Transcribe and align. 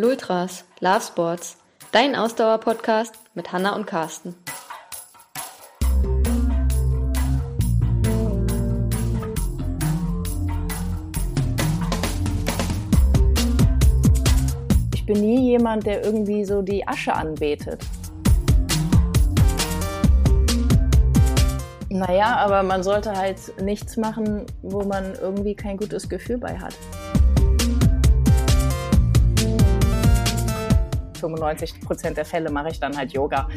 Lultras, 0.00 0.64
Love 0.78 1.00
Sports, 1.00 1.56
dein 1.90 2.14
Ausdauer-Podcast 2.14 3.14
mit 3.34 3.50
Hanna 3.50 3.74
und 3.74 3.84
Carsten. 3.84 4.36
Ich 14.94 15.04
bin 15.04 15.20
nie 15.20 15.50
jemand, 15.50 15.84
der 15.84 16.04
irgendwie 16.04 16.44
so 16.44 16.62
die 16.62 16.86
Asche 16.86 17.12
anbetet. 17.12 17.84
Naja, 21.88 22.36
aber 22.36 22.62
man 22.62 22.84
sollte 22.84 23.16
halt 23.16 23.40
nichts 23.60 23.96
machen, 23.96 24.46
wo 24.62 24.84
man 24.84 25.16
irgendwie 25.20 25.56
kein 25.56 25.76
gutes 25.76 26.08
Gefühl 26.08 26.38
bei 26.38 26.56
hat. 26.56 26.76
95 31.18 31.80
Prozent 31.80 32.16
der 32.16 32.24
Fälle 32.24 32.50
mache 32.50 32.68
ich 32.70 32.80
dann 32.80 32.96
halt 32.96 33.12
Yoga. 33.12 33.48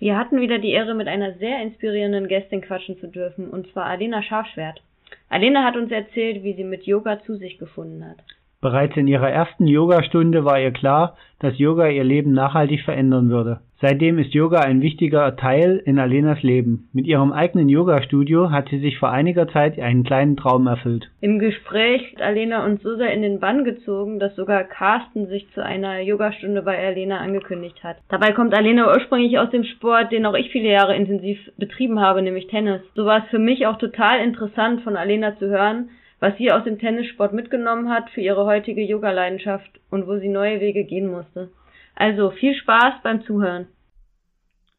Wir 0.00 0.16
hatten 0.16 0.40
wieder 0.40 0.58
die 0.58 0.70
Ehre, 0.70 0.94
mit 0.94 1.08
einer 1.08 1.34
sehr 1.38 1.60
inspirierenden 1.60 2.28
Gästin 2.28 2.60
quatschen 2.60 2.98
zu 3.00 3.08
dürfen, 3.08 3.50
und 3.50 3.70
zwar 3.72 3.86
Alena 3.86 4.22
Scharfschwert. 4.22 4.80
Alena 5.28 5.64
hat 5.64 5.76
uns 5.76 5.90
erzählt, 5.90 6.42
wie 6.42 6.54
sie 6.54 6.64
mit 6.64 6.84
Yoga 6.84 7.20
zu 7.24 7.36
sich 7.36 7.58
gefunden 7.58 8.04
hat. 8.08 8.18
Bereits 8.60 8.96
in 8.96 9.06
ihrer 9.06 9.30
ersten 9.30 9.68
Yogastunde 9.68 10.44
war 10.44 10.60
ihr 10.60 10.72
klar, 10.72 11.16
dass 11.38 11.58
Yoga 11.58 11.86
ihr 11.88 12.02
Leben 12.02 12.32
nachhaltig 12.32 12.82
verändern 12.82 13.30
würde. 13.30 13.60
Seitdem 13.80 14.18
ist 14.18 14.34
Yoga 14.34 14.58
ein 14.58 14.82
wichtiger 14.82 15.36
Teil 15.36 15.80
in 15.84 16.00
Alenas 16.00 16.42
Leben. 16.42 16.88
Mit 16.92 17.06
ihrem 17.06 17.30
eigenen 17.32 17.68
Yoga-Studio 17.68 18.50
hat 18.50 18.68
sie 18.70 18.80
sich 18.80 18.98
vor 18.98 19.10
einiger 19.10 19.46
Zeit 19.46 19.78
einen 19.78 20.02
kleinen 20.02 20.36
Traum 20.36 20.66
erfüllt. 20.66 21.08
Im 21.20 21.38
Gespräch 21.38 22.12
hat 22.14 22.22
Alena 22.22 22.64
uns 22.64 22.82
so 22.82 22.96
sehr 22.96 23.12
in 23.14 23.22
den 23.22 23.38
Bann 23.38 23.62
gezogen, 23.62 24.18
dass 24.18 24.34
sogar 24.34 24.64
Carsten 24.64 25.28
sich 25.28 25.46
zu 25.54 25.64
einer 25.64 26.00
Yogastunde 26.00 26.62
bei 26.62 26.84
Alena 26.84 27.18
angekündigt 27.18 27.84
hat. 27.84 27.98
Dabei 28.08 28.32
kommt 28.32 28.52
Alena 28.52 28.88
ursprünglich 28.88 29.38
aus 29.38 29.50
dem 29.50 29.62
Sport, 29.62 30.10
den 30.10 30.26
auch 30.26 30.34
ich 30.34 30.50
viele 30.50 30.70
Jahre 30.70 30.96
intensiv 30.96 31.38
betrieben 31.56 32.00
habe, 32.00 32.22
nämlich 32.22 32.48
Tennis. 32.48 32.82
So 32.96 33.04
war 33.04 33.18
es 33.18 33.30
für 33.30 33.38
mich 33.38 33.68
auch 33.68 33.78
total 33.78 34.18
interessant 34.18 34.80
von 34.80 34.96
Alena 34.96 35.38
zu 35.38 35.46
hören, 35.46 35.90
was 36.20 36.36
sie 36.36 36.50
aus 36.50 36.64
dem 36.64 36.78
Tennissport 36.78 37.32
mitgenommen 37.32 37.90
hat 37.90 38.10
für 38.10 38.20
ihre 38.20 38.44
heutige 38.44 38.82
Yoga-Leidenschaft 38.82 39.80
und 39.90 40.06
wo 40.06 40.18
sie 40.18 40.28
neue 40.28 40.60
Wege 40.60 40.84
gehen 40.84 41.10
musste. 41.10 41.50
Also 41.94 42.30
viel 42.30 42.54
Spaß 42.54 43.02
beim 43.02 43.22
Zuhören. 43.24 43.68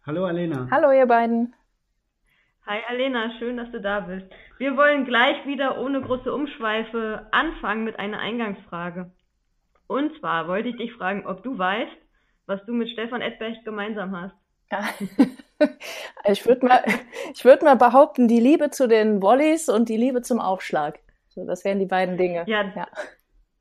Hallo 0.06 0.26
Alena. 0.26 0.68
Hallo 0.72 0.92
ihr 0.92 1.06
beiden. 1.06 1.54
Hi 2.66 2.80
Alena, 2.88 3.32
schön, 3.40 3.58
dass 3.58 3.72
du 3.72 3.82
da 3.82 4.02
bist. 4.02 4.26
Wir 4.58 4.76
wollen 4.78 5.06
gleich 5.06 5.46
wieder 5.46 5.80
ohne 5.80 6.02
große 6.02 6.32
Umschweife 6.34 7.28
anfangen 7.32 7.84
mit 7.84 7.98
einer 7.98 8.20
Eingangsfrage. 8.20 9.12
Und 9.88 10.18
zwar 10.20 10.48
wollte 10.48 10.70
ich 10.70 10.78
dich 10.78 10.94
fragen, 10.94 11.26
ob 11.26 11.44
du 11.44 11.58
weißt, 11.58 11.98
was 12.46 12.64
du 12.66 12.74
mit 12.74 12.90
Stefan 12.90 13.22
Edberg 13.22 13.64
gemeinsam 13.66 14.16
hast. 14.16 14.36
ich 16.26 16.46
würde 16.46 16.66
mal, 16.66 16.84
ich 17.34 17.44
würde 17.44 17.66
mal 17.66 17.76
behaupten, 17.76 18.28
die 18.28 18.40
Liebe 18.40 18.70
zu 18.70 18.88
den 18.88 19.22
Volleys 19.22 19.68
und 19.68 19.90
die 19.90 19.98
Liebe 19.98 20.22
zum 20.22 20.40
Aufschlag. 20.40 21.00
So, 21.40 21.48
das 21.48 21.64
wären 21.64 21.80
die 21.80 21.86
beiden 21.86 22.18
Dinge. 22.18 22.44
Ja, 22.48 22.64
ja. 22.76 22.88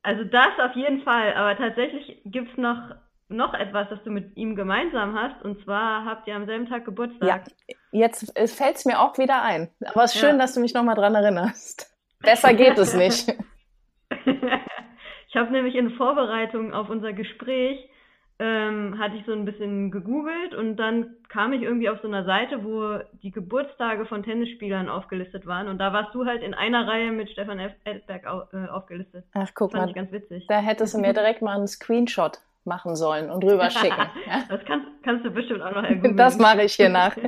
Also 0.03 0.23
das 0.23 0.59
auf 0.59 0.75
jeden 0.75 1.01
Fall. 1.03 1.33
Aber 1.33 1.57
tatsächlich 1.57 2.21
gibt's 2.25 2.57
noch 2.57 2.95
noch 3.29 3.53
etwas, 3.53 3.87
das 3.89 4.03
du 4.03 4.09
mit 4.09 4.35
ihm 4.35 4.55
gemeinsam 4.55 5.15
hast. 5.15 5.43
Und 5.43 5.63
zwar 5.63 6.03
habt 6.03 6.27
ihr 6.27 6.35
am 6.35 6.45
selben 6.45 6.67
Tag 6.67 6.83
Geburtstag. 6.85 7.27
Ja, 7.27 7.43
jetzt 7.91 8.33
fällt 8.55 8.75
es 8.75 8.85
mir 8.85 8.99
auch 8.99 9.17
wieder 9.17 9.43
ein. 9.43 9.69
Aber 9.85 10.03
es 10.03 10.15
ist 10.15 10.19
schön, 10.19 10.31
ja. 10.31 10.37
dass 10.37 10.55
du 10.55 10.59
mich 10.59 10.73
nochmal 10.73 10.95
dran 10.95 11.15
erinnerst. 11.15 11.95
Besser 12.21 12.53
geht 12.53 12.77
es 12.77 12.95
nicht. 12.95 13.29
ich 14.25 15.35
habe 15.35 15.51
nämlich 15.51 15.75
in 15.75 15.91
Vorbereitung 15.91 16.73
auf 16.73 16.89
unser 16.89 17.13
Gespräch 17.13 17.88
ähm, 18.39 18.97
hatte 18.97 19.17
ich 19.17 19.25
so 19.25 19.33
ein 19.33 19.43
bisschen 19.43 19.91
gegoogelt 19.91 20.55
und 20.55 20.77
dann 20.77 21.17
kam 21.27 21.51
ich 21.51 21.61
irgendwie 21.61 21.89
auf 21.89 21.99
so 22.01 22.07
einer 22.07 22.23
Seite, 22.23 22.63
wo 22.63 22.99
die 23.21 23.31
Geburtstage 23.31 24.05
von 24.05 24.23
Tennisspielern 24.23 24.87
aufgelistet 24.87 25.45
waren 25.45 25.67
und 25.67 25.77
da 25.77 25.91
warst 25.91 26.15
du 26.15 26.25
halt 26.25 26.41
in 26.41 26.53
einer 26.53 26.87
Reihe 26.87 27.11
mit 27.11 27.29
Stefan 27.29 27.59
Edberg 27.59 28.23
äh, 28.53 28.67
aufgelistet. 28.69 29.25
Ach, 29.33 29.49
guck 29.53 29.71
Fand 29.71 29.83
mal. 29.83 29.89
Ich 29.89 29.95
ganz 29.95 30.11
witzig. 30.13 30.45
Da 30.47 30.59
hättest 30.59 30.93
du 30.93 30.99
mir 30.99 31.11
direkt 31.11 31.41
mal 31.41 31.57
einen 31.57 31.67
Screenshot 31.67 32.39
machen 32.63 32.95
sollen 32.95 33.29
und 33.29 33.43
rüberschicken. 33.43 34.07
ja? 34.25 34.43
Das 34.49 34.63
kannst, 34.65 34.87
kannst 35.03 35.25
du 35.25 35.31
bestimmt 35.31 35.61
auch 35.61 35.75
noch 35.75 35.83
ergoogeln. 35.83 36.15
Das 36.15 36.37
mache 36.37 36.63
ich 36.63 36.75
hier 36.75 36.87
nach. 36.89 37.17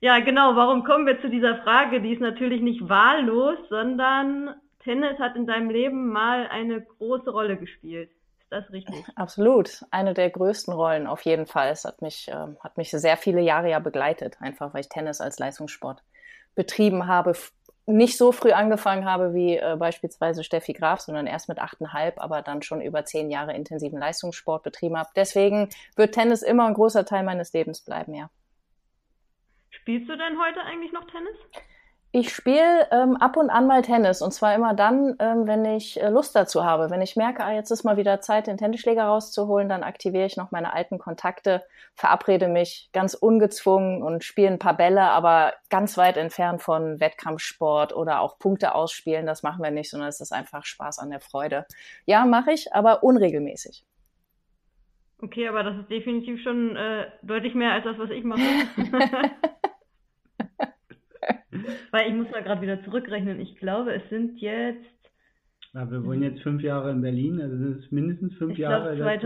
ja, 0.00 0.18
genau. 0.20 0.56
Warum 0.56 0.84
kommen 0.84 1.06
wir 1.06 1.20
zu 1.22 1.30
dieser 1.30 1.56
Frage? 1.62 2.02
Die 2.02 2.12
ist 2.12 2.20
natürlich 2.20 2.60
nicht 2.60 2.86
wahllos, 2.86 3.56
sondern 3.70 4.54
Tennis 4.88 5.18
hat 5.18 5.36
in 5.36 5.46
deinem 5.46 5.68
Leben 5.68 6.08
mal 6.08 6.46
eine 6.48 6.80
große 6.80 7.30
Rolle 7.30 7.58
gespielt. 7.58 8.10
Ist 8.40 8.50
das 8.50 8.72
richtig? 8.72 9.04
Absolut. 9.16 9.84
Eine 9.90 10.14
der 10.14 10.30
größten 10.30 10.72
Rollen 10.72 11.06
auf 11.06 11.20
jeden 11.26 11.44
Fall. 11.44 11.68
Es 11.68 11.84
hat 11.84 12.00
mich, 12.00 12.28
äh, 12.28 12.46
hat 12.60 12.78
mich 12.78 12.90
sehr 12.90 13.18
viele 13.18 13.42
Jahre 13.42 13.68
ja 13.68 13.80
begleitet, 13.80 14.38
einfach 14.40 14.72
weil 14.72 14.80
ich 14.80 14.88
Tennis 14.88 15.20
als 15.20 15.38
Leistungssport 15.38 16.02
betrieben 16.54 17.06
habe. 17.06 17.34
Nicht 17.84 18.16
so 18.16 18.32
früh 18.32 18.52
angefangen 18.52 19.04
habe 19.04 19.34
wie 19.34 19.58
äh, 19.58 19.76
beispielsweise 19.78 20.42
Steffi 20.42 20.72
Graf, 20.72 21.00
sondern 21.00 21.26
erst 21.26 21.50
mit 21.50 21.58
achteinhalb, 21.58 22.18
aber 22.18 22.40
dann 22.40 22.62
schon 22.62 22.80
über 22.80 23.04
zehn 23.04 23.30
Jahre 23.30 23.52
intensiven 23.52 23.98
Leistungssport 23.98 24.62
betrieben 24.62 24.96
habe. 24.96 25.10
Deswegen 25.16 25.68
wird 25.96 26.14
Tennis 26.14 26.40
immer 26.40 26.66
ein 26.66 26.72
großer 26.72 27.04
Teil 27.04 27.24
meines 27.24 27.52
Lebens 27.52 27.82
bleiben, 27.82 28.14
ja. 28.14 28.30
Spielst 29.68 30.08
du 30.08 30.16
denn 30.16 30.40
heute 30.40 30.62
eigentlich 30.62 30.92
noch 30.92 31.06
Tennis? 31.10 31.36
Ich 32.10 32.30
spiele 32.30 32.88
ähm, 32.90 33.16
ab 33.16 33.36
und 33.36 33.50
an 33.50 33.66
mal 33.66 33.82
Tennis 33.82 34.22
und 34.22 34.32
zwar 34.32 34.54
immer 34.54 34.72
dann, 34.72 35.16
ähm, 35.18 35.46
wenn 35.46 35.66
ich 35.66 36.00
äh, 36.00 36.08
Lust 36.08 36.34
dazu 36.34 36.64
habe. 36.64 36.88
Wenn 36.88 37.02
ich 37.02 37.16
merke, 37.16 37.44
ah, 37.44 37.52
jetzt 37.52 37.70
ist 37.70 37.84
mal 37.84 37.98
wieder 37.98 38.22
Zeit, 38.22 38.46
den 38.46 38.56
Tennisschläger 38.56 39.04
rauszuholen, 39.04 39.68
dann 39.68 39.82
aktiviere 39.82 40.24
ich 40.24 40.38
noch 40.38 40.50
meine 40.50 40.72
alten 40.72 40.98
Kontakte, 40.98 41.62
verabrede 41.94 42.48
mich 42.48 42.88
ganz 42.94 43.12
ungezwungen 43.12 44.02
und 44.02 44.24
spiele 44.24 44.48
ein 44.48 44.58
paar 44.58 44.74
Bälle, 44.74 45.02
aber 45.02 45.52
ganz 45.68 45.98
weit 45.98 46.16
entfernt 46.16 46.62
von 46.62 46.98
Wettkampfsport 46.98 47.94
oder 47.94 48.20
auch 48.20 48.38
Punkte 48.38 48.74
ausspielen. 48.74 49.26
Das 49.26 49.42
machen 49.42 49.62
wir 49.62 49.70
nicht, 49.70 49.90
sondern 49.90 50.08
es 50.08 50.22
ist 50.22 50.32
einfach 50.32 50.64
Spaß 50.64 51.00
an 51.00 51.10
der 51.10 51.20
Freude. 51.20 51.66
Ja, 52.06 52.24
mache 52.24 52.52
ich, 52.52 52.72
aber 52.72 53.02
unregelmäßig. 53.02 53.84
Okay, 55.20 55.46
aber 55.46 55.62
das 55.62 55.76
ist 55.76 55.90
definitiv 55.90 56.42
schon 56.42 56.74
äh, 56.74 57.06
deutlich 57.22 57.54
mehr 57.54 57.72
als 57.72 57.84
das, 57.84 57.98
was 57.98 58.08
ich 58.08 58.24
mache. 58.24 58.40
Weil 61.90 62.08
ich 62.08 62.14
muss 62.14 62.30
mal 62.30 62.42
gerade 62.42 62.60
wieder 62.60 62.82
zurückrechnen. 62.84 63.40
Ich 63.40 63.56
glaube, 63.56 63.94
es 63.94 64.08
sind 64.10 64.40
jetzt. 64.40 64.84
Ja, 65.74 65.90
wir 65.90 66.04
wohnen 66.04 66.22
jetzt 66.22 66.42
fünf 66.42 66.62
Jahre 66.62 66.90
in 66.90 67.02
Berlin, 67.02 67.40
also 67.40 67.56
sind 67.56 67.84
es 67.84 67.90
mindestens 67.90 68.34
fünf 68.36 68.52
ich 68.52 68.58
Jahre. 68.58 68.94
Ich 68.94 69.00
glaube, 69.00 69.20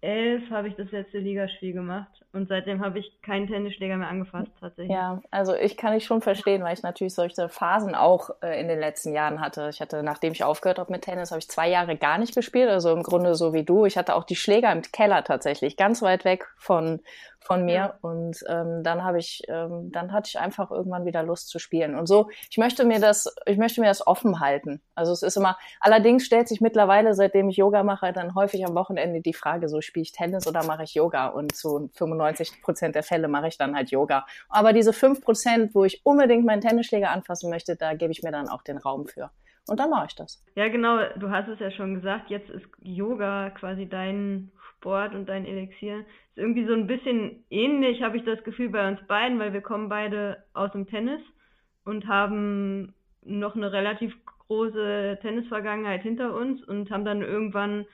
2011 0.00 0.50
habe 0.50 0.68
ich 0.68 0.74
das 0.76 0.90
letzte 0.90 1.18
Ligaspiel 1.18 1.74
gemacht 1.74 2.10
und 2.32 2.48
seitdem 2.48 2.82
habe 2.82 2.98
ich 2.98 3.20
keinen 3.22 3.46
Tennisschläger 3.46 3.96
mehr 3.96 4.08
angefasst, 4.08 4.50
tatsächlich. 4.58 4.94
Ja, 4.94 5.20
also 5.30 5.54
ich 5.54 5.76
kann 5.76 5.94
ich 5.94 6.04
schon 6.04 6.22
verstehen, 6.22 6.62
weil 6.62 6.74
ich 6.74 6.82
natürlich 6.82 7.14
solche 7.14 7.48
Phasen 7.48 7.94
auch 7.94 8.30
äh, 8.42 8.60
in 8.60 8.68
den 8.68 8.80
letzten 8.80 9.12
Jahren 9.12 9.40
hatte. 9.40 9.68
Ich 9.70 9.80
hatte, 9.80 10.02
nachdem 10.02 10.32
ich 10.32 10.42
aufgehört 10.42 10.78
habe 10.78 10.90
mit 10.90 11.02
Tennis, 11.02 11.30
habe 11.30 11.38
ich 11.38 11.48
zwei 11.48 11.68
Jahre 11.68 11.96
gar 11.96 12.18
nicht 12.18 12.34
gespielt, 12.34 12.70
also 12.70 12.92
im 12.92 13.02
Grunde 13.02 13.34
so 13.34 13.52
wie 13.52 13.62
du. 13.62 13.84
Ich 13.84 13.96
hatte 13.98 14.14
auch 14.14 14.24
die 14.24 14.36
Schläger 14.36 14.72
im 14.72 14.82
Keller 14.82 15.22
tatsächlich, 15.22 15.76
ganz 15.76 16.02
weit 16.02 16.24
weg 16.24 16.48
von, 16.56 17.00
von 17.44 17.64
mir. 17.64 17.74
Ja. 17.74 17.98
Und 18.00 18.38
ähm, 18.48 18.82
dann 18.82 19.04
habe 19.04 19.18
ich, 19.18 19.42
ähm, 19.48 19.92
dann 19.92 20.12
hatte 20.12 20.28
ich 20.28 20.38
einfach 20.38 20.70
irgendwann 20.70 21.04
wieder 21.04 21.22
Lust 21.22 21.50
zu 21.50 21.58
spielen. 21.58 21.94
Und 21.94 22.06
so, 22.06 22.30
ich 22.50 22.56
möchte 22.56 22.84
mir 22.86 23.00
das, 23.00 23.32
ich 23.44 23.58
möchte 23.58 23.82
mir 23.82 23.86
das 23.86 24.06
offen 24.06 24.40
halten. 24.40 24.80
Also 24.94 25.12
es 25.12 25.22
ist 25.22 25.36
immer, 25.36 25.58
allerdings 25.78 26.24
stellt 26.24 26.48
sich 26.48 26.62
mittlerweile, 26.62 27.14
seitdem 27.14 27.50
ich 27.50 27.58
Yoga 27.58 27.82
mache, 27.82 28.14
dann 28.14 28.34
häufig 28.34 28.66
am 28.66 28.74
Wochenende 28.74 29.20
die 29.20 29.34
Frage, 29.34 29.68
so 29.68 29.82
spiele 29.82 30.04
ich 30.04 30.12
Tennis 30.12 30.46
oder 30.46 30.64
mache 30.64 30.84
ich 30.84 30.94
Yoga? 30.94 31.26
Und 31.26 31.54
zu 31.54 31.90
95 31.94 32.62
Prozent 32.62 32.94
der 32.94 33.02
Fälle 33.02 33.28
mache 33.28 33.48
ich 33.48 33.58
dann 33.58 33.76
halt 33.76 33.90
Yoga. 33.90 34.24
Aber 34.48 34.72
diese 34.72 34.94
fünf 34.94 35.20
Prozent, 35.20 35.74
wo 35.74 35.84
ich 35.84 36.00
unbedingt 36.04 36.46
meinen 36.46 36.62
Tennisschläger 36.62 37.10
anfassen 37.10 37.50
möchte, 37.50 37.76
da 37.76 37.92
gebe 37.92 38.12
ich 38.12 38.22
mir 38.22 38.32
dann 38.32 38.48
auch 38.48 38.62
den 38.62 38.78
Raum 38.78 39.06
für. 39.06 39.30
Und 39.66 39.80
dann 39.80 39.90
mache 39.90 40.06
ich 40.08 40.14
das. 40.14 40.42
Ja, 40.54 40.68
genau. 40.68 40.98
Du 41.16 41.30
hast 41.30 41.48
es 41.48 41.58
ja 41.58 41.70
schon 41.70 41.94
gesagt. 41.94 42.30
Jetzt 42.30 42.50
ist 42.50 42.66
Yoga 42.82 43.50
quasi 43.50 43.86
dein 43.86 44.50
Sport 44.84 45.14
und 45.14 45.26
dein 45.30 45.46
Elixier. 45.46 46.00
Ist 46.00 46.36
irgendwie 46.36 46.66
so 46.66 46.74
ein 46.74 46.86
bisschen 46.86 47.42
ähnlich, 47.48 48.02
habe 48.02 48.18
ich 48.18 48.24
das 48.24 48.44
Gefühl 48.44 48.68
bei 48.68 48.86
uns 48.86 49.00
beiden, 49.06 49.38
weil 49.38 49.54
wir 49.54 49.62
kommen 49.62 49.88
beide 49.88 50.44
aus 50.52 50.72
dem 50.72 50.86
Tennis 50.86 51.22
und 51.86 52.06
haben 52.06 52.92
noch 53.24 53.56
eine 53.56 53.72
relativ 53.72 54.14
große 54.46 55.20
Tennisvergangenheit 55.22 56.02
hinter 56.02 56.34
uns 56.34 56.62
und 56.64 56.90
haben 56.90 57.06
dann 57.06 57.22
irgendwann 57.22 57.86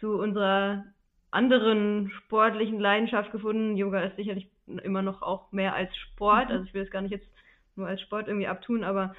zu 0.00 0.18
unserer 0.18 0.86
anderen 1.30 2.10
sportlichen 2.16 2.80
Leidenschaft 2.80 3.30
gefunden. 3.30 3.76
Yoga 3.76 4.00
ist 4.00 4.16
sicherlich 4.16 4.48
immer 4.66 5.02
noch 5.02 5.20
auch 5.20 5.52
mehr 5.52 5.74
als 5.74 5.94
Sport. 5.98 6.46
Mhm. 6.46 6.52
Also 6.52 6.64
ich 6.64 6.72
will 6.72 6.82
es 6.84 6.90
gar 6.90 7.02
nicht 7.02 7.12
jetzt 7.12 7.28
nur 7.76 7.88
als 7.88 8.00
Sport 8.00 8.26
irgendwie 8.26 8.48
abtun, 8.48 8.84
aber 8.84 9.14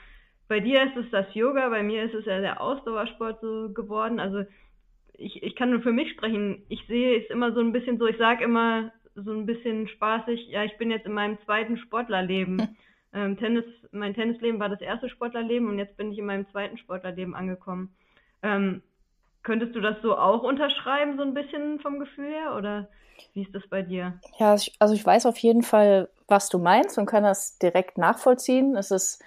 bei 0.48 0.60
dir 0.60 0.82
ist 0.84 0.98
es 0.98 1.12
das 1.12 1.32
Yoga, 1.36 1.70
bei 1.70 1.84
mir 1.84 2.04
ist 2.06 2.16
es 2.16 2.26
ja 2.26 2.42
der 2.42 2.60
Ausdauersport 2.60 3.40
so 3.40 3.70
geworden. 3.72 4.20
Also 4.20 4.46
ich, 5.20 5.44
ich 5.44 5.56
kann 5.56 5.72
nur 5.72 5.82
für 5.82 5.92
mich 5.92 6.12
sprechen. 6.12 6.64
Ich 6.70 6.86
sehe 6.88 7.22
es 7.22 7.30
immer 7.30 7.54
so 7.54 7.60
ein 7.60 7.72
bisschen 7.72 7.98
so, 7.98 8.08
ich 8.08 8.18
sage 8.18 8.44
immer 8.44 8.92
so 9.16 9.32
ein 9.32 9.46
bisschen 9.46 9.88
spaßig, 9.88 10.48
ja, 10.48 10.64
ich 10.64 10.78
bin 10.78 10.92
jetzt 10.92 11.06
in 11.06 11.14
meinem 11.14 11.38
zweiten 11.46 11.78
Sportlerleben. 11.78 12.78
ähm, 13.14 13.38
Tennis, 13.38 13.66
mein 13.92 14.14
Tennisleben 14.14 14.60
war 14.60 14.70
das 14.70 14.82
erste 14.82 15.10
Sportlerleben 15.10 15.68
und 15.68 15.78
jetzt 15.78 15.98
bin 15.98 16.12
ich 16.12 16.20
in 16.20 16.26
meinem 16.26 16.48
zweiten 16.52 16.78
Sportlerleben 16.78 17.36
angekommen. 17.36 17.96
Ähm, 18.42 18.82
könntest 19.44 19.76
du 19.76 19.82
das 19.82 19.98
so 20.02 20.18
auch 20.18 20.44
unterschreiben, 20.44 21.18
so 21.18 21.24
ein 21.24 21.34
bisschen 21.34 21.80
vom 21.80 22.00
Gefühl 22.00 22.30
her? 22.30 22.56
Oder 22.56 22.90
wie 23.34 23.42
ist 23.42 23.54
das 23.54 23.68
bei 23.68 23.82
dir? 23.82 24.20
Ja, 24.38 24.52
also 24.52 24.94
ich 24.94 25.06
weiß 25.06 25.26
auf 25.26 25.38
jeden 25.38 25.64
Fall, 25.64 26.10
was 26.28 26.50
du 26.50 26.60
meinst 26.60 26.98
und 26.98 27.06
kann 27.06 27.24
das 27.24 27.58
direkt 27.58 27.98
nachvollziehen. 27.98 28.76
Es 28.76 28.92
ist 28.92 29.24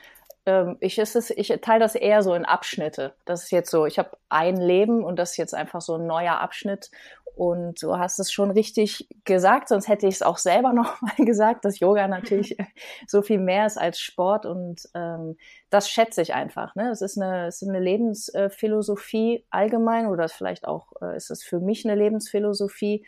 ähm, 0.46 0.76
ich, 0.80 0.98
ist 0.98 1.16
es, 1.16 1.30
ich 1.30 1.48
teile 1.62 1.80
das 1.80 1.94
eher 1.94 2.22
so 2.22 2.34
in 2.34 2.44
Abschnitte. 2.44 3.14
Das 3.24 3.44
ist 3.44 3.50
jetzt 3.50 3.70
so, 3.70 3.86
ich 3.86 3.98
habe 3.98 4.10
ein 4.28 4.56
Leben 4.56 5.04
und 5.04 5.16
das 5.18 5.32
ist 5.32 5.36
jetzt 5.36 5.54
einfach 5.54 5.80
so 5.80 5.96
ein 5.96 6.06
neuer 6.06 6.40
Abschnitt. 6.40 6.90
Und 7.34 7.82
du 7.82 7.96
hast 7.96 8.18
es 8.18 8.30
schon 8.30 8.50
richtig 8.50 9.08
gesagt, 9.24 9.68
sonst 9.68 9.88
hätte 9.88 10.06
ich 10.06 10.16
es 10.16 10.22
auch 10.22 10.36
selber 10.36 10.72
noch 10.74 11.00
mal 11.00 11.24
gesagt, 11.24 11.64
dass 11.64 11.80
Yoga 11.80 12.08
natürlich 12.08 12.56
so 13.06 13.22
viel 13.22 13.38
mehr 13.38 13.66
ist 13.66 13.78
als 13.78 14.00
Sport 14.00 14.46
und 14.46 14.88
ähm, 14.94 15.36
das 15.70 15.88
schätze 15.88 16.22
ich 16.22 16.34
einfach. 16.34 16.74
Ne? 16.74 16.90
Es 16.90 17.00
ist 17.00 17.18
eine, 17.18 17.46
es 17.46 17.62
ist 17.62 17.68
eine 17.68 17.80
Lebensphilosophie 17.80 19.44
allgemein 19.50 20.06
oder 20.08 20.28
vielleicht 20.28 20.66
auch 20.66 20.92
äh, 21.00 21.16
ist 21.16 21.30
es 21.30 21.42
für 21.42 21.60
mich 21.60 21.84
eine 21.86 21.94
Lebensphilosophie 21.94 23.06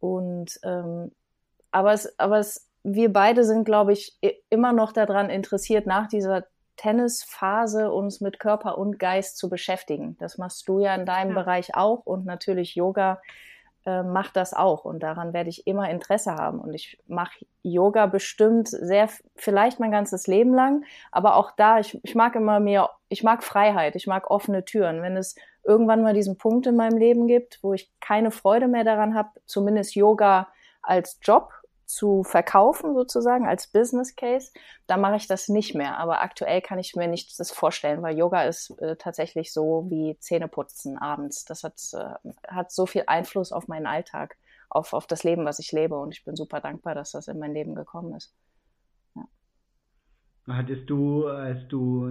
und 0.00 0.60
ähm, 0.62 1.10
aber 1.70 1.92
es, 1.92 2.18
aber 2.18 2.38
es, 2.38 2.68
wir 2.84 3.12
beide 3.12 3.44
sind, 3.44 3.64
glaube 3.64 3.92
ich, 3.92 4.16
immer 4.48 4.72
noch 4.72 4.92
daran 4.92 5.28
interessiert, 5.28 5.86
nach 5.86 6.08
dieser 6.08 6.46
Tennisphase 6.78 7.92
uns 7.92 8.22
mit 8.22 8.40
Körper 8.40 8.78
und 8.78 8.98
Geist 8.98 9.36
zu 9.36 9.50
beschäftigen. 9.50 10.16
Das 10.18 10.38
machst 10.38 10.66
du 10.68 10.80
ja 10.80 10.94
in 10.94 11.04
deinem 11.04 11.36
ja. 11.36 11.42
Bereich 11.42 11.74
auch 11.74 12.06
und 12.06 12.24
natürlich 12.24 12.74
Yoga 12.74 13.20
äh, 13.84 14.02
macht 14.02 14.36
das 14.36 14.54
auch 14.54 14.86
und 14.86 15.02
daran 15.02 15.34
werde 15.34 15.50
ich 15.50 15.66
immer 15.66 15.90
Interesse 15.90 16.34
haben 16.34 16.60
und 16.60 16.72
ich 16.72 16.98
mache 17.06 17.44
Yoga 17.62 18.06
bestimmt 18.06 18.68
sehr 18.68 19.10
vielleicht 19.36 19.78
mein 19.78 19.90
ganzes 19.90 20.26
Leben 20.26 20.54
lang, 20.54 20.84
aber 21.12 21.36
auch 21.36 21.50
da 21.56 21.78
ich, 21.80 22.00
ich 22.02 22.14
mag 22.14 22.34
immer 22.34 22.60
mehr 22.60 22.88
ich 23.08 23.22
mag 23.22 23.42
Freiheit, 23.42 23.96
ich 23.96 24.06
mag 24.06 24.30
offene 24.30 24.64
Türen. 24.64 25.02
Wenn 25.02 25.16
es 25.16 25.34
irgendwann 25.64 26.02
mal 26.02 26.14
diesen 26.14 26.38
Punkt 26.38 26.66
in 26.66 26.76
meinem 26.76 26.98
Leben 26.98 27.26
gibt, 27.26 27.58
wo 27.62 27.72
ich 27.74 27.90
keine 28.00 28.30
Freude 28.30 28.68
mehr 28.68 28.84
daran 28.84 29.14
habe, 29.14 29.30
zumindest 29.46 29.94
Yoga 29.94 30.48
als 30.82 31.18
Job 31.22 31.52
zu 31.88 32.22
verkaufen 32.22 32.94
sozusagen 32.94 33.48
als 33.48 33.66
Business 33.66 34.14
Case, 34.14 34.52
da 34.86 34.98
mache 34.98 35.16
ich 35.16 35.26
das 35.26 35.48
nicht 35.48 35.74
mehr. 35.74 35.96
Aber 35.96 36.20
aktuell 36.20 36.60
kann 36.60 36.78
ich 36.78 36.94
mir 36.94 37.08
nicht 37.08 37.40
das 37.40 37.50
vorstellen, 37.50 38.02
weil 38.02 38.16
Yoga 38.16 38.42
ist 38.42 38.70
äh, 38.82 38.96
tatsächlich 38.96 39.52
so 39.54 39.86
wie 39.88 40.18
Zähneputzen 40.20 40.98
abends. 40.98 41.46
Das 41.46 41.64
hat, 41.64 41.80
äh, 41.94 42.30
hat 42.46 42.70
so 42.70 42.84
viel 42.84 43.04
Einfluss 43.06 43.52
auf 43.52 43.68
meinen 43.68 43.86
Alltag, 43.86 44.36
auf, 44.68 44.92
auf 44.92 45.06
das 45.06 45.24
Leben, 45.24 45.46
was 45.46 45.60
ich 45.60 45.72
lebe. 45.72 45.98
Und 45.98 46.12
ich 46.12 46.24
bin 46.24 46.36
super 46.36 46.60
dankbar, 46.60 46.94
dass 46.94 47.12
das 47.12 47.26
in 47.26 47.38
mein 47.38 47.54
Leben 47.54 47.74
gekommen 47.74 48.14
ist. 48.14 48.34
Hattest 50.48 50.88
du, 50.88 51.26
als 51.26 51.58
du, 51.68 52.10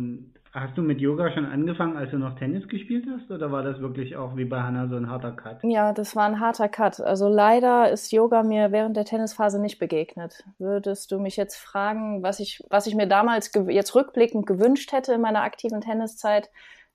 hast 0.52 0.78
du 0.78 0.82
mit 0.82 1.00
Yoga 1.00 1.32
schon 1.32 1.46
angefangen, 1.46 1.98
als 1.98 2.12
du 2.12 2.18
noch 2.18 2.38
Tennis 2.38 2.68
gespielt 2.68 3.06
hast? 3.12 3.32
Oder 3.32 3.52
war 3.52 3.64
das 3.64 3.80
wirklich 3.80 4.16
auch 4.16 4.36
wie 4.38 4.46
bei 4.46 4.62
Hannah 4.62 4.88
so 4.88 4.96
ein 4.96 5.10
harter 5.10 5.32
Cut? 5.32 5.64
Ja, 5.64 5.92
das 5.94 6.16
war 6.16 6.26
ein 6.26 6.40
harter 6.40 6.70
Cut. 6.70 7.00
Also 7.00 7.28
leider 7.28 7.90
ist 7.92 8.12
Yoga 8.12 8.44
mir 8.44 8.72
während 8.72 8.96
der 8.96 9.06
Tennisphase 9.06 9.60
nicht 9.60 9.80
begegnet. 9.80 10.44
Würdest 10.60 11.12
du 11.12 11.20
mich 11.20 11.36
jetzt 11.36 11.56
fragen, 11.56 12.22
was 12.24 12.40
ich, 12.40 12.64
was 12.70 12.88
ich 12.88 12.96
mir 12.96 13.08
damals 13.08 13.52
jetzt 13.70 13.96
rückblickend 13.96 14.46
gewünscht 14.46 14.92
hätte 14.92 15.14
in 15.14 15.22
meiner 15.22 15.42
aktiven 15.42 15.82
Tenniszeit, 15.82 16.50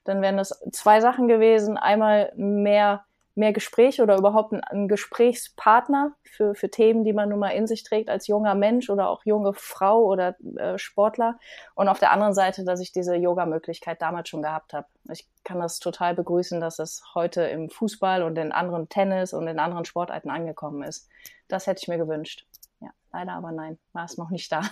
dann 0.05 0.23
wären 0.23 0.37
das 0.37 0.61
zwei 0.73 1.01
Sachen 1.01 1.29
gewesen. 1.29 1.77
Einmal 1.77 2.33
mehr 2.37 3.05
mehr 3.35 3.53
Gespräche 3.53 4.03
oder 4.03 4.19
überhaupt 4.19 4.53
ein, 4.53 4.61
ein, 4.61 4.89
Gesprächspartner 4.89 6.15
für, 6.23 6.55
für 6.55 6.71
Themen, 6.71 7.05
die 7.05 7.13
man 7.13 7.31
nun 7.31 7.39
mal 7.39 7.51
in 7.51 7.67
sich 7.67 7.83
trägt 7.83 8.09
als 8.09 8.27
junger 8.27 8.55
Mensch 8.55 8.91
oder 8.91 9.09
auch 9.09 9.25
junge 9.25 9.55
Frau 9.55 10.05
oder 10.05 10.37
äh, 10.57 10.79
Sportler. 10.79 11.39
Und 11.75 11.89
auf 11.89 11.99
der 11.99 12.13
anderen 12.13 12.35
Seite, 12.35 12.65
dass 12.65 12.81
ich 12.81 12.93
diese 12.93 13.15
Yoga-Möglichkeit 13.15 14.03
damals 14.03 14.29
schon 14.29 14.43
gehabt 14.43 14.75
habe. 14.75 14.87
Ich 15.11 15.27
kann 15.45 15.61
das 15.61 15.79
total 15.79 16.15
begrüßen, 16.15 16.61
dass 16.61 16.79
es 16.79 17.03
heute 17.15 17.43
im 17.43 17.71
Fußball 17.71 18.23
und 18.23 18.37
in 18.37 18.53
anderen 18.53 18.89
Tennis 18.89 19.33
und 19.33 19.49
in 19.49 19.59
anderen 19.59 19.85
Sportarten 19.85 20.31
angekommen 20.31 20.83
ist. 20.83 21.09
Das 21.49 21.67
hätte 21.67 21.81
ich 21.83 21.89
mir 21.89 21.99
gewünscht. 21.99 22.47
Ja, 22.81 22.91
leider 23.13 23.33
aber 23.33 23.53
nein, 23.53 23.79
war 23.93 24.05
es 24.05 24.19
noch 24.19 24.31
nicht 24.31 24.53
da. 24.53 24.63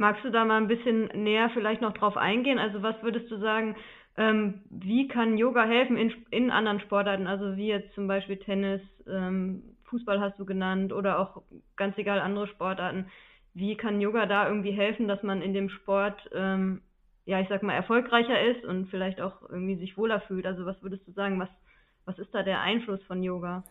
Magst 0.00 0.24
du 0.24 0.30
da 0.30 0.44
mal 0.44 0.58
ein 0.58 0.68
bisschen 0.68 1.06
näher 1.06 1.50
vielleicht 1.50 1.80
noch 1.80 1.92
drauf 1.92 2.16
eingehen? 2.16 2.60
Also 2.60 2.82
was 2.82 3.02
würdest 3.02 3.28
du 3.32 3.38
sagen, 3.38 3.76
ähm, 4.18 4.62
wie 4.68 5.06
kann 5.06 5.38
Yoga 5.38 5.64
helfen 5.64 5.96
in, 5.96 6.12
in 6.30 6.50
anderen 6.50 6.80
Sportarten, 6.80 7.28
also 7.28 7.56
wie 7.56 7.68
jetzt 7.68 7.94
zum 7.94 8.08
Beispiel 8.08 8.36
Tennis, 8.36 8.82
ähm, 9.06 9.62
Fußball 9.84 10.20
hast 10.20 10.38
du 10.40 10.44
genannt 10.44 10.92
oder 10.92 11.20
auch 11.20 11.42
ganz 11.76 11.96
egal 11.98 12.20
andere 12.20 12.48
Sportarten. 12.48 13.06
Wie 13.54 13.76
kann 13.76 14.00
Yoga 14.00 14.26
da 14.26 14.48
irgendwie 14.48 14.72
helfen, 14.72 15.06
dass 15.06 15.22
man 15.22 15.40
in 15.40 15.54
dem 15.54 15.68
Sport, 15.68 16.28
ähm, 16.34 16.82
ja, 17.26 17.40
ich 17.40 17.48
sag 17.48 17.62
mal, 17.62 17.74
erfolgreicher 17.74 18.40
ist 18.42 18.64
und 18.64 18.88
vielleicht 18.90 19.20
auch 19.20 19.40
irgendwie 19.48 19.76
sich 19.76 19.96
wohler 19.96 20.20
fühlt? 20.20 20.46
Also 20.46 20.66
was 20.66 20.82
würdest 20.82 21.06
du 21.06 21.12
sagen, 21.12 21.38
was, 21.38 21.48
was 22.04 22.18
ist 22.18 22.34
da 22.34 22.42
der 22.42 22.60
Einfluss 22.60 23.02
von 23.04 23.22
Yoga? 23.22 23.62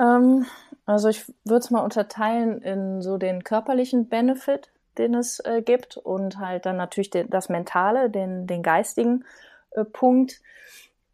Ähm, 0.00 0.46
also 0.86 1.10
ich 1.10 1.28
würde 1.44 1.58
es 1.58 1.70
mal 1.70 1.84
unterteilen 1.84 2.62
in 2.62 3.02
so 3.02 3.18
den 3.18 3.44
körperlichen 3.44 4.08
Benefit, 4.08 4.71
den 4.98 5.14
es 5.14 5.40
äh, 5.40 5.62
gibt 5.62 5.96
und 5.96 6.38
halt 6.38 6.66
dann 6.66 6.76
natürlich 6.76 7.10
den, 7.10 7.30
das 7.30 7.48
Mentale, 7.48 8.10
den, 8.10 8.46
den 8.46 8.62
geistigen 8.62 9.24
äh, 9.72 9.84
Punkt. 9.84 10.40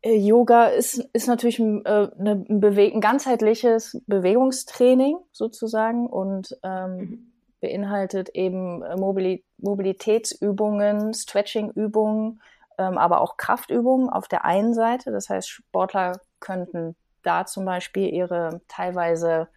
Äh, 0.03 0.17
Yoga 0.17 0.67
ist, 0.67 0.99
ist 1.13 1.29
natürlich 1.29 1.59
ein, 1.59 1.85
äh, 1.85 2.09
eine, 2.19 2.45
ein, 2.49 2.61
Bewe 2.61 2.93
ein 2.93 3.01
ganzheitliches 3.01 4.01
Bewegungstraining 4.07 5.19
sozusagen 5.33 6.07
und 6.07 6.57
ähm, 6.63 6.97
mhm. 6.97 7.33
beinhaltet 7.61 8.31
eben 8.31 8.83
äh, 8.83 8.97
Mobili 8.97 9.45
Mobilitätsübungen, 9.61 11.15
Stretchingübungen, 11.15 12.41
ähm, 12.79 12.97
aber 12.97 13.21
auch 13.21 13.37
Kraftübungen 13.37 14.09
auf 14.09 14.29
der 14.29 14.45
einen 14.45 14.73
Seite. 14.73 15.11
Das 15.11 15.29
heißt, 15.29 15.49
Sportler 15.49 16.21
könnten 16.39 16.95
da 17.25 17.45
zum 17.45 17.65
Beispiel 17.65 18.09
ihre 18.09 18.61
teilweise 18.69 19.49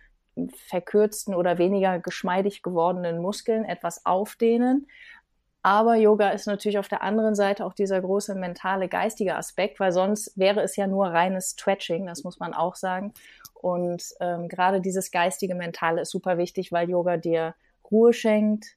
verkürzten 0.56 1.36
oder 1.36 1.58
weniger 1.58 2.00
geschmeidig 2.00 2.64
gewordenen 2.64 3.22
Muskeln 3.22 3.66
etwas 3.66 4.06
aufdehnen. 4.06 4.88
Aber 5.64 5.96
Yoga 5.96 6.30
ist 6.30 6.48
natürlich 6.48 6.80
auf 6.80 6.88
der 6.88 7.04
anderen 7.04 7.36
Seite 7.36 7.66
auch 7.66 7.74
dieser 7.74 8.02
große 8.02 8.34
mentale, 8.34 8.88
geistige 8.88 9.36
Aspekt, 9.36 9.80
weil 9.80 9.92
sonst 9.92 10.36
wäre 10.36 10.62
es 10.62 10.76
ja 10.76 10.88
nur 10.88 11.08
reines 11.08 11.52
Stretching, 11.52 12.08
das 12.08 12.24
muss 12.24 12.40
man 12.40 12.54
auch 12.54 12.76
sagen. 12.76 13.14
Und 13.54 14.04
ähm, 14.20 14.48
gerade 14.48 14.82
dieses 14.82 15.12
geistige, 15.12 15.54
mentale 15.54 16.02
ist 16.02 16.10
super 16.10 16.40
wichtig, 16.40 16.72
weil 16.72 16.90
Yoga 16.90 17.18
dir 17.18 17.54
Ruhe 17.92 18.12
schenkt, 18.12 18.76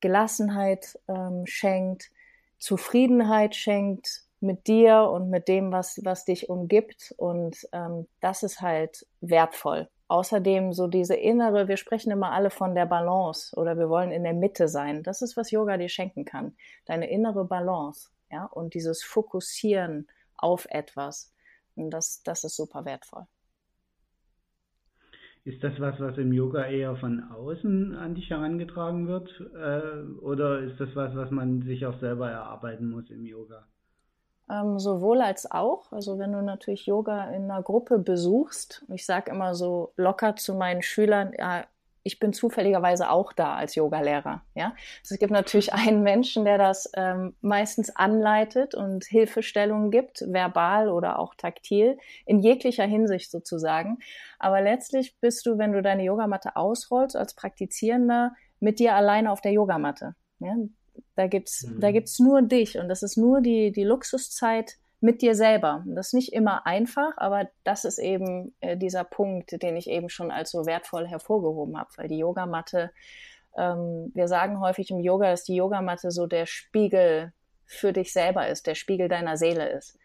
Gelassenheit 0.00 0.98
ähm, 1.08 1.46
schenkt, 1.46 2.10
Zufriedenheit 2.58 3.56
schenkt 3.56 4.24
mit 4.40 4.66
dir 4.66 5.08
und 5.10 5.30
mit 5.30 5.48
dem, 5.48 5.72
was, 5.72 6.00
was 6.04 6.26
dich 6.26 6.50
umgibt. 6.50 7.14
Und 7.16 7.66
ähm, 7.72 8.06
das 8.20 8.42
ist 8.42 8.60
halt 8.60 9.06
wertvoll. 9.22 9.88
Außerdem 10.10 10.72
so 10.72 10.88
diese 10.88 11.14
innere, 11.14 11.68
wir 11.68 11.76
sprechen 11.76 12.10
immer 12.10 12.32
alle 12.32 12.50
von 12.50 12.74
der 12.74 12.84
Balance 12.84 13.54
oder 13.56 13.78
wir 13.78 13.88
wollen 13.88 14.10
in 14.10 14.24
der 14.24 14.32
Mitte 14.32 14.66
sein. 14.66 15.04
Das 15.04 15.22
ist, 15.22 15.36
was 15.36 15.52
Yoga 15.52 15.76
dir 15.76 15.88
schenken 15.88 16.24
kann. 16.24 16.56
Deine 16.84 17.08
innere 17.08 17.44
Balance, 17.44 18.10
ja, 18.28 18.46
und 18.46 18.74
dieses 18.74 19.04
Fokussieren 19.04 20.08
auf 20.36 20.66
etwas. 20.68 21.32
Und 21.76 21.90
das, 21.90 22.24
das 22.24 22.42
ist 22.42 22.56
super 22.56 22.84
wertvoll. 22.84 23.24
Ist 25.44 25.62
das 25.62 25.78
was, 25.78 26.00
was 26.00 26.18
im 26.18 26.32
Yoga 26.32 26.66
eher 26.66 26.96
von 26.96 27.22
außen 27.30 27.94
an 27.94 28.16
dich 28.16 28.30
herangetragen 28.30 29.06
wird? 29.06 29.30
Äh, 29.54 30.18
oder 30.22 30.58
ist 30.58 30.80
das 30.80 30.88
was, 30.96 31.14
was 31.14 31.30
man 31.30 31.62
sich 31.62 31.86
auch 31.86 32.00
selber 32.00 32.28
erarbeiten 32.28 32.90
muss 32.90 33.08
im 33.10 33.24
Yoga? 33.24 33.69
Ähm, 34.50 34.78
sowohl 34.80 35.22
als 35.22 35.50
auch. 35.50 35.92
Also 35.92 36.18
wenn 36.18 36.32
du 36.32 36.42
natürlich 36.42 36.86
Yoga 36.86 37.30
in 37.30 37.50
einer 37.50 37.62
Gruppe 37.62 37.98
besuchst, 37.98 38.84
ich 38.92 39.06
sage 39.06 39.30
immer 39.30 39.54
so 39.54 39.92
locker 39.96 40.34
zu 40.34 40.54
meinen 40.54 40.82
Schülern, 40.82 41.32
ja, 41.38 41.64
ich 42.02 42.18
bin 42.18 42.32
zufälligerweise 42.32 43.10
auch 43.10 43.32
da 43.32 43.54
als 43.54 43.74
Yogalehrer. 43.74 44.42
Ja, 44.54 44.72
also 45.02 45.14
es 45.14 45.18
gibt 45.18 45.32
natürlich 45.32 45.72
einen 45.74 46.02
Menschen, 46.02 46.44
der 46.44 46.58
das 46.58 46.90
ähm, 46.94 47.34
meistens 47.40 47.94
anleitet 47.94 48.74
und 48.74 49.04
Hilfestellungen 49.04 49.90
gibt, 49.90 50.24
verbal 50.26 50.88
oder 50.88 51.18
auch 51.18 51.34
taktil, 51.34 51.98
in 52.26 52.40
jeglicher 52.40 52.84
Hinsicht 52.84 53.30
sozusagen. 53.30 53.98
Aber 54.38 54.60
letztlich 54.60 55.18
bist 55.20 55.46
du, 55.46 55.58
wenn 55.58 55.72
du 55.72 55.82
deine 55.82 56.02
Yogamatte 56.02 56.56
ausrollst 56.56 57.16
als 57.16 57.34
Praktizierender, 57.34 58.32
mit 58.58 58.78
dir 58.78 58.94
alleine 58.94 59.30
auf 59.30 59.40
der 59.40 59.52
Yogamatte. 59.52 60.14
Ja? 60.38 60.54
Da 61.16 61.26
gibt's, 61.26 61.64
mhm. 61.64 61.80
da 61.80 61.90
gibt's 61.92 62.18
nur 62.18 62.42
dich 62.42 62.78
und 62.78 62.88
das 62.88 63.02
ist 63.02 63.16
nur 63.16 63.40
die, 63.40 63.72
die 63.72 63.84
Luxuszeit 63.84 64.76
mit 65.00 65.22
dir 65.22 65.34
selber. 65.34 65.82
Das 65.86 66.08
ist 66.08 66.14
nicht 66.14 66.32
immer 66.32 66.66
einfach, 66.66 67.12
aber 67.16 67.48
das 67.64 67.84
ist 67.84 67.98
eben 67.98 68.54
äh, 68.60 68.76
dieser 68.76 69.04
Punkt, 69.04 69.62
den 69.62 69.76
ich 69.76 69.88
eben 69.88 70.08
schon 70.08 70.30
als 70.30 70.50
so 70.50 70.66
wertvoll 70.66 71.06
hervorgehoben 71.06 71.78
habe, 71.78 71.90
weil 71.96 72.08
die 72.08 72.18
Yogamatte, 72.18 72.90
ähm, 73.56 74.10
wir 74.14 74.28
sagen 74.28 74.60
häufig 74.60 74.90
im 74.90 75.00
Yoga, 75.00 75.30
dass 75.30 75.44
die 75.44 75.56
Yogamatte 75.56 76.10
so 76.10 76.26
der 76.26 76.46
Spiegel 76.46 77.32
für 77.64 77.92
dich 77.92 78.12
selber 78.12 78.48
ist, 78.48 78.66
der 78.66 78.74
Spiegel 78.74 79.08
deiner 79.08 79.36
Seele 79.36 79.70
ist. 79.70 79.98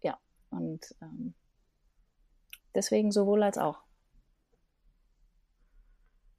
Ja, 0.00 0.18
und 0.50 0.94
ähm, 1.00 1.34
deswegen 2.74 3.12
sowohl 3.12 3.42
als 3.42 3.58
auch. 3.58 3.80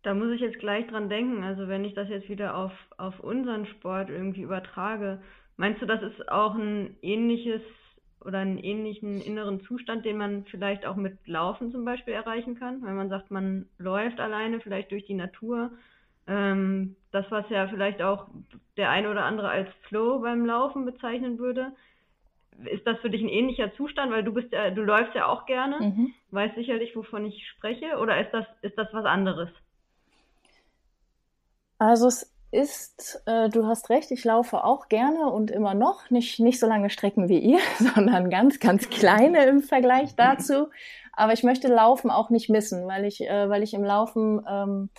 Da 0.03 0.13
muss 0.13 0.31
ich 0.31 0.41
jetzt 0.41 0.60
gleich 0.60 0.86
dran 0.88 1.10
denken. 1.10 1.43
Also 1.43 1.67
wenn 1.67 1.86
ich 1.86 1.93
das 1.93 2.10
jetzt 2.10 2.29
wieder 2.29 2.57
auf, 2.57 2.74
auf 2.98 3.19
unseren 3.22 3.65
Sport 3.65 4.10
irgendwie 4.10 4.41
übertrage, 4.41 5.22
meinst 5.57 5.81
du, 5.81 5.86
das 5.86 6.01
ist 6.03 6.29
auch 6.29 6.55
ein 6.55 6.98
ähnliches 7.01 7.62
oder 8.19 8.39
einen 8.39 8.57
ähnlichen 8.57 9.22
inneren 9.22 9.62
Zustand, 9.62 10.05
den 10.05 10.17
man 10.17 10.45
vielleicht 10.45 10.86
auch 10.86 10.95
mit 10.95 11.25
Laufen 11.27 11.72
zum 11.72 11.86
Beispiel 11.86 12.13
erreichen 12.13 12.55
kann? 12.55 12.81
Wenn 12.83 12.95
man 12.95 13.10
sagt, 13.10 13.31
man 13.31 13.67
läuft 13.77 14.19
alleine 14.19 14.60
vielleicht 14.60 14.91
durch 14.91 15.05
die 15.05 15.13
Natur. 15.13 15.72
Ähm, 16.27 16.95
das, 17.12 17.29
was 17.31 17.50
ja 17.50 17.67
vielleicht 17.67 18.01
auch 18.01 18.27
der 18.77 18.89
eine 18.89 19.10
oder 19.10 19.24
andere 19.25 19.50
als 19.50 19.69
Flow 19.88 20.19
beim 20.19 20.45
Laufen 20.45 20.86
bezeichnen 20.86 21.38
würde. 21.38 21.72
Ist 22.65 22.86
das 22.86 23.00
für 23.00 23.10
dich 23.10 23.22
ein 23.22 23.29
ähnlicher 23.29 23.74
Zustand, 23.75 24.12
weil 24.12 24.24
du 24.24 24.33
bist 24.33 24.51
ja, 24.51 24.69
du 24.69 24.83
läufst 24.83 25.15
ja 25.15 25.25
auch 25.25 25.45
gerne, 25.45 25.79
mhm. 25.79 26.13
weißt 26.31 26.55
sicherlich, 26.55 26.95
wovon 26.95 27.25
ich 27.25 27.48
spreche, 27.48 27.98
oder 27.98 28.22
ist 28.22 28.31
das, 28.31 28.45
ist 28.62 28.77
das 28.77 28.88
was 28.93 29.05
anderes? 29.05 29.50
Also 31.83 32.07
es 32.07 32.31
ist, 32.51 33.21
äh, 33.25 33.49
du 33.49 33.67
hast 33.67 33.89
recht, 33.89 34.09
ich 34.11 34.23
laufe 34.23 34.63
auch 34.63 34.87
gerne 34.87 35.29
und 35.29 35.51
immer 35.51 35.73
noch, 35.73 36.09
nicht, 36.09 36.39
nicht 36.39 36.59
so 36.59 36.65
lange 36.65 36.89
Strecken 36.89 37.27
wie 37.27 37.39
ihr, 37.39 37.59
sondern 37.77 38.29
ganz, 38.29 38.59
ganz 38.59 38.89
kleine 38.89 39.45
im 39.45 39.61
Vergleich 39.61 40.15
dazu. 40.15 40.67
Aber 41.11 41.33
ich 41.33 41.43
möchte 41.43 41.67
Laufen 41.67 42.09
auch 42.09 42.29
nicht 42.29 42.49
missen, 42.49 42.87
weil 42.87 43.03
ich, 43.03 43.21
äh, 43.21 43.49
weil 43.49 43.63
ich 43.63 43.73
im 43.73 43.83
Laufen 43.83 44.41
ähm, 44.49 44.89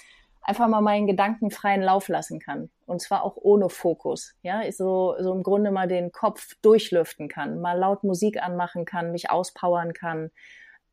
einfach 0.43 0.69
mal 0.69 0.83
meinen 0.83 1.07
Gedanken 1.07 1.51
freien 1.51 1.81
Lauf 1.81 2.09
lassen 2.09 2.39
kann. 2.39 2.69
Und 2.85 3.01
zwar 3.01 3.25
auch 3.25 3.37
ohne 3.37 3.71
Fokus. 3.71 4.35
Ja, 4.43 4.61
ich 4.61 4.77
so, 4.77 5.15
so 5.19 5.33
im 5.33 5.43
Grunde 5.43 5.71
mal 5.71 5.89
den 5.89 6.13
Kopf 6.13 6.55
durchlüften 6.61 7.29
kann, 7.29 7.61
mal 7.63 7.79
laut 7.79 8.05
Musik 8.05 8.43
anmachen 8.43 8.85
kann, 8.85 9.11
mich 9.11 9.31
auspowern 9.31 9.95
kann. 9.95 10.31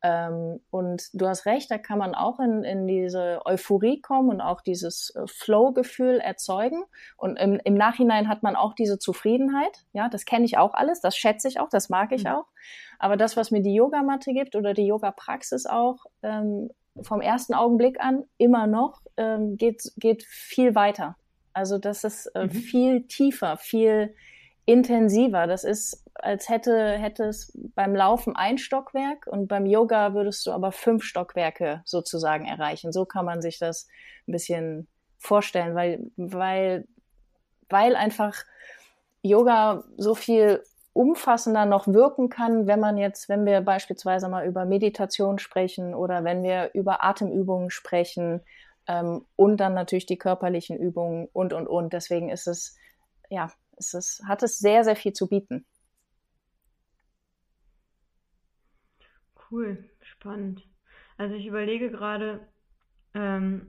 Ähm, 0.02 0.60
und 0.70 1.08
du 1.12 1.28
hast 1.28 1.46
recht, 1.46 1.70
da 1.70 1.78
kann 1.78 1.98
man 1.98 2.14
auch 2.14 2.40
in, 2.40 2.64
in 2.64 2.86
diese 2.86 3.40
Euphorie 3.44 4.00
kommen 4.00 4.30
und 4.30 4.40
auch 4.40 4.60
dieses 4.60 5.14
äh, 5.14 5.26
Flow-Gefühl 5.26 6.18
erzeugen. 6.18 6.82
Und 7.16 7.36
im, 7.36 7.60
im 7.64 7.74
Nachhinein 7.74 8.28
hat 8.28 8.42
man 8.42 8.56
auch 8.56 8.74
diese 8.74 8.98
Zufriedenheit. 8.98 9.84
Ja, 9.92 10.08
das 10.08 10.24
kenne 10.24 10.44
ich 10.44 10.58
auch 10.58 10.74
alles, 10.74 11.00
das 11.00 11.16
schätze 11.16 11.46
ich 11.46 11.60
auch, 11.60 11.68
das 11.68 11.88
mag 11.88 12.10
ich 12.12 12.24
mhm. 12.24 12.30
auch. 12.30 12.46
Aber 12.98 13.16
das, 13.16 13.36
was 13.36 13.50
mir 13.50 13.62
die 13.62 13.74
Yogamatte 13.74 14.32
gibt 14.32 14.56
oder 14.56 14.74
die 14.74 14.86
Yoga-Praxis 14.86 15.66
auch, 15.66 16.04
ähm, 16.22 16.70
vom 17.00 17.20
ersten 17.20 17.54
Augenblick 17.54 18.00
an 18.00 18.24
immer 18.38 18.66
noch 18.66 19.00
ähm, 19.16 19.56
geht, 19.56 19.92
geht 19.96 20.24
viel 20.24 20.74
weiter. 20.74 21.16
Also 21.52 21.78
das 21.78 22.04
ist 22.04 22.26
äh, 22.34 22.44
mhm. 22.44 22.50
viel 22.50 23.06
tiefer, 23.06 23.56
viel 23.56 24.14
intensiver. 24.66 25.46
Das 25.46 25.64
ist, 25.64 26.01
als 26.14 26.48
hätte, 26.48 26.92
hätte 26.92 27.24
es 27.24 27.52
beim 27.74 27.94
Laufen 27.94 28.36
ein 28.36 28.58
Stockwerk 28.58 29.26
und 29.26 29.48
beim 29.48 29.66
Yoga 29.66 30.14
würdest 30.14 30.46
du 30.46 30.52
aber 30.52 30.72
fünf 30.72 31.04
Stockwerke 31.04 31.82
sozusagen 31.84 32.46
erreichen. 32.46 32.92
So 32.92 33.04
kann 33.04 33.24
man 33.24 33.42
sich 33.42 33.58
das 33.58 33.88
ein 34.28 34.32
bisschen 34.32 34.88
vorstellen, 35.18 35.74
weil, 35.74 36.10
weil, 36.16 36.86
weil 37.68 37.96
einfach 37.96 38.44
Yoga 39.22 39.84
so 39.96 40.14
viel 40.14 40.62
umfassender 40.92 41.64
noch 41.64 41.86
wirken 41.86 42.28
kann, 42.28 42.66
wenn 42.66 42.80
man 42.80 42.98
jetzt, 42.98 43.28
wenn 43.28 43.46
wir 43.46 43.62
beispielsweise 43.62 44.28
mal 44.28 44.46
über 44.46 44.66
Meditation 44.66 45.38
sprechen 45.38 45.94
oder 45.94 46.22
wenn 46.24 46.42
wir 46.42 46.70
über 46.74 47.02
Atemübungen 47.02 47.70
sprechen 47.70 48.42
ähm, 48.86 49.24
und 49.36 49.56
dann 49.58 49.72
natürlich 49.72 50.06
die 50.06 50.18
körperlichen 50.18 50.76
Übungen 50.76 51.28
und 51.32 51.54
und 51.54 51.66
und. 51.66 51.94
Deswegen 51.94 52.28
ist 52.28 52.46
es 52.46 52.76
ja 53.30 53.50
es 53.76 53.94
ist, 53.94 54.22
hat 54.26 54.42
es 54.42 54.58
sehr, 54.58 54.84
sehr 54.84 54.96
viel 54.96 55.12
zu 55.12 55.28
bieten. 55.28 55.66
Cool, 59.52 59.84
spannend. 60.00 60.62
Also 61.18 61.34
ich 61.34 61.46
überlege 61.46 61.90
gerade, 61.90 62.40
ähm, 63.14 63.66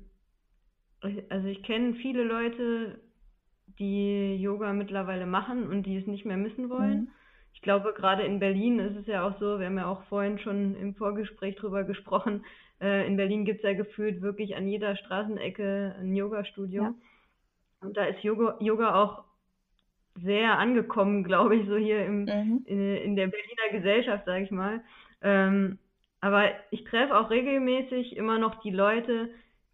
also 1.29 1.47
ich 1.47 1.61
kenne 1.63 1.95
viele 1.95 2.23
Leute, 2.23 3.01
die 3.79 4.37
Yoga 4.37 4.71
mittlerweile 4.71 5.25
machen 5.25 5.67
und 5.67 5.83
die 5.83 5.97
es 5.97 6.07
nicht 6.07 6.25
mehr 6.25 6.37
missen 6.37 6.69
wollen. 6.69 7.01
Mhm. 7.01 7.07
Ich 7.53 7.61
glaube, 7.61 7.93
gerade 7.93 8.23
in 8.23 8.39
Berlin 8.39 8.79
ist 8.79 8.95
es 8.95 9.07
ja 9.07 9.27
auch 9.27 9.37
so, 9.39 9.59
wir 9.59 9.65
haben 9.65 9.77
ja 9.77 9.87
auch 9.87 10.03
vorhin 10.03 10.39
schon 10.39 10.75
im 10.75 10.95
Vorgespräch 10.95 11.55
drüber 11.55 11.83
gesprochen, 11.83 12.45
äh, 12.81 13.05
in 13.07 13.17
Berlin 13.17 13.45
gibt 13.45 13.59
es 13.59 13.63
ja 13.63 13.73
gefühlt 13.73 14.21
wirklich 14.21 14.55
an 14.55 14.67
jeder 14.67 14.95
Straßenecke 14.95 15.95
ein 15.99 16.15
Yoga-Studio. 16.15 16.83
Ja. 16.83 16.93
Und 17.81 17.97
da 17.97 18.05
ist 18.05 18.23
Yoga, 18.23 18.57
Yoga 18.59 18.95
auch 18.95 19.23
sehr 20.15 20.57
angekommen, 20.57 21.23
glaube 21.23 21.55
ich, 21.55 21.67
so 21.67 21.75
hier 21.75 22.05
im, 22.05 22.25
mhm. 22.25 22.63
in, 22.65 22.95
in, 22.97 23.15
der 23.15 23.27
Berliner 23.27 23.79
Gesellschaft, 23.79 24.25
sage 24.25 24.43
ich 24.43 24.51
mal. 24.51 24.81
Ähm, 25.23 25.79
aber 26.21 26.51
ich 26.71 26.83
treffe 26.85 27.17
auch 27.17 27.29
regelmäßig 27.29 28.15
immer 28.15 28.37
noch 28.37 28.61
die 28.61 28.71
Leute, 28.71 29.29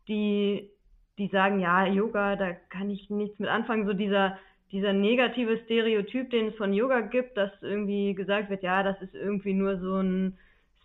die, 0.08 0.70
die 1.18 1.27
sagen, 1.27 1.60
ja, 1.60 1.86
Yoga, 1.86 2.36
da 2.36 2.53
kann 2.53 2.89
ich 2.89 3.10
nichts 3.10 3.38
mit 3.39 3.50
anfangen. 3.50 3.86
So 3.86 3.94
dieser, 3.94 4.38
dieser 4.72 4.94
negative 4.94 5.60
Stereotyp, 5.65 6.29
den 6.32 6.48
es 6.48 6.56
von 6.56 6.74
Yoga 6.74 7.01
gibt, 7.01 7.38
dass 7.38 7.51
irgendwie 7.62 8.15
gesagt 8.15 8.50
wird, 8.50 8.63
ja, 8.63 8.84
das 8.84 9.01
ist 9.01 9.13
irgendwie 9.13 9.53
nur 9.53 9.77
so 9.79 9.98
ein 9.98 10.38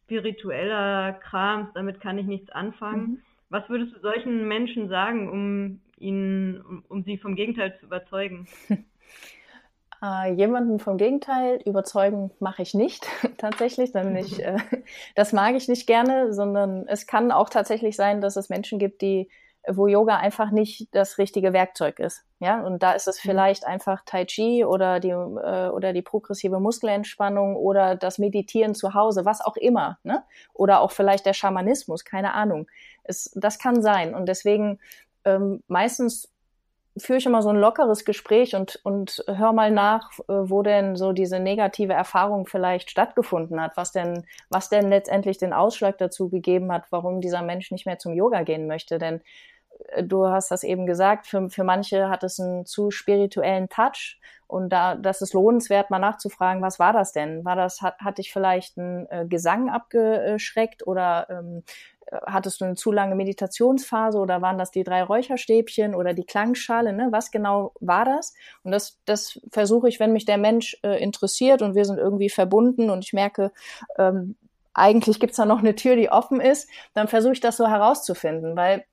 spiritueller 0.03 1.15
Kram, 1.15 1.71
damit 1.75 2.01
kann 2.01 2.19
ich 2.19 2.27
nichts 2.27 2.51
anfangen. 2.51 3.07
Mhm. 3.07 3.19
Was 3.49 3.69
würdest 3.69 3.95
du 3.95 4.01
solchen 4.01 4.49
Menschen 4.49 4.89
sagen, 4.89 5.31
um 5.31 5.81
ihnen, 5.99 6.61
um, 6.61 6.85
um 6.89 7.05
sie 7.05 7.17
vom 7.19 7.37
Gegenteil 7.37 7.79
zu 7.79 7.87
überzeugen? 7.87 8.47
Äh, 10.05 10.33
jemanden 10.33 10.81
vom 10.81 10.99
Gegenteil 10.99 11.61
überzeugen 11.65 12.31
mache 12.39 12.63
ich 12.63 12.75
nicht 12.75 13.07
tatsächlich, 13.39 13.93
denn 13.93 14.15
ich, 14.17 14.43
äh, 14.43 14.59
das 15.15 15.33
mag 15.33 15.55
ich 15.55 15.69
nicht 15.69 15.87
gerne, 15.87 16.35
sondern 16.35 16.87
es 16.89 17.07
kann 17.07 17.33
auch 17.33 17.49
tatsächlich 17.49 17.97
sein, 17.97 18.21
dass 18.21 18.37
es 18.37 18.49
Menschen 18.49 18.79
gibt, 18.79 19.01
die 19.03 19.31
wo 19.67 19.87
Yoga 19.87 20.19
einfach 20.19 20.51
nicht 20.51 20.95
das 20.95 21.17
richtige 21.17 21.55
Werkzeug 21.55 21.99
ist. 21.99 22.23
Ja, 22.39 22.61
und 22.61 22.83
da 22.83 22.93
ist 22.93 23.09
es 23.09 23.25
mhm. 23.25 23.31
vielleicht 23.31 23.67
einfach 23.67 24.03
Tai 24.05 24.27
Chi 24.27 24.63
oder 24.63 25.01
die 25.01 25.09
äh, 25.09 25.71
oder 25.71 25.95
die 25.95 26.03
progressive 26.03 26.61
Muskelentspannung 26.61 27.57
oder 27.57 27.97
das 27.97 28.19
Meditieren 28.19 28.75
zu 28.75 28.93
Hause, 28.93 29.25
was 29.25 29.41
auch 29.41 29.57
immer, 29.57 29.99
ne? 30.03 30.23
Oder 30.53 30.83
auch 30.83 30.91
vielleicht 30.91 31.25
der 31.25 31.33
Schamanismus, 31.33 32.05
keine 32.05 32.35
Ahnung. 32.35 32.67
Es, 33.05 33.31
das 33.37 33.59
kann 33.59 33.81
sein 33.81 34.15
und 34.15 34.27
deswegen 34.27 34.81
ähm, 35.25 35.63
meistens 35.67 36.34
führe 36.97 37.19
ich 37.19 37.27
immer 37.27 37.43
so 37.43 37.49
ein 37.49 37.57
lockeres 37.57 38.05
Gespräch 38.05 38.55
und, 38.55 38.81
und 38.85 39.25
hör 39.27 39.53
mal 39.53 39.71
nach, 39.71 40.11
äh, 40.21 40.23
wo 40.29 40.63
denn 40.63 40.97
so 40.97 41.13
diese 41.13 41.41
negative 41.41 41.93
Erfahrung 41.93 42.47
vielleicht 42.47 42.91
stattgefunden 42.91 43.61
hat, 43.61 43.77
was 43.77 43.93
denn, 43.93 44.25
was 44.49 44.69
denn 44.69 44.89
letztendlich 44.89 45.39
den 45.39 45.53
Ausschlag 45.53 45.99
dazu 45.99 46.29
gegeben 46.29 46.73
hat, 46.73 46.85
warum 46.91 47.21
dieser 47.21 47.43
Mensch 47.43 47.71
nicht 47.71 47.87
mehr 47.87 47.99
zum 47.99 48.15
Yoga 48.15 48.43
gehen 48.43 48.67
möchte. 48.67 48.99
Denn 48.99 49.21
du 50.03 50.27
hast 50.27 50.51
das 50.51 50.63
eben 50.63 50.87
gesagt, 50.87 51.27
für, 51.27 51.49
für 51.51 51.65
manche 51.65 52.09
hat 52.09 52.25
es 52.25 52.41
einen 52.41 52.67
zu 52.67 52.91
spirituellen 52.91 53.69
Touch 53.69 54.19
und 54.47 54.71
da, 54.71 54.95
das 54.95 55.23
ist 55.23 55.33
lohnenswert, 55.33 55.91
mal 55.91 55.99
nachzufragen, 55.99 56.63
was 56.63 56.79
war 56.79 56.93
das 56.93 57.13
denn? 57.13 57.45
War 57.45 57.57
das, 57.57 57.83
hat, 57.83 57.99
hatte 58.01 58.21
ich 58.21 58.33
vielleicht 58.33 58.79
einen 58.79 59.07
äh, 59.09 59.27
Gesang 59.29 59.71
abgeschreckt 59.71 60.87
oder 60.87 61.27
ähm, 61.31 61.63
hattest 62.27 62.61
du 62.61 62.67
eine 62.67 62.75
zu 62.75 62.93
lange 62.93 63.15
Meditationsphase 63.15 64.19
oder 64.19 64.43
waren 64.43 64.59
das 64.59 64.71
die 64.71 64.85
drei 64.85 65.03
Räucherstäbchen 65.03 65.95
oder 65.95 66.15
die 66.15 66.25
Klangschale? 66.25 66.93
Ne? 66.93 67.09
Was 67.11 67.31
genau 67.31 67.73
war 67.81 68.05
das? 68.05 68.35
Und 68.63 68.73
das, 68.73 69.01
das 69.07 69.41
versuche 69.51 69.89
ich, 69.89 70.01
wenn 70.01 70.13
mich 70.13 70.25
der 70.25 70.39
Mensch 70.39 70.79
äh, 70.83 71.03
interessiert 71.03 71.63
und 71.63 71.75
wir 71.75 71.85
sind 71.85 71.99
irgendwie 71.99 72.31
verbunden 72.31 72.91
und 72.91 73.05
ich 73.05 73.13
merke, 73.13 73.53
ähm, 73.99 74.37
eigentlich 74.75 75.21
gibt's 75.21 75.37
da 75.37 75.47
noch 75.47 75.61
eine 75.61 75.75
Tür, 75.75 75.97
die 75.97 76.11
offen 76.11 76.41
ist, 76.41 76.69
dann 76.95 77.09
versuche 77.09 77.33
ich 77.33 77.41
das 77.41 77.57
so 77.57 77.69
herauszufinden, 77.69 78.57
weil 78.57 78.85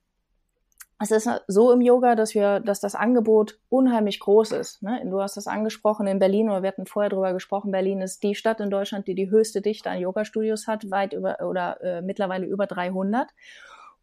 es 1.02 1.10
ist 1.10 1.28
so 1.48 1.72
im 1.72 1.80
Yoga, 1.80 2.14
dass 2.14 2.34
wir, 2.34 2.60
dass 2.60 2.78
das 2.78 2.94
Angebot 2.94 3.58
unheimlich 3.68 4.20
groß 4.20 4.52
ist. 4.52 4.82
Ne? 4.82 5.02
Du 5.04 5.20
hast 5.20 5.36
das 5.36 5.48
angesprochen 5.48 6.06
in 6.06 6.20
Berlin, 6.20 6.48
oder 6.48 6.62
wir 6.62 6.68
hatten 6.68 6.86
vorher 6.86 7.10
drüber 7.10 7.32
gesprochen. 7.32 7.72
Berlin 7.72 8.00
ist 8.00 8.22
die 8.22 8.36
Stadt 8.36 8.60
in 8.60 8.70
Deutschland, 8.70 9.08
die 9.08 9.16
die 9.16 9.28
höchste 9.28 9.62
Dichte 9.62 9.90
an 9.90 9.98
Yoga-Studios 9.98 10.68
hat, 10.68 10.90
weit 10.90 11.12
über 11.12 11.40
oder 11.40 11.82
äh, 11.82 12.02
mittlerweile 12.02 12.46
über 12.46 12.66
300. 12.66 13.28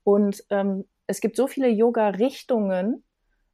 Und 0.04 0.44
ähm, 0.50 0.86
es 1.08 1.22
gibt 1.22 1.38
so 1.38 1.48
viele 1.48 1.70
Yoga-Richtungen, 1.70 3.04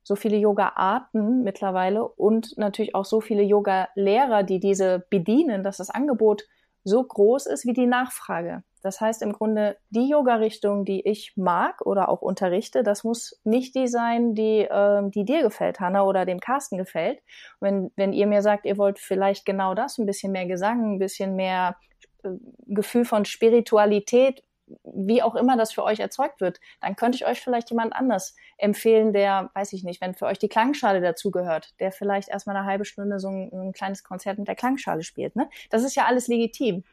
so 0.02 0.16
viele 0.16 0.38
Yoga-Arten 0.38 1.44
mittlerweile 1.44 2.08
und 2.08 2.58
natürlich 2.58 2.96
auch 2.96 3.06
so 3.06 3.22
viele 3.22 3.44
Yoga-Lehrer, 3.44 4.44
die 4.44 4.60
diese 4.60 5.06
bedienen, 5.10 5.64
dass 5.64 5.78
das 5.78 5.90
Angebot 5.90 6.48
so 6.84 7.04
groß 7.04 7.48
ist 7.48 7.66
wie 7.66 7.74
die 7.74 7.88
Nachfrage. 7.88 8.64
Das 8.86 9.01
heißt 9.01 9.24
im 9.24 9.34
Grunde, 9.34 9.77
die 9.89 10.08
Yoga-Richtung, 10.08 10.86
die 10.86 11.01
ich 11.08 11.36
mag 11.36 11.82
oder 11.82 12.08
auch 12.08 12.22
unterrichte, 12.22 12.84
das 12.84 13.04
muss 13.04 13.42
nicht 13.44 13.74
die 13.74 13.88
sein, 13.88 14.36
die, 14.36 14.60
äh, 14.60 15.01
die 15.10 15.25
dir 15.25 15.42
gefällt, 15.42 15.80
Hanna, 15.80 16.04
oder 16.04 16.24
dem 16.24 16.39
Carsten 16.39 16.77
gefällt. 16.77 17.20
Wenn, 17.60 17.89
wenn 17.96 18.13
ihr 18.13 18.27
mir 18.27 18.44
sagt, 18.44 18.63
ihr 18.63 18.77
wollt 18.77 19.00
vielleicht 19.00 19.44
genau 19.44 19.74
das, 19.74 19.98
ein 19.98 20.06
bisschen 20.06 20.32
mehr 20.32 20.46
Gesang, 20.46 20.94
ein 20.94 21.00
bisschen 21.00 21.36
mehr 21.36 21.77
äh, 22.24 22.30
Gefühl 22.68 23.06
von 23.06 23.25
Spiritualität, 23.25 24.44
wie 24.84 25.24
auch 25.24 25.34
immer 25.34 25.58
das 25.58 25.74
für 25.74 25.84
euch 25.84 26.00
erzeugt 26.00 26.39
wird, 26.39 26.60
dann 26.80 26.96
könnte 26.96 27.15
ich 27.15 27.25
euch 27.25 27.42
vielleicht 27.42 27.72
jemand 27.72 27.96
anders 27.96 28.36
empfehlen, 28.60 29.13
der, 29.13 29.50
weiß 29.56 29.74
ich 29.74 29.84
nicht, 29.84 30.00
wenn 30.00 30.13
für 30.13 30.27
euch 30.27 30.38
die 30.38 30.48
Klangschale 30.48 31.01
dazugehört, 31.01 31.74
der 31.80 31.92
vielleicht 31.92 32.30
erstmal 32.30 32.56
eine 32.56 32.68
halbe 32.68 32.86
Stunde 32.86 33.20
so 33.20 33.30
ein, 33.30 33.51
ein, 33.51 33.74
kleines 33.74 34.04
Konzert 34.04 34.38
mit 34.38 34.48
der 34.48 34.56
Klangschale 34.56 35.01
spielt. 35.01 35.36
Ne? 35.36 35.50
Das 35.72 35.84
ist 35.84 35.96
ja 35.96 36.06
alles 36.06 36.27
legitim. 36.27 36.84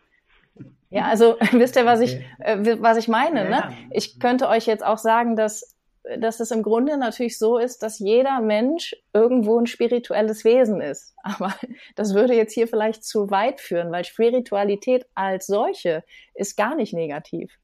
Ja, 0.92 1.06
also 1.06 1.36
wisst 1.52 1.76
ihr, 1.76 1.86
was 1.86 2.00
ich, 2.00 2.20
äh, 2.38 2.76
was 2.80 2.98
ich 2.98 3.08
meine? 3.08 3.48
Ne? 3.48 3.72
Ich 3.90 4.20
könnte 4.20 4.48
euch 4.48 4.66
jetzt 4.66 4.84
auch 4.84 4.98
sagen, 4.98 5.36
dass 5.36 5.72
dass 6.18 6.40
es 6.40 6.50
im 6.50 6.62
Grunde 6.62 6.98
natürlich 6.98 7.38
so 7.38 7.58
ist, 7.58 7.82
dass 7.82 8.00
jeder 8.00 8.40
Mensch 8.40 8.96
irgendwo 9.12 9.58
ein 9.58 9.66
spirituelles 9.66 10.44
Wesen 10.44 10.80
ist. 10.80 11.14
Aber 11.22 11.54
das 11.94 12.14
würde 12.14 12.34
jetzt 12.34 12.52
hier 12.52 12.66
vielleicht 12.66 13.04
zu 13.04 13.30
weit 13.30 13.60
führen, 13.60 13.92
weil 13.92 14.04
Spiritualität 14.04 15.06
als 15.14 15.46
solche 15.46 16.02
ist 16.34 16.56
gar 16.56 16.74
nicht 16.74 16.92
negativ. 16.92 17.56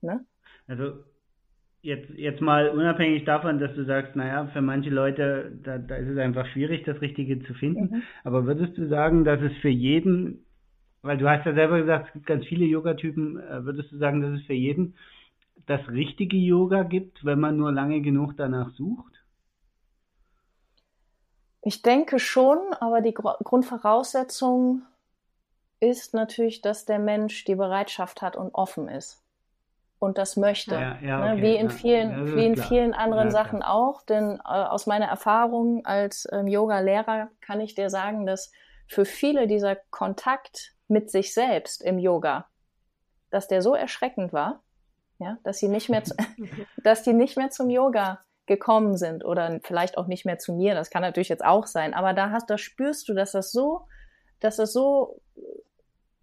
Ne? 0.00 0.24
Also 0.66 1.04
jetzt, 1.82 2.10
jetzt 2.10 2.40
mal 2.40 2.70
unabhängig 2.70 3.24
davon, 3.24 3.58
dass 3.58 3.74
du 3.74 3.84
sagst, 3.84 4.16
naja, 4.16 4.48
für 4.52 4.60
manche 4.60 4.90
Leute, 4.90 5.52
da, 5.62 5.78
da 5.78 5.96
ist 5.96 6.08
es 6.08 6.18
einfach 6.18 6.46
schwierig, 6.48 6.84
das 6.84 7.00
Richtige 7.00 7.40
zu 7.44 7.54
finden. 7.54 7.96
Mhm. 7.96 8.02
Aber 8.24 8.44
würdest 8.44 8.76
du 8.76 8.88
sagen, 8.88 9.24
dass 9.24 9.40
es 9.40 9.52
für 9.62 9.68
jeden, 9.68 10.44
weil 11.02 11.18
du 11.18 11.28
hast 11.28 11.46
ja 11.46 11.54
selber 11.54 11.80
gesagt, 11.80 12.08
es 12.08 12.12
gibt 12.12 12.26
ganz 12.26 12.44
viele 12.46 12.64
Yoga-Typen, 12.64 13.38
äh, 13.38 13.64
würdest 13.64 13.92
du 13.92 13.98
sagen, 13.98 14.20
dass 14.20 14.40
es 14.40 14.46
für 14.46 14.54
jeden 14.54 14.96
das 15.66 15.86
richtige 15.88 16.36
Yoga 16.36 16.82
gibt, 16.82 17.24
wenn 17.24 17.40
man 17.40 17.56
nur 17.56 17.72
lange 17.72 18.00
genug 18.00 18.36
danach 18.36 18.70
sucht? 18.74 19.12
Ich 21.62 21.82
denke 21.82 22.18
schon, 22.18 22.58
aber 22.80 23.00
die 23.00 23.12
Grundvoraussetzung 23.12 24.82
ist 25.80 26.14
natürlich, 26.14 26.62
dass 26.62 26.86
der 26.86 26.98
Mensch 26.98 27.44
die 27.44 27.54
Bereitschaft 27.54 28.22
hat 28.22 28.36
und 28.36 28.54
offen 28.54 28.88
ist 28.88 29.22
und 29.98 30.18
das 30.18 30.36
möchte. 30.36 30.74
Ja, 30.74 30.98
ja, 31.02 31.18
ne? 31.18 31.32
okay, 31.32 31.42
wie 31.42 31.56
in 31.56 31.70
vielen, 31.70 32.10
ja, 32.10 32.36
wie 32.36 32.46
in 32.46 32.56
vielen 32.56 32.94
anderen 32.94 33.30
Sachen 33.30 33.62
auch. 33.62 34.02
Denn 34.02 34.38
äh, 34.38 34.48
aus 34.48 34.86
meiner 34.86 35.06
Erfahrung 35.06 35.84
als 35.84 36.28
ähm, 36.32 36.46
Yoga-Lehrer 36.46 37.30
kann 37.40 37.60
ich 37.60 37.74
dir 37.74 37.90
sagen, 37.90 38.26
dass 38.26 38.52
für 38.86 39.04
viele 39.04 39.46
dieser 39.46 39.76
Kontakt 39.90 40.74
mit 40.88 41.10
sich 41.10 41.34
selbst 41.34 41.82
im 41.82 41.98
Yoga, 41.98 42.46
dass 43.30 43.48
der 43.48 43.62
so 43.62 43.74
erschreckend 43.74 44.32
war, 44.32 44.62
ja, 45.18 45.38
dass 45.42 45.58
sie 45.58 45.68
nicht 45.68 45.88
mehr, 45.88 46.04
zu, 46.04 46.14
dass 46.82 47.02
die 47.02 47.12
nicht 47.12 47.36
mehr 47.36 47.50
zum 47.50 47.70
Yoga 47.70 48.20
gekommen 48.46 48.96
sind 48.96 49.24
oder 49.24 49.60
vielleicht 49.62 49.98
auch 49.98 50.06
nicht 50.06 50.24
mehr 50.24 50.38
zu 50.38 50.54
mir. 50.54 50.74
Das 50.74 50.90
kann 50.90 51.02
natürlich 51.02 51.28
jetzt 51.28 51.44
auch 51.44 51.66
sein, 51.66 51.94
aber 51.94 52.14
da 52.14 52.30
hast, 52.30 52.48
da 52.50 52.58
spürst 52.58 53.08
du, 53.08 53.14
dass 53.14 53.32
das 53.32 53.52
so, 53.52 53.86
dass 54.40 54.56
das 54.56 54.72
so, 54.72 55.20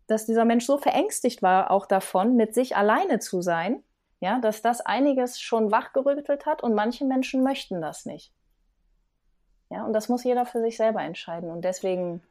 dass 0.07 0.25
dieser 0.25 0.45
Mensch 0.45 0.65
so 0.65 0.77
verängstigt 0.77 1.41
war 1.41 1.72
auch 1.72 1.86
davon, 1.86 2.36
mit 2.36 2.53
sich 2.53 2.75
alleine 2.75 3.19
zu 3.19 3.41
sein, 3.41 3.84
ja, 4.19 4.39
dass 4.39 4.62
das 4.62 4.81
einiges 4.81 5.39
schon 5.39 5.72
wachgerüttelt 5.72 6.45
hat 6.45 6.63
und 6.63 6.74
manche 6.74 7.05
Menschen 7.05 7.43
möchten 7.43 7.81
das 7.81 8.05
nicht. 8.05 8.34
Ja, 9.69 9.86
und 9.86 9.93
das 9.93 10.10
muss 10.10 10.24
jeder 10.24 10.45
für 10.45 10.62
sich 10.62 10.77
selber 10.77 11.01
entscheiden 11.01 11.50
und 11.50 11.63
deswegen 11.63 12.24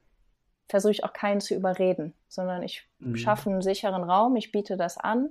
versuche 0.68 0.92
ich 0.92 1.04
auch 1.04 1.12
keinen 1.12 1.40
zu 1.40 1.54
überreden, 1.54 2.14
sondern 2.28 2.62
ich 2.62 2.88
mhm. 2.99 3.16
schaffe 3.16 3.50
einen 3.50 3.62
sicheren 3.62 4.04
Raum, 4.04 4.37
ich 4.37 4.52
biete 4.52 4.76
das 4.76 4.99
an 4.99 5.30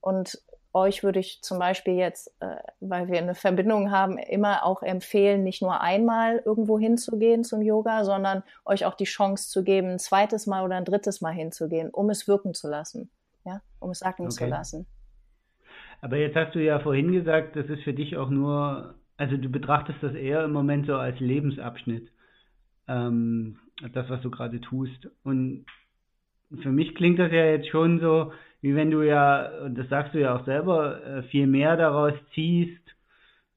und 0.00 0.42
euch 0.76 1.02
würde 1.02 1.20
ich 1.20 1.40
zum 1.42 1.58
Beispiel 1.58 1.94
jetzt, 1.94 2.34
äh, 2.40 2.56
weil 2.80 3.08
wir 3.08 3.18
eine 3.18 3.34
Verbindung 3.34 3.90
haben, 3.90 4.18
immer 4.18 4.64
auch 4.64 4.82
empfehlen, 4.82 5.42
nicht 5.42 5.62
nur 5.62 5.80
einmal 5.80 6.42
irgendwo 6.44 6.78
hinzugehen 6.78 7.44
zum 7.44 7.62
Yoga, 7.62 8.04
sondern 8.04 8.42
euch 8.66 8.84
auch 8.84 8.94
die 8.94 9.04
Chance 9.04 9.48
zu 9.48 9.64
geben, 9.64 9.92
ein 9.92 9.98
zweites 9.98 10.46
Mal 10.46 10.64
oder 10.64 10.76
ein 10.76 10.84
drittes 10.84 11.22
Mal 11.22 11.32
hinzugehen, 11.32 11.88
um 11.90 12.10
es 12.10 12.28
wirken 12.28 12.52
zu 12.52 12.68
lassen, 12.68 13.10
ja, 13.44 13.62
um 13.80 13.90
es 13.90 14.00
sacken 14.00 14.26
okay. 14.26 14.34
zu 14.34 14.46
lassen. 14.46 14.86
Aber 16.02 16.18
jetzt 16.18 16.36
hast 16.36 16.54
du 16.54 16.62
ja 16.62 16.78
vorhin 16.78 17.10
gesagt, 17.10 17.56
das 17.56 17.66
ist 17.68 17.82
für 17.82 17.94
dich 17.94 18.18
auch 18.18 18.28
nur, 18.28 18.96
also 19.16 19.38
du 19.38 19.48
betrachtest 19.48 20.02
das 20.02 20.14
eher 20.14 20.44
im 20.44 20.52
Moment 20.52 20.86
so 20.86 20.96
als 20.96 21.18
Lebensabschnitt, 21.20 22.12
ähm, 22.86 23.58
das, 23.92 24.08
was 24.08 24.20
du 24.22 24.30
gerade 24.30 24.60
tust. 24.60 25.08
Und 25.22 25.66
für 26.62 26.70
mich 26.70 26.94
klingt 26.94 27.18
das 27.18 27.32
ja 27.32 27.44
jetzt 27.46 27.68
schon 27.68 28.00
so, 28.00 28.32
wie 28.60 28.74
wenn 28.74 28.90
du 28.90 29.02
ja, 29.02 29.50
und 29.64 29.76
das 29.76 29.88
sagst 29.88 30.14
du 30.14 30.20
ja 30.20 30.36
auch 30.36 30.44
selber, 30.44 31.04
äh, 31.04 31.22
viel 31.24 31.46
mehr 31.46 31.76
daraus 31.76 32.14
ziehst, 32.34 32.82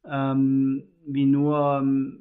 ähm, 0.05 0.83
wie 1.05 1.25
nur 1.25 1.79
ähm, 1.81 2.19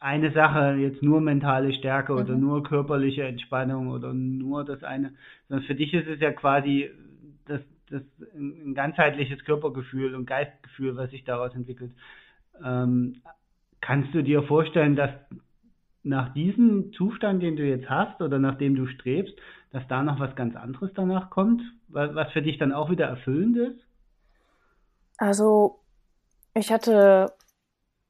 eine 0.00 0.32
Sache, 0.32 0.74
jetzt 0.74 1.02
nur 1.02 1.20
mentale 1.20 1.72
Stärke 1.72 2.12
mhm. 2.12 2.18
oder 2.18 2.34
nur 2.34 2.62
körperliche 2.62 3.24
Entspannung 3.24 3.88
oder 3.88 4.12
nur 4.12 4.64
das 4.64 4.82
eine, 4.82 5.14
sondern 5.48 5.66
für 5.66 5.74
dich 5.74 5.94
ist 5.94 6.06
es 6.06 6.20
ja 6.20 6.32
quasi 6.32 6.90
das, 7.46 7.60
das 7.88 8.02
ein 8.34 8.74
ganzheitliches 8.74 9.44
Körpergefühl 9.44 10.14
und 10.14 10.26
Geistgefühl, 10.26 10.96
was 10.96 11.10
sich 11.10 11.24
daraus 11.24 11.54
entwickelt. 11.54 11.92
Ähm, 12.62 13.22
kannst 13.80 14.14
du 14.14 14.22
dir 14.22 14.42
vorstellen, 14.42 14.96
dass 14.96 15.10
nach 16.04 16.32
diesem 16.34 16.92
Zustand, 16.92 17.42
den 17.42 17.56
du 17.56 17.64
jetzt 17.64 17.88
hast 17.88 18.20
oder 18.20 18.38
nach 18.38 18.56
dem 18.56 18.76
du 18.76 18.86
strebst, 18.86 19.34
dass 19.72 19.86
da 19.88 20.02
noch 20.02 20.20
was 20.20 20.36
ganz 20.36 20.54
anderes 20.54 20.90
danach 20.94 21.30
kommt, 21.30 21.62
was 21.88 22.30
für 22.32 22.42
dich 22.42 22.58
dann 22.58 22.72
auch 22.72 22.90
wieder 22.90 23.06
erfüllend 23.06 23.56
ist? 23.56 23.80
Also, 25.16 25.80
ich 26.54 26.70
hatte, 26.70 27.32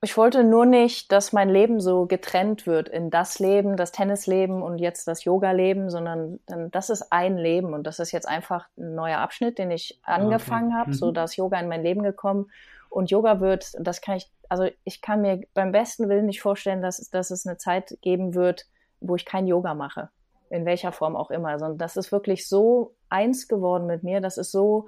ich 0.02 0.16
wollte 0.16 0.42
nur 0.42 0.66
nicht, 0.66 1.12
dass 1.12 1.33
mein 1.33 1.48
Leben 1.48 1.80
so 1.80 2.07
getrennt 2.07 2.66
wird 2.66 2.88
in 2.88 3.11
das 3.11 3.38
Leben, 3.38 3.76
das 3.76 3.92
Tennisleben 3.92 4.61
und 4.61 4.78
jetzt 4.78 5.07
das 5.07 5.24
Yoga-Leben, 5.24 5.88
sondern 5.88 6.40
das 6.46 6.90
ist 6.90 7.12
ein 7.12 7.38
Leben 7.38 7.72
und 7.72 7.87
das 7.87 8.00
ist 8.00 8.12
jetzt 8.12 8.28
einfach 8.28 8.66
ein 8.76 8.94
neuer 8.94 9.18
Abschnitt, 9.18 9.59
den 9.59 9.70
ich 9.70 10.00
angefangen 10.02 10.68
okay. 10.68 10.76
habe, 10.78 10.90
mhm. 10.90 10.94
so 10.94 11.12
dass 11.12 11.37
Yoga 11.37 11.61
in 11.61 11.68
mein 11.68 11.83
Leben 11.83 12.02
gekommen 12.02 12.50
und 12.94 13.11
Yoga 13.11 13.40
wird, 13.40 13.72
das 13.80 14.00
kann 14.00 14.18
ich, 14.18 14.30
also 14.48 14.68
ich 14.85 15.00
kann 15.00 15.20
mir 15.20 15.40
beim 15.52 15.72
besten 15.72 16.09
Willen 16.09 16.26
nicht 16.26 16.40
vorstellen, 16.40 16.80
dass, 16.80 16.98
dass 17.11 17.33
es 17.33 17.44
eine 17.44 17.57
Zeit 17.57 17.98
geben 18.02 18.35
wird, 18.35 18.66
wo 19.00 19.16
ich 19.16 19.24
kein 19.24 19.48
Yoga 19.48 19.74
mache. 19.74 20.11
In 20.48 20.64
welcher 20.64 20.92
Form 20.92 21.16
auch 21.16 21.33
immer, 21.33 21.59
sondern 21.59 21.78
das 21.78 21.96
ist 21.96 22.12
wirklich 22.12 22.48
so 22.48 22.94
eins 23.09 23.48
geworden 23.48 23.87
mit 23.87 24.04
mir, 24.04 24.20
das 24.20 24.38
ist 24.38 24.52
so 24.52 24.87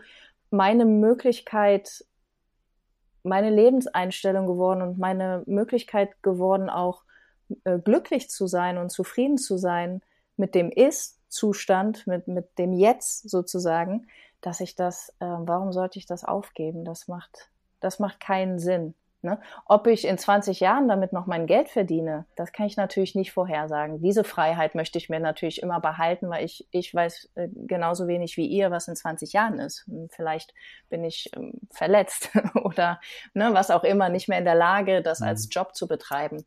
meine 0.50 0.84
Möglichkeit, 0.84 2.04
meine 3.24 3.50
Lebenseinstellung 3.50 4.46
geworden 4.46 4.82
und 4.82 4.98
meine 4.98 5.42
Möglichkeit 5.46 6.22
geworden, 6.22 6.70
auch 6.70 7.02
äh, 7.64 7.80
glücklich 7.80 8.30
zu 8.30 8.46
sein 8.46 8.78
und 8.78 8.90
zufrieden 8.90 9.36
zu 9.36 9.56
sein 9.56 10.00
mit 10.36 10.54
dem 10.54 10.70
Ist-Zustand, 10.70 12.06
mit, 12.06 12.28
mit 12.28 12.56
dem 12.56 12.72
Jetzt 12.72 13.28
sozusagen, 13.28 14.06
dass 14.42 14.60
ich 14.60 14.76
das, 14.76 15.08
äh, 15.18 15.26
warum 15.26 15.72
sollte 15.72 15.98
ich 15.98 16.06
das 16.06 16.22
aufgeben? 16.22 16.84
Das 16.84 17.08
macht, 17.08 17.50
das 17.86 17.98
macht 18.00 18.20
keinen 18.20 18.58
Sinn. 18.58 18.94
Ne? 19.22 19.40
Ob 19.64 19.86
ich 19.86 20.06
in 20.06 20.18
20 20.18 20.60
Jahren 20.60 20.88
damit 20.88 21.12
noch 21.12 21.26
mein 21.26 21.46
Geld 21.46 21.68
verdiene, 21.68 22.26
das 22.36 22.52
kann 22.52 22.66
ich 22.66 22.76
natürlich 22.76 23.14
nicht 23.14 23.32
vorhersagen. 23.32 24.00
Diese 24.00 24.24
Freiheit 24.24 24.74
möchte 24.74 24.98
ich 24.98 25.08
mir 25.08 25.20
natürlich 25.20 25.62
immer 25.62 25.80
behalten, 25.80 26.28
weil 26.28 26.44
ich, 26.44 26.68
ich 26.70 26.94
weiß 26.94 27.30
äh, 27.34 27.48
genauso 27.52 28.06
wenig 28.06 28.36
wie 28.36 28.46
ihr, 28.46 28.70
was 28.70 28.88
in 28.88 28.94
20 28.94 29.32
Jahren 29.32 29.58
ist. 29.58 29.86
Hm, 29.86 30.08
vielleicht 30.10 30.52
bin 30.90 31.02
ich 31.02 31.30
ähm, 31.34 31.54
verletzt 31.70 32.30
oder 32.54 33.00
ne, 33.34 33.50
was 33.52 33.70
auch 33.70 33.84
immer, 33.84 34.10
nicht 34.10 34.28
mehr 34.28 34.38
in 34.38 34.44
der 34.44 34.54
Lage, 34.54 35.02
das 35.02 35.20
mhm. 35.20 35.28
als 35.28 35.48
Job 35.50 35.74
zu 35.74 35.88
betreiben. 35.88 36.44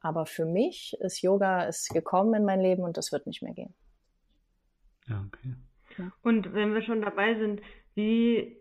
Aber 0.00 0.24
für 0.24 0.44
mich 0.44 0.96
ist 1.00 1.22
Yoga 1.22 1.64
ist 1.64 1.90
gekommen 1.90 2.34
in 2.34 2.44
mein 2.44 2.60
Leben 2.60 2.82
und 2.82 2.96
das 2.96 3.12
wird 3.12 3.26
nicht 3.26 3.42
mehr 3.42 3.54
gehen. 3.54 3.74
Ja, 5.08 5.24
okay. 5.26 5.54
Und 6.22 6.54
wenn 6.54 6.74
wir 6.74 6.82
schon 6.82 7.02
dabei 7.02 7.34
sind, 7.34 7.60
wie 7.94 8.56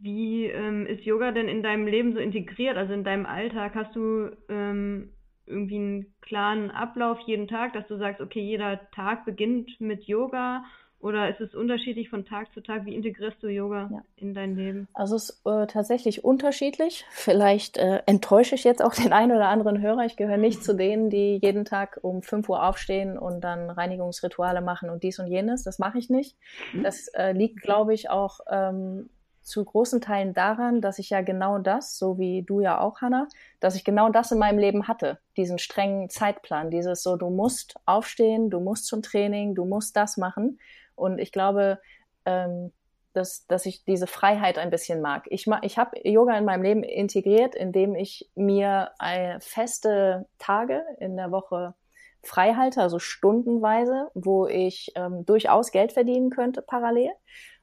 wie 0.00 0.46
ähm, 0.46 0.86
ist 0.86 1.04
Yoga 1.04 1.32
denn 1.32 1.48
in 1.48 1.62
deinem 1.62 1.86
Leben 1.86 2.12
so 2.12 2.18
integriert, 2.18 2.76
also 2.76 2.92
in 2.92 3.04
deinem 3.04 3.26
Alltag? 3.26 3.74
Hast 3.74 3.94
du 3.94 4.30
ähm, 4.48 5.10
irgendwie 5.46 5.76
einen 5.76 6.14
klaren 6.20 6.70
Ablauf 6.70 7.18
jeden 7.26 7.48
Tag, 7.48 7.72
dass 7.72 7.86
du 7.88 7.96
sagst, 7.98 8.20
okay, 8.20 8.40
jeder 8.40 8.90
Tag 8.92 9.24
beginnt 9.24 9.80
mit 9.80 10.04
Yoga 10.04 10.64
oder 11.02 11.28
ist 11.28 11.40
es 11.40 11.52
unterschiedlich 11.52 12.08
von 12.08 12.24
Tag 12.24 12.52
zu 12.54 12.60
Tag? 12.60 12.84
Wie 12.84 12.94
integrierst 12.94 13.42
du 13.42 13.48
Yoga 13.48 13.90
ja. 13.92 14.02
in 14.14 14.34
dein 14.34 14.54
Leben? 14.54 14.86
Also 14.94 15.16
es 15.16 15.30
ist 15.30 15.46
äh, 15.46 15.66
tatsächlich 15.66 16.22
unterschiedlich. 16.22 17.04
Vielleicht 17.10 17.76
äh, 17.76 18.02
enttäusche 18.06 18.54
ich 18.54 18.62
jetzt 18.62 18.84
auch 18.84 18.94
den 19.02 19.12
einen 19.12 19.32
oder 19.32 19.48
anderen 19.48 19.80
Hörer. 19.80 20.04
Ich 20.04 20.16
gehöre 20.16 20.36
nicht 20.36 20.62
zu 20.62 20.76
denen, 20.76 21.10
die 21.10 21.40
jeden 21.42 21.64
Tag 21.64 21.98
um 22.02 22.22
5 22.22 22.48
Uhr 22.48 22.64
aufstehen 22.64 23.18
und 23.18 23.42
dann 23.42 23.68
Reinigungsrituale 23.68 24.60
machen 24.60 24.90
und 24.90 25.02
dies 25.02 25.18
und 25.18 25.26
jenes. 25.26 25.64
Das 25.64 25.80
mache 25.80 25.98
ich 25.98 26.08
nicht. 26.08 26.36
Mhm. 26.72 26.84
Das 26.84 27.08
äh, 27.08 27.32
liegt, 27.32 27.62
glaube 27.62 27.94
ich, 27.94 28.08
auch 28.08 28.38
ähm, 28.48 29.10
zu 29.42 29.64
großen 29.64 30.00
Teilen 30.00 30.34
daran, 30.34 30.80
dass 30.80 30.98
ich 30.98 31.10
ja 31.10 31.20
genau 31.20 31.58
das, 31.58 31.98
so 31.98 32.18
wie 32.18 32.42
du 32.42 32.60
ja 32.60 32.80
auch, 32.80 33.00
Hannah, 33.00 33.28
dass 33.60 33.74
ich 33.74 33.84
genau 33.84 34.08
das 34.08 34.32
in 34.32 34.38
meinem 34.38 34.58
Leben 34.58 34.88
hatte. 34.88 35.18
Diesen 35.36 35.58
strengen 35.58 36.08
Zeitplan, 36.08 36.70
dieses 36.70 37.02
so, 37.02 37.16
du 37.16 37.30
musst 37.30 37.74
aufstehen, 37.86 38.50
du 38.50 38.60
musst 38.60 38.86
zum 38.86 39.02
Training, 39.02 39.54
du 39.54 39.64
musst 39.64 39.96
das 39.96 40.16
machen. 40.16 40.58
Und 40.94 41.18
ich 41.18 41.32
glaube, 41.32 41.80
ähm, 42.24 42.72
dass, 43.12 43.46
dass 43.46 43.66
ich 43.66 43.84
diese 43.84 44.06
Freiheit 44.06 44.58
ein 44.58 44.70
bisschen 44.70 45.00
mag. 45.02 45.26
Ich, 45.28 45.46
ich 45.62 45.78
habe 45.78 46.00
Yoga 46.08 46.36
in 46.36 46.44
meinem 46.44 46.62
Leben 46.62 46.82
integriert, 46.82 47.54
indem 47.54 47.94
ich 47.94 48.30
mir 48.34 48.90
eine 48.98 49.38
feste 49.40 50.26
Tage 50.38 50.82
in 50.98 51.16
der 51.16 51.30
Woche 51.30 51.74
frei 52.22 52.54
halte, 52.54 52.80
also 52.80 52.98
stundenweise, 52.98 54.08
wo 54.14 54.46
ich 54.46 54.92
ähm, 54.94 55.26
durchaus 55.26 55.72
Geld 55.72 55.92
verdienen 55.92 56.30
könnte 56.30 56.62
parallel 56.62 57.10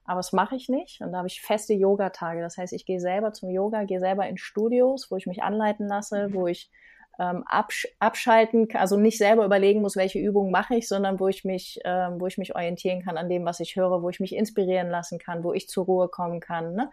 aber 0.09 0.17
das 0.17 0.33
mache 0.33 0.55
ich 0.55 0.69
nicht. 0.69 1.01
Und 1.01 1.11
da 1.11 1.19
habe 1.19 1.27
ich 1.27 1.39
feste 1.39 1.75
Yoga-Tage. 1.75 2.41
Das 2.41 2.57
heißt, 2.57 2.73
ich 2.73 2.87
gehe 2.87 2.99
selber 2.99 3.31
zum 3.31 3.51
Yoga, 3.51 3.83
gehe 3.83 3.99
selber 3.99 4.27
in 4.27 4.39
Studios, 4.39 5.11
wo 5.11 5.17
ich 5.17 5.27
mich 5.27 5.43
anleiten 5.43 5.87
lasse, 5.87 6.29
wo 6.33 6.47
ich 6.47 6.71
ähm, 7.19 7.43
absch 7.45 7.85
abschalten, 7.99 8.67
also 8.73 8.97
nicht 8.97 9.19
selber 9.19 9.45
überlegen 9.45 9.81
muss, 9.81 9.95
welche 9.95 10.17
Übungen 10.17 10.49
mache 10.49 10.77
ich, 10.77 10.87
sondern 10.87 11.19
wo 11.19 11.27
ich 11.27 11.45
mich, 11.45 11.79
ähm, 11.85 12.19
wo 12.19 12.25
ich 12.25 12.39
mich 12.39 12.55
orientieren 12.55 13.03
kann 13.03 13.17
an 13.17 13.29
dem, 13.29 13.45
was 13.45 13.59
ich 13.59 13.75
höre, 13.75 14.01
wo 14.01 14.09
ich 14.09 14.19
mich 14.19 14.33
inspirieren 14.33 14.89
lassen 14.89 15.19
kann, 15.19 15.43
wo 15.43 15.53
ich 15.53 15.69
zur 15.69 15.85
Ruhe 15.85 16.07
kommen 16.07 16.39
kann. 16.39 16.73
Ne? 16.73 16.89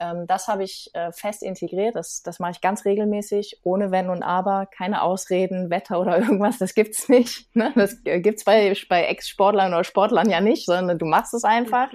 Ähm, 0.00 0.26
das 0.26 0.48
habe 0.48 0.64
ich 0.64 0.90
äh, 0.94 1.12
fest 1.12 1.44
integriert. 1.44 1.94
Das, 1.94 2.22
das 2.22 2.38
mache 2.38 2.52
ich 2.52 2.60
ganz 2.60 2.84
regelmäßig, 2.84 3.60
ohne 3.62 3.92
Wenn 3.92 4.10
und 4.10 4.22
Aber, 4.22 4.66
keine 4.66 5.02
Ausreden, 5.02 5.70
Wetter 5.70 6.00
oder 6.00 6.18
irgendwas. 6.18 6.58
Das 6.58 6.74
gibt's 6.74 7.08
nicht. 7.08 7.54
Ne? 7.54 7.72
Das 7.76 7.98
äh, 8.04 8.20
gibt's 8.20 8.44
bei, 8.44 8.74
bei 8.88 9.04
Ex-Sportlern 9.04 9.72
oder 9.72 9.84
Sportlern 9.84 10.28
ja 10.28 10.40
nicht, 10.40 10.66
sondern 10.66 10.98
du 10.98 11.06
machst 11.06 11.34
es 11.34 11.44
einfach. 11.44 11.92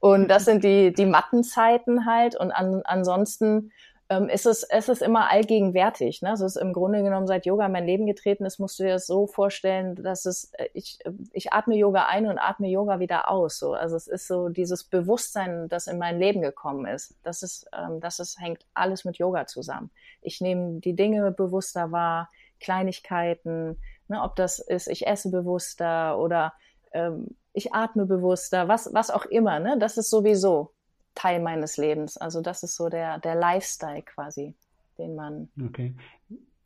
Und 0.00 0.28
das 0.28 0.46
sind 0.46 0.64
die, 0.64 0.92
die 0.92 1.06
Mattenzeiten 1.06 2.06
halt. 2.06 2.34
Und 2.34 2.50
an, 2.50 2.82
ansonsten 2.84 3.70
ähm, 4.10 4.28
ist 4.28 4.44
es, 4.44 4.64
es 4.64 4.88
ist 4.88 5.02
immer 5.02 5.30
allgegenwärtig. 5.30 6.20
Ne? 6.20 6.32
Es 6.32 6.40
ist 6.40 6.56
im 6.56 6.72
Grunde 6.72 7.02
genommen 7.02 7.28
seit 7.28 7.46
Yoga 7.46 7.66
in 7.66 7.72
mein 7.72 7.86
Leben 7.86 8.06
getreten 8.06 8.44
ist, 8.44 8.58
musst 8.58 8.78
du 8.78 8.82
dir 8.82 8.94
das 8.94 9.06
so 9.06 9.28
vorstellen, 9.28 9.94
dass 9.94 10.26
es, 10.26 10.52
äh, 10.54 10.68
ich, 10.74 10.98
ich 11.32 11.52
atme 11.52 11.76
Yoga 11.76 12.06
ein 12.06 12.26
und 12.26 12.38
atme 12.38 12.68
Yoga 12.68 12.98
wieder 12.98 13.30
aus. 13.30 13.58
So. 13.58 13.74
Also 13.74 13.94
es 13.94 14.08
ist 14.08 14.26
so 14.26 14.48
dieses 14.48 14.82
Bewusstsein, 14.82 15.68
das 15.68 15.86
in 15.86 15.98
mein 15.98 16.18
Leben 16.18 16.42
gekommen 16.42 16.86
ist. 16.86 17.14
Das 17.22 17.44
ist, 17.44 17.68
ähm, 17.72 18.00
das 18.00 18.18
ist, 18.18 18.40
hängt 18.40 18.66
alles 18.74 19.04
mit 19.04 19.18
Yoga 19.18 19.46
zusammen. 19.46 19.90
Ich 20.22 20.40
nehme 20.40 20.80
die 20.80 20.96
Dinge 20.96 21.30
bewusster 21.30 21.92
wahr, 21.92 22.30
Kleinigkeiten, 22.58 23.78
ne? 24.08 24.20
ob 24.22 24.34
das 24.34 24.58
ist, 24.58 24.88
ich 24.88 25.06
esse 25.06 25.30
bewusster 25.30 26.18
oder 26.18 26.52
ähm, 26.92 27.36
ich 27.52 27.72
atme 27.74 28.06
bewusster, 28.06 28.68
was, 28.68 28.92
was 28.92 29.10
auch 29.10 29.26
immer. 29.26 29.58
Ne? 29.60 29.76
Das 29.78 29.96
ist 29.96 30.10
sowieso 30.10 30.72
Teil 31.14 31.40
meines 31.40 31.76
Lebens. 31.76 32.16
Also 32.16 32.40
das 32.40 32.62
ist 32.62 32.76
so 32.76 32.88
der, 32.88 33.18
der 33.18 33.34
Lifestyle 33.34 34.02
quasi, 34.02 34.54
den 34.98 35.14
man. 35.16 35.48
Okay. 35.66 35.94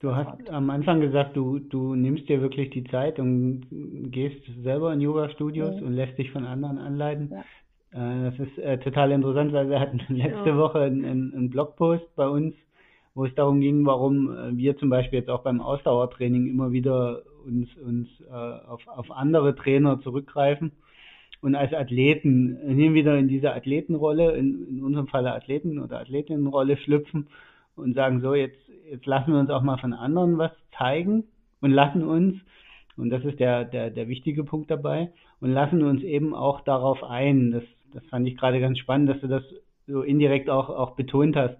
Du 0.00 0.14
hast 0.14 0.26
hat. 0.26 0.50
am 0.50 0.68
Anfang 0.68 1.00
gesagt, 1.00 1.34
du, 1.36 1.58
du 1.58 1.94
nimmst 1.94 2.28
dir 2.28 2.42
wirklich 2.42 2.70
die 2.70 2.84
Zeit 2.84 3.18
und 3.18 3.66
gehst 4.10 4.44
selber 4.62 4.92
in 4.92 5.00
Yoga-Studios 5.00 5.80
mhm. 5.80 5.86
und 5.86 5.92
lässt 5.94 6.18
dich 6.18 6.30
von 6.30 6.44
anderen 6.44 6.78
anleiten. 6.78 7.32
Ja. 7.32 7.40
Äh, 7.94 8.30
das 8.30 8.38
ist 8.38 8.58
äh, 8.58 8.78
total 8.78 9.12
interessant, 9.12 9.52
weil 9.52 9.70
wir 9.70 9.80
hatten 9.80 10.00
letzte 10.08 10.50
ja. 10.50 10.58
Woche 10.58 10.80
einen, 10.80 11.32
einen 11.34 11.50
Blogpost 11.50 12.14
bei 12.16 12.28
uns, 12.28 12.54
wo 13.14 13.24
es 13.24 13.34
darum 13.34 13.60
ging, 13.60 13.86
warum 13.86 14.30
äh, 14.30 14.56
wir 14.56 14.76
zum 14.76 14.90
Beispiel 14.90 15.20
jetzt 15.20 15.30
auch 15.30 15.42
beim 15.42 15.62
Ausdauertraining 15.62 16.48
immer 16.48 16.72
wieder 16.72 17.22
uns, 17.46 17.68
uns 17.76 18.08
äh, 18.28 18.32
auf, 18.32 18.86
auf 18.86 19.10
andere 19.10 19.54
Trainer 19.54 20.00
zurückgreifen 20.00 20.72
und 21.40 21.54
als 21.54 21.72
Athleten 21.72 22.56
hin 22.66 22.94
wieder 22.94 23.18
in 23.18 23.28
diese 23.28 23.54
Athletenrolle, 23.54 24.32
in, 24.32 24.66
in 24.68 24.82
unserem 24.82 25.08
Falle 25.08 25.34
Athleten- 25.34 25.78
oder 25.78 26.00
Athletinnenrolle 26.00 26.76
schlüpfen 26.78 27.28
und 27.76 27.94
sagen, 27.94 28.20
so, 28.20 28.34
jetzt, 28.34 28.58
jetzt 28.90 29.06
lassen 29.06 29.32
wir 29.32 29.40
uns 29.40 29.50
auch 29.50 29.62
mal 29.62 29.78
von 29.78 29.92
anderen 29.92 30.38
was 30.38 30.52
zeigen 30.78 31.24
und 31.60 31.70
lassen 31.70 32.02
uns, 32.02 32.36
und 32.96 33.10
das 33.10 33.24
ist 33.24 33.40
der, 33.40 33.64
der, 33.64 33.90
der 33.90 34.08
wichtige 34.08 34.44
Punkt 34.44 34.70
dabei, 34.70 35.12
und 35.40 35.50
lassen 35.50 35.82
uns 35.82 36.02
eben 36.02 36.34
auch 36.34 36.60
darauf 36.62 37.02
ein. 37.02 37.50
Das, 37.50 37.64
das 37.92 38.04
fand 38.06 38.26
ich 38.26 38.36
gerade 38.36 38.60
ganz 38.60 38.78
spannend, 38.78 39.10
dass 39.10 39.20
du 39.20 39.28
das 39.28 39.42
so 39.86 40.02
indirekt 40.02 40.48
auch, 40.48 40.70
auch 40.70 40.92
betont 40.92 41.36
hast, 41.36 41.56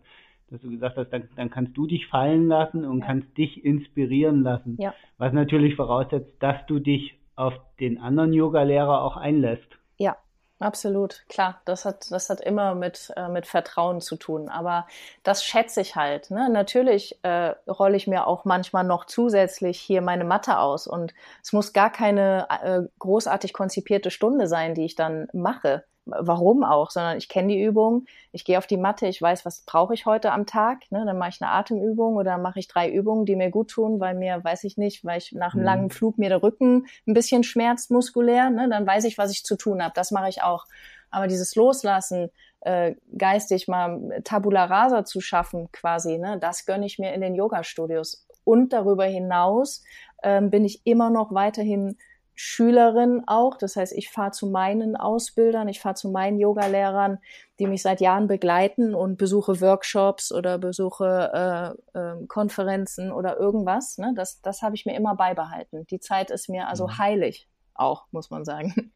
dass 0.51 0.61
du 0.61 0.71
gesagt 0.71 0.97
hast, 0.97 1.11
dann, 1.11 1.29
dann 1.37 1.51
kannst 1.51 1.77
du 1.77 1.87
dich 1.87 2.07
fallen 2.07 2.49
lassen 2.49 2.85
und 2.85 3.01
ja. 3.01 3.07
kannst 3.07 3.37
dich 3.37 3.65
inspirieren 3.65 4.43
lassen. 4.43 4.77
Ja. 4.79 4.95
Was 5.19 5.33
natürlich 5.33 5.77
voraussetzt, 5.77 6.31
dass 6.41 6.65
du 6.67 6.79
dich 6.79 7.19
auf 7.37 7.55
den 7.81 7.99
anderen 7.99 8.33
Yoga-Lehrer 8.33 9.03
auch 9.03 9.17
einlässt. 9.17 9.67
Ja, 9.97 10.17
absolut. 10.61 11.25
Klar, 11.29 11.61
das 11.65 11.85
hat, 11.85 12.11
das 12.11 12.31
hat 12.31 12.41
immer 12.41 12.75
mit, 12.75 13.13
äh, 13.17 13.29
mit 13.29 13.47
Vertrauen 13.47 14.01
zu 14.01 14.17
tun. 14.17 14.49
Aber 14.49 14.87
das 15.23 15.45
schätze 15.45 15.81
ich 15.81 15.97
halt. 15.97 16.31
Ne? 16.31 16.49
Natürlich 16.51 17.19
äh, 17.23 17.55
rolle 17.69 17.97
ich 17.97 18.07
mir 18.07 18.27
auch 18.27 18.45
manchmal 18.45 18.85
noch 18.85 19.07
zusätzlich 19.07 19.81
hier 19.81 20.03
meine 20.03 20.25
Matte 20.25 20.59
aus. 20.59 20.87
Und 20.87 21.15
es 21.43 21.53
muss 21.53 21.73
gar 21.73 21.91
keine 21.91 22.47
äh, 22.63 22.83
großartig 22.99 23.53
konzipierte 23.53 24.11
Stunde 24.11 24.47
sein, 24.47 24.75
die 24.75 24.85
ich 24.85 24.95
dann 24.95 25.29
mache 25.33 25.85
warum 26.07 26.65
auch, 26.65 26.91
sondern 26.91 27.17
ich 27.17 27.29
kenne 27.29 27.49
die 27.49 27.63
Übung, 27.63 28.07
ich 28.33 28.45
gehe 28.45 28.59
auf 28.59 28.67
die 28.67 28.77
Matte, 28.77 29.07
ich 29.07 29.21
weiß, 29.21 29.45
was 29.45 29.63
brauche 29.63 29.95
ich 29.95 30.07
heute 30.07 30.33
am 30.33 30.47
Tag, 30.47 30.91
ne? 30.91 31.05
dann 31.07 31.19
mache 31.19 31.31
ich 31.31 31.43
eine 31.43 31.51
Atemübung 31.51 32.17
oder 32.17 32.37
mache 32.37 32.59
ich 32.59 32.69
drei 32.69 32.91
Übungen, 32.91 33.25
die 33.25 33.37
mir 33.37 33.51
gut 33.51 33.71
tun, 33.71 34.01
weil 34.01 34.15
mir, 34.15 34.43
weiß 34.43 34.65
ich 34.65 34.77
nicht, 34.77 35.05
weil 35.05 35.19
ich 35.19 35.33
nach 35.33 35.55
einem 35.55 35.63
mhm. 35.63 35.67
langen 35.67 35.91
Flug 35.91 36.19
mir 36.19 36.29
der 36.29 36.43
Rücken 36.43 36.87
ein 37.07 37.15
bisschen 37.15 37.43
schmerzt 37.43 37.91
muskulär, 37.91 38.51
ne? 38.51 38.69
dann 38.69 38.87
weiß 38.87 39.05
ich, 39.05 39.17
was 39.17 39.31
ich 39.31 39.45
zu 39.45 39.57
tun 39.57 39.83
habe, 39.83 39.95
das 39.95 40.11
mache 40.11 40.29
ich 40.29 40.43
auch. 40.43 40.67
Aber 41.11 41.27
dieses 41.27 41.55
Loslassen, 41.55 42.31
äh, 42.61 42.95
geistig 43.17 43.69
mal 43.69 44.21
Tabula 44.25 44.65
Rasa 44.65 45.05
zu 45.05 45.21
schaffen 45.21 45.71
quasi, 45.73 46.19
ne? 46.19 46.39
das 46.39 46.67
gönne 46.67 46.87
ich 46.87 46.99
mir 46.99 47.15
in 47.15 47.21
den 47.21 47.35
Yoga-Studios. 47.35 48.27
Und 48.45 48.75
darüber 48.75 49.05
hinaus 49.05 49.83
ähm, 50.23 50.51
bin 50.51 50.65
ich 50.65 50.83
immer 50.85 51.09
noch 51.09 51.33
weiterhin 51.33 51.97
Schülerin 52.35 53.23
auch. 53.27 53.57
Das 53.57 53.77
heißt, 53.77 53.93
ich 53.93 54.11
fahre 54.11 54.33
zu 54.33 54.47
meinen 54.47 54.97
Ausbildern, 54.97 55.69
ich 55.69 55.81
fahre 55.81 55.95
zu 55.95 56.11
meinen 56.11 56.39
Yogalehrern, 56.39 57.19
die 57.59 57.67
mich 57.67 57.83
seit 57.83 58.01
Jahren 58.01 58.27
begleiten 58.27 58.95
und 58.95 59.17
besuche 59.17 59.61
Workshops 59.61 60.33
oder 60.33 60.59
besuche 60.59 61.77
äh, 61.95 61.99
äh, 61.99 62.27
Konferenzen 62.27 63.13
oder 63.13 63.39
irgendwas. 63.39 63.99
Ne? 63.99 64.13
Das, 64.17 64.41
das 64.41 64.63
habe 64.63 64.75
ich 64.75 64.87
mir 64.87 64.97
immer 64.97 65.15
beibehalten. 65.15 65.87
Die 65.91 66.01
Zeit 66.01 66.31
ist 66.31 66.49
mir 66.49 66.69
also 66.69 66.87
mhm. 66.87 66.99
heilig, 66.99 67.49
auch, 67.75 68.07
muss 68.11 68.31
man 68.31 68.45
sagen. 68.45 68.93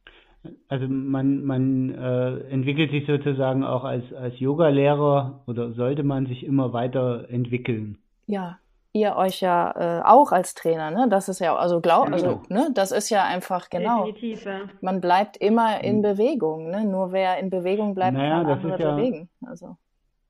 Also 0.69 0.87
man, 0.87 1.43
man 1.43 1.95
äh, 1.95 2.39
entwickelt 2.51 2.93
sich 2.93 3.07
sozusagen 3.07 3.65
auch 3.65 3.83
als, 3.83 4.05
als 4.15 4.39
Yogalehrer 4.39 5.43
oder 5.47 5.73
sollte 5.73 6.05
man 6.05 6.27
sich 6.27 6.45
immer 6.45 6.73
weiter 6.73 7.29
entwickeln. 7.29 7.99
Ja, 8.27 8.59
ihr 8.93 9.17
euch 9.17 9.41
ja 9.41 9.99
äh, 10.01 10.03
auch 10.05 10.33
als 10.33 10.55
Trainer, 10.55 10.91
ne? 10.91 11.07
Das 11.11 11.29
ist 11.29 11.41
ja 11.41 11.55
also 11.55 11.81
glaub, 11.81 12.11
also 12.11 12.43
ne, 12.49 12.71
das 12.75 12.93
ist 12.93 13.11
ja 13.11 13.25
einfach 13.25 13.71
genau. 13.71 14.07
Definitiv, 14.07 14.45
ja. 14.45 14.61
Man 14.81 15.01
bleibt 15.01 15.37
immer 15.37 15.83
in 15.83 15.97
hm. 15.97 16.03
Bewegung, 16.03 16.71
ne? 16.71 16.85
Nur 16.85 17.13
wer 17.13 17.39
in 17.39 17.51
Bewegung 17.51 17.95
bleibt, 17.95 18.17
naja, 18.17 18.43
kann 18.43 18.51
andere 18.51 18.81
ja, 18.81 18.95
bewegen. 18.95 19.29
Also. 19.47 19.77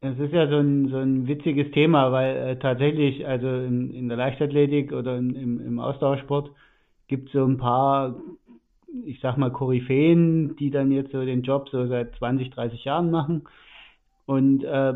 Es 0.01 0.18
ist 0.18 0.33
ja 0.33 0.49
so 0.49 0.59
ein, 0.59 0.88
so 0.88 0.99
ein 0.99 1.27
witziges 1.27 1.73
Thema, 1.73 2.12
weil 2.12 2.37
äh, 2.37 2.59
tatsächlich, 2.59 3.27
also 3.27 3.49
in, 3.49 3.92
in 3.92 4.09
der 4.09 4.16
Leichtathletik 4.16 4.92
oder 4.92 5.16
in, 5.16 5.35
im, 5.35 5.66
im 5.66 5.81
Ausdauersport 5.81 6.51
gibt 7.09 7.29
es 7.29 7.33
so 7.33 7.44
ein 7.44 7.59
paar, 7.59 8.14
ich 9.05 9.21
sag 9.21 9.37
mal, 9.38 9.51
Koryphäen, 9.51 10.55
die 10.57 10.71
dann 10.71 10.92
jetzt 10.92 11.11
so 11.11 11.25
den 11.25 11.42
Job 11.42 11.68
so 11.71 11.87
seit 11.88 12.14
20, 12.16 12.51
30 12.51 12.85
Jahren 12.85 13.11
machen. 13.11 13.44
Und 14.27 14.62
äh, 14.62 14.94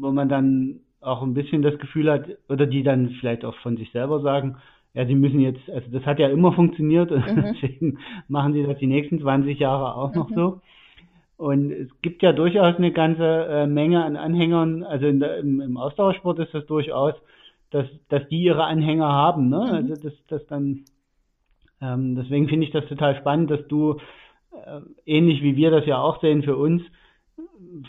wo 0.00 0.10
man 0.10 0.28
dann 0.28 0.80
auch 1.04 1.22
ein 1.22 1.34
bisschen 1.34 1.62
das 1.62 1.78
Gefühl 1.78 2.10
hat, 2.10 2.26
oder 2.48 2.66
die 2.66 2.82
dann 2.82 3.10
vielleicht 3.20 3.44
auch 3.44 3.54
von 3.56 3.76
sich 3.76 3.90
selber 3.92 4.20
sagen, 4.20 4.56
ja, 4.94 5.04
sie 5.06 5.14
müssen 5.14 5.40
jetzt, 5.40 5.68
also 5.70 5.90
das 5.90 6.06
hat 6.06 6.18
ja 6.18 6.28
immer 6.28 6.52
funktioniert 6.52 7.10
und 7.10 7.26
mhm. 7.26 7.42
deswegen 7.62 7.98
machen 8.28 8.52
sie 8.52 8.62
das 8.62 8.78
die 8.78 8.86
nächsten 8.86 9.20
20 9.20 9.58
Jahre 9.58 9.96
auch 9.96 10.10
mhm. 10.10 10.18
noch 10.18 10.30
so. 10.30 10.60
Und 11.36 11.72
es 11.72 11.88
gibt 12.00 12.22
ja 12.22 12.32
durchaus 12.32 12.76
eine 12.76 12.92
ganze 12.92 13.24
äh, 13.24 13.66
Menge 13.66 14.04
an 14.04 14.16
Anhängern, 14.16 14.84
also 14.84 15.10
der, 15.10 15.38
im, 15.38 15.60
im, 15.60 15.76
Ausdauersport 15.76 16.38
ist 16.38 16.54
das 16.54 16.64
durchaus, 16.66 17.14
dass, 17.70 17.86
dass 18.08 18.26
die 18.28 18.42
ihre 18.42 18.64
Anhänger 18.64 19.08
haben, 19.08 19.48
ne? 19.48 19.58
Mhm. 19.58 19.72
Also 19.72 19.94
das, 20.00 20.12
das 20.28 20.46
dann, 20.46 20.84
ähm, 21.80 22.14
deswegen 22.14 22.48
finde 22.48 22.66
ich 22.66 22.72
das 22.72 22.86
total 22.86 23.16
spannend, 23.16 23.50
dass 23.50 23.66
du 23.66 23.98
äh, 24.52 24.80
ähnlich 25.06 25.42
wie 25.42 25.56
wir 25.56 25.72
das 25.72 25.86
ja 25.86 26.00
auch 26.00 26.20
sehen 26.20 26.44
für 26.44 26.56
uns, 26.56 26.82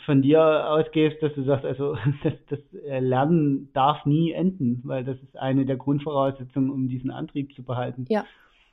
von 0.06 0.22
dir 0.22 0.70
ausgehst, 0.70 1.22
dass 1.22 1.34
du 1.34 1.44
sagst, 1.44 1.66
also 1.66 1.96
das, 2.24 2.34
das 2.50 2.60
Lernen 2.72 3.70
darf 3.74 4.06
nie 4.06 4.32
enden, 4.32 4.82
weil 4.84 5.04
das 5.04 5.18
ist 5.22 5.38
eine 5.38 5.66
der 5.66 5.78
Grundvoraussetzungen, 5.78 6.70
um 6.70 6.88
diesen 6.88 7.12
Antrieb 7.12 7.54
zu 7.56 7.64
behalten. 7.64 8.06
Ja, 8.10 8.26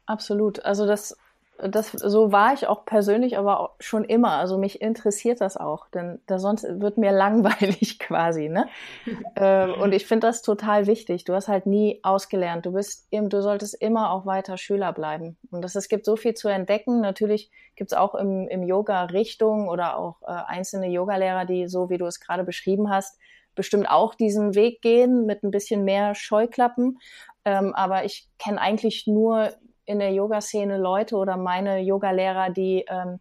absolut. 0.06 0.64
Also 0.64 0.86
das 0.86 1.16
das, 1.58 1.92
so 1.92 2.32
war 2.32 2.54
ich 2.54 2.66
auch 2.66 2.84
persönlich, 2.84 3.38
aber 3.38 3.60
auch 3.60 3.70
schon 3.78 4.04
immer. 4.04 4.32
Also 4.32 4.58
mich 4.58 4.80
interessiert 4.80 5.40
das 5.40 5.56
auch, 5.56 5.88
denn 5.88 6.20
da 6.26 6.38
sonst 6.38 6.64
wird 6.64 6.98
mir 6.98 7.12
langweilig 7.12 7.98
quasi, 7.98 8.48
ne? 8.48 8.66
äh, 9.36 9.68
und 9.68 9.92
ich 9.92 10.06
finde 10.06 10.26
das 10.26 10.42
total 10.42 10.86
wichtig. 10.86 11.24
Du 11.24 11.34
hast 11.34 11.48
halt 11.48 11.66
nie 11.66 12.00
ausgelernt. 12.02 12.66
Du 12.66 12.72
bist 12.72 13.06
eben, 13.10 13.28
du 13.28 13.42
solltest 13.42 13.80
immer 13.80 14.10
auch 14.10 14.26
weiter 14.26 14.56
Schüler 14.56 14.92
bleiben. 14.92 15.36
Und 15.50 15.62
das, 15.62 15.76
es 15.76 15.88
gibt 15.88 16.04
so 16.04 16.16
viel 16.16 16.34
zu 16.34 16.48
entdecken. 16.48 17.00
Natürlich 17.00 17.50
gibt 17.76 17.92
es 17.92 17.98
auch 17.98 18.14
im, 18.14 18.48
im 18.48 18.62
Yoga 18.62 19.04
Richtung 19.04 19.68
oder 19.68 19.96
auch 19.98 20.22
äh, 20.22 20.26
einzelne 20.26 20.88
Yogalehrer, 20.88 21.44
die 21.44 21.68
so 21.68 21.90
wie 21.90 21.98
du 21.98 22.06
es 22.06 22.18
gerade 22.18 22.44
beschrieben 22.44 22.90
hast, 22.90 23.18
bestimmt 23.54 23.88
auch 23.88 24.14
diesen 24.14 24.54
Weg 24.54 24.82
gehen 24.82 25.26
mit 25.26 25.42
ein 25.42 25.50
bisschen 25.50 25.84
mehr 25.84 26.14
Scheuklappen. 26.14 26.98
Ähm, 27.44 27.74
aber 27.74 28.04
ich 28.04 28.28
kenne 28.38 28.60
eigentlich 28.60 29.06
nur 29.06 29.52
in 29.84 29.98
der 29.98 30.12
Yoga-Szene 30.12 30.78
Leute 30.78 31.16
oder 31.16 31.36
meine 31.36 31.80
Yogalehrer, 31.80 32.50
die 32.50 32.84
ähm, 32.88 33.20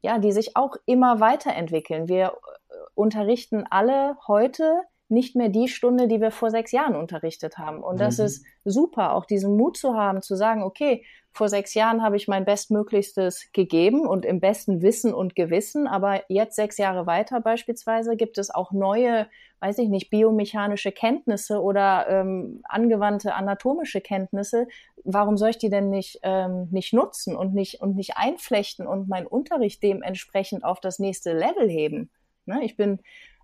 ja, 0.00 0.18
die 0.18 0.32
sich 0.32 0.56
auch 0.56 0.76
immer 0.86 1.20
weiterentwickeln. 1.20 2.08
Wir 2.08 2.26
äh, 2.26 2.74
unterrichten 2.94 3.64
alle 3.68 4.16
heute 4.26 4.82
nicht 5.08 5.34
mehr 5.36 5.48
die 5.48 5.68
Stunde, 5.68 6.06
die 6.06 6.20
wir 6.20 6.30
vor 6.30 6.50
sechs 6.50 6.70
Jahren 6.70 6.94
unterrichtet 6.94 7.56
haben. 7.58 7.82
Und 7.82 7.98
das 8.00 8.18
mhm. 8.18 8.24
ist 8.26 8.46
super, 8.64 9.14
auch 9.14 9.24
diesen 9.24 9.56
Mut 9.56 9.76
zu 9.76 9.94
haben, 9.94 10.20
zu 10.22 10.36
sagen, 10.36 10.62
okay, 10.62 11.04
vor 11.38 11.48
sechs 11.48 11.74
Jahren 11.74 12.02
habe 12.02 12.16
ich 12.16 12.28
mein 12.28 12.44
Bestmöglichstes 12.44 13.50
gegeben 13.52 14.06
und 14.06 14.26
im 14.26 14.40
besten 14.40 14.82
Wissen 14.82 15.14
und 15.14 15.34
Gewissen, 15.34 15.86
aber 15.86 16.22
jetzt 16.28 16.56
sechs 16.56 16.76
Jahre 16.76 17.06
weiter 17.06 17.40
beispielsweise 17.40 18.16
gibt 18.16 18.38
es 18.38 18.50
auch 18.54 18.72
neue, 18.72 19.28
weiß 19.60 19.78
ich 19.78 19.88
nicht, 19.88 20.10
biomechanische 20.10 20.92
Kenntnisse 20.92 21.62
oder 21.62 22.06
ähm, 22.08 22.60
angewandte 22.64 23.34
anatomische 23.34 24.00
Kenntnisse. 24.00 24.66
Warum 25.04 25.36
soll 25.36 25.50
ich 25.50 25.58
die 25.58 25.70
denn 25.70 25.88
nicht, 25.88 26.18
ähm, 26.24 26.68
nicht 26.72 26.92
nutzen 26.92 27.36
und 27.36 27.54
nicht, 27.54 27.80
und 27.80 27.96
nicht 27.96 28.16
einflechten 28.16 28.86
und 28.86 29.08
meinen 29.08 29.26
Unterricht 29.26 29.82
dementsprechend 29.82 30.64
auf 30.64 30.80
das 30.80 30.98
nächste 30.98 31.32
Level 31.32 31.70
heben? 31.70 32.10
Ne? 32.46 32.64
Ich 32.64 32.76
bin 32.76 32.98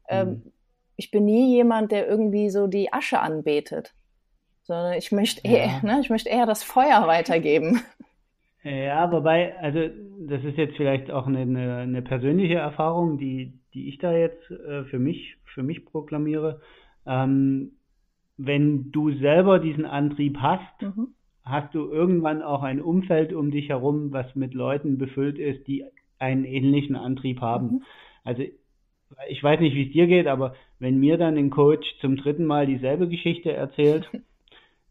ähm, 0.09 0.29
mhm. 0.29 0.53
ich 0.97 1.11
bin 1.11 1.25
nie 1.25 1.55
jemand, 1.55 1.93
der 1.93 2.07
irgendwie 2.07 2.51
so 2.51 2.67
die 2.67 2.93
Asche 2.93 3.21
anbetet, 3.21 3.95
sondern 4.64 4.94
ich 4.94 5.12
möchte 5.12 5.40
eher, 5.44 5.66
ja. 5.66 5.81
ne, 5.83 6.00
ich 6.00 6.11
möchte 6.11 6.29
eher 6.29 6.46
das 6.46 6.62
Feuer 6.62 7.07
weitergeben. 7.07 7.81
Ja, 8.62 9.12
wobei, 9.12 9.59
also 9.59 9.79
das 10.27 10.42
ist 10.42 10.57
jetzt 10.57 10.77
vielleicht 10.77 11.11
auch 11.11 11.27
eine, 11.27 11.40
eine, 11.40 11.77
eine 11.77 12.03
persönliche 12.03 12.55
Erfahrung, 12.55 13.18
die, 13.18 13.53
die 13.74 13.88
ich 13.88 13.98
da 13.98 14.12
jetzt 14.16 14.50
äh, 14.50 14.85
für 14.85 14.98
mich, 14.98 15.37
für 15.44 15.62
mich 15.62 15.85
proklamiere. 15.85 16.62
Ähm, 17.07 17.72
wenn 18.38 18.90
du 18.90 19.12
selber 19.12 19.59
diesen 19.59 19.85
Antrieb 19.85 20.38
hast, 20.38 20.81
mhm. 20.81 21.09
hast 21.44 21.74
du 21.74 21.90
irgendwann 21.90 22.42
auch 22.42 22.62
ein 22.62 22.81
Umfeld 22.81 23.35
um 23.35 23.50
dich 23.50 23.68
herum, 23.68 24.12
was 24.12 24.35
mit 24.35 24.55
Leuten 24.55 24.96
befüllt 24.96 25.38
ist, 25.38 25.66
die 25.66 25.85
einen 26.18 26.44
ähnlichen 26.44 26.96
Antrieb 26.96 27.42
haben. 27.42 27.66
Mhm. 27.66 27.83
Also 28.24 28.44
ich 29.29 29.42
weiß 29.42 29.61
nicht, 29.61 29.74
wie 29.74 29.87
es 29.88 29.92
dir 29.92 30.07
geht, 30.07 30.27
aber 30.27 30.55
wenn 30.79 30.98
mir 30.98 31.18
dann 31.18 31.37
ein 31.37 31.50
Coach 31.50 31.87
zum 32.00 32.16
dritten 32.16 32.46
Mal 32.46 32.66
dieselbe 32.66 33.09
Geschichte 33.09 33.53
erzählt, 33.53 34.09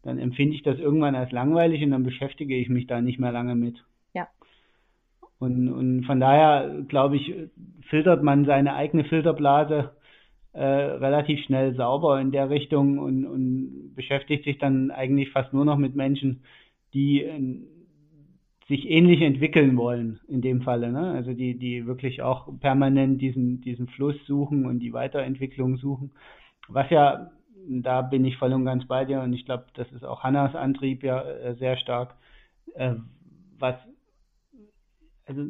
dann 0.04 0.18
empfinde 0.18 0.54
ich 0.54 0.62
das 0.62 0.78
irgendwann 0.78 1.14
als 1.14 1.32
langweilig 1.32 1.82
und 1.82 1.90
dann 1.90 2.04
beschäftige 2.04 2.56
ich 2.56 2.68
mich 2.68 2.86
da 2.86 3.00
nicht 3.00 3.18
mehr 3.18 3.32
lange 3.32 3.54
mit. 3.54 3.82
Ja. 4.12 4.28
Und, 5.38 5.68
und 5.68 6.04
von 6.04 6.20
daher, 6.20 6.82
glaube 6.88 7.16
ich, 7.16 7.34
filtert 7.88 8.22
man 8.22 8.44
seine 8.44 8.74
eigene 8.74 9.04
Filterblase 9.04 9.92
äh, 10.52 10.64
relativ 10.64 11.40
schnell 11.44 11.74
sauber 11.74 12.20
in 12.20 12.30
der 12.30 12.50
Richtung 12.50 12.98
und, 12.98 13.26
und 13.26 13.94
beschäftigt 13.96 14.44
sich 14.44 14.58
dann 14.58 14.90
eigentlich 14.90 15.30
fast 15.30 15.52
nur 15.52 15.64
noch 15.64 15.78
mit 15.78 15.96
Menschen, 15.96 16.44
die 16.92 17.22
äh, 17.22 17.58
sich 18.68 18.88
ähnlich 18.88 19.20
entwickeln 19.20 19.76
wollen 19.76 20.20
in 20.28 20.40
dem 20.40 20.62
Falle, 20.62 20.90
ne? 20.90 21.10
Also 21.10 21.34
die, 21.34 21.58
die 21.58 21.86
wirklich 21.86 22.22
auch 22.22 22.48
permanent 22.60 23.20
diesen, 23.20 23.60
diesen 23.60 23.88
Fluss 23.88 24.16
suchen 24.26 24.64
und 24.64 24.78
die 24.78 24.92
Weiterentwicklung 24.92 25.76
suchen. 25.76 26.12
Was 26.68 26.88
ja 26.88 27.30
da 27.68 28.02
bin 28.02 28.24
ich 28.24 28.36
voll 28.36 28.52
und 28.52 28.64
ganz 28.64 28.86
bei 28.86 29.04
dir 29.04 29.20
und 29.20 29.32
ich 29.32 29.44
glaube, 29.44 29.64
das 29.74 29.90
ist 29.92 30.04
auch 30.04 30.22
Hannas 30.22 30.54
Antrieb 30.54 31.02
ja 31.02 31.22
äh, 31.22 31.54
sehr 31.54 31.76
stark. 31.76 32.14
Äh, 32.74 32.94
was 33.58 33.76
also 35.26 35.42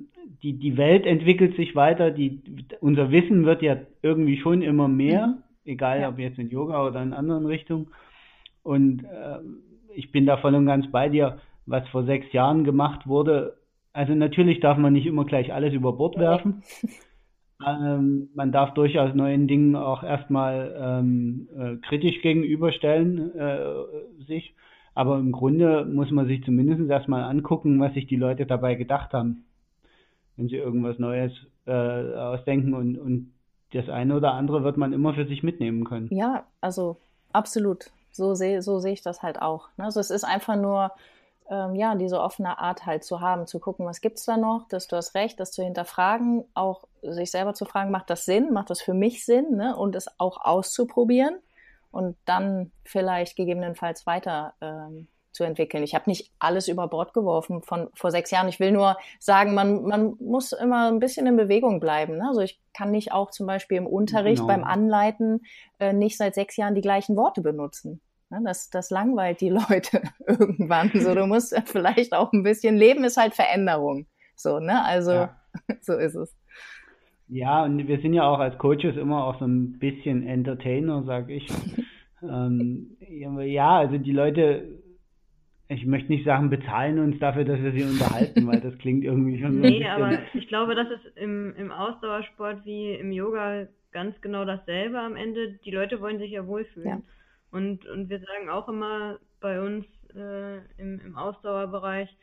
die, 0.42 0.58
die 0.58 0.76
Welt 0.76 1.06
entwickelt 1.06 1.56
sich 1.56 1.74
weiter, 1.74 2.10
die, 2.10 2.40
unser 2.80 3.10
Wissen 3.10 3.44
wird 3.44 3.62
ja 3.62 3.76
irgendwie 4.02 4.38
schon 4.38 4.62
immer 4.62 4.88
mehr, 4.88 5.28
mhm. 5.28 5.42
egal 5.64 6.00
ja. 6.00 6.08
ob 6.08 6.18
jetzt 6.18 6.38
in 6.38 6.50
Yoga 6.50 6.86
oder 6.86 7.02
in 7.02 7.12
anderen 7.12 7.46
Richtungen. 7.46 7.88
Und 8.62 9.04
äh, 9.04 9.38
ich 9.94 10.12
bin 10.12 10.26
da 10.26 10.36
voll 10.36 10.54
und 10.54 10.66
ganz 10.66 10.90
bei 10.90 11.08
dir, 11.08 11.40
was 11.66 11.86
vor 11.88 12.04
sechs 12.04 12.32
Jahren 12.32 12.64
gemacht 12.64 13.06
wurde. 13.06 13.56
Also 13.92 14.14
natürlich 14.14 14.60
darf 14.60 14.78
man 14.78 14.92
nicht 14.92 15.06
immer 15.06 15.24
gleich 15.24 15.52
alles 15.52 15.74
über 15.74 15.92
Bord 15.92 16.18
werfen. 16.18 16.62
Ähm, 17.64 18.30
man 18.34 18.52
darf 18.52 18.74
durchaus 18.74 19.14
neuen 19.14 19.46
Dingen 19.46 19.76
auch 19.76 20.02
erstmal 20.02 20.74
ähm, 20.76 21.48
äh, 21.56 21.76
kritisch 21.86 22.20
gegenüberstellen 22.22 23.34
äh, 23.36 23.64
sich. 24.26 24.54
Aber 24.94 25.18
im 25.18 25.32
Grunde 25.32 25.84
muss 25.84 26.10
man 26.10 26.26
sich 26.26 26.44
zumindest 26.44 26.88
erstmal 26.88 27.24
angucken, 27.24 27.80
was 27.80 27.94
sich 27.94 28.06
die 28.06 28.16
Leute 28.16 28.46
dabei 28.46 28.74
gedacht 28.74 29.12
haben, 29.12 29.44
wenn 30.36 30.48
sie 30.48 30.56
irgendwas 30.56 30.98
Neues 30.98 31.32
äh, 31.66 31.72
ausdenken 31.72 32.74
und, 32.74 32.98
und 32.98 33.32
das 33.72 33.88
eine 33.88 34.16
oder 34.16 34.34
andere 34.34 34.62
wird 34.62 34.76
man 34.76 34.92
immer 34.92 35.14
für 35.14 35.26
sich 35.26 35.42
mitnehmen 35.42 35.84
können. 35.84 36.08
Ja, 36.10 36.44
also 36.60 36.96
absolut. 37.32 37.90
So 38.12 38.34
sehe 38.34 38.62
so 38.62 38.78
seh 38.78 38.92
ich 38.92 39.02
das 39.02 39.22
halt 39.22 39.42
auch. 39.42 39.68
Ne? 39.76 39.84
Also 39.84 39.98
es 39.98 40.10
ist 40.10 40.24
einfach 40.24 40.54
nur 40.56 40.92
ähm, 41.50 41.74
ja, 41.74 41.94
diese 41.94 42.20
offene 42.20 42.58
Art 42.58 42.86
halt 42.86 43.04
zu 43.04 43.20
haben, 43.20 43.46
zu 43.46 43.58
gucken, 43.58 43.84
was 43.86 44.00
gibt's 44.00 44.24
da 44.24 44.36
noch, 44.36 44.66
dass 44.68 44.86
du 44.86 44.96
hast 44.96 45.14
recht, 45.14 45.40
das 45.40 45.52
zu 45.52 45.62
hinterfragen, 45.62 46.44
auch 46.54 46.84
sich 47.12 47.30
selber 47.30 47.54
zu 47.54 47.64
fragen, 47.64 47.90
macht 47.90 48.10
das 48.10 48.24
Sinn, 48.24 48.52
macht 48.52 48.70
das 48.70 48.80
für 48.80 48.94
mich 48.94 49.24
Sinn, 49.24 49.56
ne? 49.56 49.76
und 49.76 49.94
es 49.94 50.08
auch 50.18 50.44
auszuprobieren 50.44 51.36
und 51.90 52.16
dann 52.24 52.72
vielleicht 52.84 53.36
gegebenenfalls 53.36 54.06
weiter 54.06 54.54
ähm, 54.60 55.08
zu 55.32 55.44
entwickeln. 55.44 55.82
Ich 55.82 55.94
habe 55.94 56.08
nicht 56.08 56.30
alles 56.38 56.68
über 56.68 56.88
Bord 56.88 57.12
geworfen 57.12 57.62
von 57.62 57.88
vor 57.94 58.10
sechs 58.10 58.30
Jahren. 58.30 58.48
Ich 58.48 58.60
will 58.60 58.70
nur 58.70 58.96
sagen, 59.18 59.54
man, 59.54 59.82
man 59.82 60.14
muss 60.20 60.52
immer 60.52 60.88
ein 60.88 61.00
bisschen 61.00 61.26
in 61.26 61.36
Bewegung 61.36 61.80
bleiben. 61.80 62.18
Ne? 62.18 62.28
Also 62.28 62.40
ich 62.40 62.60
kann 62.72 62.92
nicht 62.92 63.12
auch 63.12 63.30
zum 63.30 63.46
Beispiel 63.46 63.78
im 63.78 63.86
Unterricht 63.86 64.42
genau. 64.42 64.46
beim 64.46 64.64
Anleiten 64.64 65.44
äh, 65.80 65.92
nicht 65.92 66.16
seit 66.16 66.34
sechs 66.34 66.56
Jahren 66.56 66.74
die 66.74 66.80
gleichen 66.80 67.16
Worte 67.16 67.42
benutzen. 67.42 68.00
Ne, 68.30 68.40
das, 68.44 68.70
das 68.70 68.90
langweilt 68.90 69.40
die 69.40 69.50
Leute 69.68 70.02
irgendwann. 70.26 70.90
So, 70.94 71.14
du 71.14 71.26
musst 71.26 71.54
vielleicht 71.66 72.14
auch 72.14 72.32
ein 72.32 72.42
bisschen 72.42 72.76
Leben 72.76 73.04
ist 73.04 73.16
halt 73.16 73.34
Veränderung. 73.34 74.06
So, 74.36 74.58
ne? 74.60 74.84
Also, 74.84 75.12
ja. 75.12 75.36
so 75.80 75.94
ist 75.94 76.14
es. 76.14 76.34
Ja, 77.34 77.64
und 77.64 77.88
wir 77.88 77.98
sind 77.98 78.14
ja 78.14 78.22
auch 78.22 78.38
als 78.38 78.56
Coaches 78.58 78.96
immer 78.96 79.24
auch 79.24 79.40
so 79.40 79.44
ein 79.44 79.80
bisschen 79.80 80.24
Entertainer, 80.24 81.02
sag 81.02 81.30
ich. 81.30 81.44
ähm, 82.22 82.96
ja, 83.00 83.76
also 83.76 83.98
die 83.98 84.12
Leute, 84.12 84.78
ich 85.66 85.84
möchte 85.84 86.12
nicht 86.12 86.24
sagen, 86.24 86.48
bezahlen 86.48 87.00
uns 87.00 87.18
dafür, 87.18 87.44
dass 87.44 87.60
wir 87.60 87.72
sie 87.72 87.82
unterhalten, 87.82 88.46
weil 88.46 88.60
das 88.60 88.78
klingt 88.78 89.02
irgendwie 89.02 89.40
schon 89.40 89.54
so. 89.54 89.58
Nee, 89.58 89.84
aber 89.84 90.16
ich 90.32 90.46
glaube, 90.46 90.76
das 90.76 90.86
ist 90.92 91.16
im, 91.16 91.52
im 91.56 91.72
Ausdauersport 91.72 92.64
wie 92.64 92.92
im 92.92 93.10
Yoga 93.10 93.66
ganz 93.90 94.14
genau 94.20 94.44
dasselbe 94.44 95.00
am 95.00 95.16
Ende. 95.16 95.58
Die 95.64 95.72
Leute 95.72 96.00
wollen 96.00 96.20
sich 96.20 96.30
ja 96.30 96.46
wohlfühlen. 96.46 96.88
Ja. 96.88 97.00
Und, 97.50 97.84
und 97.86 98.10
wir 98.10 98.20
sagen 98.20 98.48
auch 98.48 98.68
immer 98.68 99.18
bei 99.40 99.60
uns 99.60 99.86
äh, 100.14 100.58
im, 100.80 101.00
im 101.04 101.16
Ausdauerbereich, 101.16 102.16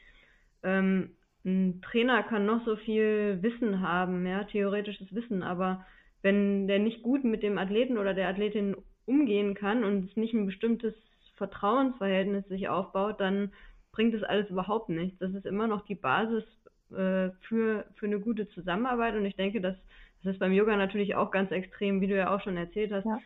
ähm, 0.64 1.10
ein 1.46 1.82
Trainer 1.82 2.24
kann 2.24 2.46
noch 2.46 2.64
so 2.66 2.76
viel 2.76 3.40
Wissen 3.42 3.82
haben, 3.82 4.26
ja, 4.26 4.44
theoretisches 4.44 5.14
Wissen, 5.14 5.44
aber 5.44 5.86
wenn 6.22 6.68
der 6.68 6.80
nicht 6.80 7.02
gut 7.02 7.24
mit 7.24 7.42
dem 7.42 7.58
Athleten 7.58 7.98
oder 7.98 8.14
der 8.14 8.28
Athletin 8.30 8.76
umgehen 9.06 9.56
kann 9.56 9.84
und 9.84 10.10
es 10.10 10.16
nicht 10.16 10.34
ein 10.34 10.46
bestimmtes 10.46 10.94
Vertrauensverhältnis 11.36 12.48
sich 12.48 12.70
aufbaut, 12.70 13.20
dann 13.20 13.52
bringt 13.92 14.14
es 14.14 14.24
alles 14.24 14.50
überhaupt 14.50 14.90
nichts. 14.90 15.18
Das 15.20 15.34
ist 15.34 15.46
immer 15.46 15.68
noch 15.68 15.86
die 15.86 15.96
Basis 15.96 16.44
äh, 16.92 17.32
für, 17.48 17.86
für 17.96 18.06
eine 18.06 18.20
gute 18.20 18.48
Zusammenarbeit 18.50 19.16
und 19.16 19.26
ich 19.26 19.36
denke, 19.36 19.62
dass 19.62 19.76
das 20.24 20.34
ist 20.34 20.40
beim 20.40 20.54
Yoga 20.54 20.76
natürlich 20.76 21.16
auch 21.16 21.32
ganz 21.32 21.50
extrem, 21.50 22.00
wie 22.00 22.08
du 22.08 22.16
ja 22.16 22.36
auch 22.36 22.42
schon 22.42 22.56
erzählt 22.56 22.92
hast. 22.92 23.06
Ja 23.06 23.20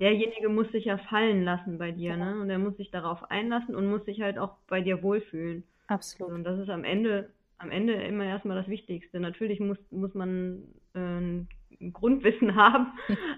derjenige 0.00 0.48
muss 0.48 0.70
sich 0.72 0.84
ja 0.84 0.98
fallen 0.98 1.44
lassen 1.44 1.78
bei 1.78 1.90
dir, 1.90 2.16
ne? 2.16 2.38
Und 2.40 2.50
er 2.50 2.58
muss 2.58 2.76
sich 2.76 2.90
darauf 2.90 3.30
einlassen 3.30 3.74
und 3.74 3.88
muss 3.88 4.04
sich 4.04 4.20
halt 4.20 4.38
auch 4.38 4.56
bei 4.68 4.80
dir 4.80 5.02
wohlfühlen. 5.02 5.64
Absolut. 5.86 6.32
Und 6.32 6.44
das 6.44 6.58
ist 6.58 6.68
am 6.68 6.84
Ende, 6.84 7.30
am 7.58 7.70
Ende 7.70 7.94
immer 7.94 8.24
erstmal 8.24 8.56
das 8.56 8.68
Wichtigste. 8.68 9.20
Natürlich 9.20 9.60
muss, 9.60 9.78
muss 9.90 10.14
man 10.14 10.62
äh, 10.94 10.98
ein 10.98 11.48
Grundwissen 11.92 12.54
haben, 12.56 12.92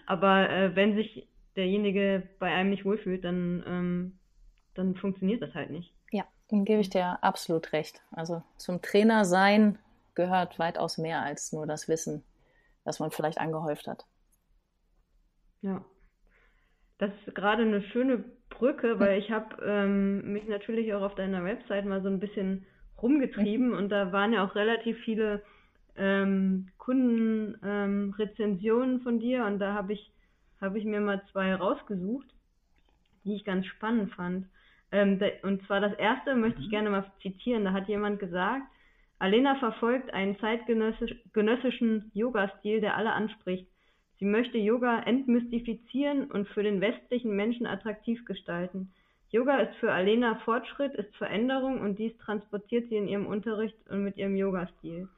aber 0.07 0.51
äh, 0.51 0.77
wenn 0.77 0.95
sich 0.95 1.29
derjenige 1.57 2.29
bei 2.39 2.53
einem 2.53 2.71
nicht 2.71 2.85
wohlfühlt, 2.85 3.25
dann, 3.25 3.65
ähm, 3.67 4.19
dann 4.75 4.95
funktioniert 4.95 5.43
das 5.43 5.55
halt 5.55 5.71
nicht. 5.71 5.93
Ja, 6.13 6.25
dann 6.49 6.65
gebe 6.65 6.81
ich 6.81 6.91
dir 6.91 7.23
absolut 7.23 7.73
recht. 7.73 8.03
Also 8.13 8.43
zum 8.57 8.81
Trainer 8.81 9.25
sein 9.25 9.79
gehört 10.15 10.59
weitaus 10.59 10.99
mehr 10.99 11.23
als 11.23 11.53
nur 11.53 11.67
das 11.67 11.89
Wissen, 11.89 12.25
das 12.85 13.01
man 13.01 13.11
vielleicht 13.11 13.39
angehäuft 13.39 13.87
hat. 13.87 14.07
Ja. 15.63 15.85
Das 16.99 17.11
ist 17.27 17.35
gerade 17.35 17.63
eine 17.63 17.83
schöne 17.83 18.23
Brücke, 18.51 18.99
weil 18.99 19.19
ich 19.19 19.31
habe 19.31 19.57
ähm, 19.65 20.33
mich 20.33 20.47
natürlich 20.49 20.93
auch 20.95 21.03
auf 21.03 21.15
deiner 21.15 21.45
Website 21.45 21.87
mal 21.87 22.03
so 22.03 22.09
ein 22.09 22.19
bisschen 22.19 22.67
rumgetrieben 23.01 23.73
und 23.73 23.91
da 23.91 24.11
waren 24.13 24.33
ja 24.33 24.45
auch 24.45 24.57
relativ 24.57 24.99
viele 25.05 25.45
ähm, 25.97 26.67
Kundenrezensionen 26.79 28.97
ähm, 28.97 29.03
von 29.03 29.21
dir 29.21 29.45
und 29.45 29.61
da 29.61 29.75
habe 29.75 29.93
ich, 29.93 30.11
hab 30.61 30.75
ich 30.75 30.85
mir 30.85 31.01
mal 31.01 31.23
zwei 31.31 31.55
rausgesucht, 31.55 32.27
die 33.25 33.37
ich 33.37 33.45
ganz 33.45 33.65
spannend 33.67 34.13
fand. 34.15 34.49
Ähm, 34.91 35.19
da, 35.19 35.27
und 35.43 35.63
zwar 35.67 35.81
das 35.81 35.93
erste 35.95 36.35
möchte 36.35 36.61
ich 36.61 36.67
mhm. 36.67 36.71
gerne 36.71 36.91
mal 36.91 37.05
zitieren. 37.23 37.65
Da 37.65 37.73
hat 37.73 37.89
jemand 37.89 38.19
gesagt, 38.19 38.65
Alena 39.19 39.57
verfolgt 39.57 40.13
einen 40.15 40.39
zeitgenössischen 40.39 42.11
Yoga-Stil, 42.15 42.81
der 42.81 42.97
alle 42.97 43.13
anspricht. 43.13 43.67
Sie 44.19 44.25
möchte 44.25 44.59
Yoga 44.59 45.01
entmystifizieren 45.01 46.31
und 46.31 46.49
für 46.49 46.63
den 46.63 46.81
westlichen 46.81 47.37
Menschen 47.37 47.67
attraktiv 47.67 48.25
gestalten. 48.25 48.93
Yoga 49.31 49.59
ist 49.59 49.77
für 49.77 49.93
Alena 49.93 50.37
Fortschritt, 50.45 50.95
ist 50.95 51.15
Veränderung 51.17 51.81
und 51.81 51.99
dies 51.99 52.17
transportiert 52.19 52.89
sie 52.89 52.97
in 52.97 53.09
ihrem 53.09 53.27
Unterricht 53.27 53.77
und 53.91 54.03
mit 54.03 54.17
ihrem 54.17 54.37
Yoga-Stil. 54.37 55.09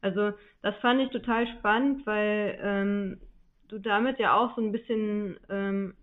Also 0.00 0.32
das 0.62 0.76
fand 0.76 1.00
ich 1.00 1.10
total 1.10 1.46
spannend, 1.58 2.06
weil 2.06 2.58
ähm, 2.62 3.20
du 3.68 3.78
damit 3.78 4.18
ja 4.18 4.36
auch 4.36 4.54
so 4.54 4.62
ein 4.62 4.72
bisschen 4.72 5.36
ähm, 5.50 5.94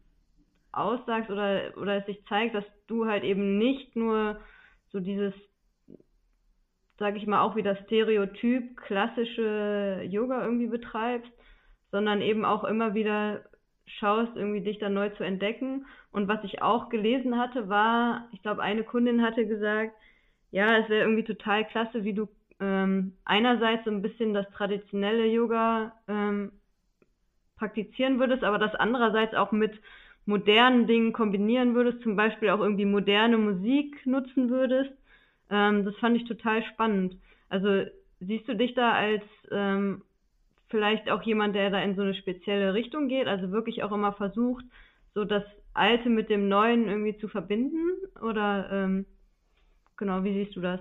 aussagst 0.74 1.30
oder, 1.30 1.72
oder 1.78 1.98
es 1.98 2.06
sich 2.06 2.24
zeigt, 2.26 2.54
dass 2.54 2.66
du 2.88 3.06
halt 3.06 3.24
eben 3.24 3.58
nicht 3.58 3.96
nur 3.96 4.40
so 4.92 5.00
dieses, 5.00 5.34
sag 7.00 7.16
ich 7.16 7.26
mal, 7.28 7.42
auch 7.42 7.56
wieder 7.56 7.78
Stereotyp 7.86 8.76
klassische 8.78 10.02
Yoga 10.10 10.44
irgendwie 10.44 10.68
betreibst, 10.68 11.32
sondern 11.94 12.24
eben 12.24 12.44
auch 12.44 12.64
immer 12.64 12.96
wieder 12.96 13.44
schaust, 13.86 14.36
irgendwie 14.36 14.62
dich 14.62 14.80
dann 14.80 14.96
neu 14.96 15.10
zu 15.10 15.24
entdecken. 15.24 15.86
Und 16.12 16.28
was 16.28 16.44
ich 16.44 16.64
auch 16.64 16.90
gelesen 16.90 17.38
hatte, 17.38 17.70
war, 17.70 18.28
ich 18.32 18.42
glaube, 18.42 18.64
eine 18.64 18.84
Kundin 18.84 19.22
hatte 19.22 19.46
gesagt, 19.46 19.94
ja, 20.50 20.80
es 20.80 20.90
wäre 20.90 21.04
irgendwie 21.04 21.24
total 21.24 21.66
klasse, 21.66 22.04
wie 22.04 22.14
du 22.14 22.28
ähm, 22.60 23.14
einerseits 23.26 23.86
so 23.86 23.92
ein 23.92 24.02
bisschen 24.02 24.34
das 24.34 24.50
traditionelle 24.50 25.28
Yoga 25.28 25.94
ähm, 26.08 26.52
praktizieren 27.58 28.20
würdest, 28.20 28.44
aber 28.44 28.58
das 28.58 28.74
andererseits 28.74 29.36
auch 29.36 29.52
mit 29.52 29.80
modernen 30.26 30.88
Dingen 30.88 31.14
kombinieren 31.14 31.76
würdest, 31.76 32.02
zum 32.02 32.16
Beispiel 32.16 32.50
auch 32.50 32.60
irgendwie 32.60 32.86
moderne 32.86 33.38
Musik 33.38 34.04
nutzen 34.08 34.50
würdest. 34.50 34.94
Ähm, 35.52 35.86
das 35.86 35.96
fand 35.98 36.18
ich 36.18 36.26
total 36.26 36.64
spannend. 36.64 37.18
Also 37.50 37.84
siehst 38.20 38.48
du 38.48 38.56
dich 38.56 38.74
da 38.74 38.94
als 38.94 39.24
ähm, 39.52 40.02
vielleicht 40.74 41.08
auch 41.12 41.22
jemand, 41.22 41.54
der 41.54 41.70
da 41.70 41.80
in 41.84 41.96
so 41.96 42.02
eine 42.02 42.16
spezielle 42.16 42.74
Richtung 42.74 43.08
geht, 43.08 43.28
also 43.28 43.52
wirklich 43.52 43.84
auch 43.84 43.92
immer 43.92 44.12
versucht, 44.12 44.66
so 45.14 45.24
das 45.24 45.44
Alte 45.76 46.10
mit 46.10 46.32
dem 46.32 46.50
Neuen 46.50 46.88
irgendwie 46.88 47.16
zu 47.16 47.28
verbinden? 47.28 47.78
Oder 48.24 48.70
ähm, 48.72 49.06
genau, 49.98 50.24
wie 50.24 50.34
siehst 50.34 50.56
du 50.56 50.62
das? 50.62 50.80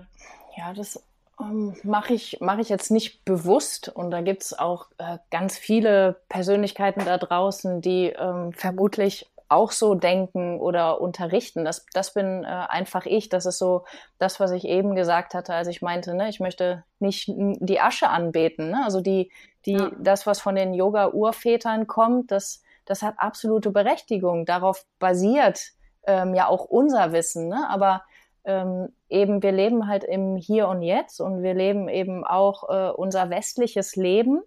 Ja, 0.57 0.73
das 0.73 1.07
ähm, 1.39 1.75
mache 1.83 2.15
ich, 2.15 2.37
mach 2.41 2.57
ich 2.57 2.69
jetzt 2.69 2.89
nicht 2.89 3.23
bewusst. 3.23 3.87
Und 3.87 4.09
da 4.09 4.21
gibt 4.21 4.41
es 4.41 4.57
auch 4.57 4.87
äh, 4.97 5.19
ganz 5.29 5.59
viele 5.59 6.21
Persönlichkeiten 6.27 7.05
da 7.05 7.19
draußen, 7.19 7.79
die 7.81 8.07
ähm, 8.07 8.51
vermutlich 8.53 9.29
auch 9.49 9.71
so 9.71 9.93
denken 9.93 10.59
oder 10.59 10.99
unterrichten. 11.01 11.63
Das, 11.65 11.85
das 11.93 12.15
bin 12.15 12.43
äh, 12.43 12.47
einfach 12.47 13.05
ich. 13.05 13.29
Das 13.29 13.45
ist 13.45 13.59
so 13.59 13.85
das, 14.17 14.39
was 14.39 14.49
ich 14.49 14.65
eben 14.65 14.95
gesagt 14.95 15.35
hatte, 15.35 15.53
als 15.53 15.67
ich 15.67 15.83
meinte, 15.83 16.15
ne, 16.15 16.29
ich 16.29 16.39
möchte 16.39 16.83
nicht 16.97 17.27
die 17.27 17.79
Asche 17.79 18.09
anbeten. 18.09 18.71
Ne? 18.71 18.81
Also 18.83 19.01
die, 19.01 19.31
die, 19.65 19.73
ja. 19.73 19.91
das, 19.97 20.25
was 20.27 20.41
von 20.41 20.55
den 20.55 20.73
Yoga-Urvätern 20.73 21.87
kommt, 21.87 22.31
das, 22.31 22.61
das 22.85 23.01
hat 23.01 23.15
absolute 23.17 23.71
Berechtigung. 23.71 24.45
Darauf 24.45 24.85
basiert 24.99 25.71
ähm, 26.05 26.33
ja 26.33 26.47
auch 26.47 26.65
unser 26.65 27.11
Wissen. 27.11 27.47
Ne? 27.47 27.67
Aber 27.69 28.03
ähm, 28.45 28.89
eben, 29.09 29.41
wir 29.41 29.51
leben 29.51 29.87
halt 29.87 30.03
im 30.03 30.35
Hier 30.35 30.67
und 30.67 30.81
Jetzt 30.81 31.21
und 31.21 31.43
wir 31.43 31.53
leben 31.53 31.87
eben 31.87 32.25
auch 32.25 32.69
äh, 32.69 32.91
unser 32.91 33.29
westliches 33.29 33.95
Leben. 33.95 34.41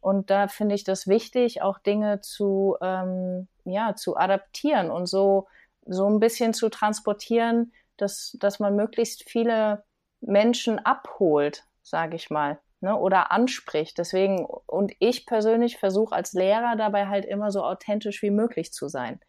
Und 0.00 0.30
da 0.30 0.48
finde 0.48 0.74
ich 0.74 0.84
das 0.84 1.06
wichtig, 1.06 1.62
auch 1.62 1.78
Dinge 1.78 2.20
zu, 2.20 2.76
ähm, 2.80 3.48
ja, 3.64 3.94
zu 3.94 4.16
adaptieren 4.16 4.90
und 4.90 5.06
so, 5.06 5.46
so 5.86 6.06
ein 6.08 6.20
bisschen 6.20 6.54
zu 6.54 6.68
transportieren, 6.68 7.72
dass, 7.96 8.36
dass 8.40 8.58
man 8.58 8.74
möglichst 8.74 9.28
viele 9.28 9.84
Menschen 10.20 10.78
abholt, 10.78 11.64
sage 11.82 12.16
ich 12.16 12.30
mal, 12.30 12.58
ne, 12.82 12.96
oder 12.96 13.32
anspricht. 13.32 13.96
Deswegen, 13.96 14.44
und 14.44 14.92
ich 14.98 15.24
persönlich 15.24 15.78
versuche 15.78 16.14
als 16.14 16.32
Lehrer 16.32 16.76
dabei 16.76 17.06
halt 17.06 17.24
immer 17.24 17.50
so 17.50 17.62
authentisch 17.62 18.22
wie 18.22 18.30
möglich 18.30 18.72
zu 18.72 18.88
sein. 18.88 19.20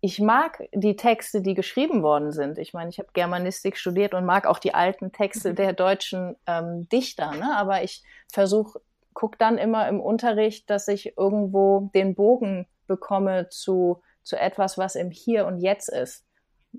Ich 0.00 0.20
mag 0.20 0.62
die 0.72 0.96
Texte, 0.96 1.40
die 1.40 1.54
geschrieben 1.54 2.02
worden 2.02 2.32
sind. 2.32 2.58
Ich 2.58 2.74
meine, 2.74 2.90
ich 2.90 2.98
habe 2.98 3.08
Germanistik 3.12 3.76
studiert 3.76 4.14
und 4.14 4.24
mag 4.24 4.46
auch 4.46 4.58
die 4.58 4.74
alten 4.74 5.12
Texte 5.12 5.54
der 5.54 5.72
deutschen 5.72 6.36
ähm, 6.46 6.88
Dichter, 6.88 7.32
ne? 7.32 7.56
aber 7.56 7.82
ich 7.82 8.02
versuche 8.32 8.80
gucke 9.14 9.38
dann 9.38 9.56
immer 9.56 9.88
im 9.88 9.98
Unterricht, 9.98 10.68
dass 10.68 10.88
ich 10.88 11.16
irgendwo 11.16 11.90
den 11.94 12.14
Bogen 12.14 12.66
bekomme 12.86 13.48
zu, 13.48 14.02
zu 14.22 14.38
etwas, 14.38 14.76
was 14.76 14.94
im 14.94 15.10
Hier 15.10 15.46
und 15.46 15.58
Jetzt 15.58 15.88
ist. 15.88 16.26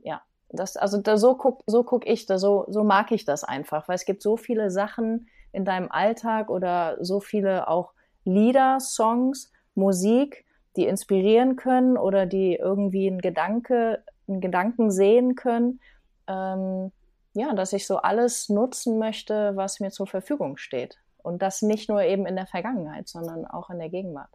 Ja, 0.03 0.21
das, 0.49 0.77
also 0.77 1.01
da, 1.01 1.17
so 1.17 1.35
guck, 1.35 1.63
so 1.65 1.83
guck 1.83 2.05
ich, 2.05 2.27
da, 2.27 2.37
so, 2.37 2.65
so 2.67 2.83
mag 2.83 3.11
ich 3.11 3.25
das 3.25 3.43
einfach, 3.43 3.87
weil 3.87 3.95
es 3.95 4.05
gibt 4.05 4.21
so 4.21 4.37
viele 4.37 4.69
Sachen 4.69 5.27
in 5.57 5.65
deinem 5.65 5.91
Alltag 5.91 6.49
oder 6.51 7.03
so 7.03 7.19
viele 7.19 7.67
auch 7.67 7.93
Lieder, 8.25 8.79
Songs, 8.79 9.51
Musik, 9.73 10.45
die 10.75 10.85
inspirieren 10.85 11.55
können 11.55 11.97
oder 11.97 12.27
die 12.27 12.55
irgendwie 12.55 13.07
einen 13.07 13.21
Gedanke, 13.21 14.03
einen 14.27 14.39
Gedanken 14.39 14.91
sehen 14.91 15.33
können. 15.33 15.79
Ähm, 16.27 16.91
ja, 17.33 17.53
dass 17.55 17.73
ich 17.73 17.87
so 17.87 17.97
alles 17.97 18.49
nutzen 18.49 18.99
möchte, 18.99 19.55
was 19.55 19.79
mir 19.79 19.89
zur 19.89 20.05
Verfügung 20.05 20.57
steht. 20.57 20.99
Und 21.23 21.41
das 21.41 21.63
nicht 21.63 21.89
nur 21.89 22.03
eben 22.03 22.27
in 22.27 22.35
der 22.35 22.45
Vergangenheit, 22.45 23.07
sondern 23.07 23.45
auch 23.45 23.71
in 23.71 23.79
der 23.79 23.89
Gegenwart. 23.89 24.29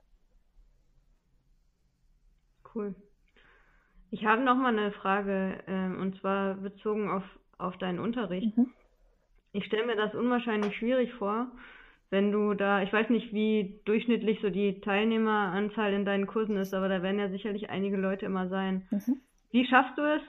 Cool. 2.75 2.97
Ich 4.11 4.25
habe 4.25 4.43
noch 4.43 4.57
mal 4.57 4.77
eine 4.77 4.91
Frage, 4.91 5.63
äh, 5.69 6.01
und 6.01 6.19
zwar 6.21 6.55
bezogen 6.55 7.11
auf, 7.11 7.25
auf 7.59 7.77
deinen 7.79 8.01
Unterricht. 8.01 8.57
Mhm. 8.57 8.73
Ich 9.53 9.65
stelle 9.67 9.87
mir 9.87 9.97
das 9.97 10.15
unwahrscheinlich 10.15 10.77
schwierig 10.77 11.13
vor, 11.15 11.49
wenn 12.11 12.33
du 12.33 12.55
da, 12.55 12.83
ich 12.83 12.93
weiß 12.93 13.09
nicht, 13.11 13.33
wie 13.33 13.81
durchschnittlich 13.85 14.41
so 14.43 14.51
die 14.51 14.81
Teilnehmeranzahl 14.81 15.93
in 15.93 16.05
deinen 16.05 16.27
Kursen 16.27 16.57
ist, 16.57 16.75
aber 16.75 16.89
da 16.89 17.03
werden 17.03 17.19
ja 17.19 17.29
sicherlich 17.31 17.71
einige 17.71 17.97
Leute 17.97 18.27
immer 18.27 18.49
sein. 18.49 18.87
Mhm. 18.91 19.21
Wie 19.51 19.67
schaffst 19.67 19.97
du 19.97 20.03
es, 20.03 20.23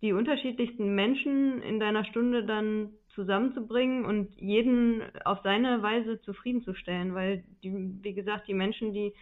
die 0.00 0.12
unterschiedlichsten 0.12 0.94
Menschen 0.94 1.62
in 1.62 1.80
deiner 1.80 2.04
Stunde 2.04 2.44
dann 2.44 2.90
zusammenzubringen 3.14 4.04
und 4.04 4.34
jeden 4.40 5.02
auf 5.24 5.38
seine 5.42 5.82
Weise 5.82 6.20
zufriedenzustellen, 6.20 7.14
weil 7.14 7.44
die, 7.62 7.72
wie 8.02 8.12
gesagt, 8.12 8.48
die 8.48 8.54
Menschen, 8.54 8.92
die 8.92 9.14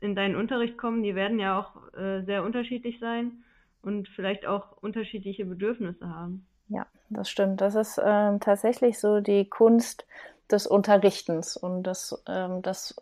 in 0.00 0.14
deinen 0.14 0.36
Unterricht 0.36 0.76
kommen, 0.76 1.02
die 1.02 1.14
werden 1.14 1.38
ja 1.38 1.58
auch 1.58 1.92
äh, 1.94 2.22
sehr 2.24 2.44
unterschiedlich 2.44 2.98
sein 2.98 3.42
und 3.82 4.08
vielleicht 4.10 4.46
auch 4.46 4.76
unterschiedliche 4.82 5.44
Bedürfnisse 5.44 6.08
haben. 6.08 6.46
Ja, 6.72 6.86
das 7.10 7.28
stimmt. 7.28 7.60
Das 7.60 7.74
ist 7.74 8.00
ähm, 8.02 8.40
tatsächlich 8.40 8.98
so 8.98 9.20
die 9.20 9.48
Kunst 9.48 10.06
des 10.50 10.66
Unterrichtens 10.66 11.56
und 11.56 11.82
das, 11.82 12.22
ähm, 12.26 12.62
das 12.62 12.94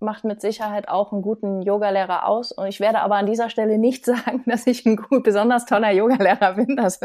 macht 0.00 0.24
mit 0.24 0.40
Sicherheit 0.40 0.88
auch 0.88 1.12
einen 1.12 1.22
guten 1.22 1.60
Yogalehrer 1.60 2.26
aus. 2.26 2.52
Und 2.52 2.68
ich 2.68 2.80
werde 2.80 3.00
aber 3.00 3.16
an 3.16 3.26
dieser 3.26 3.50
Stelle 3.50 3.78
nicht 3.78 4.04
sagen, 4.06 4.44
dass 4.46 4.66
ich 4.66 4.86
ein 4.86 4.96
gut, 4.96 5.24
besonders 5.24 5.66
toller 5.66 5.90
Yogalehrer 5.90 6.54
bin. 6.54 6.76
Das 6.76 7.00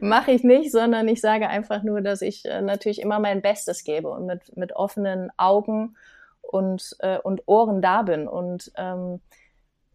mache 0.00 0.30
ich 0.30 0.44
nicht, 0.44 0.70
sondern 0.70 1.08
ich 1.08 1.20
sage 1.20 1.48
einfach 1.48 1.82
nur, 1.82 2.00
dass 2.00 2.22
ich 2.22 2.44
äh, 2.44 2.60
natürlich 2.62 3.00
immer 3.00 3.18
mein 3.18 3.42
Bestes 3.42 3.82
gebe 3.82 4.08
und 4.08 4.26
mit, 4.26 4.56
mit 4.56 4.76
offenen 4.76 5.32
Augen 5.36 5.96
und, 6.42 6.96
äh, 7.00 7.18
und 7.18 7.42
Ohren 7.46 7.82
da 7.82 8.02
bin. 8.02 8.28
Und 8.28 8.70
ähm, 8.76 9.20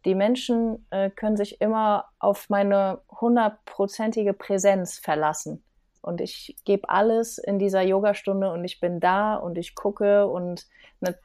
die 0.04 0.16
Menschen 0.16 0.86
äh, 0.90 1.10
können 1.10 1.38
sich 1.38 1.62
immer 1.62 2.06
auf 2.20 2.50
meine 2.50 3.00
hundertprozentige 3.10 4.34
Präsenz 4.34 4.98
verlassen. 4.98 5.64
Und 6.02 6.22
ich 6.22 6.56
gebe 6.66 6.90
alles 6.90 7.38
in 7.38 7.60
dieser 7.60 7.82
Yogastunde 7.82 8.52
und 8.52 8.64
ich 8.64 8.80
bin 8.80 9.00
da 9.00 9.36
und 9.36 9.58
ich 9.58 9.76
gucke 9.76 10.28
und 10.28 10.66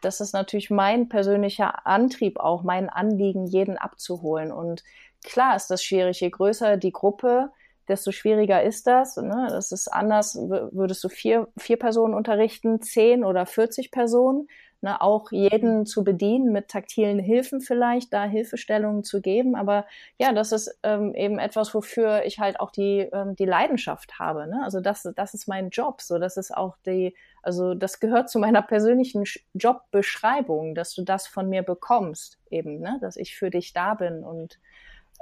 das 0.02 0.20
ist 0.20 0.32
natürlich 0.32 0.70
mein 0.70 1.08
persönlicher 1.08 1.86
Antrieb 1.86 2.38
auch, 2.38 2.62
mein 2.62 2.88
Anliegen, 2.88 3.46
jeden 3.46 3.76
abzuholen. 3.76 4.52
Und 4.52 4.84
klar 5.24 5.56
ist 5.56 5.68
das 5.68 5.82
schwierig. 5.82 6.20
Je 6.20 6.30
größer 6.30 6.76
die 6.76 6.92
Gruppe, 6.92 7.50
desto 7.88 8.12
schwieriger 8.12 8.62
ist 8.62 8.86
das. 8.86 9.16
Ne? 9.16 9.48
Das 9.50 9.72
ist 9.72 9.88
anders, 9.88 10.36
würdest 10.36 11.02
du 11.04 11.08
vier, 11.08 11.48
vier 11.56 11.76
Personen 11.76 12.14
unterrichten, 12.14 12.80
zehn 12.82 13.24
oder 13.24 13.46
40 13.46 13.90
Personen 13.90 14.48
ne, 14.84 15.00
auch 15.00 15.32
jeden 15.32 15.86
zu 15.86 16.04
bedienen 16.04 16.52
mit 16.52 16.68
taktilen 16.68 17.18
Hilfen 17.18 17.62
vielleicht, 17.62 18.12
da 18.12 18.24
Hilfestellungen 18.24 19.02
zu 19.02 19.22
geben. 19.22 19.56
Aber 19.56 19.86
ja, 20.18 20.32
das 20.34 20.52
ist 20.52 20.78
ähm, 20.82 21.14
eben 21.14 21.38
etwas, 21.38 21.74
wofür 21.74 22.24
ich 22.26 22.38
halt 22.38 22.60
auch 22.60 22.70
die, 22.70 23.00
ähm, 23.00 23.34
die 23.34 23.46
Leidenschaft 23.46 24.18
habe. 24.18 24.46
Ne? 24.46 24.60
Also 24.62 24.80
das, 24.80 25.08
das 25.16 25.32
ist 25.32 25.48
mein 25.48 25.70
Job. 25.70 26.02
So, 26.02 26.18
das 26.18 26.36
ist 26.36 26.54
auch 26.54 26.76
die, 26.84 27.16
also 27.42 27.74
das 27.74 27.98
gehört 27.98 28.28
zu 28.28 28.38
meiner 28.38 28.60
persönlichen 28.60 29.24
Jobbeschreibung, 29.54 30.74
dass 30.74 30.94
du 30.94 31.02
das 31.02 31.26
von 31.26 31.48
mir 31.48 31.62
bekommst, 31.62 32.38
eben, 32.50 32.78
ne? 32.78 32.98
dass 33.00 33.16
ich 33.16 33.34
für 33.34 33.48
dich 33.48 33.72
da 33.72 33.94
bin. 33.94 34.22
Und 34.22 34.60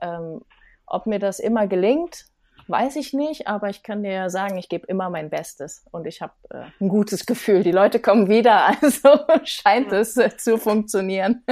ähm, 0.02 0.40
ob 0.86 1.06
mir 1.06 1.20
das 1.20 1.38
immer 1.38 1.68
gelingt, 1.68 2.26
Weiß 2.68 2.96
ich 2.96 3.12
nicht, 3.12 3.48
aber 3.48 3.70
ich 3.70 3.82
kann 3.82 4.02
dir 4.02 4.30
sagen, 4.30 4.56
ich 4.58 4.68
gebe 4.68 4.86
immer 4.86 5.10
mein 5.10 5.30
Bestes 5.30 5.86
und 5.90 6.06
ich 6.06 6.22
habe 6.22 6.32
äh, 6.50 6.64
ein 6.80 6.88
gutes 6.88 7.26
Gefühl. 7.26 7.62
Die 7.62 7.72
Leute 7.72 8.00
kommen 8.00 8.28
wieder, 8.28 8.66
also 8.82 9.08
scheint 9.44 9.92
es 9.92 10.16
äh, 10.16 10.36
zu 10.36 10.58
funktionieren. 10.58 11.42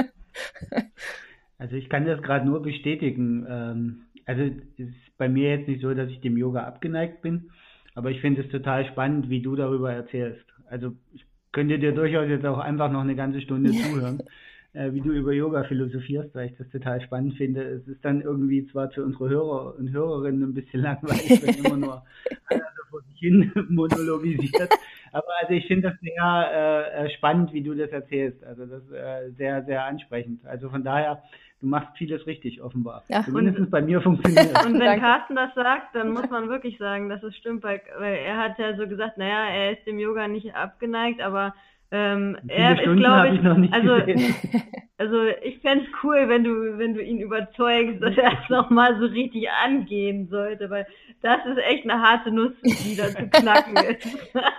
also 1.57 1.75
ich 1.75 1.89
kann 1.89 2.05
das 2.05 2.21
gerade 2.21 2.45
nur 2.45 2.61
bestätigen. 2.61 3.45
Ähm, 3.49 4.01
also 4.25 4.43
es 4.43 4.87
ist 4.87 5.17
bei 5.17 5.29
mir 5.29 5.57
jetzt 5.57 5.67
nicht 5.67 5.81
so, 5.81 5.93
dass 5.93 6.09
ich 6.09 6.21
dem 6.21 6.37
Yoga 6.37 6.63
abgeneigt 6.63 7.21
bin, 7.21 7.51
aber 7.95 8.11
ich 8.11 8.21
finde 8.21 8.41
es 8.41 8.51
total 8.51 8.85
spannend, 8.85 9.29
wie 9.29 9.41
du 9.41 9.55
darüber 9.55 9.91
erzählst. 9.91 10.45
Also 10.69 10.93
ich 11.13 11.25
könnte 11.51 11.79
dir 11.79 11.91
durchaus 11.91 12.29
jetzt 12.29 12.45
auch 12.45 12.59
einfach 12.59 12.91
noch 12.91 13.01
eine 13.01 13.15
ganze 13.15 13.41
Stunde 13.41 13.71
zuhören 13.71 14.23
äh, 14.73 14.93
wie 14.93 15.01
du 15.01 15.11
über 15.11 15.33
Yoga 15.33 15.63
philosophierst, 15.63 16.33
weil 16.33 16.49
ich 16.49 16.57
das 16.57 16.69
total 16.69 17.01
spannend 17.01 17.35
finde. 17.35 17.61
Es 17.61 17.87
ist 17.87 18.03
dann 18.05 18.21
irgendwie 18.21 18.65
zwar 18.67 18.89
für 18.91 19.03
unsere 19.03 19.29
Hörer 19.29 19.75
und 19.77 19.91
Hörerinnen 19.91 20.43
ein 20.43 20.53
bisschen 20.53 20.81
langweilig, 20.81 21.41
wenn 21.43 21.55
immer 21.65 21.77
nur 21.77 22.03
einer 22.47 22.63
so 22.77 22.83
vor 22.89 23.01
sich 23.01 23.19
hin 23.19 23.51
monologisiert. 23.69 24.69
Aber 25.11 25.27
also 25.41 25.53
ich 25.53 25.67
finde 25.67 25.89
das 25.89 25.99
sehr 25.99 26.93
äh, 26.93 27.09
spannend, 27.17 27.51
wie 27.51 27.61
du 27.61 27.73
das 27.75 27.89
erzählst. 27.89 28.43
Also 28.45 28.65
das 28.65 28.83
ist 28.83 28.93
äh, 28.93 29.31
sehr, 29.31 29.63
sehr 29.65 29.83
ansprechend. 29.83 30.45
Also 30.45 30.69
von 30.69 30.85
daher, 30.85 31.21
du 31.59 31.67
machst 31.67 31.97
vieles 31.97 32.25
richtig, 32.25 32.61
offenbar. 32.61 33.03
Ja, 33.09 33.23
Zumindest 33.23 33.69
bei 33.69 33.81
mir 33.81 34.01
funktioniert 34.01 34.65
Und 34.65 34.79
wenn 34.79 34.99
Carsten 35.01 35.35
das 35.35 35.53
sagt, 35.53 35.95
dann 35.95 36.13
muss 36.13 36.29
man 36.29 36.47
wirklich 36.47 36.77
sagen, 36.77 37.09
dass 37.09 37.21
es 37.23 37.35
stimmt, 37.35 37.63
weil, 37.63 37.81
weil 37.99 38.15
er 38.15 38.37
hat 38.37 38.57
ja 38.57 38.77
so 38.77 38.87
gesagt, 38.87 39.17
naja, 39.17 39.49
er 39.49 39.73
ist 39.73 39.85
dem 39.85 39.99
Yoga 39.99 40.29
nicht 40.29 40.55
abgeneigt, 40.55 41.19
aber 41.19 41.53
Ähm, 41.93 42.37
er 42.47 42.81
ist, 42.81 42.83
glaube 42.83 43.35
ich, 43.35 43.41
ich 43.41 43.73
also, 43.73 43.93
also 44.97 45.25
ich 45.43 45.59
fände 45.59 45.83
es 45.83 45.91
cool, 46.03 46.29
wenn 46.29 46.45
du, 46.45 46.77
wenn 46.77 46.93
du 46.93 47.03
ihn 47.03 47.19
überzeugst, 47.19 48.01
dass 48.01 48.15
er 48.15 48.31
es 48.31 48.49
nochmal 48.49 48.97
so 48.97 49.07
richtig 49.07 49.49
angehen 49.49 50.29
sollte, 50.29 50.69
weil 50.69 50.87
das 51.21 51.45
ist 51.45 51.57
echt 51.57 51.83
eine 51.83 52.01
harte 52.01 52.31
Nuss, 52.31 52.53
die 52.63 52.95
da 52.95 53.09
zu 53.09 53.27
knacken 53.27 53.75
ist. 53.89 54.07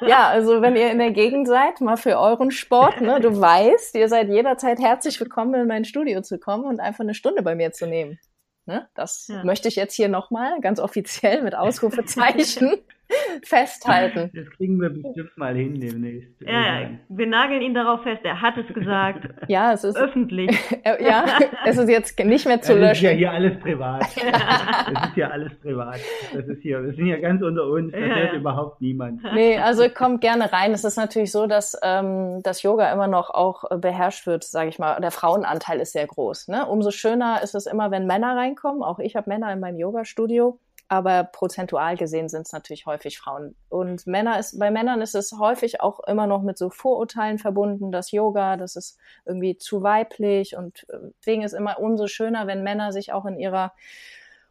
ja, 0.02 0.28
also 0.28 0.60
wenn 0.60 0.76
ihr 0.76 0.90
in 0.90 0.98
der 0.98 1.12
Gegend 1.12 1.48
seid, 1.48 1.80
mal 1.80 1.96
für 1.96 2.18
euren 2.18 2.50
Sport, 2.50 3.00
ne, 3.00 3.18
du 3.18 3.40
weißt, 3.40 3.94
ihr 3.94 4.08
seid 4.08 4.28
jederzeit 4.28 4.78
herzlich 4.78 5.18
willkommen, 5.18 5.54
in 5.54 5.66
mein 5.66 5.86
Studio 5.86 6.20
zu 6.20 6.38
kommen 6.38 6.64
und 6.64 6.80
einfach 6.80 7.00
eine 7.00 7.14
Stunde 7.14 7.42
bei 7.42 7.54
mir 7.54 7.72
zu 7.72 7.86
nehmen. 7.86 8.18
Ne? 8.66 8.88
Das 8.94 9.26
ja. 9.28 9.42
möchte 9.42 9.68
ich 9.68 9.76
jetzt 9.76 9.94
hier 9.94 10.08
nochmal 10.08 10.60
ganz 10.60 10.78
offiziell 10.78 11.42
mit 11.42 11.54
Ausrufezeichen 11.54 12.74
festhalten. 13.44 14.30
Das 14.34 14.50
kriegen 14.56 14.80
wir 14.80 14.90
bestimmt 14.90 15.36
mal 15.36 15.54
hin 15.54 15.80
demnächst. 15.80 16.30
Ja, 16.40 16.90
wir 17.08 17.26
nageln 17.26 17.62
ihn 17.62 17.74
darauf 17.74 18.02
fest. 18.02 18.20
Er 18.24 18.40
hat 18.40 18.56
es 18.56 18.72
gesagt. 18.72 19.28
ja, 19.48 19.72
es 19.72 19.84
ist 19.84 19.96
öffentlich. 19.96 20.50
ja, 21.00 21.24
es 21.66 21.78
ist 21.78 21.88
jetzt 21.88 22.18
nicht 22.24 22.46
mehr 22.46 22.60
zu 22.60 22.74
löschen. 22.74 22.88
Das 22.88 22.96
ist 22.98 23.02
ja 23.02 23.10
hier 23.10 23.32
alles 23.32 23.58
privat. 23.60 24.02
Das 24.02 25.08
ist 25.08 25.16
ja 25.16 25.28
alles 25.28 25.52
privat. 25.60 25.98
Das 26.34 26.46
ist 26.46 26.62
hier, 26.62 26.82
wir 26.82 26.92
sind 26.94 27.06
ja 27.06 27.18
ganz 27.18 27.42
unter 27.42 27.66
uns. 27.66 27.92
Das 27.92 28.00
ja, 28.00 28.06
hört 28.06 28.32
ja. 28.32 28.38
überhaupt 28.38 28.80
niemand. 28.80 29.22
Nee, 29.34 29.58
also 29.58 29.88
kommt 29.88 30.20
gerne 30.20 30.52
rein. 30.52 30.72
Es 30.72 30.84
ist 30.84 30.96
natürlich 30.96 31.32
so, 31.32 31.46
dass 31.46 31.78
ähm, 31.82 32.40
das 32.42 32.62
Yoga 32.62 32.92
immer 32.92 33.08
noch 33.08 33.30
auch 33.30 33.64
beherrscht 33.78 34.26
wird, 34.26 34.44
sage 34.44 34.68
ich 34.68 34.78
mal. 34.78 35.00
Der 35.00 35.10
Frauenanteil 35.10 35.80
ist 35.80 35.92
sehr 35.92 36.06
groß. 36.06 36.48
Ne? 36.48 36.66
Umso 36.66 36.90
schöner 36.90 37.42
ist 37.42 37.54
es 37.54 37.66
immer, 37.66 37.90
wenn 37.90 38.06
Männer 38.06 38.36
reinkommen. 38.36 38.82
Auch 38.82 38.98
ich 38.98 39.16
habe 39.16 39.28
Männer 39.28 39.52
in 39.52 39.60
meinem 39.60 39.78
Yoga-Studio 39.78 40.58
aber 40.92 41.24
prozentual 41.24 41.96
gesehen 41.96 42.28
sind 42.28 42.42
es 42.42 42.52
natürlich 42.52 42.84
häufig 42.84 43.18
Frauen. 43.18 43.54
Und 43.70 44.06
Männer 44.06 44.38
ist, 44.38 44.58
bei 44.58 44.70
Männern 44.70 45.00
ist 45.00 45.14
es 45.14 45.32
häufig 45.38 45.80
auch 45.80 46.00
immer 46.00 46.26
noch 46.26 46.42
mit 46.42 46.58
so 46.58 46.68
Vorurteilen 46.68 47.38
verbunden, 47.38 47.92
dass 47.92 48.10
Yoga, 48.10 48.58
das 48.58 48.76
ist 48.76 48.98
irgendwie 49.24 49.56
zu 49.56 49.82
weiblich 49.82 50.54
und 50.54 50.86
äh, 50.90 50.98
deswegen 51.18 51.44
ist 51.44 51.54
immer 51.54 51.80
umso 51.80 52.08
schöner, 52.08 52.46
wenn 52.46 52.62
Männer 52.62 52.92
sich 52.92 53.10
auch 53.10 53.24
in 53.24 53.38
ihrer 53.38 53.72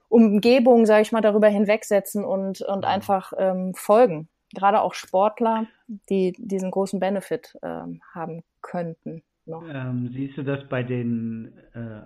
Umgebung, 0.09 0.87
sage 0.87 1.03
ich 1.03 1.11
mal, 1.11 1.21
darüber 1.21 1.47
hinwegsetzen 1.47 2.25
und, 2.25 2.61
und 2.61 2.85
einfach 2.85 3.33
ähm, 3.37 3.75
folgen. 3.75 4.27
Gerade 4.55 4.81
auch 4.81 4.95
Sportler, 4.95 5.67
die 6.09 6.33
diesen 6.39 6.71
großen 6.71 6.99
Benefit 6.99 7.55
ähm, 7.61 8.01
haben 8.15 8.41
könnten. 8.63 9.21
Ähm, 9.45 10.09
siehst 10.11 10.39
du 10.39 10.43
das 10.43 10.67
bei 10.67 10.81
den 10.81 11.53
äh 11.75 12.01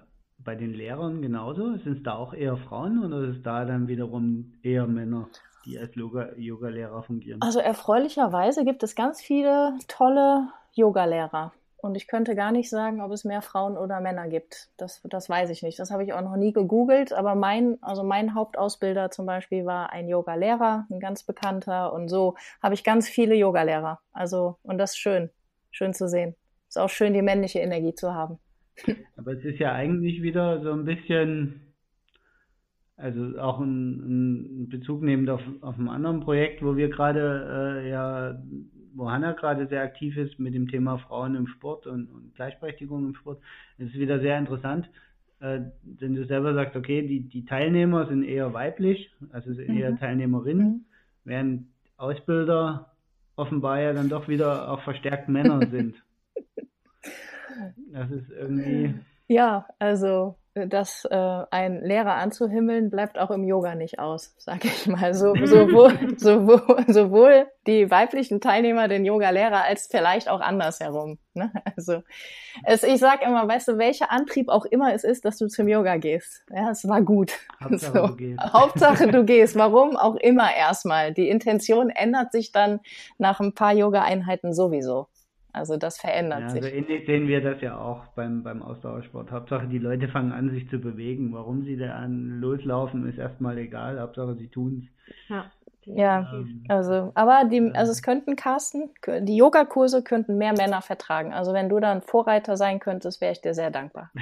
bei 0.45 0.55
den 0.55 0.73
Lehrern 0.73 1.21
genauso? 1.21 1.75
Sind 1.77 1.97
es 1.97 2.03
da 2.03 2.15
auch 2.15 2.33
eher 2.33 2.55
Frauen 2.55 3.03
oder 3.03 3.27
ist 3.27 3.37
es 3.37 3.43
da 3.43 3.65
dann 3.65 3.87
wiederum 3.87 4.53
eher 4.63 4.87
Männer, 4.87 5.27
die 5.65 5.77
als 5.77 5.95
Yoga-Lehrer 5.95 7.03
fungieren? 7.03 7.41
Also 7.41 7.59
erfreulicherweise 7.59 8.63
gibt 8.63 8.83
es 8.83 8.95
ganz 8.95 9.21
viele 9.21 9.77
tolle 9.87 10.47
Yoga-Lehrer. 10.73 11.51
Und 11.77 11.95
ich 11.95 12.07
könnte 12.07 12.35
gar 12.35 12.51
nicht 12.51 12.69
sagen, 12.69 12.99
ob 12.99 13.11
es 13.11 13.25
mehr 13.25 13.43
Frauen 13.43 13.77
oder 13.77 13.99
Männer 13.99 14.27
gibt. 14.27 14.69
Das, 14.77 15.01
das 15.03 15.29
weiß 15.29 15.51
ich 15.51 15.61
nicht. 15.61 15.77
Das 15.77 15.91
habe 15.91 16.03
ich 16.03 16.13
auch 16.13 16.21
noch 16.21 16.35
nie 16.35 16.51
gegoogelt. 16.51 17.13
Aber 17.13 17.35
mein, 17.35 17.77
also 17.81 18.03
mein 18.03 18.33
Hauptausbilder 18.33 19.11
zum 19.11 19.27
Beispiel 19.27 19.65
war 19.65 19.91
ein 19.91 20.07
Yoga-Lehrer, 20.07 20.87
ein 20.89 20.99
ganz 20.99 21.21
bekannter. 21.23 21.93
Und 21.93 22.07
so 22.07 22.35
habe 22.63 22.73
ich 22.73 22.83
ganz 22.83 23.07
viele 23.07 23.35
Yoga-Lehrer. 23.35 23.99
Also, 24.13 24.57
und 24.63 24.79
das 24.79 24.91
ist 24.91 24.97
schön. 24.97 25.29
Schön 25.69 25.93
zu 25.93 26.07
sehen. 26.07 26.35
Ist 26.67 26.79
auch 26.79 26.89
schön, 26.89 27.13
die 27.13 27.21
männliche 27.21 27.59
Energie 27.59 27.93
zu 27.93 28.15
haben. 28.15 28.39
Aber 29.17 29.34
es 29.34 29.43
ist 29.43 29.59
ja 29.59 29.73
eigentlich 29.73 30.21
wieder 30.21 30.61
so 30.61 30.71
ein 30.71 30.86
bisschen, 30.86 31.61
also 32.97 33.38
auch 33.39 33.59
ein, 33.59 34.63
ein 34.63 34.69
Bezug 34.69 35.01
nehmend 35.01 35.30
auf, 35.30 35.41
auf 35.61 35.78
einem 35.78 35.89
anderen 35.89 36.21
Projekt, 36.21 36.63
wo 36.63 36.76
wir 36.76 36.89
gerade 36.89 37.82
äh, 37.84 37.89
ja, 37.89 38.41
wo 38.95 39.11
Hanna 39.11 39.34
gerade 39.34 39.67
sehr 39.67 39.84
aktiv 39.84 40.15
ist 40.17 40.39
mit 40.39 40.53
dem 40.53 40.67
Thema 40.67 40.97
Frauen 40.97 41.36
im 41.36 41.47
Sport 41.47 41.86
und, 41.86 42.09
und 42.09 42.34
Gleichberechtigung 42.36 43.05
im 43.05 43.15
Sport. 43.15 43.41
Es 43.78 43.88
ist 43.88 43.99
wieder 43.99 44.19
sehr 44.19 44.38
interessant, 44.38 44.89
äh, 45.39 45.59
wenn 45.84 46.15
du 46.15 46.26
selber 46.26 46.53
sagst, 46.53 46.76
okay, 46.76 47.05
die, 47.05 47.21
die 47.21 47.45
Teilnehmer 47.45 48.07
sind 48.07 48.23
eher 48.23 48.53
weiblich, 48.53 49.13
also 49.32 49.53
sind 49.53 49.76
eher 49.76 49.91
mhm. 49.91 49.99
Teilnehmerinnen, 49.99 50.67
mhm. 50.67 50.86
während 51.26 51.67
Ausbilder 51.97 52.91
offenbar 53.36 53.82
ja 53.82 53.93
dann 53.93 54.09
doch 54.09 54.28
wieder 54.28 54.71
auch 54.71 54.82
verstärkt 54.84 55.28
Männer 55.28 55.59
sind. 55.69 55.95
Das 57.91 58.11
ist 58.11 58.29
irgendwie. 58.29 58.95
Ja, 59.27 59.67
also 59.79 60.35
das 60.55 61.03
äh, 61.11 61.43
ein 61.51 61.83
Lehrer 61.83 62.15
anzuhimmeln 62.15 62.89
bleibt 62.89 63.19
auch 63.19 63.29
im 63.29 63.43
Yoga 63.43 63.75
nicht 63.75 63.99
aus, 63.99 64.33
sage 64.37 64.69
ich 64.69 64.87
mal. 64.87 65.13
So, 65.13 65.35
sowohl, 65.45 66.17
sowohl, 66.17 66.85
sowohl 66.87 67.47
die 67.67 67.91
weiblichen 67.91 68.39
Teilnehmer 68.39 68.87
den 68.87 69.03
Yoga-Lehrer 69.03 69.63
als 69.63 69.87
vielleicht 69.87 70.29
auch 70.29 70.39
andersherum. 70.39 71.17
Ne? 71.33 71.51
Also 71.75 72.03
es, 72.63 72.83
ich 72.83 72.99
sage 72.99 73.25
immer, 73.25 73.45
weißt 73.45 73.67
du, 73.67 73.77
welcher 73.77 74.11
Antrieb 74.11 74.47
auch 74.47 74.63
immer 74.63 74.93
es 74.93 75.03
ist, 75.03 75.25
dass 75.25 75.37
du 75.37 75.47
zum 75.47 75.67
Yoga 75.67 75.97
gehst. 75.97 76.45
Ja, 76.49 76.69
es 76.71 76.87
war 76.87 77.01
gut. 77.01 77.33
Hauptsache, 77.61 77.99
so. 77.99 78.07
du 78.07 78.15
gehst. 78.15 78.39
Hauptsache 78.53 79.07
du 79.07 79.25
gehst. 79.25 79.57
Warum 79.57 79.97
auch 79.97 80.15
immer 80.15 80.55
erstmal. 80.55 81.13
Die 81.13 81.27
Intention 81.27 81.89
ändert 81.89 82.31
sich 82.31 82.53
dann 82.53 82.79
nach 83.17 83.41
ein 83.41 83.53
paar 83.53 83.73
Yoga-Einheiten 83.73 84.53
sowieso. 84.53 85.07
Also 85.55 85.77
das 85.77 85.97
verändert 85.97 86.41
ja, 86.41 86.49
sich. 86.49 86.63
Also 86.63 86.75
ähnlich 86.75 87.05
sehen 87.05 87.27
wir 87.27 87.41
das 87.41 87.61
ja 87.61 87.77
auch 87.77 88.07
beim, 88.07 88.43
beim 88.43 88.61
Ausdauersport. 88.61 89.31
Hauptsache 89.31 89.67
die 89.67 89.77
Leute 89.77 90.09
fangen 90.09 90.33
an, 90.33 90.49
sich 90.49 90.69
zu 90.69 90.79
bewegen. 90.79 91.33
Warum 91.33 91.63
sie 91.63 91.77
da 91.77 91.93
an 91.95 92.41
loslaufen, 92.41 93.07
ist 93.07 93.17
erstmal 93.17 93.57
egal. 93.57 93.99
Hauptsache 93.99 94.35
sie 94.35 94.49
tun 94.49 94.83
es. 94.83 95.29
Ja. 95.29 95.45
Ja, 95.87 96.33
ähm, 96.33 96.63
also, 96.67 97.11
aber 97.13 97.43
die, 97.47 97.71
also 97.75 97.91
es 97.91 98.01
könnten 98.01 98.35
Carsten, 98.35 98.89
die 99.21 99.37
Yogakurse 99.37 100.03
könnten 100.03 100.35
mehr 100.39 100.53
Männer 100.53 100.81
vertragen. 100.81 101.31
Also 101.31 101.53
wenn 101.53 101.69
du 101.69 101.79
dann 101.79 102.01
Vorreiter 102.01 102.57
sein 102.57 102.79
könntest, 102.79 103.21
wäre 103.21 103.33
ich 103.33 103.41
dir 103.41 103.53
sehr 103.53 103.69
dankbar. 103.69 104.09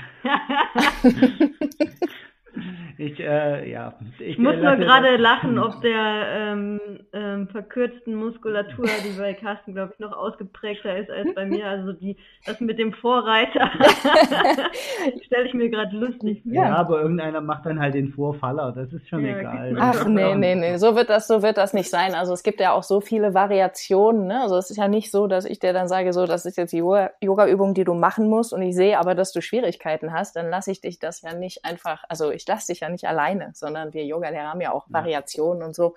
Ich, 2.97 3.19
äh, 3.19 3.71
ja. 3.71 3.93
Ich, 4.19 4.37
muss 4.37 4.55
nur 4.55 4.75
gerade 4.75 5.15
lachen, 5.17 5.57
ob 5.57 5.81
der 5.81 6.25
ähm, 6.29 6.79
ähm, 7.11 7.47
verkürzten 7.47 8.13
Muskulatur, 8.13 8.85
die 8.85 9.17
bei 9.17 9.33
Carsten, 9.33 9.73
glaube 9.73 9.93
ich, 9.93 9.99
noch 9.99 10.15
ausgeprägter 10.15 10.97
ist 10.97 11.09
als 11.09 11.33
bei 11.33 11.45
mir. 11.45 11.67
Also 11.67 11.93
die, 11.93 12.17
das 12.45 12.59
mit 12.59 12.77
dem 12.77 12.93
Vorreiter 12.93 13.71
stelle 15.25 15.47
ich 15.47 15.53
mir 15.53 15.69
gerade 15.69 15.95
lustig. 15.95 16.41
Ja. 16.45 16.65
ja. 16.65 16.75
aber 16.75 17.01
irgendeiner 17.01 17.41
macht 17.41 17.65
dann 17.65 17.79
halt 17.79 17.95
den 17.95 18.09
Vorfaller. 18.09 18.71
Das 18.71 18.93
ist 18.93 19.07
schon 19.09 19.25
ja, 19.25 19.39
egal. 19.39 19.75
Ach 19.79 20.05
nee, 20.05 20.35
nee, 20.35 20.55
nee. 20.55 20.77
So 20.77 20.95
wird 20.95 21.09
das, 21.09 21.27
so 21.27 21.41
wird 21.41 21.57
das 21.57 21.73
nicht 21.73 21.89
sein. 21.89 22.13
Also 22.13 22.33
es 22.33 22.43
gibt 22.43 22.59
ja 22.59 22.73
auch 22.73 22.83
so 22.83 23.01
viele 23.01 23.33
Variationen. 23.33 24.27
Ne? 24.27 24.41
Also 24.41 24.57
es 24.57 24.69
ist 24.69 24.77
ja 24.77 24.87
nicht 24.87 25.09
so, 25.09 25.27
dass 25.27 25.45
ich 25.45 25.59
dir 25.59 25.73
dann 25.73 25.87
sage, 25.87 26.13
so, 26.13 26.27
das 26.27 26.45
ist 26.45 26.57
jetzt 26.57 26.73
die 26.73 26.83
Yoga-Übung, 27.21 27.73
die 27.73 27.85
du 27.85 27.95
machen 27.95 28.29
musst 28.29 28.53
und 28.53 28.61
ich 28.61 28.75
sehe 28.75 28.99
aber, 28.99 29.15
dass 29.15 29.31
du 29.31 29.41
Schwierigkeiten 29.41 30.13
hast, 30.13 30.35
dann 30.35 30.49
lasse 30.49 30.71
ich 30.71 30.81
dich 30.81 30.99
das 30.99 31.21
ja 31.21 31.33
nicht 31.33 31.65
einfach, 31.65 32.03
also 32.07 32.31
ich 32.31 32.47
lasse 32.47 32.67
dich 32.71 32.82
ja 32.83 32.89
nicht 32.89 33.05
alleine, 33.05 33.51
sondern 33.53 33.93
wir 33.93 34.05
Yoga-Lehrer 34.05 34.49
haben 34.49 34.61
ja 34.61 34.71
auch 34.71 34.85
Variationen 34.89 35.63
und 35.63 35.75
so. 35.75 35.95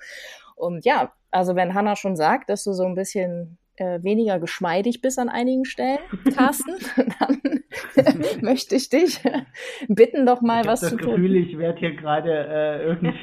Und 0.54 0.84
ja, 0.84 1.12
also 1.30 1.54
wenn 1.54 1.74
Hanna 1.74 1.96
schon 1.96 2.16
sagt, 2.16 2.48
dass 2.48 2.64
du 2.64 2.72
so 2.72 2.84
ein 2.84 2.94
bisschen 2.94 3.58
äh, 3.76 4.02
weniger 4.02 4.38
geschmeidig 4.40 5.02
bist 5.02 5.18
an 5.18 5.28
einigen 5.28 5.64
Stellen, 5.64 5.98
Carsten, 6.34 6.74
dann 6.96 8.24
möchte 8.40 8.74
ich 8.74 8.88
dich 8.88 9.20
bitten, 9.88 10.24
doch 10.24 10.40
mal 10.40 10.62
ich 10.62 10.66
was 10.66 10.80
das 10.80 10.90
zu 10.90 10.96
Gefühl, 10.96 11.28
tun. 11.28 11.34
Ich 11.34 11.58
werde 11.58 11.78
hier 11.78 11.94
gerade 11.94 12.32
äh, 12.32 12.84
irgendwie. 12.84 13.14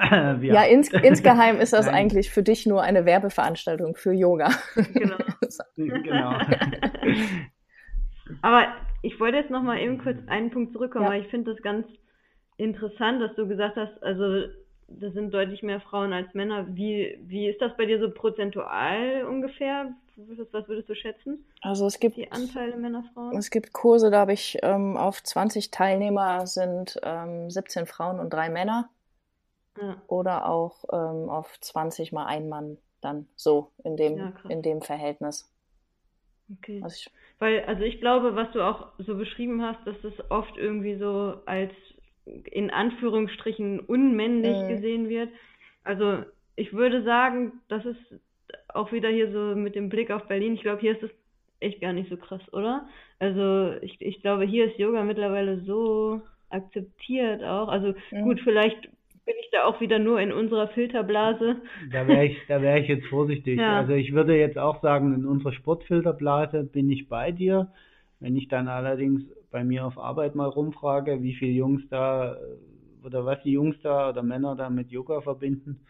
ja, 0.46 0.54
ja 0.54 0.62
ins, 0.62 0.92
insgeheim 0.92 1.58
ist 1.58 1.72
das 1.72 1.86
Nein. 1.86 1.94
eigentlich 1.94 2.30
für 2.30 2.42
dich 2.42 2.66
nur 2.66 2.82
eine 2.82 3.04
Werbeveranstaltung 3.04 3.96
für 3.96 4.12
Yoga. 4.12 4.50
Genau. 4.94 5.16
genau. 5.76 6.38
Aber 8.42 8.66
ich 9.02 9.18
wollte 9.18 9.38
jetzt 9.38 9.50
noch 9.50 9.62
mal 9.62 9.78
eben 9.78 9.98
kurz 9.98 10.18
einen 10.28 10.50
Punkt 10.50 10.72
zurückkommen, 10.72 11.04
ja. 11.06 11.10
weil 11.10 11.22
ich 11.22 11.28
finde 11.28 11.52
das 11.52 11.62
ganz 11.62 11.86
interessant, 12.62 13.20
dass 13.20 13.34
du 13.34 13.46
gesagt 13.46 13.76
hast, 13.76 14.02
also 14.02 14.46
das 14.88 15.12
sind 15.14 15.32
deutlich 15.32 15.62
mehr 15.62 15.80
Frauen 15.80 16.12
als 16.12 16.32
Männer. 16.34 16.66
Wie, 16.68 17.18
wie 17.22 17.48
ist 17.48 17.60
das 17.60 17.76
bei 17.76 17.86
dir 17.86 17.98
so 17.98 18.10
prozentual 18.10 19.24
ungefähr? 19.24 19.92
Was 20.52 20.68
würdest 20.68 20.88
du 20.88 20.94
schätzen? 20.94 21.44
Also 21.62 21.86
es 21.86 21.98
gibt 21.98 22.16
die 22.16 22.30
Anteile 22.30 22.76
Männer, 22.76 23.04
Frauen. 23.14 23.36
Es 23.36 23.50
gibt 23.50 23.72
Kurse, 23.72 24.10
da 24.10 24.20
habe 24.20 24.34
ich 24.34 24.58
ähm, 24.62 24.96
auf 24.96 25.22
20 25.22 25.70
Teilnehmer 25.70 26.46
sind 26.46 26.98
ähm, 27.02 27.50
17 27.50 27.86
Frauen 27.86 28.20
und 28.20 28.30
drei 28.30 28.50
Männer. 28.50 28.90
Ja. 29.80 30.02
Oder 30.06 30.48
auch 30.50 30.84
ähm, 30.92 31.30
auf 31.30 31.58
20 31.60 32.12
mal 32.12 32.26
ein 32.26 32.48
Mann 32.48 32.76
dann 33.00 33.26
so 33.36 33.70
in 33.84 33.96
dem, 33.96 34.18
ja, 34.18 34.32
in 34.48 34.62
dem 34.62 34.82
Verhältnis. 34.82 35.50
Okay. 36.58 36.80
Also 36.82 36.94
ich, 36.96 37.10
Weil, 37.38 37.64
also 37.64 37.82
ich 37.82 38.00
glaube, 38.00 38.36
was 38.36 38.52
du 38.52 38.60
auch 38.60 38.88
so 38.98 39.16
beschrieben 39.16 39.62
hast, 39.62 39.84
dass 39.86 39.96
das 40.02 40.12
oft 40.30 40.56
irgendwie 40.58 40.96
so 40.96 41.40
als 41.46 41.72
in 42.26 42.70
Anführungsstrichen 42.70 43.80
unmännlich 43.80 44.56
mhm. 44.56 44.68
gesehen 44.68 45.08
wird. 45.08 45.28
Also 45.84 46.24
ich 46.56 46.72
würde 46.72 47.02
sagen, 47.02 47.52
das 47.68 47.84
ist 47.84 48.20
auch 48.68 48.92
wieder 48.92 49.08
hier 49.08 49.30
so 49.32 49.56
mit 49.56 49.74
dem 49.74 49.88
Blick 49.88 50.10
auf 50.10 50.28
Berlin. 50.28 50.54
Ich 50.54 50.62
glaube, 50.62 50.80
hier 50.80 50.92
ist 50.92 51.02
es 51.02 51.10
echt 51.60 51.80
gar 51.80 51.92
nicht 51.92 52.10
so 52.10 52.16
krass, 52.16 52.42
oder? 52.52 52.86
Also 53.18 53.74
ich, 53.82 54.00
ich 54.00 54.20
glaube, 54.20 54.44
hier 54.44 54.66
ist 54.66 54.78
Yoga 54.78 55.04
mittlerweile 55.04 55.60
so 55.60 56.22
akzeptiert 56.50 57.42
auch. 57.42 57.68
Also 57.68 57.94
mhm. 58.10 58.22
gut, 58.22 58.40
vielleicht 58.40 58.82
bin 59.24 59.34
ich 59.40 59.50
ja 59.52 59.64
auch 59.64 59.80
wieder 59.80 59.98
nur 59.98 60.20
in 60.20 60.32
unserer 60.32 60.68
Filterblase. 60.68 61.62
Da 61.92 62.06
wäre 62.08 62.26
ich, 62.26 62.36
da 62.48 62.60
wäre 62.60 62.80
ich 62.80 62.88
jetzt 62.88 63.06
vorsichtig. 63.06 63.58
Ja. 63.58 63.78
Also 63.78 63.92
ich 63.92 64.12
würde 64.12 64.36
jetzt 64.36 64.58
auch 64.58 64.82
sagen, 64.82 65.14
in 65.14 65.24
unserer 65.24 65.52
Sportfilterblase 65.52 66.64
bin 66.64 66.90
ich 66.90 67.08
bei 67.08 67.30
dir. 67.30 67.72
Wenn 68.18 68.36
ich 68.36 68.48
dann 68.48 68.68
allerdings 68.68 69.22
bei 69.52 69.62
mir 69.62 69.86
auf 69.86 69.98
Arbeit 69.98 70.34
mal 70.34 70.48
rumfrage, 70.48 71.22
wie 71.22 71.34
viele 71.34 71.52
Jungs 71.52 71.82
da 71.90 72.36
oder 73.04 73.24
was 73.24 73.42
die 73.42 73.52
Jungs 73.52 73.76
da 73.82 74.10
oder 74.10 74.22
Männer 74.22 74.56
da 74.56 74.70
mit 74.70 74.90
Yoga 74.90 75.20
verbinden, 75.20 75.84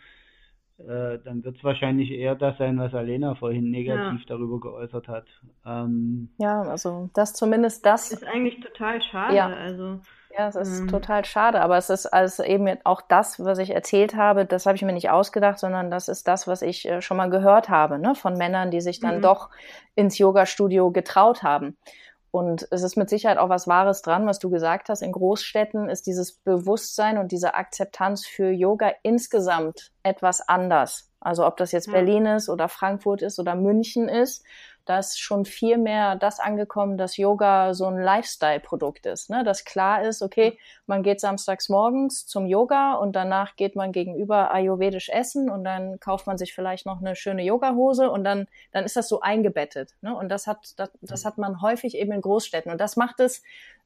äh, 0.78 1.18
dann 1.24 1.44
wird 1.44 1.56
es 1.56 1.64
wahrscheinlich 1.64 2.10
eher 2.10 2.34
das 2.34 2.58
sein, 2.58 2.78
was 2.78 2.94
Alena 2.94 3.34
vorhin 3.34 3.70
negativ 3.70 4.20
ja. 4.20 4.26
darüber 4.26 4.58
geäußert 4.60 5.08
hat. 5.08 5.26
Ähm, 5.64 6.30
ja, 6.38 6.62
also 6.62 7.10
das 7.14 7.34
zumindest 7.34 7.86
das. 7.86 8.10
Ist 8.10 8.24
eigentlich 8.24 8.60
total 8.60 9.00
schade. 9.02 9.36
Ja. 9.36 9.46
Also, 9.46 10.00
ja, 10.36 10.48
es 10.48 10.56
ist 10.56 10.80
ähm, 10.80 10.88
total 10.88 11.24
schade, 11.24 11.60
aber 11.60 11.76
es 11.76 11.90
ist 11.90 12.06
also 12.06 12.42
eben 12.42 12.78
auch 12.84 13.02
das, 13.02 13.38
was 13.44 13.58
ich 13.58 13.70
erzählt 13.70 14.16
habe, 14.16 14.46
das 14.46 14.64
habe 14.64 14.76
ich 14.76 14.82
mir 14.82 14.94
nicht 14.94 15.10
ausgedacht, 15.10 15.58
sondern 15.58 15.90
das 15.90 16.08
ist 16.08 16.26
das, 16.26 16.48
was 16.48 16.62
ich 16.62 16.88
äh, 16.88 17.02
schon 17.02 17.18
mal 17.18 17.28
gehört 17.28 17.68
habe, 17.68 17.98
ne, 17.98 18.14
von 18.14 18.34
Männern, 18.34 18.70
die 18.70 18.80
sich 18.80 18.98
dann 18.98 19.18
mhm. 19.18 19.22
doch 19.22 19.50
ins 19.94 20.16
Yoga-Studio 20.18 20.90
getraut 20.90 21.42
haben. 21.42 21.76
Und 22.32 22.66
es 22.70 22.82
ist 22.82 22.96
mit 22.96 23.10
Sicherheit 23.10 23.36
auch 23.36 23.50
was 23.50 23.68
Wahres 23.68 24.00
dran, 24.00 24.26
was 24.26 24.38
du 24.38 24.48
gesagt 24.48 24.88
hast. 24.88 25.02
In 25.02 25.12
Großstädten 25.12 25.90
ist 25.90 26.06
dieses 26.06 26.32
Bewusstsein 26.32 27.18
und 27.18 27.30
diese 27.30 27.54
Akzeptanz 27.54 28.26
für 28.26 28.48
Yoga 28.50 28.90
insgesamt 29.02 29.92
etwas 30.02 30.48
anders. 30.48 31.10
Also 31.20 31.46
ob 31.46 31.58
das 31.58 31.72
jetzt 31.72 31.88
ja. 31.88 31.92
Berlin 31.92 32.24
ist 32.24 32.48
oder 32.48 32.68
Frankfurt 32.68 33.20
ist 33.20 33.38
oder 33.38 33.54
München 33.54 34.08
ist 34.08 34.44
da 34.84 34.98
ist 34.98 35.20
schon 35.20 35.44
viel 35.44 35.78
mehr 35.78 36.16
das 36.16 36.40
angekommen, 36.40 36.96
dass 36.96 37.16
Yoga 37.16 37.74
so 37.74 37.86
ein 37.86 37.98
Lifestyle-Produkt 37.98 39.06
ist. 39.06 39.30
Ne? 39.30 39.44
Dass 39.44 39.64
klar 39.64 40.02
ist, 40.02 40.22
okay, 40.22 40.58
man 40.86 41.02
geht 41.02 41.20
samstags 41.20 41.68
morgens 41.68 42.26
zum 42.26 42.46
Yoga 42.46 42.94
und 42.94 43.14
danach 43.14 43.56
geht 43.56 43.76
man 43.76 43.92
gegenüber 43.92 44.52
ayurvedisch 44.52 45.08
essen 45.08 45.50
und 45.50 45.64
dann 45.64 46.00
kauft 46.00 46.26
man 46.26 46.38
sich 46.38 46.54
vielleicht 46.54 46.86
noch 46.86 47.00
eine 47.00 47.14
schöne 47.14 47.44
Yogahose 47.44 48.10
und 48.10 48.24
dann, 48.24 48.46
dann 48.72 48.84
ist 48.84 48.96
das 48.96 49.08
so 49.08 49.20
eingebettet. 49.20 49.94
Ne? 50.00 50.14
Und 50.14 50.28
das 50.28 50.46
hat, 50.46 50.74
das, 50.76 50.90
das 51.00 51.24
hat 51.24 51.38
man 51.38 51.62
häufig 51.62 51.96
eben 51.96 52.12
in 52.12 52.20
Großstädten. 52.20 52.72
Und 52.72 52.80
das 52.80 52.96
macht 52.96 53.20
es, 53.20 53.42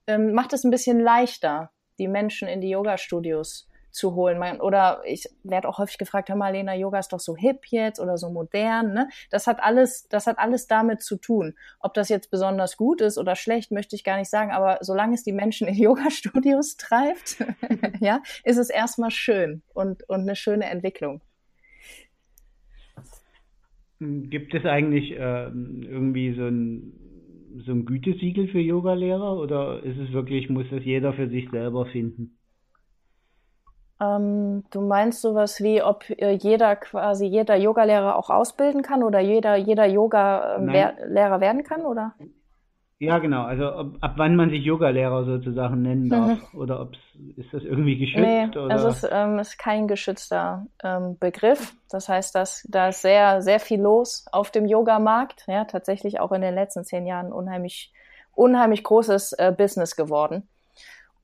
ähm, 0.07 0.32
macht 0.32 0.53
es 0.53 0.64
ein 0.64 0.70
bisschen 0.70 1.01
leichter, 1.01 1.70
die 1.99 2.09
Menschen 2.09 2.49
in 2.49 2.61
die 2.61 2.70
Yoga-Studios 2.70 3.68
zu 3.97 4.14
holen. 4.14 4.38
Man, 4.38 4.61
oder 4.61 5.03
ich 5.05 5.28
werde 5.42 5.68
auch 5.68 5.78
häufig 5.78 5.99
gefragt, 5.99 6.28
hör 6.28 6.36
mal, 6.36 6.51
Lena, 6.51 6.74
Yoga 6.74 6.99
ist 6.99 7.12
doch 7.12 7.20
so 7.20 7.36
hip 7.36 7.66
jetzt 7.66 7.99
oder 7.99 8.16
so 8.18 8.30
modern. 8.30 8.92
Ne? 8.92 9.09
Das 9.30 9.47
hat 9.47 9.62
alles, 9.62 10.09
das 10.09 10.26
hat 10.26 10.38
alles 10.38 10.66
damit 10.66 11.03
zu 11.03 11.16
tun. 11.16 11.55
Ob 11.80 11.94
das 11.94 12.09
jetzt 12.09 12.30
besonders 12.30 12.76
gut 12.76 13.01
ist 13.01 13.18
oder 13.18 13.34
schlecht, 13.34 13.72
möchte 13.72 13.97
ich 13.97 14.05
gar 14.05 14.18
nicht 14.18 14.30
sagen. 14.30 14.53
Aber 14.53 14.78
solange 14.82 15.14
es 15.14 15.24
die 15.24 15.32
Menschen 15.32 15.66
in 15.66 15.74
Yoga-Studios 15.82 16.76
treibt, 16.76 17.38
ja, 18.01 18.22
ist 18.44 18.59
es 18.59 18.70
erstmal 18.70 19.11
schön 19.11 19.62
und, 19.74 20.09
und 20.09 20.20
eine 20.20 20.36
schöne 20.36 20.66
Entwicklung. 20.66 21.22
Gibt 23.99 24.53
es 24.53 24.66
eigentlich 24.66 25.12
äh, 25.12 25.47
irgendwie 25.47 26.34
so 26.34 26.47
ein, 26.47 26.92
so 27.64 27.72
ein 27.72 27.86
Gütesiegel 27.86 28.49
für 28.49 28.61
Yogalehrer 28.61 29.38
oder 29.38 29.82
ist 29.82 29.99
es 29.99 30.12
wirklich, 30.12 30.51
muss 30.51 30.66
das 30.70 30.84
jeder 30.84 31.14
für 31.14 31.30
sich 31.30 31.49
selber 31.51 31.86
finden? 31.86 32.36
Ähm, 34.01 34.64
du 34.70 34.82
meinst 34.82 35.22
sowas 35.22 35.62
wie, 35.62 35.82
ob 35.82 36.09
äh, 36.11 36.32
jeder 36.32 36.76
quasi 36.76 37.26
jeder 37.26 37.57
Yogalehrer 37.57 38.16
auch 38.16 38.28
ausbilden 38.28 38.82
kann 38.82 39.03
oder 39.03 39.20
jeder 39.20 39.57
jeder 39.57 39.86
Yoga-Lehrer 39.86 41.40
werden 41.40 41.64
kann, 41.64 41.82
oder? 41.86 42.14
Ja, 42.99 43.18
genau. 43.18 43.42
Also 43.44 43.74
ob, 43.74 44.03
ab 44.03 44.14
wann 44.16 44.36
man 44.36 44.51
sich 44.51 44.64
Yogalehrer 44.64 45.24
sozusagen 45.24 45.82
nennen 45.82 46.09
darf 46.09 46.53
mhm. 46.53 46.61
oder 46.61 46.80
ob 46.80 46.92
ist 47.36 47.53
das 47.53 47.62
irgendwie 47.62 47.99
geschützt? 47.99 48.24
Nee, 48.24 48.49
oder? 48.59 48.74
es 48.74 48.84
ist, 48.84 49.09
ähm, 49.11 49.38
ist 49.38 49.59
kein 49.59 49.86
geschützter 49.86 50.66
ähm, 50.82 51.18
Begriff. 51.18 51.74
Das 51.90 52.09
heißt, 52.09 52.34
dass 52.34 52.66
da 52.68 52.88
ist 52.88 53.03
sehr 53.03 53.42
sehr 53.42 53.61
viel 53.61 53.80
los 53.80 54.26
auf 54.32 54.51
dem 54.51 54.66
Yogamarkt. 54.66 55.44
Ja, 55.47 55.64
tatsächlich 55.64 56.20
auch 56.20 56.32
in 56.32 56.40
den 56.40 56.55
letzten 56.55 56.84
zehn 56.84 57.07
Jahren 57.07 57.32
unheimlich 57.32 57.92
unheimlich 58.32 58.82
großes 58.82 59.34
äh, 59.34 59.55
Business 59.57 59.97
geworden. 59.97 60.49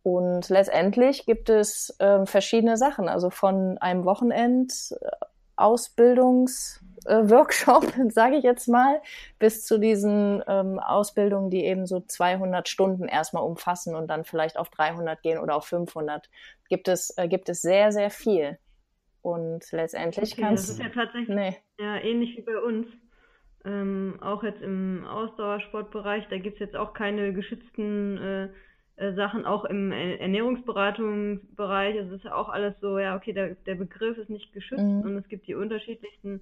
Und 0.02 0.48
letztendlich 0.48 1.26
gibt 1.26 1.48
es 1.48 1.94
äh, 2.00 2.26
verschiedene 2.26 2.76
Sachen, 2.76 3.08
also 3.08 3.30
von 3.30 3.78
einem 3.78 4.04
Wochenend 4.04 4.72
äh, 5.00 5.26
sage 8.10 8.36
ich 8.36 8.44
jetzt 8.44 8.68
mal, 8.68 9.00
bis 9.38 9.64
zu 9.64 9.78
diesen 9.78 10.42
ähm, 10.46 10.78
Ausbildungen, 10.78 11.50
die 11.50 11.64
eben 11.64 11.86
so 11.86 12.00
200 12.00 12.68
Stunden 12.68 13.06
erstmal 13.06 13.44
umfassen 13.44 13.94
und 13.94 14.08
dann 14.08 14.24
vielleicht 14.24 14.56
auf 14.56 14.70
300 14.70 15.22
gehen 15.22 15.38
oder 15.38 15.56
auf 15.56 15.66
500, 15.66 16.28
gibt 16.68 16.88
es 16.88 17.16
äh, 17.16 17.28
gibt 17.28 17.48
es 17.48 17.62
sehr 17.62 17.92
sehr 17.92 18.10
viel. 18.10 18.58
Und 19.20 19.70
letztendlich 19.70 20.32
okay, 20.32 20.42
kannst 20.42 20.68
du. 20.68 20.72
Das 20.72 20.78
ist 20.78 20.96
ja 20.96 21.02
tatsächlich 21.02 21.36
nee. 21.36 21.56
ja, 21.78 21.96
ähnlich 21.98 22.36
wie 22.36 22.42
bei 22.42 22.58
uns. 22.58 22.88
Ähm, 23.64 24.18
auch 24.20 24.42
jetzt 24.42 24.60
im 24.60 25.04
Ausdauersportbereich, 25.06 26.26
da 26.28 26.38
gibt 26.38 26.54
es 26.54 26.60
jetzt 26.60 26.74
auch 26.74 26.94
keine 26.94 27.32
geschützten 27.32 28.18
äh, 28.18 28.48
Sachen 29.16 29.46
auch 29.46 29.64
im 29.64 29.90
Ernährungsberatungsbereich. 29.90 31.98
Also 31.98 32.10
es 32.10 32.18
ist 32.18 32.24
ja 32.24 32.34
auch 32.34 32.48
alles 32.48 32.74
so, 32.80 32.98
ja, 32.98 33.16
okay, 33.16 33.32
der, 33.32 33.54
der 33.66 33.74
Begriff 33.74 34.18
ist 34.18 34.30
nicht 34.30 34.52
geschützt 34.52 34.82
mhm. 34.82 35.00
und 35.00 35.16
es 35.16 35.28
gibt 35.28 35.46
die 35.46 35.54
unterschiedlichsten 35.54 36.40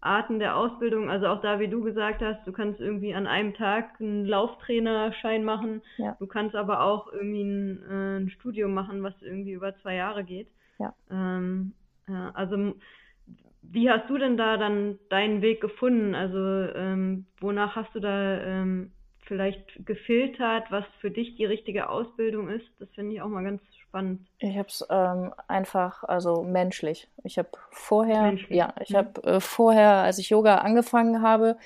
Arten 0.00 0.38
der 0.38 0.56
Ausbildung. 0.56 1.10
Also 1.10 1.26
auch 1.26 1.40
da, 1.40 1.58
wie 1.58 1.68
du 1.68 1.82
gesagt 1.82 2.22
hast, 2.22 2.46
du 2.46 2.52
kannst 2.52 2.80
irgendwie 2.80 3.14
an 3.14 3.26
einem 3.26 3.54
Tag 3.54 4.00
einen 4.00 4.26
Lauftrainerschein 4.26 5.44
machen. 5.44 5.82
Ja. 5.96 6.16
Du 6.18 6.26
kannst 6.26 6.54
aber 6.54 6.82
auch 6.82 7.12
irgendwie 7.12 7.42
ein, 7.42 7.82
äh, 7.90 8.16
ein, 8.18 8.30
Studium 8.30 8.74
machen, 8.74 9.02
was 9.02 9.14
irgendwie 9.20 9.52
über 9.52 9.76
zwei 9.78 9.96
Jahre 9.96 10.22
geht. 10.22 10.48
Ja. 10.78 10.94
Ähm, 11.10 11.72
ja, 12.08 12.30
also 12.34 12.74
wie 13.62 13.90
hast 13.90 14.08
du 14.08 14.18
denn 14.18 14.36
da 14.36 14.56
dann 14.56 14.98
deinen 15.10 15.42
Weg 15.42 15.60
gefunden? 15.60 16.14
Also 16.14 16.38
ähm, 16.38 17.26
wonach 17.40 17.74
hast 17.74 17.92
du 17.94 18.00
da 18.00 18.40
ähm, 18.40 18.92
vielleicht 19.28 19.86
gefiltert, 19.86 20.64
was 20.70 20.84
für 21.00 21.10
dich 21.10 21.36
die 21.36 21.44
richtige 21.44 21.88
Ausbildung 21.88 22.48
ist? 22.48 22.66
Das 22.80 22.88
finde 22.94 23.14
ich 23.14 23.22
auch 23.22 23.28
mal 23.28 23.44
ganz 23.44 23.60
spannend. 23.88 24.26
Ich 24.38 24.56
habe 24.56 24.68
es 24.68 24.84
ähm, 24.90 25.32
einfach, 25.46 26.02
also 26.02 26.42
menschlich. 26.42 27.08
Ich 27.22 27.38
habe 27.38 27.50
vorher, 27.70 28.22
menschlich. 28.22 28.56
ja, 28.56 28.74
ich 28.82 28.90
mhm. 28.90 28.96
habe 28.96 29.22
äh, 29.24 29.40
vorher, 29.40 29.90
als 29.98 30.18
ich 30.18 30.30
Yoga 30.30 30.56
angefangen 30.56 31.22
habe, 31.22 31.56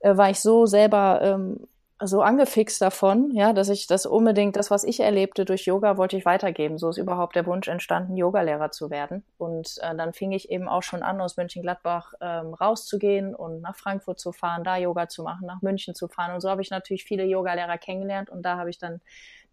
äh, 0.00 0.16
war 0.16 0.28
ich 0.30 0.40
so 0.40 0.66
selber 0.66 1.20
ähm, 1.22 1.66
so 2.06 2.22
angefixt 2.22 2.80
davon, 2.80 3.30
ja, 3.32 3.52
dass 3.52 3.68
ich 3.68 3.86
das 3.86 4.06
unbedingt, 4.06 4.56
das, 4.56 4.70
was 4.70 4.84
ich 4.84 5.00
erlebte 5.00 5.44
durch 5.44 5.66
Yoga, 5.66 5.96
wollte 5.96 6.16
ich 6.16 6.24
weitergeben. 6.24 6.78
So 6.78 6.88
ist 6.88 6.98
überhaupt 6.98 7.36
der 7.36 7.46
Wunsch 7.46 7.68
entstanden, 7.68 8.16
Yogalehrer 8.16 8.70
zu 8.70 8.90
werden. 8.90 9.24
Und 9.38 9.76
äh, 9.80 9.94
dann 9.94 10.12
fing 10.12 10.32
ich 10.32 10.50
eben 10.50 10.68
auch 10.68 10.82
schon 10.82 11.02
an, 11.02 11.20
aus 11.20 11.36
Mönchengladbach 11.36 12.14
ähm, 12.20 12.54
rauszugehen 12.54 13.34
und 13.34 13.60
nach 13.60 13.76
Frankfurt 13.76 14.20
zu 14.20 14.32
fahren, 14.32 14.64
da 14.64 14.76
Yoga 14.76 15.08
zu 15.08 15.22
machen, 15.22 15.46
nach 15.46 15.62
München 15.62 15.94
zu 15.94 16.08
fahren. 16.08 16.34
Und 16.34 16.40
so 16.40 16.50
habe 16.50 16.62
ich 16.62 16.70
natürlich 16.70 17.04
viele 17.04 17.24
Yogalehrer 17.24 17.78
kennengelernt 17.78 18.30
und 18.30 18.42
da 18.42 18.56
habe 18.56 18.70
ich 18.70 18.78
dann 18.78 19.00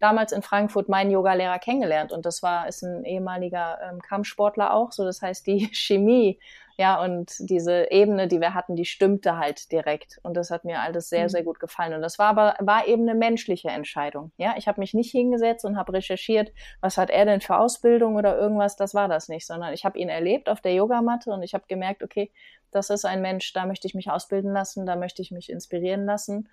damals 0.02 0.32
in 0.32 0.42
Frankfurt 0.42 0.88
meinen 0.88 1.10
Yogalehrer 1.10 1.58
kennengelernt. 1.58 2.12
Und 2.12 2.26
das 2.26 2.42
war, 2.42 2.66
ist 2.66 2.82
ein 2.82 3.04
ehemaliger 3.04 3.78
ähm, 3.82 4.02
Kampfsportler 4.02 4.74
auch. 4.74 4.92
So, 4.92 5.04
das 5.04 5.22
heißt, 5.22 5.46
die 5.46 5.68
Chemie 5.72 6.38
ja, 6.78 7.02
und 7.02 7.34
diese 7.38 7.90
Ebene, 7.90 8.28
die 8.28 8.40
wir 8.40 8.54
hatten, 8.54 8.76
die 8.76 8.84
stimmte 8.84 9.36
halt 9.36 9.70
direkt. 9.72 10.18
Und 10.22 10.36
das 10.36 10.50
hat 10.50 10.64
mir 10.64 10.80
alles 10.80 11.08
sehr, 11.08 11.24
mhm. 11.24 11.28
sehr 11.28 11.42
gut 11.42 11.60
gefallen. 11.60 11.94
Und 11.94 12.02
das 12.02 12.18
war 12.18 12.28
aber, 12.28 12.56
war 12.60 12.86
eben 12.86 13.08
eine 13.08 13.18
menschliche 13.18 13.68
Entscheidung. 13.68 14.32
Ja, 14.36 14.54
ich 14.56 14.68
habe 14.68 14.80
mich 14.80 14.94
nicht 14.94 15.10
hingesetzt 15.10 15.64
und 15.64 15.76
habe 15.76 15.92
recherchiert, 15.92 16.52
was 16.80 16.98
hat 16.98 17.10
er 17.10 17.24
denn 17.24 17.40
für 17.40 17.58
Ausbildung 17.58 18.16
oder 18.16 18.38
irgendwas. 18.38 18.76
Das 18.76 18.94
war 18.94 19.08
das 19.08 19.28
nicht, 19.28 19.46
sondern 19.46 19.72
ich 19.72 19.84
habe 19.84 19.98
ihn 19.98 20.08
erlebt 20.08 20.48
auf 20.48 20.60
der 20.60 20.74
Yogamatte 20.74 21.30
und 21.30 21.42
ich 21.42 21.54
habe 21.54 21.64
gemerkt, 21.68 22.02
okay, 22.02 22.30
das 22.70 22.90
ist 22.90 23.04
ein 23.04 23.20
Mensch, 23.20 23.52
da 23.52 23.66
möchte 23.66 23.86
ich 23.86 23.94
mich 23.94 24.10
ausbilden 24.10 24.52
lassen, 24.52 24.86
da 24.86 24.96
möchte 24.96 25.22
ich 25.22 25.30
mich 25.30 25.50
inspirieren 25.50 26.06
lassen. 26.06 26.48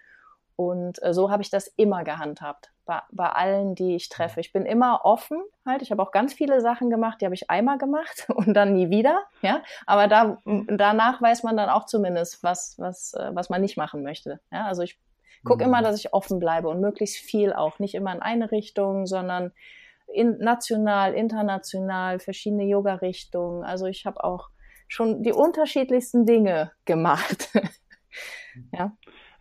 Und 0.59 1.01
äh, 1.03 1.13
so 1.13 1.31
habe 1.31 1.41
ich 1.41 1.49
das 1.49 1.67
immer 1.77 2.03
gehandhabt, 2.03 2.73
bei, 2.85 2.99
bei 3.13 3.29
allen, 3.29 3.75
die 3.75 3.95
ich 3.95 4.09
treffe. 4.09 4.41
Ich 4.41 4.51
bin 4.51 4.65
immer 4.65 5.05
offen 5.05 5.41
halt. 5.65 5.81
Ich 5.81 5.89
habe 5.89 6.03
auch 6.03 6.11
ganz 6.11 6.33
viele 6.33 6.59
Sachen 6.59 6.89
gemacht, 6.89 7.21
die 7.21 7.25
habe 7.25 7.33
ich 7.33 7.49
einmal 7.49 7.77
gemacht 7.77 8.27
und 8.35 8.53
dann 8.55 8.73
nie 8.73 8.89
wieder. 8.89 9.23
Ja, 9.41 9.63
aber 9.85 10.09
da, 10.09 10.37
danach 10.67 11.21
weiß 11.21 11.43
man 11.43 11.55
dann 11.55 11.69
auch 11.69 11.85
zumindest, 11.85 12.43
was, 12.43 12.75
was, 12.77 13.13
äh, 13.13 13.29
was 13.33 13.49
man 13.49 13.61
nicht 13.61 13.77
machen 13.77 14.03
möchte. 14.03 14.41
Ja, 14.51 14.65
also 14.65 14.81
ich 14.81 14.99
gucke 15.45 15.63
immer, 15.63 15.79
mhm. 15.79 15.83
dass 15.83 15.97
ich 15.97 16.13
offen 16.13 16.39
bleibe 16.39 16.67
und 16.67 16.81
möglichst 16.81 17.15
viel 17.23 17.53
auch. 17.53 17.79
Nicht 17.79 17.95
immer 17.95 18.13
in 18.13 18.21
eine 18.21 18.51
Richtung, 18.51 19.05
sondern 19.05 19.53
in, 20.07 20.39
national, 20.39 21.13
international, 21.13 22.19
verschiedene 22.19 22.65
Yoga-Richtungen. 22.65 23.63
Also 23.63 23.85
ich 23.85 24.05
habe 24.05 24.21
auch 24.25 24.49
schon 24.89 25.23
die 25.23 25.31
unterschiedlichsten 25.31 26.25
Dinge 26.25 26.73
gemacht. 26.83 27.49
ja. 28.73 28.91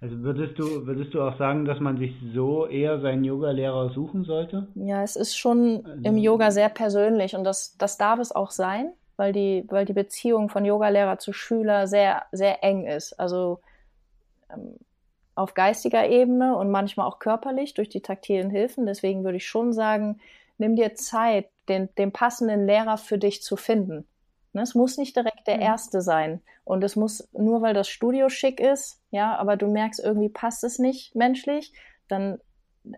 Also 0.01 0.22
würdest 0.22 0.59
du, 0.59 0.86
würdest 0.86 1.12
du 1.12 1.22
auch 1.22 1.36
sagen, 1.38 1.64
dass 1.64 1.80
man 1.80 1.99
sich 1.99 2.14
so 2.32 2.66
eher 2.66 3.01
seinen 3.01 3.24
Yoga-Lehrer 3.24 3.90
suchen 3.90 4.24
sollte? 4.24 4.68
Ja, 4.76 5.03
es 5.03 5.16
ist 5.16 5.36
schon 5.36 5.84
also, 5.84 6.03
im 6.05 6.16
Yoga 6.18 6.53
sehr 6.53 6.68
persönlich 6.68 7.34
und 7.34 7.42
das, 7.42 7.76
das 7.78 7.99
darf 7.99 8.20
es 8.20 8.30
auch 8.30 8.53
sein, 8.53 8.92
weil 9.16 9.32
die, 9.32 9.64
weil 9.68 9.84
die 9.84 9.92
Beziehung 9.92 10.49
von 10.49 10.64
Yogalehrer 10.64 11.18
zu 11.18 11.32
Schüler 11.32 11.88
sehr, 11.88 12.26
sehr 12.30 12.62
eng 12.62 12.86
ist. 12.86 13.18
Also 13.18 13.59
ähm, 14.51 14.76
auf 15.34 15.55
geistiger 15.55 16.09
Ebene 16.09 16.57
und 16.57 16.70
manchmal 16.70 17.07
auch 17.07 17.18
körperlich 17.18 17.74
durch 17.74 17.88
die 17.88 18.01
taktilen 18.01 18.51
Hilfen. 18.51 18.86
Deswegen 18.86 19.24
würde 19.24 19.38
ich 19.38 19.46
schon 19.46 19.72
sagen, 19.72 20.20
nimm 20.59 20.76
dir 20.76 20.94
Zeit, 20.94 21.49
den, 21.68 21.88
den 21.96 22.12
passenden 22.12 22.66
Lehrer 22.66 22.99
für 22.99 23.18
dich 23.18 23.42
zu 23.42 23.57
finden. 23.57 24.07
Ne, 24.53 24.62
es 24.62 24.74
muss 24.74 24.96
nicht 24.96 25.16
direkt 25.16 25.46
der 25.46 25.57
mhm. 25.57 25.62
erste 25.62 26.01
sein. 26.01 26.42
Und 26.64 26.84
es 26.84 26.96
muss, 26.96 27.28
nur 27.32 27.62
weil 27.62 27.74
das 27.74 27.88
Studio 27.88 28.28
schick 28.28 28.61
ist, 28.61 29.03
ja, 29.11 29.36
aber 29.36 29.57
du 29.57 29.68
merkst, 29.68 30.03
irgendwie 30.03 30.28
passt 30.28 30.64
es 30.64 30.78
nicht 30.78 31.14
menschlich, 31.14 31.72
dann 32.09 32.38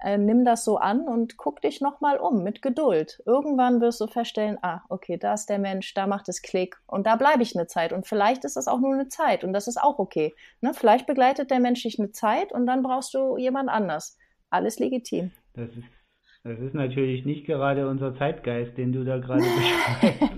äh, 0.02 0.18
nimm 0.18 0.44
das 0.44 0.64
so 0.64 0.76
an 0.76 1.06
und 1.08 1.36
guck 1.36 1.60
dich 1.62 1.80
nochmal 1.80 2.18
um 2.18 2.42
mit 2.42 2.62
Geduld. 2.62 3.22
Irgendwann 3.26 3.80
wirst 3.80 4.00
du 4.00 4.06
feststellen, 4.06 4.58
ah, 4.62 4.82
okay, 4.88 5.16
da 5.16 5.34
ist 5.34 5.46
der 5.46 5.58
Mensch, 5.58 5.94
da 5.94 6.06
macht 6.06 6.28
es 6.28 6.42
Klick 6.42 6.76
und 6.86 7.06
da 7.06 7.16
bleibe 7.16 7.42
ich 7.42 7.56
eine 7.56 7.66
Zeit. 7.66 7.92
Und 7.92 8.06
vielleicht 8.06 8.44
ist 8.44 8.56
das 8.56 8.68
auch 8.68 8.80
nur 8.80 8.94
eine 8.94 9.08
Zeit 9.08 9.44
und 9.44 9.52
das 9.52 9.66
ist 9.66 9.82
auch 9.82 9.98
okay. 9.98 10.34
Ne? 10.60 10.74
Vielleicht 10.74 11.06
begleitet 11.06 11.50
der 11.50 11.60
Mensch 11.60 11.82
dich 11.82 11.98
eine 11.98 12.12
Zeit 12.12 12.52
und 12.52 12.66
dann 12.66 12.82
brauchst 12.82 13.14
du 13.14 13.36
jemand 13.36 13.68
anders. 13.68 14.16
Alles 14.50 14.78
legitim. 14.78 15.30
Das 15.54 15.68
ist 15.70 15.84
das 16.42 16.58
ist 16.58 16.74
natürlich 16.74 17.26
nicht 17.26 17.44
gerade 17.44 17.86
unser 17.86 18.16
Zeitgeist, 18.16 18.78
den 18.78 18.92
du 18.92 19.04
da 19.04 19.18
gerade 19.18 19.42
beschreibst. 20.00 20.32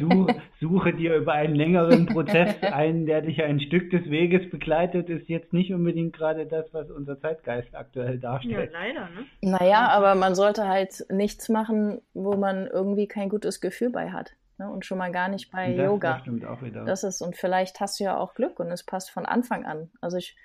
Du 0.00 0.26
suche 0.60 0.92
dir 0.92 1.16
über 1.16 1.32
einen 1.32 1.54
längeren 1.54 2.06
Prozess 2.06 2.56
ein, 2.62 3.06
der 3.06 3.22
dich 3.22 3.42
ein 3.42 3.60
Stück 3.60 3.90
des 3.90 4.10
Weges 4.10 4.50
begleitet, 4.50 5.08
ist 5.08 5.28
jetzt 5.28 5.52
nicht 5.52 5.72
unbedingt 5.72 6.14
gerade 6.16 6.46
das, 6.46 6.66
was 6.72 6.90
unser 6.90 7.20
Zeitgeist 7.20 7.74
aktuell 7.74 8.18
darstellt. 8.18 8.72
Ja, 8.72 8.80
leider, 8.80 9.08
ne? 9.10 9.26
Naja, 9.42 9.88
aber 9.88 10.14
man 10.14 10.34
sollte 10.34 10.66
halt 10.66 11.04
nichts 11.10 11.48
machen, 11.48 12.00
wo 12.14 12.36
man 12.36 12.66
irgendwie 12.66 13.06
kein 13.06 13.28
gutes 13.28 13.60
Gefühl 13.60 13.90
bei 13.90 14.10
hat. 14.10 14.32
Ne? 14.58 14.70
Und 14.70 14.84
schon 14.84 14.98
mal 14.98 15.12
gar 15.12 15.28
nicht 15.28 15.50
bei 15.50 15.74
das, 15.74 15.86
Yoga. 15.86 16.12
Das 16.12 16.20
stimmt 16.22 16.44
auch 16.44 16.62
wieder. 16.62 16.84
Das 16.84 17.04
ist, 17.04 17.22
und 17.22 17.36
vielleicht 17.36 17.80
hast 17.80 18.00
du 18.00 18.04
ja 18.04 18.16
auch 18.16 18.34
Glück 18.34 18.60
und 18.60 18.70
es 18.70 18.84
passt 18.84 19.10
von 19.10 19.26
Anfang 19.26 19.64
an. 19.64 19.90
Also 20.00 20.16
ich 20.16 20.36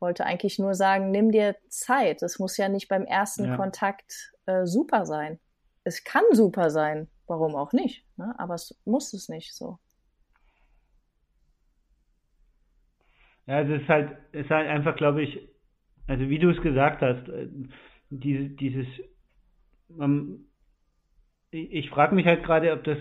wollte 0.00 0.24
eigentlich 0.24 0.58
nur 0.58 0.74
sagen, 0.74 1.10
nimm 1.10 1.32
dir 1.32 1.56
Zeit. 1.68 2.22
Es 2.22 2.38
muss 2.38 2.56
ja 2.56 2.68
nicht 2.68 2.88
beim 2.88 3.04
ersten 3.04 3.46
ja. 3.46 3.56
Kontakt 3.56 4.32
äh, 4.46 4.64
super 4.64 5.06
sein. 5.06 5.40
Es 5.88 6.04
kann 6.04 6.24
super 6.32 6.68
sein, 6.68 7.08
warum 7.26 7.56
auch 7.56 7.72
nicht, 7.72 8.04
ne? 8.18 8.34
aber 8.38 8.54
es 8.54 8.78
muss 8.84 9.14
es 9.14 9.30
nicht 9.30 9.54
so. 9.54 9.78
Ja, 13.46 13.62
es 13.62 13.80
ist 13.80 13.88
halt, 13.88 14.18
es 14.32 14.44
ist 14.44 14.50
halt 14.50 14.68
einfach, 14.68 14.96
glaube 14.96 15.22
ich, 15.22 15.48
also 16.06 16.28
wie 16.28 16.38
du 16.38 16.50
es 16.50 16.60
gesagt 16.60 17.00
hast, 17.00 17.26
äh, 17.30 17.48
diese, 18.10 18.50
dieses, 18.50 18.86
ähm, 19.98 20.44
ich, 21.50 21.88
frage 21.88 22.14
mich 22.14 22.26
halt 22.26 22.44
gerade, 22.44 22.70
ob 22.72 22.84
das, 22.84 22.98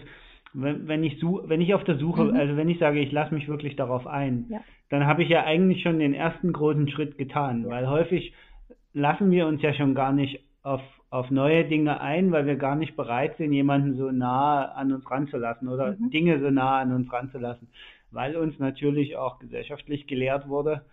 wenn, 0.53 0.87
wenn 0.87 1.03
ich 1.03 1.19
such, 1.19 1.49
wenn 1.49 1.59
ich 1.59 1.73
auf 1.73 1.83
der 1.83 1.97
Suche, 1.97 2.23
mhm. 2.23 2.37
also 2.37 2.55
wenn 2.55 2.69
ich 2.69 2.79
sage, 2.79 3.01
ich 3.01 3.11
lasse 3.11 3.33
mich 3.33 3.49
wirklich 3.49 3.75
darauf 3.75 4.07
ein, 4.07 4.45
ja. 4.49 4.61
dann 4.89 5.05
habe 5.05 5.23
ich 5.23 5.29
ja 5.29 5.43
eigentlich 5.43 5.81
schon 5.81 5.99
den 5.99 6.13
ersten 6.13 6.53
großen 6.53 6.87
Schritt 6.87 7.17
getan, 7.17 7.67
weil 7.67 7.89
häufig 7.89 8.33
lassen 8.93 9.29
wir 9.29 9.45
uns 9.45 9.61
ja 9.61 9.73
schon 9.73 9.93
gar 9.93 10.13
nicht 10.13 10.39
auf, 10.63 10.81
auf 11.09 11.31
neue 11.31 11.65
Dinge 11.65 12.01
ein, 12.01 12.31
weil 12.31 12.45
wir 12.45 12.55
gar 12.55 12.75
nicht 12.75 12.95
bereit 12.95 13.37
sind, 13.37 13.53
jemanden 13.53 13.95
so 13.95 14.11
nah 14.11 14.65
an 14.73 14.91
uns 14.91 15.09
ranzulassen 15.09 15.69
oder 15.69 15.95
mhm. 15.97 16.09
Dinge 16.09 16.39
so 16.39 16.49
nah 16.49 16.79
an 16.79 16.93
uns 16.93 17.11
ranzulassen, 17.11 17.69
weil 18.11 18.35
uns 18.35 18.59
natürlich 18.59 19.15
auch 19.15 19.39
gesellschaftlich 19.39 20.07
gelehrt 20.07 20.49
wurde, 20.49 20.83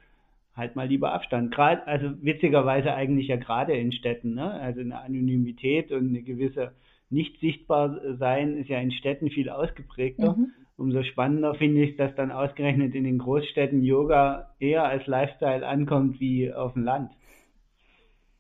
halt 0.54 0.76
mal 0.76 0.86
lieber 0.86 1.12
Abstand. 1.12 1.52
Gerade, 1.52 1.86
also 1.86 2.10
witzigerweise 2.22 2.94
eigentlich 2.94 3.26
ja 3.26 3.36
gerade 3.36 3.72
in 3.72 3.90
Städten, 3.90 4.34
ne? 4.34 4.52
Also 4.52 4.80
eine 4.80 5.00
Anonymität 5.00 5.90
und 5.90 6.08
eine 6.10 6.22
gewisse 6.22 6.72
nicht 7.10 7.38
sichtbar 7.40 8.00
sein 8.18 8.56
ist 8.56 8.68
ja 8.68 8.78
in 8.78 8.92
Städten 8.92 9.30
viel 9.30 9.48
ausgeprägter. 9.48 10.36
Mhm. 10.36 10.52
Umso 10.76 11.02
spannender 11.04 11.54
finde 11.54 11.82
ich, 11.82 11.96
dass 11.96 12.14
dann 12.16 12.32
ausgerechnet 12.32 12.94
in 12.94 13.04
den 13.04 13.18
Großstädten 13.18 13.82
Yoga 13.82 14.54
eher 14.58 14.84
als 14.84 15.06
Lifestyle 15.06 15.66
ankommt 15.66 16.18
wie 16.18 16.52
auf 16.52 16.72
dem 16.72 16.82
Land. 16.82 17.12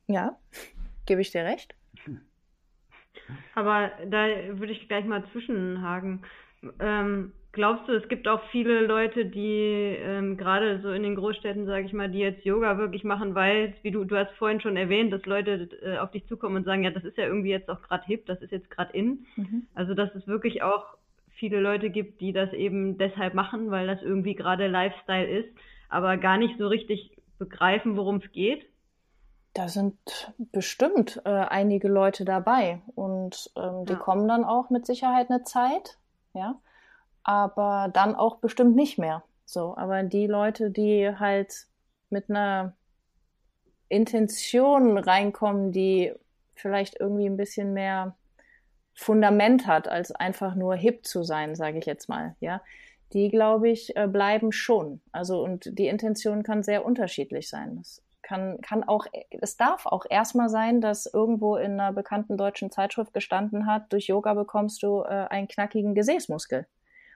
Ja, 0.08 0.36
Gebe 1.06 1.20
ich 1.20 1.30
dir 1.30 1.44
recht? 1.44 1.74
Aber 3.54 3.90
da 4.06 4.26
würde 4.58 4.72
ich 4.72 4.88
gleich 4.88 5.04
mal 5.04 5.24
zwischenhaken. 5.32 6.24
Ähm, 6.80 7.32
glaubst 7.52 7.88
du, 7.88 7.92
es 7.92 8.08
gibt 8.08 8.26
auch 8.28 8.42
viele 8.50 8.86
Leute, 8.86 9.26
die 9.26 9.96
ähm, 9.98 10.36
gerade 10.36 10.80
so 10.80 10.90
in 10.90 11.02
den 11.02 11.14
Großstädten, 11.14 11.66
sage 11.66 11.86
ich 11.86 11.92
mal, 11.92 12.10
die 12.10 12.18
jetzt 12.18 12.44
Yoga 12.44 12.78
wirklich 12.78 13.04
machen, 13.04 13.34
weil, 13.34 13.74
wie 13.82 13.90
du, 13.90 14.04
du 14.04 14.16
hast 14.16 14.32
vorhin 14.36 14.60
schon 14.60 14.76
erwähnt, 14.76 15.12
dass 15.12 15.24
Leute 15.24 15.68
äh, 15.82 15.98
auf 15.98 16.10
dich 16.10 16.26
zukommen 16.26 16.56
und 16.56 16.64
sagen, 16.64 16.82
ja, 16.82 16.90
das 16.90 17.04
ist 17.04 17.16
ja 17.16 17.24
irgendwie 17.24 17.50
jetzt 17.50 17.70
auch 17.70 17.80
gerade 17.82 18.04
hip, 18.06 18.26
das 18.26 18.42
ist 18.42 18.50
jetzt 18.50 18.70
gerade 18.70 18.92
in. 18.92 19.26
Mhm. 19.36 19.66
Also 19.74 19.94
dass 19.94 20.14
es 20.14 20.26
wirklich 20.26 20.62
auch 20.62 20.96
viele 21.36 21.60
Leute 21.60 21.90
gibt, 21.90 22.20
die 22.20 22.32
das 22.32 22.52
eben 22.52 22.98
deshalb 22.98 23.34
machen, 23.34 23.70
weil 23.70 23.86
das 23.86 24.02
irgendwie 24.02 24.34
gerade 24.34 24.66
Lifestyle 24.66 25.26
ist, 25.26 25.48
aber 25.88 26.16
gar 26.16 26.38
nicht 26.38 26.58
so 26.58 26.68
richtig 26.68 27.10
begreifen, 27.38 27.96
worum 27.96 28.16
es 28.16 28.32
geht. 28.32 28.64
Da 29.54 29.68
sind 29.68 29.96
bestimmt 30.52 31.22
äh, 31.24 31.30
einige 31.30 31.88
Leute 31.88 32.24
dabei 32.24 32.82
und 32.96 33.50
ähm, 33.56 33.86
die 33.86 33.92
ja. 33.92 33.98
kommen 33.98 34.26
dann 34.26 34.44
auch 34.44 34.68
mit 34.68 34.84
Sicherheit 34.84 35.30
eine 35.30 35.44
Zeit, 35.44 35.96
ja, 36.32 36.56
aber 37.22 37.88
dann 37.92 38.16
auch 38.16 38.36
bestimmt 38.36 38.74
nicht 38.74 38.98
mehr. 38.98 39.22
So, 39.44 39.76
aber 39.76 40.02
die 40.02 40.26
Leute, 40.26 40.70
die 40.70 41.08
halt 41.18 41.66
mit 42.10 42.30
einer 42.30 42.74
Intention 43.88 44.98
reinkommen, 44.98 45.70
die 45.70 46.12
vielleicht 46.54 46.98
irgendwie 46.98 47.26
ein 47.26 47.36
bisschen 47.36 47.74
mehr 47.74 48.16
Fundament 48.94 49.66
hat, 49.66 49.88
als 49.88 50.12
einfach 50.12 50.54
nur 50.54 50.74
hip 50.74 51.06
zu 51.06 51.22
sein, 51.22 51.54
sage 51.54 51.78
ich 51.78 51.86
jetzt 51.86 52.08
mal, 52.08 52.36
ja. 52.40 52.60
Die, 53.12 53.28
glaube 53.28 53.68
ich, 53.68 53.96
äh, 53.96 54.08
bleiben 54.08 54.50
schon. 54.50 55.00
Also, 55.12 55.44
und 55.44 55.78
die 55.78 55.86
Intention 55.86 56.42
kann 56.42 56.64
sehr 56.64 56.84
unterschiedlich 56.84 57.48
sein. 57.48 57.76
Das 57.76 58.02
kann, 58.24 58.60
kann 58.60 58.82
auch, 58.82 59.06
es 59.30 59.56
darf 59.56 59.86
auch 59.86 60.04
erstmal 60.08 60.48
sein, 60.48 60.80
dass 60.80 61.06
irgendwo 61.06 61.56
in 61.56 61.78
einer 61.78 61.92
bekannten 61.92 62.36
deutschen 62.36 62.70
Zeitschrift 62.70 63.14
gestanden 63.14 63.66
hat, 63.66 63.92
durch 63.92 64.08
Yoga 64.08 64.34
bekommst 64.34 64.82
du 64.82 65.02
äh, 65.02 65.26
einen 65.28 65.46
knackigen 65.46 65.94
Gesäßmuskel. 65.94 66.66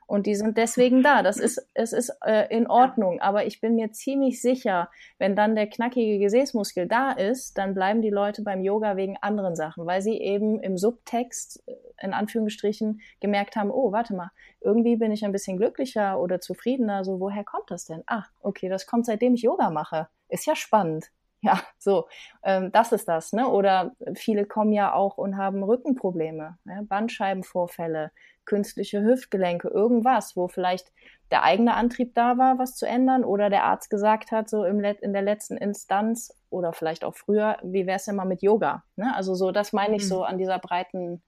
Und 0.09 0.25
die 0.25 0.35
sind 0.37 0.57
deswegen 0.57 1.03
da. 1.03 1.23
Das 1.23 1.37
ist, 1.37 1.69
es 1.75 1.93
ist 1.93 2.11
äh, 2.25 2.47
in 2.49 2.67
Ordnung. 2.67 3.21
Aber 3.21 3.45
ich 3.45 3.61
bin 3.61 3.75
mir 3.75 3.93
ziemlich 3.93 4.41
sicher, 4.41 4.89
wenn 5.19 5.37
dann 5.37 5.55
der 5.55 5.67
knackige 5.67 6.19
Gesäßmuskel 6.19 6.89
da 6.89 7.13
ist, 7.13 7.59
dann 7.59 7.75
bleiben 7.75 8.01
die 8.01 8.09
Leute 8.09 8.43
beim 8.43 8.63
Yoga 8.63 8.97
wegen 8.97 9.19
anderen 9.21 9.55
Sachen, 9.55 9.85
weil 9.85 10.01
sie 10.01 10.19
eben 10.19 10.61
im 10.61 10.79
Subtext, 10.79 11.63
äh, 11.67 11.75
in 12.03 12.15
Anführungsstrichen, 12.15 13.03
gemerkt 13.21 13.55
haben, 13.55 13.71
oh, 13.71 13.93
warte 13.93 14.15
mal, 14.15 14.31
irgendwie 14.63 14.97
bin 14.97 15.13
ich 15.13 15.27
ein 15.27 15.33
bisschen 15.33 15.59
glücklicher 15.59 16.19
oder 16.19 16.41
zufriedener. 16.41 17.05
So, 17.05 17.21
woher 17.21 17.45
kommt 17.45 17.71
das 17.71 17.85
denn? 17.85 18.03
Ah, 18.07 18.25
okay, 18.41 18.71
das 18.71 18.87
kommt 18.87 19.05
seitdem 19.05 19.35
ich 19.35 19.43
Yoga 19.43 19.69
mache. 19.69 20.09
Ist 20.31 20.47
ja 20.47 20.57
spannend. 20.57 21.11
Ja, 21.43 21.63
so, 21.79 22.09
ähm, 22.43 22.73
das 22.73 22.91
ist 22.91 23.07
das, 23.07 23.33
ne? 23.33 23.47
Oder 23.49 23.93
viele 24.15 24.45
kommen 24.45 24.73
ja 24.73 24.93
auch 24.93 25.19
und 25.19 25.37
haben 25.37 25.63
Rückenprobleme, 25.63 26.59
ne? 26.65 26.83
Bandscheibenvorfälle, 26.89 28.11
künstliche 28.45 29.05
Hüftgelenke, 29.05 29.69
irgendwas, 29.69 30.37
wo 30.37 30.49
vielleicht 30.49 30.93
der 31.31 31.45
eigene 31.45 31.75
Antrieb 31.75 32.15
da 32.15 32.39
war, 32.39 32.59
was 32.59 32.75
zu 32.75 32.87
ändern, 32.87 33.23
oder 33.23 33.51
der 33.51 33.65
Arzt 33.65 33.89
gesagt 33.89 34.33
hat, 34.33 34.49
so 34.49 34.65
im 34.65 34.81
Let 34.81 35.01
in 35.01 35.13
der 35.13 35.23
letzten 35.23 35.57
Instanz 35.57 36.35
oder 36.51 36.73
vielleicht 36.73 37.05
auch 37.05 37.15
früher, 37.15 37.59
wie 37.63 37.87
wäre 37.87 37.99
es 37.99 38.07
denn 38.07 38.17
mal 38.17 38.25
mit 38.25 38.43
Yoga? 38.43 38.83
Ne? 38.97 39.15
Also 39.15 39.35
so, 39.35 39.53
das 39.53 39.73
meine 39.73 39.97
ich 39.97 40.05
mhm. 40.05 40.09
so 40.09 40.25
an 40.25 40.39
dieser 40.39 40.59
breiten, 40.59 41.23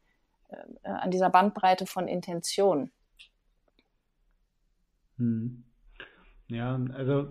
äh, 0.48 0.88
an 0.88 1.10
dieser 1.10 1.30
Bandbreite 1.30 1.86
von 1.86 2.08
Intention. 2.08 2.90
Hm. 5.18 5.64
Ja, 6.48 6.80
also 6.94 7.28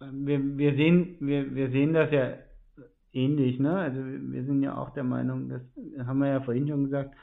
wir, 0.00 0.58
wir 0.58 0.74
sehen, 0.74 1.16
wir, 1.20 1.54
wir 1.54 1.70
sehen 1.70 1.94
das 1.94 2.10
ja 2.12 2.34
ähnlich, 3.12 3.58
ne? 3.58 3.72
Also 3.72 4.00
wir 4.04 4.44
sind 4.44 4.62
ja 4.62 4.76
auch 4.76 4.90
der 4.90 5.04
Meinung, 5.04 5.48
das 5.48 5.62
haben 6.06 6.18
wir 6.18 6.28
ja 6.28 6.40
vorhin 6.40 6.68
schon 6.68 6.84
gesagt, 6.84 7.14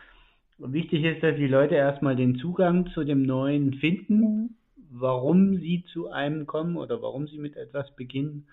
wichtig 0.58 1.04
ist, 1.04 1.22
dass 1.24 1.36
die 1.36 1.48
Leute 1.48 1.76
erstmal 1.76 2.16
den 2.16 2.38
Zugang 2.38 2.88
zu 2.88 3.04
dem 3.04 3.24
Neuen 3.24 3.76
finden, 3.76 4.56
warum 4.90 5.58
sie 5.58 5.84
zu 5.94 6.12
einem 6.12 6.46
kommen 6.46 6.78
oder 6.78 7.02
warum 7.02 7.28
sie 7.28 7.38
mit 7.38 7.56
etwas 7.56 7.94
beginnen, 7.96 8.48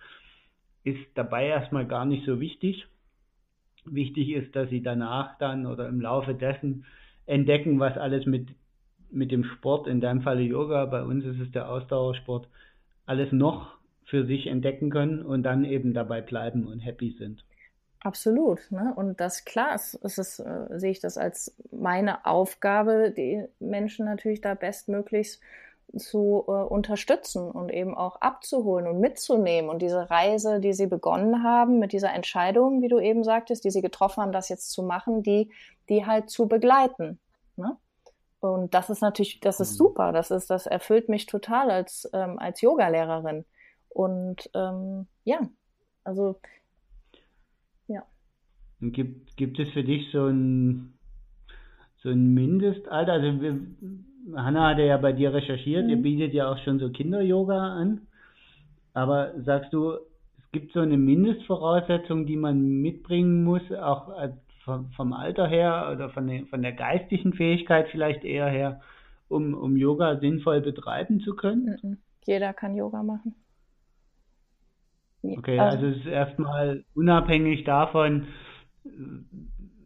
ist 0.84 1.00
dabei 1.14 1.46
erstmal 1.46 1.86
gar 1.86 2.04
nicht 2.04 2.24
so 2.24 2.40
wichtig. 2.40 2.86
Wichtig 3.84 4.30
ist, 4.30 4.54
dass 4.54 4.68
sie 4.68 4.82
danach 4.82 5.38
dann 5.38 5.66
oder 5.66 5.88
im 5.88 6.00
Laufe 6.00 6.34
dessen 6.34 6.84
entdecken, 7.26 7.80
was 7.80 7.96
alles 7.96 8.26
mit, 8.26 8.48
mit 9.10 9.30
dem 9.30 9.44
Sport, 9.44 9.86
in 9.86 10.00
deinem 10.00 10.22
Falle 10.22 10.42
Yoga, 10.42 10.84
bei 10.86 11.02
uns 11.02 11.24
ist 11.24 11.40
es 11.40 11.50
der 11.52 11.70
Ausdauersport, 11.70 12.48
alles 13.06 13.32
noch 13.32 13.79
für 14.10 14.26
sich 14.26 14.48
entdecken 14.48 14.90
können 14.90 15.22
und 15.22 15.44
dann 15.44 15.64
eben 15.64 15.94
dabei 15.94 16.20
bleiben 16.20 16.66
und 16.66 16.80
happy 16.80 17.12
sind. 17.16 17.44
Absolut. 18.00 18.60
Ne? 18.70 18.92
Und 18.96 19.20
das 19.20 19.44
klar 19.44 19.74
ist, 19.74 19.94
ist 19.94 20.18
es, 20.18 20.40
äh, 20.40 20.66
sehe 20.78 20.90
ich 20.90 21.00
das 21.00 21.16
als 21.16 21.54
meine 21.70 22.26
Aufgabe, 22.26 23.12
die 23.16 23.44
Menschen 23.60 24.06
natürlich 24.06 24.40
da 24.40 24.54
bestmöglichst 24.54 25.40
zu 25.96 26.44
äh, 26.48 26.50
unterstützen 26.50 27.50
und 27.50 27.70
eben 27.70 27.96
auch 27.96 28.20
abzuholen 28.20 28.88
und 28.88 29.00
mitzunehmen 29.00 29.70
und 29.70 29.80
diese 29.80 30.10
Reise, 30.10 30.60
die 30.60 30.72
sie 30.72 30.86
begonnen 30.86 31.44
haben, 31.44 31.78
mit 31.78 31.92
dieser 31.92 32.12
Entscheidung, 32.12 32.82
wie 32.82 32.88
du 32.88 32.98
eben 32.98 33.22
sagtest, 33.22 33.64
die 33.64 33.70
sie 33.70 33.82
getroffen 33.82 34.22
haben, 34.22 34.32
das 34.32 34.48
jetzt 34.48 34.72
zu 34.72 34.82
machen, 34.82 35.22
die, 35.22 35.50
die 35.88 36.06
halt 36.06 36.30
zu 36.30 36.48
begleiten. 36.48 37.20
Ne? 37.56 37.76
Und 38.40 38.72
das 38.72 38.88
ist 38.88 39.02
natürlich, 39.02 39.40
das 39.40 39.60
ist 39.60 39.72
mhm. 39.72 39.76
super. 39.76 40.12
Das 40.12 40.30
ist, 40.30 40.50
das 40.50 40.66
erfüllt 40.66 41.08
mich 41.08 41.26
total 41.26 41.70
als, 41.70 42.08
ähm, 42.12 42.38
als 42.38 42.60
Yogalehrerin. 42.60 43.44
Und 43.90 44.48
ähm, 44.54 45.06
ja, 45.24 45.40
also 46.04 46.36
ja. 47.88 48.02
Und 48.80 48.92
gibt, 48.92 49.36
gibt 49.36 49.58
es 49.58 49.68
für 49.70 49.84
dich 49.84 50.10
so 50.12 50.26
ein, 50.26 50.94
so 52.02 52.08
ein 52.08 52.32
Mindestalter? 52.32 53.12
Also 53.12 53.40
wir, 53.40 53.60
Hanna 54.34 54.70
hatte 54.70 54.82
ja 54.82 54.96
bei 54.96 55.12
dir 55.12 55.34
recherchiert, 55.34 55.84
mhm. 55.84 55.90
ihr 55.90 55.96
bietet 55.96 56.32
ja 56.32 56.50
auch 56.50 56.58
schon 56.58 56.78
so 56.78 56.90
Kinder-Yoga 56.90 57.74
an. 57.74 58.06
Aber 58.92 59.32
sagst 59.42 59.72
du, 59.72 59.92
es 59.92 60.52
gibt 60.52 60.72
so 60.72 60.80
eine 60.80 60.96
Mindestvoraussetzung, 60.96 62.26
die 62.26 62.36
man 62.36 62.80
mitbringen 62.80 63.44
muss, 63.44 63.62
auch 63.72 64.12
vom, 64.64 65.12
Alter 65.12 65.46
her 65.48 65.90
oder 65.92 66.10
von 66.10 66.26
der, 66.26 66.46
von 66.46 66.62
der 66.62 66.72
geistigen 66.72 67.32
Fähigkeit 67.32 67.88
vielleicht 67.90 68.24
eher 68.24 68.48
her, 68.48 68.80
um, 69.28 69.54
um 69.54 69.76
Yoga 69.76 70.18
sinnvoll 70.18 70.60
betreiben 70.60 71.20
zu 71.20 71.34
können? 71.34 71.78
Mhm. 71.82 71.98
Jeder 72.26 72.52
kann 72.52 72.74
Yoga 72.74 73.02
machen. 73.02 73.34
Okay, 75.22 75.58
also, 75.58 75.76
also 75.76 75.88
es 75.88 75.96
ist 75.98 76.06
erstmal 76.06 76.84
unabhängig 76.94 77.64
davon, 77.64 78.26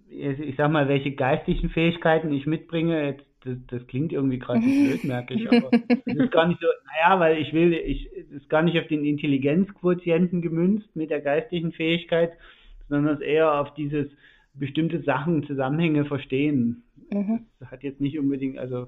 ich 0.09 0.57
sag 0.57 0.71
mal, 0.71 0.89
welche 0.89 1.13
geistigen 1.13 1.71
Fähigkeiten 1.71 2.33
ich 2.33 2.47
mitbringe. 2.47 3.17
Das, 3.45 3.57
das 3.67 3.87
klingt 3.89 4.13
irgendwie 4.13 4.39
gerade 4.39 4.61
blöd, 4.61 5.05
merke 5.05 5.35
ich, 5.35 5.47
aber 5.49 5.71
es 5.73 6.17
ist 6.17 6.33
gar 6.33 6.47
nicht 6.47 6.61
so, 6.61 6.67
naja, 6.87 7.21
weil 7.21 7.39
ich 7.39 7.53
will, 7.53 7.75
ich, 7.75 8.09
es 8.17 8.31
ist 8.31 8.49
gar 8.49 8.63
nicht 8.63 8.79
auf 8.79 8.87
den 8.87 9.05
Intelligenzquotienten 9.05 10.41
gemünzt 10.41 10.95
mit 10.97 11.11
der 11.11 11.21
geistigen 11.21 11.73
Fähigkeit, 11.73 12.33
sondern 12.89 13.21
eher 13.21 13.61
auf 13.61 13.75
dieses 13.75 14.07
bestimmte 14.55 15.03
Sachen, 15.03 15.45
Zusammenhänge 15.47 16.05
verstehen. 16.05 16.85
Mhm. 17.11 17.47
Das 17.59 17.71
hat 17.71 17.83
jetzt 17.83 18.01
nicht 18.01 18.19
unbedingt, 18.19 18.59
also 18.59 18.87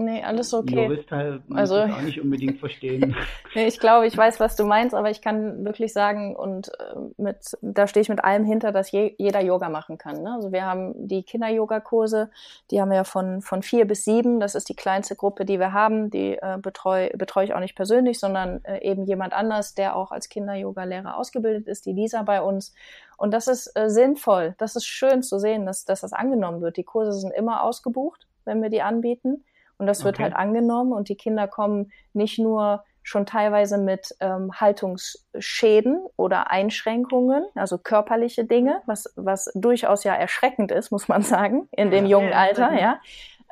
Nee, 0.00 0.22
alles 0.22 0.54
okay. 0.54 0.84
Jurist 0.84 1.10
halt 1.10 1.42
also 1.52 1.74
auch 1.80 2.00
nicht 2.02 2.20
unbedingt 2.20 2.60
verstehen. 2.60 3.16
nee, 3.56 3.66
ich 3.66 3.80
glaube, 3.80 4.06
ich 4.06 4.16
weiß, 4.16 4.38
was 4.38 4.54
du 4.54 4.64
meinst, 4.64 4.94
aber 4.94 5.10
ich 5.10 5.20
kann 5.20 5.64
wirklich 5.64 5.92
sagen 5.92 6.36
und 6.36 6.68
äh, 6.68 6.94
mit 7.16 7.38
da 7.62 7.88
stehe 7.88 8.02
ich 8.02 8.08
mit 8.08 8.22
allem 8.22 8.44
hinter, 8.44 8.70
dass 8.70 8.92
je, 8.92 9.16
jeder 9.18 9.40
Yoga 9.40 9.68
machen 9.68 9.98
kann. 9.98 10.22
Ne? 10.22 10.34
Also 10.34 10.52
wir 10.52 10.64
haben 10.64 10.94
die 11.08 11.24
Kinder-Yoga-Kurse, 11.24 12.30
die 12.70 12.80
haben 12.80 12.90
wir 12.90 12.98
ja 12.98 13.04
von 13.04 13.42
von 13.42 13.62
vier 13.62 13.88
bis 13.88 14.04
sieben. 14.04 14.38
Das 14.38 14.54
ist 14.54 14.68
die 14.68 14.76
kleinste 14.76 15.16
Gruppe, 15.16 15.44
die 15.44 15.58
wir 15.58 15.72
haben. 15.72 16.10
Die 16.10 16.34
äh, 16.34 16.58
betreue 16.62 17.10
betreue 17.16 17.46
ich 17.46 17.54
auch 17.54 17.60
nicht 17.60 17.74
persönlich, 17.74 18.20
sondern 18.20 18.64
äh, 18.64 18.80
eben 18.88 19.04
jemand 19.04 19.32
anders, 19.32 19.74
der 19.74 19.96
auch 19.96 20.12
als 20.12 20.28
Kinder-Yoga-Lehrer 20.28 21.16
ausgebildet 21.16 21.66
ist, 21.66 21.86
die 21.86 21.92
Lisa 21.92 22.22
bei 22.22 22.40
uns. 22.40 22.72
Und 23.16 23.34
das 23.34 23.48
ist 23.48 23.76
äh, 23.76 23.90
sinnvoll. 23.90 24.54
Das 24.58 24.76
ist 24.76 24.86
schön 24.86 25.24
zu 25.24 25.40
sehen, 25.40 25.66
dass, 25.66 25.84
dass 25.84 26.02
das 26.02 26.12
angenommen 26.12 26.60
wird. 26.60 26.76
Die 26.76 26.84
Kurse 26.84 27.12
sind 27.14 27.32
immer 27.32 27.64
ausgebucht, 27.64 28.28
wenn 28.44 28.62
wir 28.62 28.70
die 28.70 28.80
anbieten. 28.80 29.42
Und 29.78 29.86
das 29.86 30.04
wird 30.04 30.16
okay. 30.16 30.24
halt 30.24 30.36
angenommen 30.36 30.92
und 30.92 31.08
die 31.08 31.16
Kinder 31.16 31.48
kommen 31.48 31.92
nicht 32.12 32.38
nur 32.38 32.84
schon 33.02 33.24
teilweise 33.24 33.78
mit 33.78 34.14
ähm, 34.20 34.50
Haltungsschäden 34.52 36.04
oder 36.16 36.50
Einschränkungen, 36.50 37.46
also 37.54 37.78
körperliche 37.78 38.44
Dinge, 38.44 38.82
was, 38.86 39.10
was 39.16 39.50
durchaus 39.54 40.04
ja 40.04 40.14
erschreckend 40.14 40.72
ist, 40.72 40.90
muss 40.90 41.08
man 41.08 41.22
sagen, 41.22 41.68
in 41.70 41.90
dem 41.90 42.04
jungen 42.04 42.34
Alter, 42.34 42.78
ja 42.78 43.00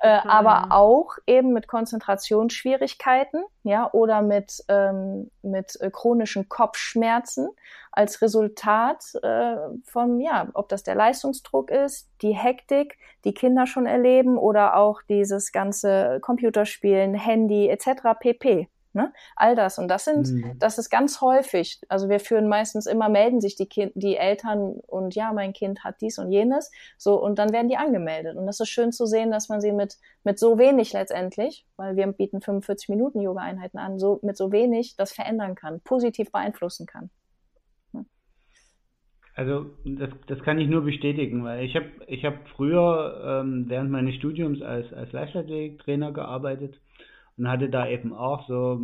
äh, 0.02 0.08
aber 0.08 0.72
auch 0.72 1.16
eben 1.26 1.52
mit 1.52 1.68
Konzentrationsschwierigkeiten, 1.68 3.44
ja, 3.62 3.90
oder 3.92 4.22
mit, 4.22 4.62
ähm, 4.68 5.30
mit 5.42 5.80
äh, 5.80 5.90
chronischen 5.90 6.48
Kopfschmerzen 6.48 7.48
als 7.92 8.20
Resultat 8.20 9.04
äh, 9.22 9.56
von, 9.84 10.20
ja, 10.20 10.48
ob 10.52 10.68
das 10.68 10.82
der 10.82 10.94
Leistungsdruck 10.94 11.70
ist, 11.70 12.10
die 12.20 12.34
Hektik, 12.34 12.98
die 13.24 13.32
Kinder 13.32 13.66
schon 13.66 13.86
erleben 13.86 14.36
oder 14.36 14.76
auch 14.76 15.00
dieses 15.08 15.50
ganze 15.50 16.20
Computerspielen, 16.20 17.14
Handy 17.14 17.68
etc. 17.68 18.18
pp. 18.20 18.68
Ne? 18.96 19.12
All 19.36 19.54
das. 19.54 19.78
Und 19.78 19.88
das 19.88 20.06
sind, 20.06 20.26
mhm. 20.26 20.58
das 20.58 20.78
ist 20.78 20.88
ganz 20.88 21.20
häufig. 21.20 21.82
Also 21.90 22.08
wir 22.08 22.18
führen 22.18 22.48
meistens 22.48 22.86
immer, 22.86 23.10
melden 23.10 23.42
sich 23.42 23.54
die, 23.54 23.66
kind, 23.66 23.92
die 23.94 24.16
Eltern 24.16 24.80
und 24.86 25.14
ja, 25.14 25.34
mein 25.34 25.52
Kind 25.52 25.84
hat 25.84 26.00
dies 26.00 26.18
und 26.18 26.32
jenes. 26.32 26.72
So, 26.96 27.22
und 27.22 27.38
dann 27.38 27.52
werden 27.52 27.68
die 27.68 27.76
angemeldet. 27.76 28.38
Und 28.38 28.46
das 28.46 28.58
ist 28.58 28.70
schön 28.70 28.92
zu 28.92 29.04
sehen, 29.04 29.30
dass 29.30 29.50
man 29.50 29.60
sie 29.60 29.72
mit, 29.72 29.98
mit 30.24 30.38
so 30.38 30.58
wenig 30.58 30.94
letztendlich, 30.94 31.66
weil 31.76 31.96
wir 31.96 32.06
bieten 32.06 32.40
45 32.40 32.88
Minuten 32.88 33.20
Yoga-Einheiten 33.20 33.76
an, 33.76 33.98
so, 33.98 34.18
mit 34.22 34.38
so 34.38 34.50
wenig 34.50 34.96
das 34.96 35.12
verändern 35.12 35.56
kann, 35.56 35.80
positiv 35.80 36.32
beeinflussen 36.32 36.86
kann. 36.86 37.10
Also 39.34 39.66
das, 39.84 40.08
das 40.26 40.42
kann 40.42 40.58
ich 40.58 40.68
nur 40.68 40.80
bestätigen, 40.80 41.44
weil 41.44 41.62
ich 41.62 41.76
habe 41.76 41.90
ich 42.06 42.24
hab 42.24 42.48
früher 42.56 43.42
ähm, 43.44 43.66
während 43.68 43.90
meines 43.90 44.14
Studiums 44.14 44.62
als, 44.62 44.90
als 44.94 45.12
Leichtathletiktrainer 45.12 46.12
gearbeitet 46.12 46.80
und 47.36 47.48
hatte 47.48 47.68
da 47.68 47.88
eben 47.88 48.12
auch 48.12 48.46
so 48.48 48.80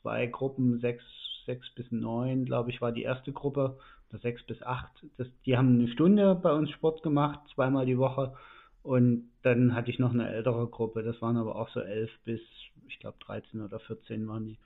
zwei 0.00 0.26
Gruppen, 0.26 0.80
sechs, 0.80 1.04
sechs 1.46 1.70
bis 1.74 1.90
neun, 1.90 2.44
glaube 2.44 2.70
ich, 2.70 2.80
war 2.80 2.92
die 2.92 3.02
erste 3.02 3.32
Gruppe, 3.32 3.76
oder 4.10 4.18
sechs 4.20 4.42
bis 4.44 4.62
acht. 4.62 4.90
Das, 5.16 5.28
die 5.46 5.56
haben 5.56 5.78
eine 5.78 5.88
Stunde 5.88 6.34
bei 6.34 6.52
uns 6.52 6.70
Sport 6.70 7.02
gemacht, 7.02 7.40
zweimal 7.54 7.86
die 7.86 7.98
Woche. 7.98 8.34
Und 8.82 9.28
dann 9.42 9.74
hatte 9.74 9.90
ich 9.90 9.98
noch 9.98 10.12
eine 10.12 10.28
ältere 10.28 10.66
Gruppe, 10.66 11.02
das 11.02 11.20
waren 11.20 11.36
aber 11.36 11.56
auch 11.56 11.68
so 11.68 11.80
elf 11.80 12.10
bis, 12.24 12.40
ich 12.88 12.98
glaube, 12.98 13.18
13 13.26 13.60
oder 13.60 13.78
14 13.78 14.26
waren 14.26 14.46
die. 14.46 14.58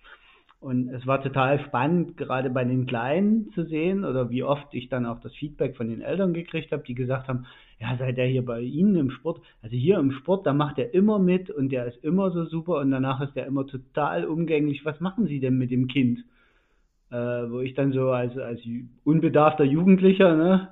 Und 0.61 0.89
es 0.89 1.07
war 1.07 1.23
total 1.23 1.63
spannend, 1.67 2.17
gerade 2.17 2.49
bei 2.49 2.65
den 2.65 2.87
Kleinen 2.87 3.51
zu 3.53 3.65
sehen 3.67 4.05
oder 4.05 4.31
wie 4.31 4.45
oft 4.45 4.73
ich 4.73 4.89
dann 4.89 5.05
auch 5.05 5.21
das 5.21 5.35
Feedback 5.35 5.77
von 5.77 5.89
den 5.89 6.01
Eltern 6.01 6.33
gekriegt 6.33 6.73
habe, 6.73 6.85
die 6.85 6.95
gesagt 6.95 7.29
haben, 7.29 7.45
ja, 7.85 7.97
seit 7.99 8.17
er 8.17 8.27
hier 8.27 8.45
bei 8.45 8.63
Ihnen 8.63 8.97
im 8.97 9.11
Sport, 9.11 9.43
also 9.61 9.77
hier 9.77 9.99
im 9.99 10.11
Sport, 10.13 10.47
da 10.47 10.55
macht 10.55 10.79
er 10.79 10.95
immer 10.95 11.19
mit 11.19 11.51
und 11.51 11.71
der 11.71 11.85
ist 11.85 12.03
immer 12.03 12.31
so 12.31 12.47
super 12.47 12.79
und 12.79 12.91
danach 12.91 13.21
ist 13.21 13.37
er 13.37 13.47
immer 13.47 13.67
total 13.67 14.25
umgänglich. 14.25 14.87
Was 14.87 15.01
machen 15.01 15.27
Sie 15.27 15.39
denn 15.39 15.59
mit 15.59 15.71
dem 15.71 15.87
Kind? 15.87 16.21
Äh, 17.11 17.17
wo 17.17 17.61
ich 17.61 17.75
dann 17.75 17.93
so 17.93 18.11
als, 18.11 18.39
als 18.39 18.61
unbedarfter 19.05 19.65
Jugendlicher, 19.65 20.35
ne, 20.35 20.71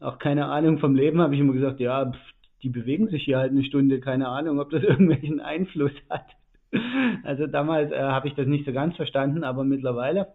auch 0.00 0.18
keine 0.18 0.46
Ahnung 0.46 0.78
vom 0.78 0.94
Leben, 0.94 1.20
habe 1.20 1.34
ich 1.34 1.40
immer 1.40 1.52
gesagt, 1.52 1.80
ja, 1.80 2.10
pff, 2.10 2.18
die 2.62 2.70
bewegen 2.70 3.08
sich 3.08 3.24
hier 3.24 3.38
halt 3.38 3.50
eine 3.50 3.64
Stunde, 3.64 4.00
keine 4.00 4.28
Ahnung, 4.28 4.58
ob 4.58 4.70
das 4.70 4.82
irgendwelchen 4.82 5.40
Einfluss 5.40 5.92
hat. 6.08 6.26
Also 7.24 7.46
damals 7.46 7.92
äh, 7.92 8.00
habe 8.00 8.26
ich 8.26 8.34
das 8.34 8.46
nicht 8.46 8.64
so 8.64 8.72
ganz 8.72 8.96
verstanden, 8.96 9.44
aber 9.44 9.64
mittlerweile 9.64 10.28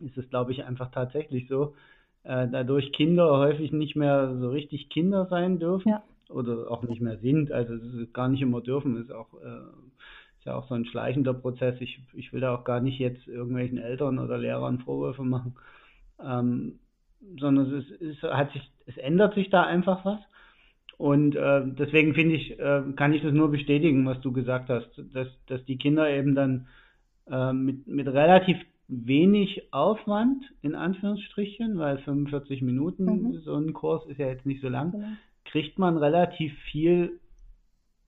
ist 0.00 0.16
es, 0.16 0.28
glaube 0.30 0.52
ich, 0.52 0.64
einfach 0.64 0.90
tatsächlich 0.90 1.46
so, 1.46 1.74
äh, 2.24 2.48
dadurch 2.50 2.92
Kinder 2.92 3.38
häufig 3.38 3.72
nicht 3.72 3.96
mehr 3.96 4.36
so 4.38 4.50
richtig 4.50 4.88
Kinder 4.88 5.26
sein 5.26 5.58
dürfen 5.58 5.90
ja. 5.90 6.02
oder 6.28 6.70
auch 6.70 6.82
nicht 6.82 7.00
mehr 7.00 7.18
sind. 7.18 7.52
Also 7.52 7.74
es 7.74 7.94
ist 7.94 8.14
gar 8.14 8.28
nicht 8.28 8.42
immer 8.42 8.60
dürfen, 8.60 8.96
ist 8.96 9.12
auch 9.12 9.32
äh, 9.34 9.60
ist 10.42 10.46
ja 10.46 10.56
auch 10.56 10.66
so 10.66 10.74
ein 10.74 10.86
schleichender 10.86 11.34
Prozess. 11.34 11.80
Ich, 11.80 12.00
ich 12.14 12.32
will 12.32 12.40
da 12.40 12.52
auch 12.52 12.64
gar 12.64 12.80
nicht 12.80 12.98
jetzt 12.98 13.28
irgendwelchen 13.28 13.78
Eltern 13.78 14.18
oder 14.18 14.38
Lehrern 14.38 14.80
Vorwürfe 14.80 15.22
machen, 15.22 15.54
ähm, 16.20 16.80
sondern 17.38 17.72
es, 17.72 17.88
ist, 18.00 18.22
hat 18.24 18.52
sich, 18.52 18.68
es 18.86 18.96
ändert 18.96 19.34
sich 19.34 19.50
da 19.50 19.62
einfach 19.62 20.04
was. 20.04 20.18
Und 20.98 21.36
äh, 21.36 21.62
deswegen 21.64 22.14
finde 22.14 22.34
ich, 22.34 22.58
äh, 22.58 22.82
kann 22.96 23.12
ich 23.12 23.22
das 23.22 23.32
nur 23.32 23.52
bestätigen, 23.52 24.04
was 24.04 24.20
du 24.20 24.32
gesagt 24.32 24.68
hast, 24.68 24.90
dass, 25.12 25.28
dass 25.46 25.64
die 25.66 25.78
Kinder 25.78 26.10
eben 26.10 26.34
dann 26.34 26.66
äh, 27.30 27.52
mit, 27.52 27.86
mit 27.86 28.08
relativ 28.08 28.58
wenig 28.92 29.72
Aufwand, 29.72 30.44
in 30.60 30.74
Anführungsstrichen, 30.74 31.78
weil 31.78 31.98
45 31.98 32.62
Minuten 32.62 33.04
mhm. 33.04 33.40
so 33.44 33.54
ein 33.56 33.72
Kurs 33.72 34.04
ist 34.06 34.18
ja 34.18 34.26
jetzt 34.26 34.46
nicht 34.46 34.60
so 34.60 34.68
lang, 34.68 34.92
genau. 34.92 35.06
kriegt 35.44 35.78
man 35.78 35.96
relativ 35.96 36.52
viel 36.70 37.18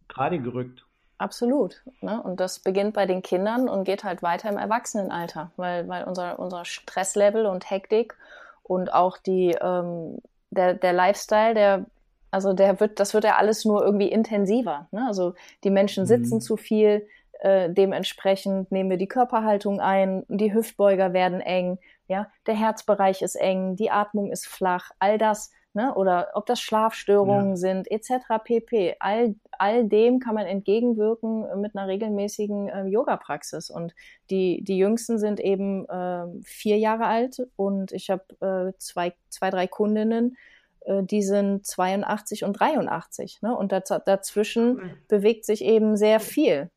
gerade 0.08 0.38
gerückt. 0.38 0.84
Absolut. 1.16 1.82
Ne? 2.02 2.22
Und 2.22 2.40
das 2.40 2.58
beginnt 2.58 2.94
bei 2.94 3.06
den 3.06 3.22
Kindern 3.22 3.68
und 3.68 3.84
geht 3.84 4.04
halt 4.04 4.22
weiter 4.22 4.50
im 4.50 4.58
Erwachsenenalter, 4.58 5.52
weil, 5.56 5.88
weil 5.88 6.04
unser, 6.04 6.38
unser 6.38 6.64
Stresslevel 6.64 7.46
und 7.46 7.70
Hektik 7.70 8.16
und 8.62 8.92
auch 8.92 9.16
die, 9.16 9.56
ähm, 9.60 10.18
der, 10.50 10.74
der 10.74 10.92
Lifestyle, 10.92 11.54
der 11.54 11.86
also 12.30 12.52
der 12.52 12.80
wird, 12.80 12.98
das 12.98 13.14
wird 13.14 13.22
ja 13.22 13.36
alles 13.36 13.64
nur 13.64 13.84
irgendwie 13.84 14.08
intensiver. 14.08 14.88
Ne? 14.90 15.06
Also 15.06 15.34
die 15.62 15.70
Menschen 15.70 16.04
sitzen 16.04 16.36
mhm. 16.36 16.40
zu 16.40 16.56
viel, 16.56 17.06
äh, 17.44 17.68
dementsprechend 17.70 18.72
nehmen 18.72 18.88
wir 18.88 18.96
die 18.96 19.06
Körperhaltung 19.06 19.78
ein, 19.78 20.24
die 20.28 20.54
Hüftbeuger 20.54 21.12
werden 21.12 21.42
eng, 21.42 21.78
ja, 22.08 22.26
der 22.46 22.54
Herzbereich 22.54 23.20
ist 23.20 23.34
eng, 23.34 23.76
die 23.76 23.90
Atmung 23.90 24.32
ist 24.32 24.46
flach, 24.46 24.92
all 24.98 25.18
das, 25.18 25.52
ne? 25.74 25.94
Oder 25.94 26.30
ob 26.32 26.46
das 26.46 26.60
Schlafstörungen 26.60 27.50
ja. 27.50 27.56
sind, 27.56 27.90
etc. 27.90 28.12
pp. 28.42 28.96
All, 28.98 29.34
all 29.58 29.86
dem 29.86 30.20
kann 30.20 30.34
man 30.34 30.46
entgegenwirken 30.46 31.60
mit 31.60 31.76
einer 31.76 31.86
regelmäßigen 31.86 32.68
äh, 32.70 32.86
Yoga-Praxis. 32.86 33.68
Und 33.68 33.94
die, 34.30 34.64
die 34.64 34.78
Jüngsten 34.78 35.18
sind 35.18 35.38
eben 35.38 35.86
äh, 35.86 36.24
vier 36.44 36.78
Jahre 36.78 37.04
alt 37.04 37.42
und 37.56 37.92
ich 37.92 38.08
habe 38.08 38.24
äh, 38.40 38.78
zwei, 38.78 39.12
zwei, 39.28 39.50
drei 39.50 39.66
Kundinnen, 39.66 40.38
äh, 40.86 41.02
die 41.02 41.22
sind 41.22 41.66
82 41.66 42.44
und 42.44 42.54
83. 42.54 43.42
Ne? 43.42 43.54
Und 43.54 43.70
daz 43.70 43.92
dazwischen 44.06 44.96
bewegt 45.08 45.44
sich 45.44 45.62
eben 45.62 45.98
sehr 45.98 46.20
viel. 46.20 46.70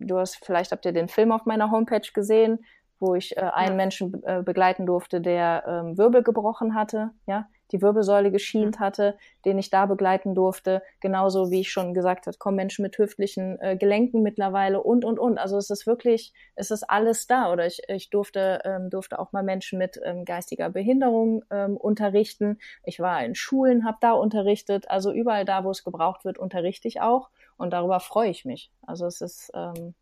Du 0.00 0.18
hast, 0.18 0.44
vielleicht 0.44 0.72
habt 0.72 0.84
ihr 0.84 0.92
den 0.92 1.08
Film 1.08 1.32
auf 1.32 1.44
meiner 1.46 1.70
Homepage 1.70 2.08
gesehen, 2.12 2.64
wo 2.98 3.14
ich 3.14 3.36
äh, 3.36 3.40
einen 3.40 3.72
ja. 3.72 3.76
Menschen 3.76 4.22
äh, 4.24 4.42
begleiten 4.42 4.86
durfte, 4.86 5.20
der 5.20 5.64
ähm, 5.66 5.98
Wirbel 5.98 6.22
gebrochen 6.22 6.74
hatte. 6.74 7.10
Ja, 7.26 7.48
die 7.72 7.82
Wirbelsäule 7.82 8.30
geschient 8.30 8.80
hatte, 8.80 9.16
den 9.44 9.58
ich 9.58 9.70
da 9.70 9.86
begleiten 9.86 10.34
durfte. 10.34 10.82
Genauso 11.00 11.50
wie 11.50 11.60
ich 11.60 11.70
schon 11.70 11.94
gesagt 11.94 12.26
habe, 12.26 12.36
kommen 12.36 12.56
Menschen 12.56 12.82
mit 12.82 12.98
hüftlichen 12.98 13.58
äh, 13.60 13.76
Gelenken 13.76 14.22
mittlerweile 14.22 14.82
und, 14.82 15.04
und, 15.04 15.18
und. 15.18 15.38
Also 15.38 15.56
es 15.56 15.70
ist 15.70 15.86
wirklich, 15.86 16.32
es 16.56 16.70
ist 16.70 16.82
alles 16.88 17.26
da. 17.26 17.52
Oder 17.52 17.66
ich, 17.66 17.80
ich 17.88 18.10
durfte, 18.10 18.60
ähm, 18.64 18.90
durfte 18.90 19.18
auch 19.18 19.32
mal 19.32 19.42
Menschen 19.42 19.78
mit 19.78 20.00
ähm, 20.04 20.24
geistiger 20.24 20.68
Behinderung 20.70 21.44
ähm, 21.50 21.76
unterrichten. 21.76 22.58
Ich 22.84 23.00
war 23.00 23.24
in 23.24 23.34
Schulen, 23.34 23.84
habe 23.84 23.98
da 24.00 24.12
unterrichtet. 24.12 24.90
Also 24.90 25.12
überall 25.12 25.44
da, 25.44 25.64
wo 25.64 25.70
es 25.70 25.84
gebraucht 25.84 26.24
wird, 26.24 26.38
unterrichte 26.38 26.88
ich 26.88 27.00
auch. 27.00 27.30
Und 27.60 27.74
darüber 27.74 28.00
freue 28.00 28.30
ich 28.30 28.46
mich. 28.46 28.70
Also 28.86 29.04
es 29.04 29.20
ist, 29.20 29.52
ähm, 29.54 29.92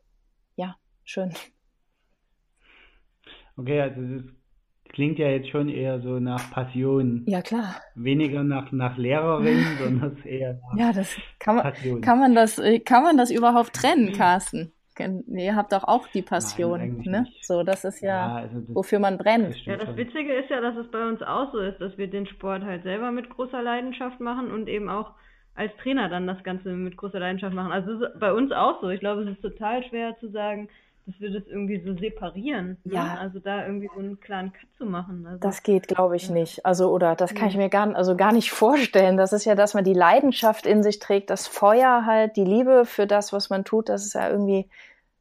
ja, 0.54 0.76
schön. 1.02 1.34
Okay, 3.56 3.80
also 3.80 4.00
das 4.00 4.22
klingt 4.90 5.18
ja 5.18 5.28
jetzt 5.28 5.48
schon 5.48 5.68
eher 5.68 6.00
so 6.00 6.20
nach 6.20 6.52
Passion. 6.52 7.24
Ja, 7.26 7.42
klar. 7.42 7.74
Weniger 7.96 8.44
nach, 8.44 8.70
nach 8.70 8.96
Lehrerin, 8.96 9.64
sondern 9.82 10.22
eher 10.22 10.54
nach 10.54 10.78
Ja, 10.78 10.92
das 10.92 11.16
kann 11.40 11.56
man, 11.56 11.64
Passion. 11.64 12.00
kann 12.00 12.20
man 12.20 12.36
das, 12.36 12.62
kann 12.84 13.02
man 13.02 13.16
das 13.16 13.32
überhaupt 13.32 13.74
trennen, 13.74 14.12
Carsten? 14.12 14.72
Ihr 15.26 15.56
habt 15.56 15.72
doch 15.72 15.82
auch 15.82 16.06
die 16.06 16.22
Passion, 16.22 16.78
Nein, 16.78 17.02
ne? 17.06 17.22
Nicht. 17.22 17.44
So, 17.44 17.64
das 17.64 17.84
ist 17.84 18.02
ja, 18.02 18.08
ja 18.08 18.36
also 18.36 18.60
das, 18.60 18.76
wofür 18.76 19.00
man 19.00 19.18
brennt. 19.18 19.48
Das 19.48 19.64
ja, 19.64 19.76
das 19.76 19.96
Witzige 19.96 20.32
ist 20.34 20.48
ja, 20.48 20.60
dass 20.60 20.76
es 20.76 20.88
bei 20.92 21.08
uns 21.08 21.22
auch 21.22 21.50
so 21.50 21.58
ist, 21.58 21.80
dass 21.80 21.98
wir 21.98 22.08
den 22.08 22.28
Sport 22.28 22.62
halt 22.62 22.84
selber 22.84 23.10
mit 23.10 23.28
großer 23.30 23.62
Leidenschaft 23.62 24.20
machen 24.20 24.52
und 24.52 24.68
eben 24.68 24.88
auch 24.88 25.14
als 25.58 25.76
Trainer 25.82 26.08
dann 26.08 26.26
das 26.26 26.42
Ganze 26.44 26.70
mit 26.70 26.96
großer 26.96 27.18
Leidenschaft 27.18 27.54
machen. 27.54 27.72
Also 27.72 28.06
bei 28.18 28.32
uns 28.32 28.52
auch 28.52 28.80
so. 28.80 28.88
Ich 28.90 29.00
glaube, 29.00 29.22
es 29.22 29.30
ist 29.30 29.42
total 29.42 29.82
schwer 29.82 30.16
zu 30.20 30.30
sagen, 30.30 30.68
dass 31.04 31.20
wir 31.20 31.32
das 31.32 31.42
irgendwie 31.48 31.82
so 31.84 31.96
separieren. 31.96 32.76
Ne? 32.84 32.94
Ja. 32.94 33.04
Ne? 33.04 33.20
Also 33.20 33.40
da 33.40 33.66
irgendwie 33.66 33.90
so 33.92 33.98
einen 33.98 34.20
klaren 34.20 34.52
Cut 34.52 34.68
zu 34.76 34.84
machen. 34.84 35.26
Also, 35.26 35.40
das 35.40 35.64
geht, 35.64 35.88
glaube 35.88 36.14
ich, 36.14 36.28
ja. 36.28 36.34
nicht. 36.34 36.64
Also, 36.64 36.92
oder 36.92 37.16
das 37.16 37.34
kann 37.34 37.48
ich 37.48 37.56
mir 37.56 37.68
gar, 37.68 37.92
also 37.96 38.16
gar 38.16 38.32
nicht 38.32 38.52
vorstellen. 38.52 39.16
Das 39.16 39.32
ist 39.32 39.46
ja, 39.46 39.56
dass 39.56 39.74
man 39.74 39.82
die 39.82 39.94
Leidenschaft 39.94 40.64
in 40.64 40.84
sich 40.84 41.00
trägt, 41.00 41.30
das 41.30 41.48
Feuer 41.48 42.04
halt, 42.06 42.36
die 42.36 42.44
Liebe 42.44 42.84
für 42.84 43.08
das, 43.08 43.32
was 43.32 43.50
man 43.50 43.64
tut, 43.64 43.88
das 43.88 44.06
ist 44.06 44.14
ja 44.14 44.30
irgendwie 44.30 44.68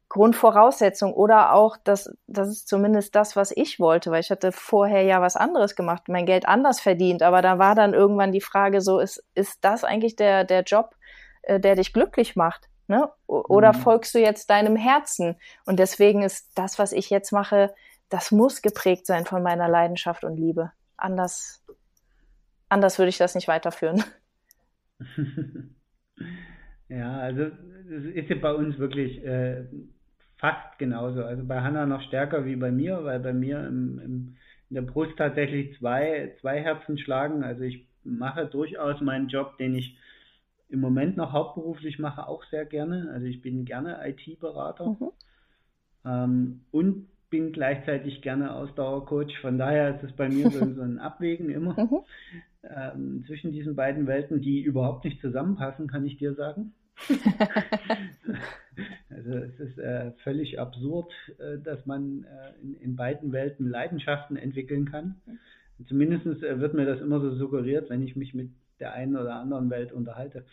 Grundvoraussetzung. 0.08 1.12
Oder 1.12 1.52
auch, 1.52 1.76
das, 1.84 2.14
das 2.26 2.48
ist 2.48 2.68
zumindest 2.68 3.14
das, 3.14 3.36
was 3.36 3.52
ich 3.54 3.78
wollte, 3.78 4.10
weil 4.10 4.20
ich 4.20 4.30
hatte 4.30 4.52
vorher 4.52 5.02
ja 5.02 5.20
was 5.20 5.36
anderes 5.36 5.76
gemacht, 5.76 6.08
mein 6.08 6.26
Geld 6.26 6.46
anders 6.48 6.80
verdient. 6.80 7.22
Aber 7.22 7.42
da 7.42 7.58
war 7.58 7.74
dann 7.74 7.94
irgendwann 7.94 8.32
die 8.32 8.40
Frage 8.40 8.80
so, 8.80 9.00
ist, 9.00 9.24
ist 9.34 9.64
das 9.64 9.84
eigentlich 9.84 10.16
der, 10.16 10.44
der 10.44 10.62
Job, 10.62 10.94
äh, 11.42 11.60
der 11.60 11.76
dich 11.76 11.92
glücklich 11.92 12.36
macht? 12.36 12.68
Ne? 12.86 13.10
Oder 13.26 13.74
mhm. 13.74 13.78
folgst 13.78 14.14
du 14.14 14.18
jetzt 14.18 14.48
deinem 14.48 14.76
Herzen? 14.76 15.36
Und 15.66 15.78
deswegen 15.78 16.22
ist 16.22 16.50
das, 16.54 16.78
was 16.78 16.92
ich 16.92 17.10
jetzt 17.10 17.32
mache, 17.32 17.74
das 18.08 18.30
muss 18.30 18.62
geprägt 18.62 19.04
sein 19.06 19.26
von 19.26 19.42
meiner 19.42 19.68
Leidenschaft 19.68 20.24
und 20.24 20.36
Liebe. 20.38 20.72
Anders, 20.96 21.62
anders 22.70 22.98
würde 22.98 23.10
ich 23.10 23.18
das 23.18 23.34
nicht 23.34 23.48
weiterführen. 23.48 24.02
ja, 26.88 27.18
also 27.18 27.42
es 27.90 28.04
ist 28.14 28.30
ja 28.30 28.36
bei 28.36 28.52
uns 28.54 28.78
wirklich 28.78 29.22
äh, 29.24 29.64
fast 30.38 30.78
genauso. 30.78 31.24
Also 31.24 31.44
bei 31.44 31.60
Hanna 31.60 31.86
noch 31.86 32.02
stärker 32.02 32.44
wie 32.44 32.56
bei 32.56 32.70
mir, 32.70 33.04
weil 33.04 33.20
bei 33.20 33.32
mir 33.32 33.66
im, 33.66 33.98
im, 33.98 34.36
in 34.70 34.74
der 34.74 34.82
Brust 34.82 35.16
tatsächlich 35.16 35.76
zwei, 35.78 36.34
zwei 36.40 36.60
Herzen 36.60 36.98
schlagen. 36.98 37.42
Also 37.42 37.62
ich 37.62 37.86
mache 38.04 38.46
durchaus 38.46 39.00
meinen 39.00 39.28
Job, 39.28 39.58
den 39.58 39.74
ich 39.74 39.96
im 40.68 40.80
Moment 40.80 41.16
noch 41.16 41.32
hauptberuflich 41.32 41.98
mache, 41.98 42.26
auch 42.26 42.44
sehr 42.44 42.64
gerne. 42.64 43.10
Also 43.12 43.26
ich 43.26 43.42
bin 43.42 43.64
gerne 43.64 43.98
IT-Berater 44.06 44.96
mhm. 45.00 45.10
ähm, 46.04 46.60
und 46.70 47.08
bin 47.30 47.52
gleichzeitig 47.52 48.22
gerne 48.22 48.54
Ausdauercoach. 48.54 49.38
Von 49.40 49.58
daher 49.58 49.96
ist 49.96 50.04
es 50.04 50.12
bei 50.12 50.28
mir 50.28 50.50
so, 50.50 50.58
so 50.74 50.82
ein 50.82 50.98
Abwägen 50.98 51.50
immer 51.50 51.74
mhm. 51.78 52.00
ähm, 52.62 53.24
zwischen 53.26 53.52
diesen 53.52 53.74
beiden 53.76 54.06
Welten, 54.06 54.40
die 54.40 54.60
überhaupt 54.60 55.04
nicht 55.04 55.20
zusammenpassen, 55.20 55.88
kann 55.88 56.06
ich 56.06 56.18
dir 56.18 56.34
sagen. 56.34 56.74
also 59.18 59.38
es 59.38 59.60
ist 59.60 59.78
äh, 59.78 60.12
völlig 60.22 60.58
absurd, 60.60 61.12
äh, 61.38 61.58
dass 61.58 61.84
man 61.86 62.24
äh, 62.24 62.62
in, 62.62 62.74
in, 62.80 62.96
beiden 62.96 63.32
Welten 63.32 63.68
Leidenschaften 63.68 64.36
entwickeln 64.36 64.90
kann. 64.90 65.16
Mhm. 65.26 65.86
Zumindest 65.86 66.26
äh, 66.42 66.60
wird 66.60 66.74
mir 66.74 66.86
das 66.86 67.00
immer 67.00 67.20
so 67.20 67.34
suggeriert, 67.34 67.90
wenn 67.90 68.02
ich 68.02 68.16
mich 68.16 68.34
mit 68.34 68.50
der 68.80 68.92
einen 68.92 69.16
oder 69.16 69.34
anderen 69.34 69.70
Welt 69.70 69.92
unterhalte. 69.92 70.44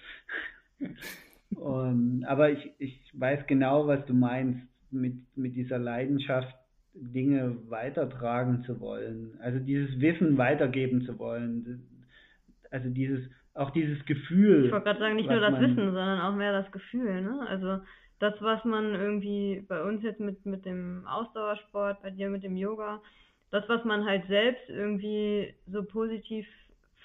Und, 1.56 2.26
aber 2.26 2.52
ich, 2.52 2.72
ich 2.80 3.00
weiß 3.14 3.48
genau, 3.48 3.88
was 3.88 4.06
du 4.08 4.14
meinst 4.14 4.62
mit, 4.92 5.16
mit 5.36 5.56
dieser 5.56 5.78
Leidenschaft, 5.78 6.54
Dinge 6.94 7.58
weitertragen 7.70 8.64
zu 8.64 8.80
wollen. 8.80 9.38
Also 9.42 9.60
dieses 9.60 10.00
Wissen 10.00 10.38
weitergeben 10.38 11.06
zu 11.06 11.20
wollen. 11.20 11.84
Also 12.72 12.90
dieses, 12.90 13.20
auch 13.54 13.72
dieses 13.72 14.04
Gefühl. 14.06 14.66
Ich 14.66 14.72
wollte 14.72 14.86
gerade 14.86 15.00
sagen, 15.00 15.16
nicht 15.16 15.30
nur 15.30 15.40
das 15.40 15.60
Wissen, 15.60 15.76
sondern 15.76 16.22
auch 16.22 16.36
mehr 16.36 16.54
das 16.54 16.72
Gefühl. 16.72 17.22
Ne? 17.22 17.46
Also 17.48 17.80
das, 18.20 18.34
was 18.40 18.64
man 18.64 18.96
irgendwie 18.96 19.64
bei 19.68 19.84
uns 19.84 20.04
jetzt 20.04 20.20
mit, 20.20 20.46
mit 20.46 20.66
dem 20.66 21.06
Ausdauersport, 21.08 22.02
bei 22.02 22.10
dir 22.10 22.30
mit 22.30 22.44
dem 22.44 22.56
Yoga, 22.56 23.02
das, 23.52 23.68
was 23.68 23.84
man 23.84 24.06
halt 24.06 24.28
selbst 24.28 24.70
irgendwie 24.70 25.54
so 25.68 25.84
positiv 25.84 26.48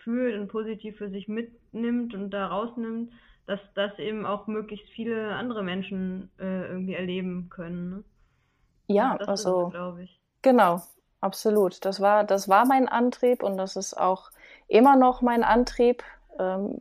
fühlt 0.02 0.38
und 0.38 0.48
positiv 0.48 0.96
für 0.96 1.10
sich 1.10 1.28
mitnimmt 1.28 2.14
und 2.14 2.30
da 2.30 2.46
rausnimmt, 2.46 3.12
dass 3.46 3.60
das 3.74 3.98
eben 3.98 4.24
auch 4.24 4.46
möglichst 4.46 4.88
viele 4.90 5.34
andere 5.34 5.62
Menschen 5.62 6.30
äh, 6.38 6.68
irgendwie 6.68 6.94
erleben 6.94 7.48
können. 7.50 7.90
Ne? 7.90 8.04
Ja, 8.86 9.16
also 9.16 9.68
glaube 9.68 10.04
ich. 10.04 10.20
Genau, 10.42 10.80
absolut. 11.20 11.84
Das 11.84 12.00
war, 12.00 12.24
das 12.24 12.48
war 12.48 12.66
mein 12.66 12.88
Antrieb 12.88 13.42
und 13.42 13.56
das 13.56 13.76
ist 13.76 13.94
auch 13.94 14.30
immer 14.68 14.96
noch 14.96 15.22
mein 15.22 15.44
Antrieb. 15.44 16.02
Ähm, 16.38 16.78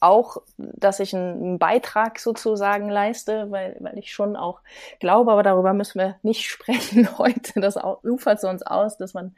auch, 0.00 0.38
dass 0.56 1.00
ich 1.00 1.14
einen 1.14 1.58
Beitrag 1.58 2.18
sozusagen 2.18 2.88
leiste, 2.88 3.50
weil, 3.50 3.76
weil 3.80 3.98
ich 3.98 4.12
schon 4.12 4.36
auch 4.36 4.60
glaube, 4.98 5.32
aber 5.32 5.42
darüber 5.42 5.72
müssen 5.74 5.98
wir 5.98 6.16
nicht 6.22 6.46
sprechen 6.48 7.18
heute. 7.18 7.60
Das 7.60 7.78
ufert 8.02 8.42
uns 8.44 8.62
aus, 8.62 8.96
dass 8.98 9.14
man 9.14 9.34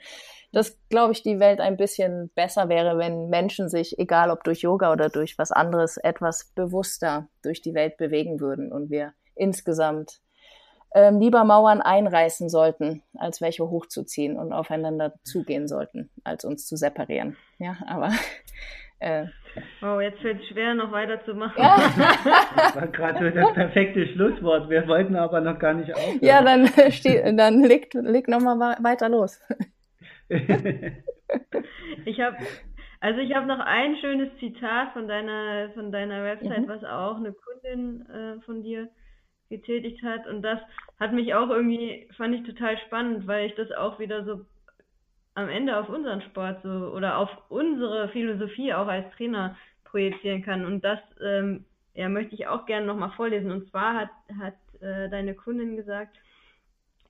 dass, 0.53 0.79
glaube 0.91 1.13
ich, 1.13 1.23
die 1.23 1.41
Welt 1.41 1.61
ein 1.61 1.79
bisschen 1.79 2.31
besser 2.35 2.69
wäre, 2.69 2.99
wenn 2.99 3.31
Menschen 3.31 3.71
sich, 3.71 3.99
egal 3.99 4.31
ob 4.31 4.45
durch 4.45 4.61
Yoga 4.61 4.93
oder 4.93 5.09
durch 5.09 5.39
was 5.39 5.51
anderes, 5.51 5.97
etwas 5.97 6.53
bewusster 6.55 7.27
durch 7.43 7.63
die 7.63 7.73
Welt 7.73 7.97
bewegen 7.97 8.39
würden 8.39 8.71
und 8.71 8.91
wir 8.91 9.15
insgesamt 9.35 10.21
ähm, 10.95 11.21
lieber 11.21 11.45
Mauern 11.45 11.81
einreißen 11.81 12.51
sollten, 12.51 13.03
als 13.17 13.41
welche 13.41 13.69
hochzuziehen 13.69 14.37
und 14.37 14.53
aufeinander 14.53 15.15
zugehen 15.25 15.69
sollten, 15.69 16.11
als 16.23 16.45
uns 16.45 16.67
zu 16.67 16.77
separieren. 16.77 17.37
Ja, 17.59 17.79
aber 17.87 18.11
äh, 18.99 19.27
Oh, 19.83 20.01
jetzt 20.01 20.21
fällt 20.21 20.41
es 20.41 20.49
schwer, 20.49 20.75
noch 20.75 20.93
weiterzumachen. 20.93 21.63
Ja. 21.63 21.77
Das 21.77 22.77
war 22.77 22.87
gerade 22.89 23.19
so 23.19 23.31
das 23.31 23.53
perfekte 23.53 24.07
Schlusswort. 24.09 24.71
Wir 24.71 24.87
wollten 24.89 25.17
aber 25.17 25.41
noch 25.41 25.59
gar 25.59 25.75
nicht 25.75 25.95
aufhören. 25.95 26.19
Ja, 26.23 26.43
dann, 26.43 26.67
dann 27.37 27.63
leg, 27.63 27.93
leg 27.95 28.29
nochmal 28.29 28.77
weiter 28.83 29.09
los. 29.09 29.41
ich 32.05 32.21
habe 32.21 32.37
also 33.01 33.21
ich 33.21 33.35
habe 33.35 33.47
noch 33.47 33.59
ein 33.59 33.97
schönes 33.97 34.29
Zitat 34.39 34.93
von 34.93 35.09
deiner 35.09 35.71
von 35.75 35.91
deiner 35.91 36.23
Website, 36.23 36.61
mhm. 36.61 36.69
was 36.69 36.85
auch 36.85 37.17
eine 37.17 37.33
Kundin 37.33 38.07
äh, 38.07 38.41
von 38.43 38.63
dir 38.63 38.89
getätigt 39.51 40.03
hat 40.03 40.27
und 40.29 40.43
das 40.43 40.61
hat 40.99 41.13
mich 41.13 41.35
auch 41.35 41.51
irgendwie 41.51 42.09
fand 42.17 42.35
ich 42.35 42.45
total 42.45 42.79
spannend, 42.87 43.27
weil 43.27 43.47
ich 43.47 43.55
das 43.57 43.73
auch 43.73 43.99
wieder 43.99 44.25
so 44.25 44.47
am 45.35 45.49
Ende 45.49 45.77
auf 45.79 45.89
unseren 45.89 46.23
Sport 46.23 46.63
so 46.63 46.69
oder 46.69 47.19
auf 47.19 47.31
unsere 47.49 48.09
Philosophie 48.11 48.75
auch 48.75 48.87
als 48.87 49.11
Trainer 49.17 49.57
projizieren 49.85 50.43
kann. 50.43 50.65
Und 50.65 50.85
das 50.85 50.99
ähm, 51.23 51.65
ja 51.95 52.09
möchte 52.09 52.35
ich 52.35 52.47
auch 52.47 52.67
gerne 52.67 52.87
noch 52.87 52.97
mal 52.97 53.13
vorlesen. 53.17 53.51
Und 53.51 53.69
zwar 53.71 53.95
hat 53.95 54.11
hat 54.39 54.55
äh, 54.81 55.09
deine 55.09 55.35
Kundin 55.35 55.77
gesagt 55.77 56.17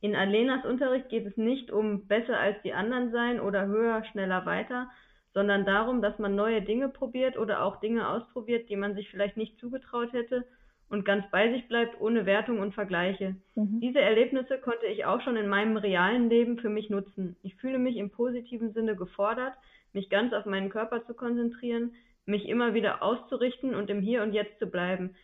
in 0.03 0.17
Alenas 0.17 0.65
Unterricht 0.65 1.09
geht 1.11 1.27
es 1.27 1.37
nicht 1.37 1.71
um 1.71 2.09
besser 2.09 2.39
als 2.39 2.61
die 2.63 2.73
anderen 2.73 3.13
sein 3.13 3.41
oder 3.41 3.67
höher, 3.67 4.03
schneller, 4.11 4.45
weiter, 4.45 4.91
sondern 5.33 5.65
darum, 5.65 6.03
dass 6.03 6.19
man 6.19 6.35
neue 6.35 6.61
Dinge 6.61 6.89
probiert 6.89 7.39
oder 7.39 7.63
auch 7.63 7.79
Dinge 7.79 8.09
ausprobiert, 8.09 8.69
die 8.69 8.75
man 8.75 8.97
sich 8.97 9.09
vielleicht 9.09 9.37
nicht 9.37 9.61
zugetraut 9.61 10.13
hätte 10.13 10.45
und 10.93 11.07
ganz 11.07 11.25
bei 11.31 11.51
sich 11.51 11.67
bleibt, 11.69 11.99
ohne 12.03 12.27
Wertung 12.27 12.61
und 12.61 12.75
Vergleiche. 12.75 13.35
Mhm. 13.55 13.81
Diese 13.81 13.99
Erlebnisse 13.99 14.59
konnte 14.59 14.85
ich 14.85 15.07
auch 15.07 15.23
schon 15.23 15.37
in 15.37 15.49
meinem 15.49 15.79
realen 15.79 16.29
Leben 16.29 16.59
für 16.59 16.69
mich 16.69 16.91
nutzen. 16.91 17.35
Ich 17.43 17.55
fühle 17.55 17.79
mich 17.79 17.97
im 17.97 18.11
positiven 18.11 18.75
Sinne 18.75 18.95
gefordert, 18.95 19.55
mich 19.95 20.11
ganz 20.11 20.35
auf 20.35 20.45
meinen 20.45 20.69
Körper 20.69 21.03
zu 21.07 21.15
konzentrieren, 21.15 21.95
mich 22.27 22.47
immer 22.47 22.75
wieder 22.75 23.03
auszurichten 23.03 23.75
und 23.75 23.89
im 23.89 24.03
Hier 24.03 24.23
und 24.23 24.35
Jetzt 24.35 24.59
zu 24.59 24.67
bleiben. 24.67 25.17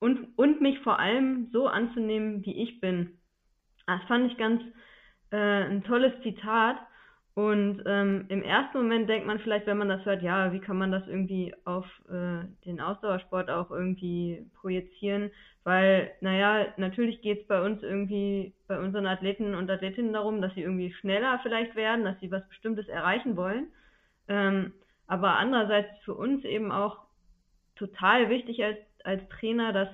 Und, 0.00 0.36
und 0.36 0.60
mich 0.60 0.80
vor 0.80 0.98
allem 0.98 1.48
so 1.52 1.68
anzunehmen, 1.68 2.44
wie 2.44 2.60
ich 2.60 2.80
bin. 2.80 3.12
Das 3.86 4.02
fand 4.08 4.32
ich 4.32 4.36
ganz 4.36 4.60
äh, 5.30 5.36
ein 5.36 5.84
tolles 5.84 6.12
Zitat. 6.24 6.76
Und 7.36 7.82
ähm, 7.84 8.24
im 8.30 8.42
ersten 8.42 8.78
Moment 8.78 9.10
denkt 9.10 9.26
man 9.26 9.38
vielleicht, 9.38 9.66
wenn 9.66 9.76
man 9.76 9.90
das 9.90 10.02
hört, 10.06 10.22
ja, 10.22 10.54
wie 10.54 10.58
kann 10.58 10.78
man 10.78 10.90
das 10.90 11.06
irgendwie 11.06 11.54
auf 11.66 11.84
äh, 12.08 12.46
den 12.64 12.80
Ausdauersport 12.80 13.50
auch 13.50 13.70
irgendwie 13.70 14.46
projizieren? 14.58 15.30
Weil, 15.62 16.12
naja, 16.22 16.68
natürlich 16.78 17.20
geht 17.20 17.42
es 17.42 17.46
bei 17.46 17.60
uns 17.60 17.82
irgendwie, 17.82 18.54
bei 18.66 18.78
unseren 18.78 19.04
Athleten 19.04 19.54
und 19.54 19.70
Athletinnen 19.70 20.14
darum, 20.14 20.40
dass 20.40 20.54
sie 20.54 20.62
irgendwie 20.62 20.94
schneller 20.94 21.38
vielleicht 21.42 21.76
werden, 21.76 22.06
dass 22.06 22.18
sie 22.20 22.30
was 22.30 22.48
Bestimmtes 22.48 22.88
erreichen 22.88 23.36
wollen. 23.36 23.66
Ähm, 24.28 24.72
aber 25.06 25.36
andererseits 25.36 25.90
für 26.06 26.14
uns 26.14 26.42
eben 26.42 26.72
auch 26.72 27.00
total 27.74 28.30
wichtig 28.30 28.64
als, 28.64 28.78
als 29.04 29.28
Trainer, 29.28 29.74
dass 29.74 29.90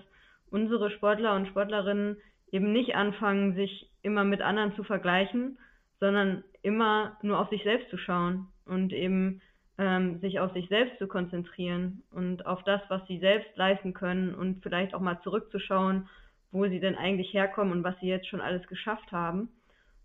unsere 0.48 0.92
Sportler 0.92 1.34
und 1.34 1.48
Sportlerinnen 1.48 2.18
eben 2.52 2.70
nicht 2.72 2.94
anfangen, 2.94 3.56
sich 3.56 3.90
immer 4.02 4.22
mit 4.22 4.42
anderen 4.42 4.76
zu 4.76 4.84
vergleichen, 4.84 5.58
sondern 5.98 6.44
immer 6.62 7.18
nur 7.22 7.38
auf 7.38 7.48
sich 7.50 7.62
selbst 7.62 7.90
zu 7.90 7.98
schauen 7.98 8.48
und 8.64 8.92
eben 8.92 9.40
ähm, 9.78 10.20
sich 10.20 10.38
auf 10.40 10.52
sich 10.52 10.68
selbst 10.68 10.98
zu 10.98 11.06
konzentrieren 11.06 12.02
und 12.10 12.46
auf 12.46 12.62
das, 12.64 12.80
was 12.88 13.06
sie 13.06 13.18
selbst 13.18 13.50
leisten 13.56 13.94
können 13.94 14.34
und 14.34 14.62
vielleicht 14.62 14.94
auch 14.94 15.00
mal 15.00 15.20
zurückzuschauen, 15.22 16.08
wo 16.50 16.66
sie 16.66 16.80
denn 16.80 16.96
eigentlich 16.96 17.32
herkommen 17.32 17.72
und 17.72 17.84
was 17.84 17.98
sie 18.00 18.06
jetzt 18.06 18.28
schon 18.28 18.40
alles 18.40 18.66
geschafft 18.68 19.10
haben. 19.10 19.48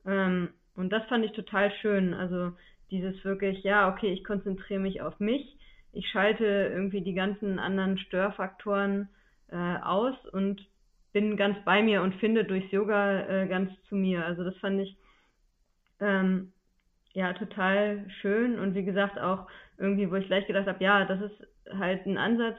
Ähm, 0.06 0.50
und 0.76 0.92
das 0.92 1.04
fand 1.08 1.26
ich 1.26 1.32
total 1.34 1.72
schön. 1.82 2.14
Also 2.14 2.54
dieses 2.92 3.24
wirklich, 3.26 3.64
ja, 3.64 3.92
okay, 3.92 4.12
ich 4.12 4.24
konzentriere 4.24 4.80
mich 4.80 5.02
auf 5.02 5.20
mich, 5.20 5.58
ich 5.92 6.10
schalte 6.10 6.46
irgendwie 6.46 7.02
die 7.02 7.14
ganzen 7.14 7.60
anderen 7.60 7.98
Störfaktoren 7.98 9.10
äh, 9.50 9.78
aus 9.82 10.16
und 10.32 10.66
bin 11.12 11.38
ganz 11.38 11.58
bei 11.66 11.82
mir 11.82 12.02
und 12.04 12.16
finde 12.16 12.44
durchs 12.44 12.72
Yoga 12.72 13.28
äh, 13.28 13.48
ganz 13.48 13.72
zu 13.90 13.96
mir. 13.96 14.26
Also 14.26 14.44
das 14.44 14.56
fand 14.58 14.80
ich 14.80 14.96
ähm, 16.00 16.52
ja 17.14 17.34
total 17.34 18.06
schön. 18.22 18.60
Und 18.60 18.76
wie 18.76 18.84
gesagt 18.84 19.20
auch 19.20 19.48
irgendwie, 19.78 20.10
wo 20.10 20.16
ich 20.16 20.28
gleich 20.28 20.48
gedacht 20.48 20.68
habe, 20.68 20.84
ja, 20.84 21.06
das 21.06 21.22
ist 21.22 21.48
halt 21.78 22.06
ein 22.06 22.18
Ansatz, 22.18 22.58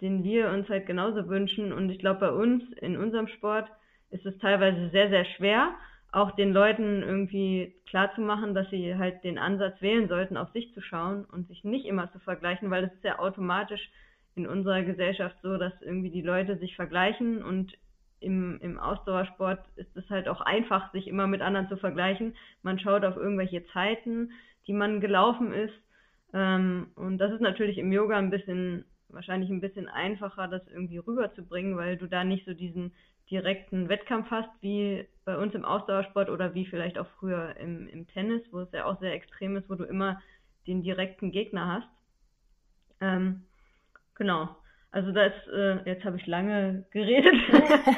den 0.00 0.22
wir 0.22 0.50
uns 0.50 0.68
halt 0.68 0.86
genauso 0.86 1.28
wünschen. 1.28 1.72
Und 1.72 1.90
ich 1.90 1.98
glaube 1.98 2.20
bei 2.20 2.30
uns 2.30 2.62
in 2.80 2.96
unserem 2.96 3.28
Sport 3.28 3.68
ist 4.10 4.24
es 4.24 4.38
teilweise 4.38 4.88
sehr, 4.90 5.08
sehr 5.08 5.24
schwer, 5.24 5.74
auch 6.10 6.30
den 6.32 6.52
Leuten 6.52 7.02
irgendwie 7.02 7.74
klar 7.86 8.14
zu 8.14 8.22
machen, 8.22 8.54
dass 8.54 8.70
sie 8.70 8.96
halt 8.96 9.22
den 9.24 9.38
Ansatz 9.38 9.80
wählen 9.82 10.08
sollten, 10.08 10.36
auf 10.36 10.50
sich 10.52 10.72
zu 10.72 10.80
schauen 10.80 11.24
und 11.26 11.48
sich 11.48 11.64
nicht 11.64 11.84
immer 11.84 12.10
zu 12.12 12.18
vergleichen, 12.20 12.70
weil 12.70 12.82
das 12.82 12.94
ist 12.94 13.04
ja 13.04 13.18
automatisch 13.18 13.90
in 14.34 14.46
unserer 14.46 14.82
Gesellschaft 14.82 15.36
so, 15.42 15.58
dass 15.58 15.72
irgendwie 15.82 16.10
die 16.10 16.22
Leute 16.22 16.56
sich 16.58 16.76
vergleichen 16.76 17.42
und 17.42 17.76
im, 18.20 18.58
im 18.60 18.78
Ausdauersport 18.78 19.60
ist 19.76 19.96
es 19.96 20.08
halt 20.10 20.28
auch 20.28 20.40
einfach, 20.40 20.92
sich 20.92 21.06
immer 21.06 21.26
mit 21.26 21.40
anderen 21.40 21.68
zu 21.68 21.76
vergleichen. 21.76 22.34
Man 22.62 22.78
schaut 22.78 23.04
auf 23.04 23.16
irgendwelche 23.16 23.64
Zeiten, 23.72 24.32
die 24.66 24.72
man 24.72 25.00
gelaufen 25.00 25.52
ist. 25.52 25.74
Ähm, 26.32 26.88
und 26.94 27.18
das 27.18 27.32
ist 27.32 27.40
natürlich 27.40 27.78
im 27.78 27.92
Yoga 27.92 28.16
ein 28.16 28.30
bisschen, 28.30 28.84
wahrscheinlich 29.08 29.50
ein 29.50 29.60
bisschen 29.60 29.88
einfacher, 29.88 30.48
das 30.48 30.66
irgendwie 30.68 30.98
rüberzubringen, 30.98 31.76
weil 31.76 31.96
du 31.96 32.06
da 32.06 32.24
nicht 32.24 32.44
so 32.44 32.54
diesen 32.54 32.92
direkten 33.30 33.88
Wettkampf 33.88 34.30
hast, 34.30 34.50
wie 34.60 35.06
bei 35.24 35.36
uns 35.36 35.54
im 35.54 35.64
Ausdauersport 35.64 36.30
oder 36.30 36.54
wie 36.54 36.66
vielleicht 36.66 36.98
auch 36.98 37.06
früher 37.18 37.56
im, 37.56 37.88
im 37.88 38.06
Tennis, 38.08 38.42
wo 38.50 38.60
es 38.60 38.72
ja 38.72 38.84
auch 38.84 38.98
sehr 39.00 39.12
extrem 39.12 39.56
ist, 39.56 39.68
wo 39.68 39.74
du 39.74 39.84
immer 39.84 40.20
den 40.66 40.82
direkten 40.82 41.30
Gegner 41.30 41.66
hast. 41.66 41.88
Ähm, 43.00 43.42
genau. 44.14 44.56
Also 44.90 45.12
das, 45.12 45.32
äh, 45.52 45.76
jetzt 45.84 46.04
habe 46.04 46.16
ich 46.16 46.26
lange 46.26 46.86
geredet, 46.90 47.34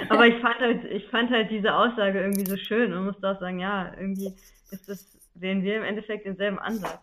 aber 0.09 0.27
ich 0.27 0.41
fand 0.41 0.59
halt, 0.59 0.85
ich 0.87 1.07
fand 1.09 1.31
halt 1.31 1.51
diese 1.51 1.73
Aussage 1.75 2.21
irgendwie 2.21 2.47
so 2.47 2.57
schön 2.57 2.93
und 2.93 3.05
musste 3.05 3.31
auch 3.31 3.39
sagen, 3.39 3.61
ja, 3.61 3.93
irgendwie 3.97 4.35
ist 4.71 4.89
das, 4.89 5.19
sehen 5.35 5.63
wir 5.63 5.77
im 5.77 5.85
Endeffekt 5.85 6.27
denselben 6.27 6.59
Ansatz. 6.59 6.99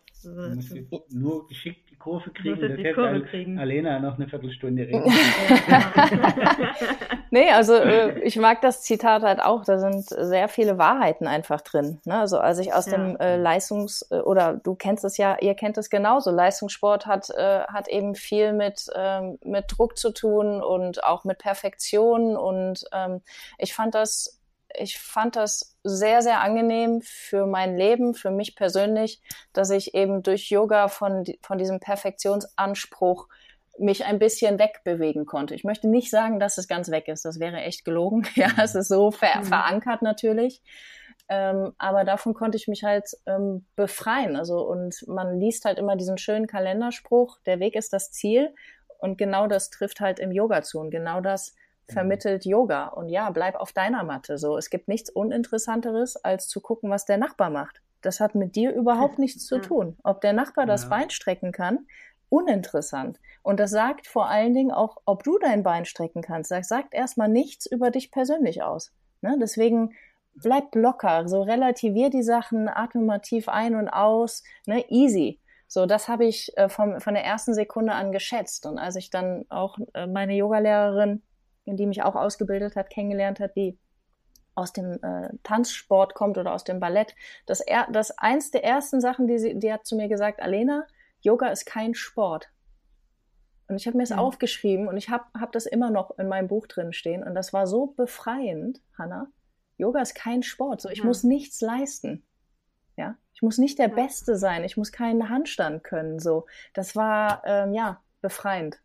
Nur 1.09 1.47
geschickt 1.47 1.87
Kurve 1.99 2.29
kriegen. 2.31 2.61
Das 2.61 2.77
die 2.77 2.93
Kurve 2.93 3.21
kriegen. 3.23 3.59
Alena 3.59 3.99
noch 3.99 4.15
eine 4.15 4.27
Viertelstunde 4.27 4.83
reden. 4.87 5.03
nee, 7.31 7.49
also 7.51 7.75
äh, 7.75 8.19
ich 8.21 8.37
mag 8.37 8.61
das 8.61 8.83
Zitat 8.83 9.23
halt 9.23 9.41
auch. 9.41 9.65
Da 9.65 9.79
sind 9.79 10.05
sehr 10.07 10.47
viele 10.47 10.77
Wahrheiten 10.77 11.27
einfach 11.27 11.61
drin. 11.61 11.99
Ne? 12.05 12.17
Also 12.19 12.39
als 12.39 12.59
ich 12.59 12.73
aus 12.73 12.85
ja. 12.85 12.93
dem 12.93 13.17
äh, 13.17 13.37
Leistungs- 13.37 14.05
äh, 14.11 14.19
oder 14.19 14.53
du 14.53 14.75
kennst 14.75 15.03
es 15.05 15.17
ja, 15.17 15.37
ihr 15.39 15.55
kennt 15.55 15.77
es 15.77 15.89
genauso. 15.89 16.31
Leistungssport 16.31 17.05
hat, 17.05 17.29
äh, 17.31 17.61
hat 17.67 17.87
eben 17.87 18.15
viel 18.15 18.53
mit, 18.53 18.87
ähm, 18.95 19.37
mit 19.43 19.65
Druck 19.67 19.97
zu 19.97 20.11
tun 20.11 20.61
und 20.61 21.03
auch 21.03 21.23
mit 21.23 21.39
Perfektion. 21.39 22.37
Und 22.37 22.85
ähm, 22.93 23.21
ich 23.57 23.73
fand 23.73 23.95
das 23.95 24.35
ich 24.79 24.99
fand 24.99 25.35
das 25.35 25.76
sehr, 25.87 26.21
sehr 26.21 26.41
angenehm 26.41 27.01
für 27.01 27.45
mein 27.45 27.77
Leben, 27.77 28.13
für 28.13 28.31
mich 28.31 28.55
persönlich, 28.55 29.21
dass 29.53 29.69
ich 29.69 29.93
eben 29.93 30.23
durch 30.23 30.49
Yoga 30.49 30.87
von, 30.87 31.23
von 31.41 31.57
diesem 31.57 31.79
Perfektionsanspruch 31.79 33.27
mich 33.79 34.05
ein 34.05 34.19
bisschen 34.19 34.59
wegbewegen 34.59 35.25
konnte. 35.25 35.55
Ich 35.55 35.63
möchte 35.63 35.87
nicht 35.87 36.09
sagen, 36.09 36.39
dass 36.39 36.57
es 36.57 36.67
ganz 36.67 36.89
weg 36.89 37.07
ist. 37.07 37.25
Das 37.25 37.39
wäre 37.39 37.57
echt 37.57 37.85
gelogen. 37.85 38.27
Ja, 38.35 38.51
es 38.61 38.75
ist 38.75 38.87
so 38.89 39.11
ver 39.11 39.39
mhm. 39.39 39.43
verankert 39.45 40.01
natürlich. 40.01 40.61
Ähm, 41.29 41.73
aber 41.77 42.03
davon 42.03 42.33
konnte 42.33 42.57
ich 42.57 42.67
mich 42.67 42.83
halt 42.83 43.09
ähm, 43.25 43.65
befreien. 43.75 44.35
Also, 44.35 44.61
und 44.61 45.05
man 45.07 45.39
liest 45.39 45.65
halt 45.65 45.77
immer 45.77 45.95
diesen 45.95 46.17
schönen 46.17 46.47
Kalenderspruch, 46.47 47.39
der 47.45 47.59
Weg 47.59 47.75
ist 47.75 47.93
das 47.93 48.11
Ziel. 48.11 48.53
Und 48.99 49.17
genau 49.17 49.47
das 49.47 49.69
trifft 49.69 49.99
halt 49.99 50.19
im 50.19 50.31
Yoga 50.31 50.61
zu. 50.63 50.79
Und 50.79 50.89
genau 50.89 51.21
das. 51.21 51.55
Vermittelt 51.87 52.45
Yoga. 52.45 52.87
Und 52.87 53.09
ja, 53.09 53.29
bleib 53.29 53.55
auf 53.55 53.71
deiner 53.71 54.03
Matte. 54.03 54.37
So, 54.37 54.57
es 54.57 54.69
gibt 54.69 54.87
nichts 54.87 55.09
Uninteressanteres, 55.09 56.17
als 56.17 56.47
zu 56.47 56.61
gucken, 56.61 56.89
was 56.89 57.05
der 57.05 57.17
Nachbar 57.17 57.49
macht. 57.49 57.81
Das 58.01 58.19
hat 58.19 58.35
mit 58.35 58.55
dir 58.55 58.73
überhaupt 58.73 59.19
nichts 59.19 59.45
zu 59.45 59.59
tun. 59.59 59.97
Ob 60.03 60.21
der 60.21 60.33
Nachbar 60.33 60.65
das 60.65 60.83
ja. 60.83 60.89
Bein 60.89 61.09
strecken 61.09 61.51
kann, 61.51 61.87
uninteressant. 62.29 63.19
Und 63.41 63.59
das 63.59 63.71
sagt 63.71 64.07
vor 64.07 64.27
allen 64.29 64.53
Dingen 64.53 64.71
auch, 64.71 64.97
ob 65.05 65.23
du 65.23 65.37
dein 65.39 65.63
Bein 65.63 65.85
strecken 65.85 66.21
kannst. 66.21 66.51
Das 66.51 66.67
sagt 66.67 66.93
erstmal 66.93 67.29
nichts 67.29 67.65
über 67.65 67.91
dich 67.91 68.11
persönlich 68.11 68.63
aus. 68.63 68.91
Ne? 69.21 69.37
Deswegen 69.39 69.93
bleib 70.35 70.75
locker, 70.75 71.27
so 71.27 71.41
relativier 71.41 72.09
die 72.09 72.23
Sachen, 72.23 72.67
atme 72.67 73.01
mal 73.01 73.19
tief 73.19 73.49
ein 73.49 73.75
und 73.75 73.89
aus, 73.89 74.43
ne? 74.65 74.85
easy. 74.89 75.39
So, 75.67 75.85
das 75.85 76.07
habe 76.07 76.25
ich 76.25 76.55
äh, 76.57 76.69
vom, 76.69 77.01
von 77.01 77.13
der 77.13 77.25
ersten 77.25 77.53
Sekunde 77.53 77.93
an 77.93 78.11
geschätzt. 78.11 78.65
Und 78.65 78.77
als 78.77 78.95
ich 78.95 79.09
dann 79.09 79.45
auch 79.49 79.77
äh, 79.93 80.07
meine 80.07 80.33
Yogalehrerin 80.33 81.23
die 81.75 81.85
mich 81.85 82.03
auch 82.03 82.15
ausgebildet 82.15 82.75
hat, 82.75 82.89
kennengelernt 82.89 83.39
hat, 83.39 83.55
die 83.55 83.77
aus 84.55 84.73
dem 84.73 84.93
äh, 85.03 85.29
Tanzsport 85.43 86.15
kommt 86.15 86.37
oder 86.37 86.53
aus 86.53 86.63
dem 86.63 86.79
Ballett. 86.79 87.15
Das, 87.45 87.59
er, 87.59 87.87
das 87.91 88.17
eins 88.17 88.51
der 88.51 88.63
ersten 88.63 89.01
Sachen, 89.01 89.27
die 89.27 89.37
sie, 89.37 89.59
die 89.59 89.71
hat 89.71 89.85
zu 89.85 89.95
mir 89.95 90.07
gesagt, 90.07 90.41
Alena, 90.41 90.87
Yoga 91.21 91.47
ist 91.49 91.65
kein 91.65 91.93
Sport. 91.93 92.49
Und 93.67 93.75
ich 93.75 93.85
habe 93.85 93.97
mir 93.97 94.03
das 94.03 94.11
ja. 94.11 94.17
aufgeschrieben 94.17 94.87
und 94.87 94.97
ich 94.97 95.09
habe 95.09 95.25
hab 95.39 95.51
das 95.51 95.65
immer 95.65 95.91
noch 95.91 96.17
in 96.17 96.27
meinem 96.27 96.47
Buch 96.47 96.67
drin 96.67 96.93
stehen. 96.93 97.23
Und 97.23 97.35
das 97.35 97.53
war 97.53 97.67
so 97.67 97.87
befreiend, 97.87 98.81
Hanna. 98.97 99.27
Yoga 99.77 100.01
ist 100.01 100.15
kein 100.15 100.41
Sport. 100.41 100.81
So, 100.81 100.89
ich 100.89 100.99
ja. 100.99 101.05
muss 101.05 101.23
nichts 101.23 101.61
leisten. 101.61 102.23
Ja, 102.95 103.15
ich 103.33 103.41
muss 103.43 103.59
nicht 103.59 103.77
der 103.77 103.89
ja. 103.89 103.95
Beste 103.95 104.37
sein. 104.37 104.63
Ich 104.63 104.77
muss 104.77 104.91
keinen 104.91 105.29
Handstand 105.29 105.83
können. 105.83 106.19
So, 106.19 106.47
das 106.73 106.95
war 106.95 107.43
ähm, 107.45 107.73
ja 107.73 108.01
befreiend. 108.21 108.79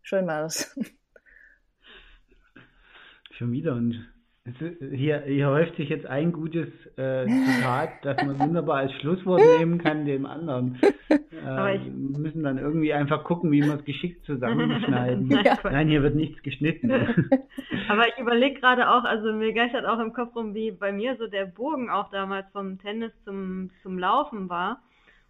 Schön 0.00 0.26
war 0.26 0.42
das. 0.42 0.76
Schon 3.32 3.52
wieder. 3.52 3.74
Und 3.74 4.06
hier, 4.90 5.20
hier 5.20 5.48
häuft 5.48 5.76
sich 5.76 5.88
jetzt 5.88 6.06
ein 6.06 6.32
gutes 6.32 6.66
äh, 6.96 7.26
Zitat, 7.26 7.90
das 8.02 8.16
man 8.24 8.40
wunderbar 8.40 8.78
als 8.78 8.92
Schlusswort 8.94 9.40
nehmen 9.58 9.78
kann, 9.78 10.04
dem 10.04 10.26
anderen. 10.26 10.80
Äh, 11.08 11.78
wir 11.78 12.18
müssen 12.18 12.42
dann 12.42 12.58
irgendwie 12.58 12.92
einfach 12.92 13.22
gucken, 13.22 13.52
wie 13.52 13.62
wir 13.62 13.74
es 13.74 13.84
geschickt 13.84 14.24
zusammenschneiden. 14.26 15.30
ja. 15.44 15.56
Nein, 15.62 15.88
hier 15.88 16.02
wird 16.02 16.16
nichts 16.16 16.42
geschnitten. 16.42 16.90
Aber 17.88 18.08
ich 18.08 18.18
überlege 18.18 18.58
gerade 18.58 18.90
auch, 18.90 19.04
also 19.04 19.32
mir 19.32 19.52
geistert 19.52 19.86
auch 19.86 20.00
im 20.00 20.12
Kopf 20.12 20.34
rum, 20.34 20.54
wie 20.54 20.72
bei 20.72 20.90
mir 20.90 21.16
so 21.16 21.28
der 21.28 21.46
Bogen 21.46 21.88
auch 21.88 22.10
damals 22.10 22.46
vom 22.50 22.80
Tennis 22.80 23.12
zum, 23.24 23.70
zum 23.82 23.96
Laufen 23.96 24.48
war. 24.48 24.82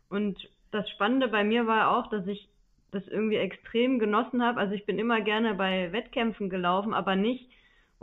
Und 0.09 0.38
das 0.70 0.88
Spannende 0.88 1.28
bei 1.28 1.44
mir 1.44 1.66
war 1.66 1.96
auch, 1.96 2.09
dass 2.09 2.26
ich 2.26 2.48
das 2.92 3.07
irgendwie 3.09 3.36
extrem 3.36 3.98
genossen 3.98 4.42
habe. 4.42 4.59
Also 4.59 4.72
ich 4.72 4.86
bin 4.86 4.98
immer 4.98 5.20
gerne 5.20 5.55
bei 5.55 5.92
Wettkämpfen 5.92 6.48
gelaufen, 6.48 6.94
aber 6.94 7.14
nicht 7.14 7.50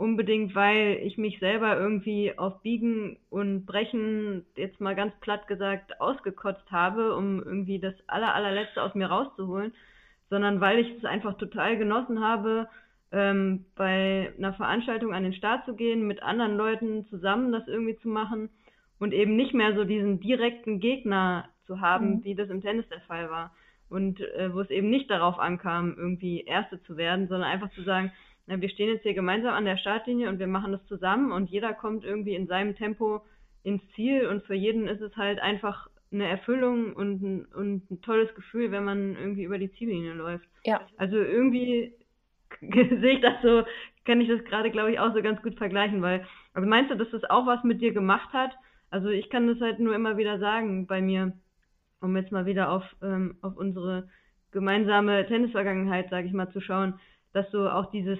unbedingt, 0.00 0.54
weil 0.54 0.98
ich 1.02 1.18
mich 1.18 1.38
selber 1.40 1.78
irgendwie 1.78 2.36
auf 2.38 2.62
Biegen 2.62 3.18
und 3.28 3.66
Brechen, 3.66 4.46
jetzt 4.56 4.80
mal 4.80 4.96
ganz 4.96 5.12
platt 5.20 5.46
gesagt, 5.46 6.00
ausgekotzt 6.00 6.72
habe, 6.72 7.14
um 7.14 7.42
irgendwie 7.42 7.78
das 7.78 7.92
aller, 8.06 8.34
allerletzte 8.34 8.82
aus 8.82 8.94
mir 8.94 9.08
rauszuholen, 9.08 9.74
sondern 10.30 10.58
weil 10.62 10.78
ich 10.78 10.96
es 10.96 11.04
einfach 11.04 11.36
total 11.36 11.76
genossen 11.76 12.24
habe, 12.24 12.66
ähm, 13.12 13.66
bei 13.76 14.32
einer 14.38 14.54
Veranstaltung 14.54 15.12
an 15.12 15.22
den 15.22 15.34
Start 15.34 15.66
zu 15.66 15.74
gehen, 15.74 16.06
mit 16.06 16.22
anderen 16.22 16.56
Leuten 16.56 17.04
zusammen 17.10 17.52
das 17.52 17.68
irgendwie 17.68 17.98
zu 17.98 18.08
machen 18.08 18.48
und 18.98 19.12
eben 19.12 19.36
nicht 19.36 19.52
mehr 19.52 19.74
so 19.74 19.84
diesen 19.84 20.18
direkten 20.18 20.80
Gegner 20.80 21.46
zu 21.66 21.82
haben, 21.82 22.16
mhm. 22.16 22.24
wie 22.24 22.34
das 22.34 22.48
im 22.48 22.62
Tennis 22.62 22.88
der 22.88 23.02
Fall 23.02 23.28
war. 23.28 23.52
Und 23.90 24.20
äh, 24.20 24.54
wo 24.54 24.60
es 24.60 24.70
eben 24.70 24.88
nicht 24.88 25.10
darauf 25.10 25.38
ankam, 25.38 25.94
irgendwie 25.98 26.42
Erste 26.42 26.80
zu 26.84 26.96
werden, 26.96 27.28
sondern 27.28 27.50
einfach 27.50 27.70
zu 27.72 27.82
sagen, 27.82 28.12
wir 28.46 28.68
stehen 28.68 28.88
jetzt 28.88 29.02
hier 29.02 29.14
gemeinsam 29.14 29.54
an 29.54 29.64
der 29.64 29.76
Startlinie 29.76 30.28
und 30.28 30.38
wir 30.38 30.46
machen 30.46 30.72
das 30.72 30.84
zusammen 30.86 31.32
und 31.32 31.50
jeder 31.50 31.72
kommt 31.72 32.04
irgendwie 32.04 32.34
in 32.34 32.46
seinem 32.46 32.74
Tempo 32.74 33.22
ins 33.62 33.82
Ziel 33.94 34.26
und 34.26 34.42
für 34.44 34.54
jeden 34.54 34.88
ist 34.88 35.00
es 35.00 35.16
halt 35.16 35.40
einfach 35.40 35.88
eine 36.12 36.28
Erfüllung 36.28 36.92
und 36.94 37.22
ein, 37.22 37.44
und 37.54 37.90
ein 37.90 38.02
tolles 38.02 38.34
Gefühl, 38.34 38.72
wenn 38.72 38.84
man 38.84 39.16
irgendwie 39.16 39.44
über 39.44 39.58
die 39.58 39.72
Ziellinie 39.72 40.12
läuft. 40.12 40.48
Ja. 40.64 40.80
Also 40.96 41.16
irgendwie 41.16 41.94
sehe 42.60 43.14
ich 43.14 43.20
das 43.20 43.40
so, 43.42 43.64
kann 44.04 44.20
ich 44.20 44.28
das 44.28 44.42
gerade, 44.44 44.70
glaube 44.70 44.90
ich, 44.92 44.98
auch 44.98 45.14
so 45.14 45.22
ganz 45.22 45.40
gut 45.42 45.56
vergleichen, 45.56 46.02
weil, 46.02 46.26
also 46.52 46.68
meinst 46.68 46.90
du, 46.90 46.96
dass 46.96 47.10
das 47.10 47.24
auch 47.24 47.46
was 47.46 47.62
mit 47.62 47.80
dir 47.80 47.92
gemacht 47.92 48.32
hat? 48.32 48.52
Also 48.90 49.08
ich 49.08 49.30
kann 49.30 49.46
das 49.46 49.60
halt 49.60 49.78
nur 49.78 49.94
immer 49.94 50.16
wieder 50.16 50.38
sagen 50.38 50.86
bei 50.86 51.00
mir, 51.00 51.32
um 52.00 52.16
jetzt 52.16 52.32
mal 52.32 52.46
wieder 52.46 52.70
auf, 52.70 52.82
ähm, 53.02 53.36
auf 53.40 53.56
unsere 53.56 54.08
gemeinsame 54.50 55.26
Tennisvergangenheit, 55.26 56.10
sage 56.10 56.26
ich 56.26 56.32
mal, 56.32 56.50
zu 56.50 56.60
schauen, 56.60 56.98
dass 57.32 57.50
so 57.50 57.68
auch 57.68 57.90
dieses 57.90 58.18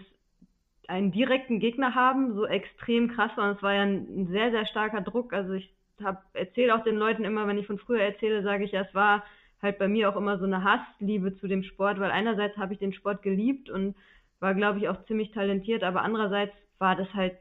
einen 0.88 1.12
direkten 1.12 1.60
Gegner 1.60 1.94
haben, 1.94 2.34
so 2.34 2.46
extrem 2.46 3.08
krass 3.14 3.30
war. 3.36 3.50
Und 3.50 3.56
es 3.56 3.62
war 3.62 3.74
ja 3.74 3.82
ein, 3.82 4.06
ein 4.22 4.26
sehr, 4.28 4.50
sehr 4.50 4.66
starker 4.66 5.00
Druck. 5.00 5.32
Also 5.32 5.52
ich 5.52 5.72
habe 6.02 6.18
erzähle 6.32 6.74
auch 6.74 6.82
den 6.82 6.96
Leuten 6.96 7.24
immer, 7.24 7.46
wenn 7.46 7.58
ich 7.58 7.66
von 7.66 7.78
früher 7.78 8.02
erzähle, 8.02 8.42
sage 8.42 8.64
ich, 8.64 8.72
ja, 8.72 8.82
es 8.82 8.94
war 8.94 9.24
halt 9.62 9.78
bei 9.78 9.88
mir 9.88 10.08
auch 10.08 10.16
immer 10.16 10.38
so 10.38 10.44
eine 10.44 10.64
Hassliebe 10.64 11.36
zu 11.36 11.46
dem 11.46 11.62
Sport, 11.62 12.00
weil 12.00 12.10
einerseits 12.10 12.56
habe 12.56 12.72
ich 12.72 12.78
den 12.78 12.92
Sport 12.92 13.22
geliebt 13.22 13.70
und 13.70 13.94
war, 14.40 14.54
glaube 14.54 14.78
ich, 14.78 14.88
auch 14.88 15.04
ziemlich 15.04 15.32
talentiert, 15.32 15.84
aber 15.84 16.02
andererseits 16.02 16.54
war 16.78 16.96
das 16.96 17.12
halt 17.12 17.36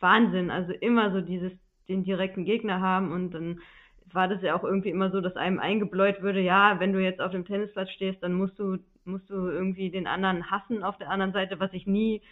Wahnsinn. 0.00 0.50
Also 0.50 0.72
immer 0.72 1.12
so 1.12 1.20
dieses, 1.22 1.52
den 1.88 2.04
direkten 2.04 2.44
Gegner 2.44 2.80
haben 2.80 3.12
und 3.12 3.32
dann 3.32 3.60
war 4.12 4.28
das 4.28 4.42
ja 4.42 4.54
auch 4.54 4.64
irgendwie 4.64 4.90
immer 4.90 5.10
so, 5.10 5.20
dass 5.20 5.36
einem 5.36 5.58
eingebläut 5.58 6.22
würde, 6.22 6.40
ja, 6.40 6.78
wenn 6.78 6.92
du 6.92 7.02
jetzt 7.02 7.20
auf 7.20 7.32
dem 7.32 7.46
Tennisplatz 7.46 7.90
stehst, 7.90 8.22
dann 8.22 8.34
musst 8.34 8.58
du, 8.58 8.78
musst 9.04 9.28
du 9.30 9.34
irgendwie 9.34 9.90
den 9.90 10.06
anderen 10.06 10.50
hassen 10.50 10.82
auf 10.82 10.98
der 10.98 11.10
anderen 11.10 11.32
Seite, 11.32 11.60
was 11.60 11.72
ich 11.72 11.86
nie 11.86 12.22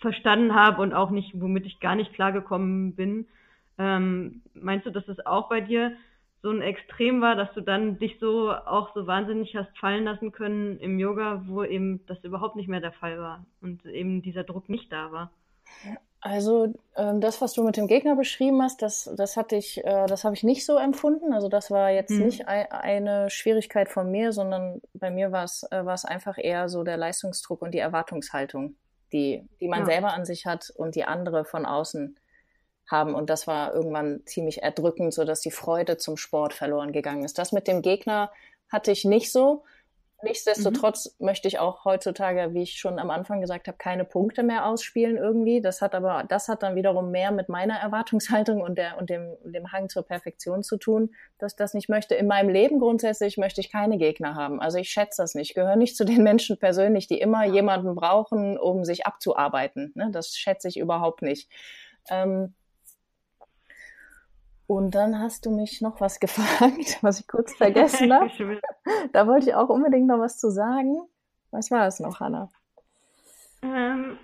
verstanden 0.00 0.54
habe 0.54 0.82
und 0.82 0.92
auch 0.92 1.10
nicht, 1.10 1.30
womit 1.40 1.66
ich 1.66 1.80
gar 1.80 1.94
nicht 1.94 2.12
klargekommen 2.12 2.94
bin. 2.94 3.26
Ähm, 3.78 4.42
meinst 4.54 4.86
du, 4.86 4.90
dass 4.90 5.06
es 5.08 5.24
auch 5.24 5.48
bei 5.48 5.60
dir 5.60 5.96
so 6.42 6.50
ein 6.50 6.62
Extrem 6.62 7.20
war, 7.20 7.34
dass 7.34 7.52
du 7.54 7.60
dann 7.60 7.98
dich 7.98 8.18
so 8.20 8.52
auch 8.52 8.94
so 8.94 9.06
wahnsinnig 9.06 9.56
hast 9.56 9.76
fallen 9.78 10.04
lassen 10.04 10.32
können 10.32 10.78
im 10.78 10.98
Yoga, 10.98 11.42
wo 11.46 11.64
eben 11.64 12.06
das 12.06 12.22
überhaupt 12.24 12.56
nicht 12.56 12.68
mehr 12.68 12.80
der 12.80 12.92
Fall 12.92 13.18
war 13.18 13.44
und 13.60 13.84
eben 13.86 14.22
dieser 14.22 14.44
Druck 14.44 14.68
nicht 14.68 14.92
da 14.92 15.12
war? 15.12 15.30
Also 16.26 16.74
ähm, 16.96 17.20
das, 17.20 17.40
was 17.40 17.52
du 17.52 17.62
mit 17.62 17.76
dem 17.76 17.86
Gegner 17.86 18.16
beschrieben 18.16 18.60
hast, 18.60 18.82
das, 18.82 19.08
das 19.16 19.36
hatte 19.36 19.54
ich, 19.54 19.84
äh, 19.84 20.06
das 20.06 20.24
habe 20.24 20.34
ich 20.34 20.42
nicht 20.42 20.66
so 20.66 20.76
empfunden. 20.76 21.32
Also 21.32 21.48
das 21.48 21.70
war 21.70 21.90
jetzt 21.90 22.10
mhm. 22.10 22.24
nicht 22.24 22.48
ein, 22.48 22.68
eine 22.72 23.30
Schwierigkeit 23.30 23.88
von 23.88 24.10
mir, 24.10 24.32
sondern 24.32 24.80
bei 24.92 25.12
mir 25.12 25.30
war 25.30 25.44
es 25.44 25.62
äh, 25.70 25.86
war 25.86 25.94
es 25.94 26.04
einfach 26.04 26.36
eher 26.36 26.68
so 26.68 26.82
der 26.82 26.96
Leistungsdruck 26.96 27.62
und 27.62 27.72
die 27.74 27.78
Erwartungshaltung, 27.78 28.74
die 29.12 29.46
die 29.60 29.68
man 29.68 29.80
ja. 29.80 29.86
selber 29.86 30.14
an 30.14 30.24
sich 30.24 30.46
hat 30.46 30.72
und 30.74 30.96
die 30.96 31.04
andere 31.04 31.44
von 31.44 31.64
außen 31.64 32.18
haben. 32.90 33.14
Und 33.14 33.30
das 33.30 33.46
war 33.46 33.72
irgendwann 33.72 34.22
ziemlich 34.26 34.64
erdrückend, 34.64 35.14
so 35.14 35.24
dass 35.24 35.40
die 35.42 35.52
Freude 35.52 35.96
zum 35.96 36.16
Sport 36.16 36.54
verloren 36.54 36.90
gegangen 36.90 37.24
ist. 37.24 37.38
Das 37.38 37.52
mit 37.52 37.68
dem 37.68 37.82
Gegner 37.82 38.32
hatte 38.68 38.90
ich 38.90 39.04
nicht 39.04 39.30
so. 39.30 39.62
Nichtsdestotrotz 40.22 41.14
mhm. 41.18 41.26
möchte 41.26 41.46
ich 41.46 41.58
auch 41.58 41.84
heutzutage, 41.84 42.54
wie 42.54 42.62
ich 42.62 42.78
schon 42.78 42.98
am 42.98 43.10
Anfang 43.10 43.42
gesagt 43.42 43.68
habe, 43.68 43.76
keine 43.76 44.04
Punkte 44.04 44.42
mehr 44.42 44.66
ausspielen 44.66 45.18
irgendwie. 45.18 45.60
Das 45.60 45.82
hat 45.82 45.94
aber, 45.94 46.24
das 46.26 46.48
hat 46.48 46.62
dann 46.62 46.74
wiederum 46.74 47.10
mehr 47.10 47.32
mit 47.32 47.50
meiner 47.50 47.78
Erwartungshaltung 47.78 48.62
und 48.62 48.78
der 48.78 48.96
und 48.96 49.10
dem, 49.10 49.36
dem 49.44 49.72
Hang 49.72 49.90
zur 49.90 50.04
Perfektion 50.04 50.62
zu 50.62 50.78
tun, 50.78 51.14
dass 51.38 51.52
ich 51.52 51.56
das 51.56 51.74
nicht 51.74 51.90
möchte. 51.90 52.14
In 52.14 52.26
meinem 52.26 52.48
Leben 52.48 52.78
grundsätzlich 52.78 53.36
möchte 53.36 53.60
ich 53.60 53.70
keine 53.70 53.98
Gegner 53.98 54.34
haben. 54.34 54.60
Also 54.60 54.78
ich 54.78 54.88
schätze 54.88 55.20
das 55.22 55.34
nicht. 55.34 55.50
Ich 55.50 55.54
gehöre 55.54 55.76
nicht 55.76 55.96
zu 55.96 56.04
den 56.04 56.22
Menschen 56.22 56.58
persönlich, 56.58 57.08
die 57.08 57.20
immer 57.20 57.44
jemanden 57.44 57.94
brauchen, 57.94 58.58
um 58.58 58.84
sich 58.84 59.06
abzuarbeiten. 59.06 59.92
Ne? 59.94 60.08
Das 60.12 60.34
schätze 60.34 60.68
ich 60.68 60.78
überhaupt 60.78 61.20
nicht. 61.20 61.50
Ähm, 62.08 62.54
und 64.66 64.94
dann 64.94 65.18
hast 65.20 65.46
du 65.46 65.50
mich 65.50 65.80
noch 65.80 66.00
was 66.00 66.20
gefragt, 66.20 66.98
was 67.02 67.20
ich 67.20 67.26
kurz 67.26 67.54
vergessen 67.54 68.12
habe. 68.12 68.30
da 69.12 69.26
wollte 69.26 69.50
ich 69.50 69.54
auch 69.54 69.68
unbedingt 69.68 70.06
noch 70.06 70.18
was 70.18 70.38
zu 70.38 70.50
sagen. 70.50 71.02
Was 71.50 71.70
war 71.70 71.86
es 71.86 72.00
noch, 72.00 72.20
Hanna? 72.20 72.50
Ähm, 73.62 74.18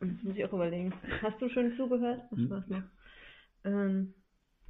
muss 0.00 0.36
ich 0.36 0.44
auch 0.44 0.52
überlegen. 0.52 0.94
Hast 1.22 1.40
du 1.40 1.48
schon 1.48 1.74
zugehört? 1.76 2.22
Was 2.30 2.38
hm. 2.38 2.50
war 2.50 2.58
es 2.58 2.68
noch? 2.68 2.82
Ähm, 3.64 4.14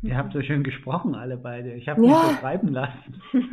Ihr 0.03 0.17
habt 0.17 0.33
so 0.33 0.41
schön 0.41 0.63
gesprochen, 0.63 1.15
alle 1.15 1.37
beide. 1.37 1.75
Ich 1.75 1.87
habe 1.87 2.01
mich 2.01 2.11
ja. 2.11 2.23
so 2.23 2.37
schreiben 2.37 2.69
lassen. 2.69 3.23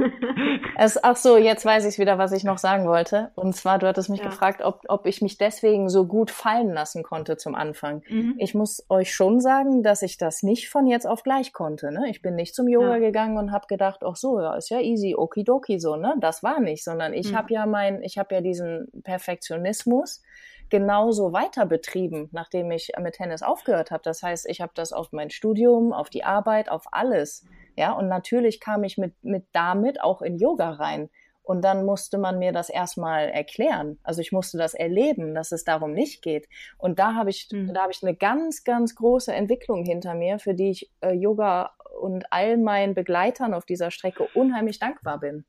Es, 0.79 1.03
ach 1.03 1.15
so, 1.15 1.37
jetzt 1.37 1.65
weiß 1.65 1.85
ich 1.85 1.97
wieder, 1.97 2.19
was 2.19 2.31
ich 2.31 2.43
noch 2.43 2.59
sagen 2.59 2.85
wollte. 2.85 3.31
Und 3.33 3.55
zwar, 3.55 3.79
du 3.79 3.87
hattest 3.87 4.11
mich 4.11 4.19
ja. 4.19 4.27
gefragt, 4.27 4.61
ob, 4.61 4.83
ob 4.87 5.07
ich 5.07 5.23
mich 5.23 5.39
deswegen 5.39 5.89
so 5.89 6.05
gut 6.05 6.29
fallen 6.29 6.71
lassen 6.71 7.01
konnte 7.01 7.35
zum 7.35 7.55
Anfang. 7.55 8.03
Mhm. 8.07 8.35
Ich 8.37 8.53
muss 8.53 8.85
euch 8.87 9.11
schon 9.11 9.39
sagen, 9.39 9.81
dass 9.81 10.03
ich 10.03 10.17
das 10.17 10.43
nicht 10.43 10.69
von 10.69 10.85
jetzt 10.85 11.07
auf 11.07 11.23
gleich 11.23 11.51
konnte. 11.51 11.91
Ne? 11.91 12.05
Ich 12.11 12.21
bin 12.21 12.35
nicht 12.35 12.53
zum 12.53 12.67
Yoga 12.67 12.97
ja. 12.97 12.99
gegangen 12.99 13.37
und 13.37 13.51
habe 13.51 13.65
gedacht, 13.67 14.01
ach 14.05 14.15
so, 14.15 14.39
ja, 14.39 14.53
ist 14.55 14.69
ja 14.69 14.79
easy, 14.79 15.15
okidoki 15.15 15.79
so. 15.79 15.95
Ne? 15.95 16.13
Das 16.19 16.43
war 16.43 16.59
nicht, 16.59 16.83
sondern 16.83 17.13
ich 17.13 17.31
mhm. 17.31 17.37
habe 17.37 17.53
ja 17.53 17.65
mein, 17.65 18.03
ich 18.03 18.19
habe 18.19 18.35
ja 18.35 18.41
diesen 18.41 18.87
Perfektionismus 19.03 20.21
genauso 20.69 21.33
weiter 21.33 21.65
betrieben, 21.65 22.29
nachdem 22.31 22.71
ich 22.71 22.91
mit 23.01 23.15
Tennis 23.15 23.41
aufgehört 23.41 23.91
habe. 23.91 24.03
Das 24.03 24.23
heißt, 24.23 24.47
ich 24.49 24.61
habe 24.61 24.71
das 24.75 24.93
auf 24.93 25.11
mein 25.11 25.29
Studium, 25.29 25.93
auf 25.93 26.09
die 26.09 26.23
Arbeit, 26.23 26.69
auf 26.69 26.85
alles. 26.91 27.45
Ja, 27.75 27.93
und 27.93 28.07
natürlich 28.07 28.59
kam 28.59 28.83
ich 28.83 28.97
mit, 28.97 29.13
mit 29.23 29.45
damit 29.51 30.01
auch 30.01 30.21
in 30.21 30.37
Yoga 30.37 30.71
rein. 30.71 31.09
Und 31.47 31.61
dann 31.61 31.85
musste 31.85 32.17
man 32.17 32.39
mir 32.39 32.51
das 32.51 32.69
erstmal 32.69 33.29
erklären. 33.29 33.99
Also 34.03 34.19
ich 34.19 34.33
musste 34.33 34.57
das 34.57 34.73
erleben, 34.73 35.33
dass 35.33 35.53
es 35.53 35.63
darum 35.63 35.93
nicht 35.93 36.21
geht. 36.21 36.49
Und 36.77 36.99
da 36.99 37.13
habe 37.13 37.29
ich, 37.29 37.47
mhm. 37.49 37.73
da 37.73 37.83
habe 37.83 37.93
ich 37.93 38.03
eine 38.03 38.15
ganz, 38.15 38.65
ganz 38.65 38.95
große 38.95 39.33
Entwicklung 39.33 39.85
hinter 39.85 40.13
mir, 40.13 40.39
für 40.39 40.53
die 40.53 40.71
ich 40.71 40.91
äh, 40.99 41.13
Yoga 41.13 41.71
und 42.01 42.25
all 42.33 42.57
meinen 42.57 42.93
Begleitern 42.95 43.53
auf 43.53 43.65
dieser 43.65 43.91
Strecke 43.91 44.27
unheimlich 44.33 44.79
dankbar 44.79 45.21
bin. 45.21 45.45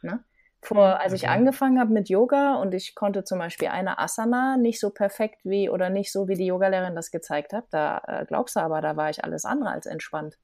Ne? 0.00 0.24
Vor, 0.66 1.00
als 1.00 1.12
ich 1.12 1.28
angefangen 1.28 1.78
habe 1.78 1.92
mit 1.92 2.08
Yoga 2.08 2.56
und 2.56 2.74
ich 2.74 2.96
konnte 2.96 3.22
zum 3.22 3.38
Beispiel 3.38 3.68
eine 3.68 4.00
Asana 4.00 4.56
nicht 4.56 4.80
so 4.80 4.90
perfekt 4.90 5.44
wie 5.44 5.70
oder 5.70 5.90
nicht 5.90 6.10
so 6.10 6.26
wie 6.26 6.34
die 6.34 6.46
Yogalehrerin 6.46 6.96
das 6.96 7.12
gezeigt 7.12 7.52
hat, 7.52 7.66
da 7.70 8.02
äh, 8.04 8.24
glaubst 8.26 8.56
du 8.56 8.60
aber, 8.60 8.80
da 8.80 8.96
war 8.96 9.08
ich 9.08 9.22
alles 9.22 9.44
andere 9.44 9.70
als 9.70 9.86
entspannt. 9.86 10.38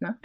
Ne? 0.00 0.18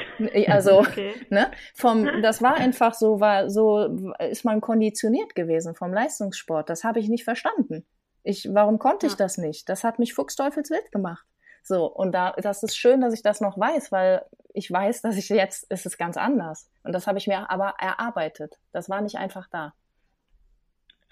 Also, 0.47 0.79
okay. 0.79 1.13
ne? 1.29 1.51
Vom, 1.75 2.23
das 2.23 2.41
war 2.41 2.55
einfach 2.55 2.95
so, 2.95 3.19
war 3.19 3.47
so, 3.51 3.95
ist 4.17 4.43
man 4.43 4.59
konditioniert 4.59 5.35
gewesen 5.35 5.75
vom 5.75 5.93
Leistungssport. 5.93 6.67
Das 6.67 6.83
habe 6.83 6.99
ich 6.99 7.07
nicht 7.07 7.25
verstanden. 7.25 7.85
Ich, 8.23 8.49
warum 8.55 8.79
konnte 8.79 9.05
ja. 9.05 9.11
ich 9.11 9.17
das 9.17 9.37
nicht? 9.37 9.69
Das 9.69 9.83
hat 9.83 9.99
mich 9.99 10.15
fuchsteufelswild 10.15 10.91
gemacht. 10.91 11.27
So, 11.67 11.87
und 11.87 12.11
da, 12.11 12.33
das 12.33 12.61
ist 12.61 12.77
schön, 12.77 13.01
dass 13.01 13.11
ich 13.11 13.23
das 13.23 13.41
noch 13.41 13.57
weiß, 13.57 13.91
weil 13.91 14.23
ich 14.53 14.71
weiß, 14.71 15.01
dass 15.01 15.17
ich 15.17 15.29
jetzt, 15.29 15.69
ist 15.71 15.87
es 15.87 15.97
ganz 15.97 16.15
anders. 16.15 16.69
Und 16.83 16.93
das 16.93 17.07
habe 17.07 17.17
ich 17.17 17.25
mir 17.25 17.49
aber 17.49 17.73
erarbeitet. 17.79 18.53
Das 18.71 18.87
war 18.87 19.01
nicht 19.01 19.15
einfach 19.15 19.47
da. 19.49 19.73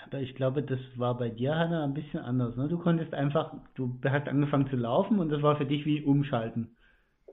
Aber 0.06 0.20
ich 0.20 0.36
glaube, 0.36 0.62
das 0.62 0.80
war 0.96 1.18
bei 1.18 1.30
dir, 1.30 1.56
Hanna, 1.56 1.84
ein 1.84 1.96
bisschen 1.96 2.20
anders. 2.20 2.56
Ne? 2.56 2.68
Du 2.68 2.78
konntest 2.78 3.16
einfach, 3.16 3.56
du 3.74 4.00
hast 4.06 4.28
angefangen 4.28 4.70
zu 4.70 4.76
laufen 4.76 5.20
und 5.20 5.30
das 5.30 5.42
war 5.42 5.56
für 5.56 5.66
dich 5.66 5.88
wie 5.88 6.04
umschalten. 6.04 6.78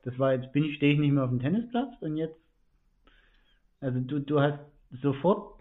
Das 0.02 0.18
war 0.18 0.32
jetzt, 0.32 0.50
bin 0.52 0.64
ich, 0.64 0.76
stehe 0.76 0.94
ich 0.94 0.98
nicht 0.98 1.12
mehr 1.12 1.24
auf 1.24 1.30
dem 1.30 1.40
Tennisplatz 1.40 1.92
und 2.00 2.16
jetzt, 2.16 2.40
also 3.80 4.00
du, 4.00 4.20
du 4.20 4.40
hast 4.40 4.60
sofort 5.02 5.59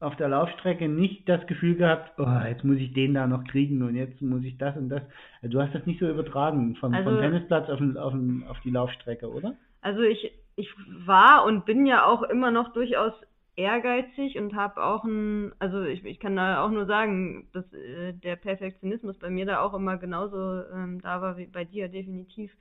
auf 0.00 0.16
der 0.16 0.28
Laufstrecke 0.28 0.88
nicht 0.88 1.28
das 1.28 1.46
Gefühl 1.46 1.76
gehabt, 1.76 2.12
oh, 2.18 2.46
jetzt 2.46 2.64
muss 2.64 2.76
ich 2.76 2.92
den 2.92 3.14
da 3.14 3.26
noch 3.26 3.44
kriegen 3.44 3.82
und 3.82 3.96
jetzt 3.96 4.20
muss 4.20 4.44
ich 4.44 4.58
das 4.58 4.76
und 4.76 4.88
das. 4.88 5.02
Also 5.42 5.58
du 5.58 5.62
hast 5.62 5.74
das 5.74 5.86
nicht 5.86 6.00
so 6.00 6.08
übertragen 6.08 6.76
vom, 6.76 6.92
also, 6.94 7.10
vom 7.10 7.20
Tennisplatz 7.20 7.68
auf, 7.70 7.80
auf, 7.80 8.14
auf 8.48 8.60
die 8.64 8.70
Laufstrecke, 8.70 9.30
oder? 9.30 9.54
Also 9.80 10.02
ich, 10.02 10.32
ich 10.56 10.68
war 11.06 11.44
und 11.44 11.64
bin 11.64 11.86
ja 11.86 12.04
auch 12.04 12.22
immer 12.22 12.50
noch 12.50 12.72
durchaus 12.72 13.14
ehrgeizig 13.56 14.38
und 14.38 14.54
habe 14.54 14.84
auch 14.84 15.04
ein, 15.04 15.52
also 15.58 15.82
ich, 15.82 16.04
ich 16.04 16.20
kann 16.20 16.36
da 16.36 16.62
auch 16.62 16.70
nur 16.70 16.84
sagen, 16.84 17.48
dass 17.52 17.64
äh, 17.72 18.12
der 18.12 18.36
Perfektionismus 18.36 19.18
bei 19.18 19.30
mir 19.30 19.46
da 19.46 19.60
auch 19.60 19.72
immer 19.72 19.96
genauso 19.96 20.62
ähm, 20.74 21.00
da 21.00 21.22
war 21.22 21.38
wie 21.38 21.46
bei 21.46 21.64
dir, 21.64 21.88
definitiv. 21.88 22.52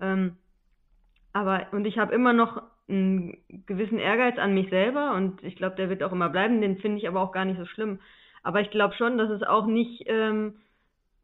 Ähm, 0.00 0.36
aber, 1.32 1.66
und 1.72 1.84
ich 1.84 1.98
habe 1.98 2.14
immer 2.14 2.32
noch 2.32 2.62
einen 2.88 3.38
gewissen 3.66 3.98
Ehrgeiz 3.98 4.38
an 4.38 4.54
mich 4.54 4.70
selber 4.70 5.14
und 5.14 5.42
ich 5.42 5.56
glaube, 5.56 5.76
der 5.76 5.88
wird 5.88 6.02
auch 6.02 6.12
immer 6.12 6.28
bleiben, 6.28 6.60
den 6.60 6.78
finde 6.78 6.98
ich 6.98 7.08
aber 7.08 7.20
auch 7.20 7.32
gar 7.32 7.44
nicht 7.44 7.58
so 7.58 7.66
schlimm. 7.66 7.98
Aber 8.42 8.60
ich 8.60 8.70
glaube 8.70 8.94
schon, 8.94 9.18
dass 9.18 9.30
es 9.30 9.42
auch 9.42 9.66
nicht 9.66 10.04
ähm, 10.06 10.54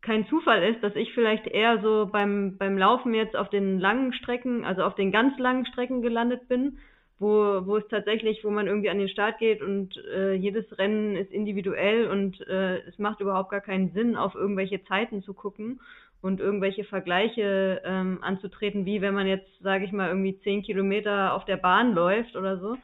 kein 0.01 0.27
Zufall 0.27 0.65
ist, 0.65 0.83
dass 0.83 0.97
ich 0.97 1.15
vielleicht 1.15 1.47
eher 1.47 1.81
so 1.81 2.09
beim, 2.11 2.57
beim 2.59 2.77
Laufen 2.77 3.15
jetzt 3.15 3.37
auf 3.37 3.49
den 3.49 3.79
langen 3.79 4.13
Strecken, 4.13 4.65
also 4.65 4.83
auf 4.83 4.97
den 4.97 5.13
ganz 5.13 5.39
langen 5.39 5.65
Strecken 5.67 6.03
gelandet 6.03 6.49
bin, 6.49 6.79
wo, 7.21 7.65
wo 7.65 7.77
es 7.77 7.87
tatsächlich, 7.89 8.43
wo 8.43 8.51
man 8.51 8.67
irgendwie 8.67 8.91
an 8.91 8.99
den 8.99 9.09
Start 9.09 9.39
geht 9.39 9.63
und 9.63 9.97
äh, 10.13 10.35
jedes 10.35 10.77
Rennen 10.77 11.15
ist 11.15 11.31
individuell 11.31 12.09
und 12.09 12.41
äh, 12.49 12.79
es 12.89 12.99
macht 12.99 13.21
überhaupt 13.21 13.51
gar 13.51 13.61
keinen 13.61 13.93
Sinn, 13.93 14.17
auf 14.17 14.35
irgendwelche 14.35 14.83
Zeiten 14.85 15.23
zu 15.23 15.33
gucken 15.33 15.81
und 16.23 16.41
irgendwelche 16.41 16.85
Vergleiche 16.85 17.83
ähm, 17.85 18.19
anzutreten, 18.23 18.87
wie 18.87 19.03
wenn 19.03 19.13
man 19.13 19.27
jetzt, 19.27 19.51
sage 19.61 19.85
ich 19.85 19.93
mal, 19.93 20.09
irgendwie 20.09 20.39
zehn 20.39 20.63
Kilometer 20.63 21.35
auf 21.35 21.45
der 21.45 21.57
Bahn 21.57 21.95
läuft 21.95 22.37
oder 22.37 22.59
so, 22.59 22.79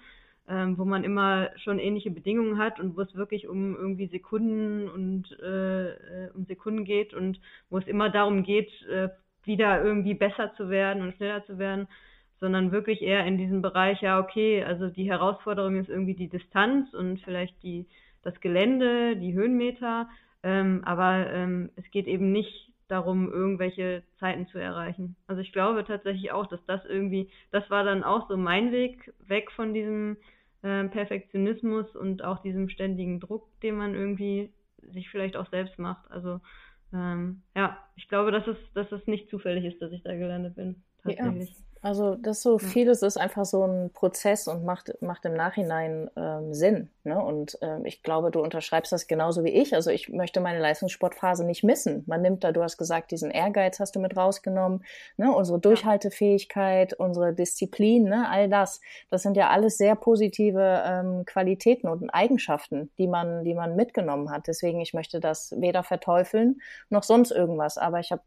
ähm, 0.49 0.77
wo 0.77 0.85
man 0.85 1.05
immer 1.05 1.51
schon 1.57 1.79
ähnliche 1.79 2.11
Bedingungen 2.11 2.59
hat 2.59 2.81
und 2.81 2.97
wo 2.97 3.01
es 3.03 3.15
wirklich 3.15 3.49
um 3.49 3.77
irgendwie 3.77 4.09
Sekunden 4.09 4.89
und 4.89 5.39
äh, 5.41 5.91
äh, 5.91 6.31
um 6.35 6.47
Sekunden 6.47 6.85
geht 6.85 7.15
und 7.15 7.41
wo 7.71 7.79
es 7.79 7.87
immer 7.87 8.11
darum 8.11 8.43
geht, 8.43 8.71
äh, 8.91 9.09
wieder 9.45 9.83
irgendwie 9.83 10.15
besser 10.15 10.53
zu 10.57 10.69
werden 10.69 11.03
und 11.03 11.15
schneller 11.15 11.45
zu 11.47 11.59
werden, 11.59 11.87
sondern 12.41 12.73
wirklich 12.73 13.03
eher 13.03 13.25
in 13.25 13.39
diesem 13.39 13.63
Bereich, 13.63 14.01
ja, 14.03 14.19
okay, 14.19 14.65
also 14.65 14.89
die 14.89 15.09
Herausforderung 15.09 15.77
ist 15.77 15.89
irgendwie 15.89 16.15
die 16.15 16.29
Distanz 16.29 16.93
und 16.93 17.21
vielleicht 17.21 17.63
die 17.63 17.87
das 18.23 18.41
Gelände, 18.41 19.17
die 19.17 19.33
Höhenmeter, 19.33 20.09
ähm, 20.43 20.83
aber 20.85 21.31
ähm, 21.33 21.71
es 21.77 21.89
geht 21.93 22.07
eben 22.09 22.33
nicht 22.33 22.69
darum, 22.89 23.31
irgendwelche 23.31 24.03
Zeiten 24.19 24.47
zu 24.49 24.59
erreichen. 24.59 25.17
Also 25.27 25.41
ich 25.43 25.53
glaube 25.53 25.85
tatsächlich 25.85 26.33
auch, 26.33 26.47
dass 26.47 26.65
das 26.67 26.85
irgendwie, 26.85 27.31
das 27.51 27.69
war 27.71 27.85
dann 27.85 28.03
auch 28.03 28.29
so 28.29 28.37
mein 28.37 28.73
Weg 28.73 29.13
weg 29.21 29.51
von 29.53 29.75
diesem 29.75 30.17
äh, 30.63 30.85
Perfektionismus 30.85 31.95
und 31.95 32.25
auch 32.25 32.41
diesem 32.41 32.69
ständigen 32.69 33.21
Druck, 33.21 33.49
den 33.61 33.77
man 33.77 33.95
irgendwie 33.95 34.53
sich 34.93 35.11
vielleicht 35.11 35.37
auch 35.37 35.49
selbst 35.51 35.79
macht. 35.79 36.11
Also 36.11 36.41
ähm, 36.93 37.43
ja, 37.55 37.79
ich 37.97 38.09
glaube, 38.09 38.33
dass 38.33 38.47
es, 38.47 38.57
dass 38.75 38.91
es 38.93 39.07
nicht 39.07 39.29
zufällig 39.29 39.65
ist, 39.65 39.81
dass 39.83 39.93
ich 39.93 40.03
da 40.03 40.17
gelandet 40.17 40.57
bin. 40.57 40.83
Tatsächlich. 41.03 41.51
Ja. 41.51 41.57
Also 41.81 42.17
das 42.17 42.43
so 42.43 42.59
vieles 42.59 43.03
ist 43.03 43.17
einfach 43.17 43.45
so 43.45 43.65
ein 43.65 43.91
Prozess 43.93 44.49
und 44.49 44.65
macht, 44.65 45.01
macht 45.01 45.25
im 45.25 45.35
Nachhinein 45.35 46.11
ähm, 46.17 46.53
Sinn. 46.53 46.91
Ne? 47.05 47.23
Und 47.23 47.57
ähm, 47.63 47.85
ich 47.85 48.03
glaube, 48.03 48.31
du 48.31 48.41
unterschreibst 48.41 48.91
das 48.91 49.07
genauso 49.07 49.45
wie 49.45 49.51
ich. 49.51 49.75
Also 49.75 49.91
ich 49.91 50.09
möchte 50.09 50.41
meine 50.41 50.59
Leistungssportphase 50.59 51.45
nicht 51.45 51.63
missen. 51.63 52.03
Man 52.07 52.23
nimmt 52.23 52.43
da, 52.43 52.51
du 52.51 52.63
hast 52.63 52.79
gesagt, 52.79 53.13
diesen 53.13 53.31
Ehrgeiz 53.31 53.79
hast 53.79 53.95
du 53.95 54.01
mit 54.01 54.17
rausgenommen, 54.17 54.85
ne? 55.17 55.33
unsere 55.33 55.61
Durchhaltefähigkeit, 55.61 56.95
unsere 56.95 57.33
Disziplin, 57.33 58.05
ne? 58.05 58.29
all 58.29 58.49
das. 58.49 58.81
Das 59.11 59.23
sind 59.23 59.37
ja 59.37 59.49
alles 59.49 59.79
sehr 59.79 59.95
positive 59.95 60.83
ähm, 60.85 61.25
Qualitäten 61.27 61.89
und 61.89 62.11
Eigenschaften, 62.11 62.91
die 62.99 63.07
man, 63.07 63.45
die 63.45 63.55
man 63.55 63.77
mitgenommen 63.77 64.31
hat. 64.31 64.49
Deswegen, 64.49 64.81
ich 64.81 64.95
möchte 64.95 65.21
das 65.21 65.55
weder 65.57 65.85
verteufeln 65.85 66.61
noch 66.91 67.05
sonst 67.05 67.31
irgendwas. 67.31 67.79
Aber 67.79 68.01
ich 68.01 68.11
habe 68.11 68.23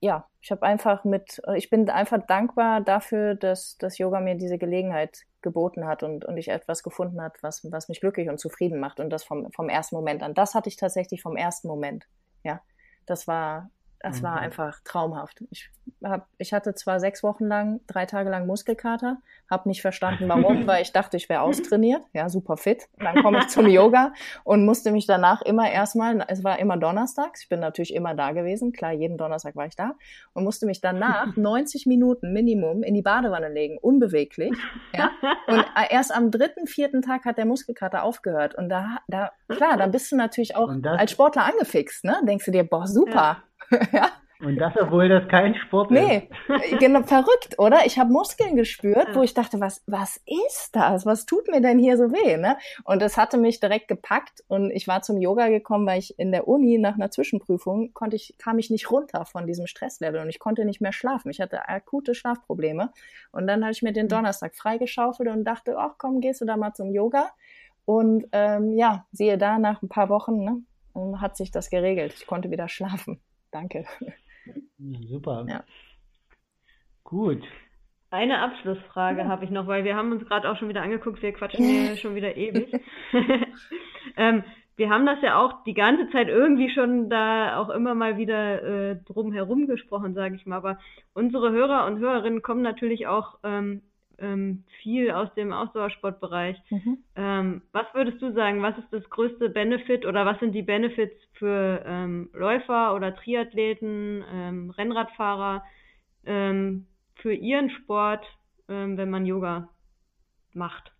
ja, 0.00 0.28
ich 0.40 0.50
habe 0.50 0.62
einfach 0.62 1.04
mit, 1.04 1.42
ich 1.56 1.70
bin 1.70 1.90
einfach 1.90 2.24
dankbar 2.26 2.80
dafür, 2.80 3.34
dass 3.34 3.76
das 3.78 3.98
Yoga 3.98 4.20
mir 4.20 4.36
diese 4.36 4.58
Gelegenheit 4.58 5.24
geboten 5.42 5.86
hat 5.86 6.02
und, 6.02 6.24
und 6.24 6.36
ich 6.36 6.48
etwas 6.48 6.82
gefunden 6.82 7.20
hat, 7.20 7.42
was, 7.42 7.66
was 7.70 7.88
mich 7.88 8.00
glücklich 8.00 8.28
und 8.28 8.38
zufrieden 8.38 8.78
macht 8.78 9.00
und 9.00 9.10
das 9.10 9.24
vom, 9.24 9.50
vom 9.52 9.68
ersten 9.68 9.96
Moment 9.96 10.22
an. 10.22 10.34
Das 10.34 10.54
hatte 10.54 10.68
ich 10.68 10.76
tatsächlich 10.76 11.22
vom 11.22 11.36
ersten 11.36 11.68
Moment. 11.68 12.06
Ja, 12.44 12.60
das 13.06 13.26
war, 13.26 13.70
das 14.00 14.20
mhm. 14.20 14.26
war 14.26 14.38
einfach 14.38 14.80
traumhaft. 14.84 15.42
Ich, 15.50 15.70
hab, 16.04 16.28
ich 16.38 16.52
hatte 16.52 16.74
zwar 16.74 17.00
sechs 17.00 17.22
Wochen 17.22 17.46
lang, 17.46 17.80
drei 17.86 18.06
Tage 18.06 18.30
lang 18.30 18.46
Muskelkater, 18.46 19.18
habe 19.50 19.68
nicht 19.68 19.82
verstanden, 19.82 20.28
warum, 20.28 20.66
weil 20.66 20.82
ich 20.82 20.92
dachte, 20.92 21.16
ich 21.16 21.28
wäre 21.28 21.40
austrainiert, 21.40 22.02
ja, 22.12 22.28
super 22.28 22.56
fit. 22.56 22.88
Dann 22.98 23.22
komme 23.22 23.38
ich 23.38 23.48
zum 23.48 23.66
Yoga 23.66 24.12
und 24.44 24.64
musste 24.64 24.92
mich 24.92 25.06
danach 25.06 25.42
immer 25.42 25.70
erstmal, 25.70 26.24
es 26.28 26.44
war 26.44 26.58
immer 26.58 26.76
donnerstags, 26.76 27.42
ich 27.42 27.48
bin 27.48 27.60
natürlich 27.60 27.94
immer 27.94 28.14
da 28.14 28.32
gewesen, 28.32 28.72
klar, 28.72 28.92
jeden 28.92 29.16
Donnerstag 29.16 29.56
war 29.56 29.66
ich 29.66 29.76
da 29.76 29.94
und 30.32 30.44
musste 30.44 30.66
mich 30.66 30.80
danach 30.80 31.36
90 31.36 31.86
Minuten 31.86 32.32
Minimum 32.32 32.82
in 32.82 32.94
die 32.94 33.02
Badewanne 33.02 33.48
legen, 33.48 33.78
unbeweglich, 33.78 34.52
ja. 34.94 35.10
Und 35.46 35.64
erst 35.90 36.14
am 36.14 36.30
dritten, 36.30 36.66
vierten 36.66 37.02
Tag 37.02 37.24
hat 37.24 37.38
der 37.38 37.46
Muskelkater 37.46 38.02
aufgehört 38.02 38.54
und 38.54 38.68
da, 38.68 38.98
da, 39.08 39.32
klar, 39.48 39.76
da 39.76 39.86
bist 39.86 40.12
du 40.12 40.16
natürlich 40.16 40.54
auch 40.56 40.72
als 40.84 41.10
Sportler 41.10 41.44
angefixt, 41.44 42.04
ne? 42.04 42.20
Denkst 42.24 42.44
du 42.44 42.50
dir, 42.50 42.64
boah, 42.64 42.86
super. 42.86 43.12
Ja. 43.14 43.42
ja. 43.92 44.10
Und 44.40 44.56
das, 44.56 44.72
obwohl 44.80 45.08
das 45.08 45.26
kein 45.26 45.56
Sport 45.56 45.90
nee, 45.90 46.18
ist. 46.18 46.70
Nee, 46.70 46.76
genau, 46.78 47.02
verrückt, 47.02 47.58
oder? 47.58 47.84
Ich 47.86 47.98
habe 47.98 48.12
Muskeln 48.12 48.54
gespürt, 48.54 49.08
wo 49.14 49.22
ich 49.24 49.34
dachte, 49.34 49.58
was, 49.58 49.82
was 49.86 50.22
ist 50.26 50.76
das? 50.76 51.04
Was 51.06 51.26
tut 51.26 51.48
mir 51.48 51.60
denn 51.60 51.80
hier 51.80 51.96
so 51.96 52.12
weh? 52.12 52.36
Ne? 52.36 52.56
Und 52.84 53.02
das 53.02 53.16
hatte 53.16 53.36
mich 53.36 53.58
direkt 53.58 53.88
gepackt 53.88 54.44
und 54.46 54.70
ich 54.70 54.86
war 54.86 55.02
zum 55.02 55.18
Yoga 55.18 55.48
gekommen, 55.48 55.88
weil 55.88 55.98
ich 55.98 56.16
in 56.20 56.30
der 56.30 56.46
Uni 56.46 56.78
nach 56.78 56.94
einer 56.94 57.10
Zwischenprüfung 57.10 57.92
konnte 57.94 58.14
ich, 58.14 58.36
kam 58.38 58.60
ich 58.60 58.70
nicht 58.70 58.92
runter 58.92 59.24
von 59.24 59.48
diesem 59.48 59.66
Stresslevel 59.66 60.20
und 60.20 60.28
ich 60.28 60.38
konnte 60.38 60.64
nicht 60.64 60.80
mehr 60.80 60.92
schlafen. 60.92 61.30
Ich 61.30 61.40
hatte 61.40 61.68
akute 61.68 62.14
Schlafprobleme. 62.14 62.92
Und 63.32 63.48
dann 63.48 63.62
habe 63.62 63.72
ich 63.72 63.82
mir 63.82 63.92
den 63.92 64.02
hm. 64.02 64.10
Donnerstag 64.10 64.54
freigeschaufelt 64.54 65.28
und 65.28 65.44
dachte, 65.44 65.76
ach 65.78 65.94
komm, 65.98 66.20
gehst 66.20 66.40
du 66.42 66.44
da 66.44 66.56
mal 66.56 66.74
zum 66.74 66.92
Yoga? 66.92 67.30
Und 67.84 68.28
ähm, 68.30 68.72
ja, 68.74 69.06
siehe 69.10 69.36
da, 69.36 69.58
nach 69.58 69.82
ein 69.82 69.88
paar 69.88 70.10
Wochen 70.10 70.44
ne, 70.44 71.20
hat 71.20 71.36
sich 71.36 71.50
das 71.50 71.70
geregelt. 71.70 72.14
Ich 72.16 72.26
konnte 72.26 72.52
wieder 72.52 72.68
schlafen. 72.68 73.20
Danke. 73.50 73.84
Super. 74.78 75.46
Ja. 75.48 75.64
Gut. 77.04 77.42
Eine 78.10 78.40
Abschlussfrage 78.40 79.20
ja. 79.20 79.28
habe 79.28 79.44
ich 79.44 79.50
noch, 79.50 79.66
weil 79.66 79.84
wir 79.84 79.94
haben 79.94 80.12
uns 80.12 80.26
gerade 80.26 80.50
auch 80.50 80.56
schon 80.56 80.68
wieder 80.68 80.82
angeguckt, 80.82 81.22
wir 81.22 81.32
quatschen 81.32 81.64
hier 81.66 81.96
schon 81.96 82.14
wieder 82.14 82.36
ewig. 82.36 82.72
ähm, 84.16 84.44
wir 84.76 84.90
haben 84.90 85.06
das 85.06 85.20
ja 85.22 85.36
auch 85.36 85.64
die 85.64 85.74
ganze 85.74 86.08
Zeit 86.10 86.28
irgendwie 86.28 86.70
schon 86.70 87.10
da 87.10 87.58
auch 87.58 87.68
immer 87.68 87.94
mal 87.94 88.16
wieder 88.16 88.62
äh, 88.62 88.96
drum 89.04 89.32
herum 89.32 89.66
gesprochen, 89.66 90.14
sage 90.14 90.36
ich 90.36 90.46
mal. 90.46 90.56
Aber 90.56 90.78
unsere 91.14 91.50
Hörer 91.50 91.86
und 91.86 91.98
Hörerinnen 91.98 92.42
kommen 92.42 92.62
natürlich 92.62 93.06
auch 93.08 93.38
ähm, 93.42 93.82
ähm, 94.18 94.64
viel 94.82 95.10
aus 95.10 95.32
dem 95.34 95.52
Ausdauersportbereich. 95.52 96.56
Mhm. 96.70 96.98
Ähm, 97.16 97.62
was 97.72 97.86
würdest 97.94 98.20
du 98.20 98.32
sagen, 98.32 98.62
was 98.62 98.76
ist 98.78 98.92
das 98.92 99.08
größte 99.10 99.48
Benefit 99.48 100.06
oder 100.06 100.26
was 100.26 100.38
sind 100.40 100.52
die 100.52 100.62
Benefits 100.62 101.16
für 101.34 101.82
ähm, 101.86 102.30
Läufer 102.32 102.94
oder 102.94 103.14
Triathleten, 103.14 104.24
ähm, 104.32 104.70
Rennradfahrer 104.70 105.64
ähm, 106.26 106.86
für 107.16 107.32
ihren 107.32 107.70
Sport, 107.70 108.24
ähm, 108.68 108.96
wenn 108.96 109.10
man 109.10 109.26
Yoga 109.26 109.68
macht? 110.52 110.92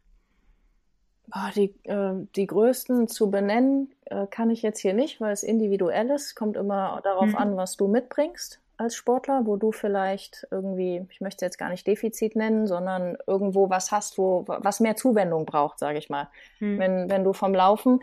Oh, 1.35 1.51
die, 1.55 1.75
äh, 1.85 2.27
die 2.37 2.47
größten 2.47 3.07
zu 3.09 3.31
benennen 3.31 3.93
äh, 4.07 4.27
kann 4.27 4.49
ich 4.51 4.63
jetzt 4.63 4.81
hier 4.81 4.95
nicht, 4.95 5.21
weil 5.21 5.33
es 5.33 5.43
individuell 5.43 6.11
ist. 6.11 6.35
Kommt 6.35 6.57
immer 6.57 7.01
darauf 7.05 7.29
mhm. 7.29 7.37
an, 7.37 7.57
was 7.57 7.77
du 7.77 7.87
mitbringst 7.87 8.61
als 8.79 8.95
Sportler, 8.95 9.43
wo 9.45 9.57
du 9.57 9.73
vielleicht 9.73 10.47
irgendwie, 10.51 11.05
ich 11.11 11.21
möchte 11.21 11.45
es 11.45 11.49
jetzt 11.49 11.59
gar 11.59 11.69
nicht 11.69 11.87
Defizit 11.87 12.37
nennen, 12.37 12.67
sondern 12.67 13.19
irgendwo 13.27 13.69
was 13.69 13.91
hast, 13.91 14.19
wo 14.19 14.45
was 14.47 14.81
mehr 14.81 14.97
Zuwendung 14.97 15.47
braucht, 15.47 15.81
sage 15.81 15.99
ich 15.99 16.09
mal. 16.09 16.29
Hm. 16.59 16.79
Wenn, 16.79 17.11
wenn 17.11 17.25
du 17.25 17.33
vom 17.33 17.55
Laufen 17.55 18.01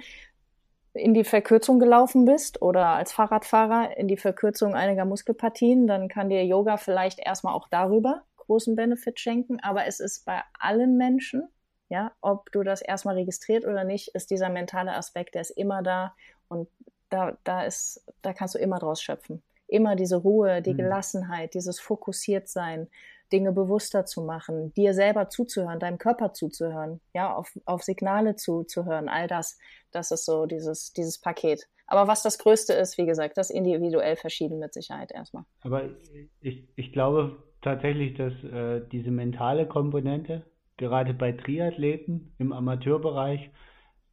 in 0.94 1.14
die 1.14 1.24
Verkürzung 1.24 1.80
gelaufen 1.80 2.26
bist 2.26 2.62
oder 2.62 2.88
als 2.88 3.14
Fahrradfahrer 3.14 3.98
in 3.98 4.08
die 4.08 4.18
Verkürzung 4.18 4.76
einiger 4.76 5.06
Muskelpartien, 5.06 5.88
dann 5.88 6.10
kann 6.10 6.30
dir 6.30 6.46
Yoga 6.46 6.78
vielleicht 6.78 7.20
erstmal 7.20 7.54
auch 7.54 7.68
darüber 7.70 8.24
großen 8.36 8.76
Benefit 8.76 9.20
schenken, 9.20 9.60
aber 9.62 9.88
es 9.88 10.00
ist 10.00 10.26
bei 10.26 10.42
allen 10.60 10.98
Menschen, 10.98 11.48
ja, 11.90 12.12
ob 12.22 12.52
du 12.52 12.64
das 12.64 12.82
erstmal 12.82 13.16
registriert 13.16 13.66
oder 13.66 13.84
nicht, 13.84 14.10
ist 14.10 14.30
dieser 14.30 14.50
mentale 14.50 14.94
Aspekt, 14.94 15.36
der 15.36 15.42
ist 15.42 15.52
immer 15.52 15.82
da 15.82 16.14
und 16.48 16.68
da, 17.10 17.38
da 17.44 17.64
ist, 17.64 18.06
da 18.22 18.34
kannst 18.34 18.56
du 18.56 18.60
immer 18.60 18.78
draus 18.78 19.02
schöpfen 19.02 19.42
immer 19.68 19.96
diese 19.96 20.18
Ruhe, 20.18 20.62
die 20.62 20.74
mhm. 20.74 20.78
Gelassenheit, 20.78 21.54
dieses 21.54 21.80
Fokussiertsein, 21.80 22.88
Dinge 23.32 23.52
bewusster 23.52 24.06
zu 24.06 24.22
machen, 24.22 24.74
dir 24.74 24.94
selber 24.94 25.30
zuzuhören, 25.30 25.80
deinem 25.80 25.98
Körper 25.98 26.34
zuzuhören, 26.34 27.02
ja, 27.14 27.34
auf, 27.36 27.52
auf 27.66 27.84
Signale 27.84 28.36
zuzuhören, 28.36 29.10
all 29.10 29.28
das, 29.28 29.58
das 29.92 30.12
ist 30.12 30.26
so 30.26 30.46
dieses, 30.46 30.94
dieses 30.94 31.20
Paket. 31.20 31.68
Aber 31.88 32.08
was 32.08 32.24
das 32.24 32.40
Größte 32.40 32.74
ist, 32.74 32.98
wie 32.98 33.06
gesagt, 33.06 33.38
das 33.38 33.50
individuell 33.50 34.16
verschieden 34.16 34.60
mit 34.60 34.74
Sicherheit 34.74 35.12
erstmal. 35.12 35.44
Aber 35.62 35.90
ich, 36.42 36.68
ich 36.76 36.92
glaube 36.94 37.44
tatsächlich, 37.62 38.16
dass 38.16 38.34
äh, 38.44 38.82
diese 38.92 39.12
mentale 39.12 39.68
Komponente 39.68 40.46
gerade 40.78 41.14
bei 41.14 41.32
Triathleten 41.32 42.34
im 42.38 42.54
Amateurbereich 42.54 43.52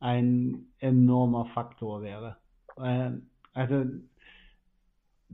ein 0.01 0.67
enormer 0.79 1.47
Faktor 1.47 2.03
wäre. 2.03 2.37
Äh, 2.77 3.13
also 3.55 3.85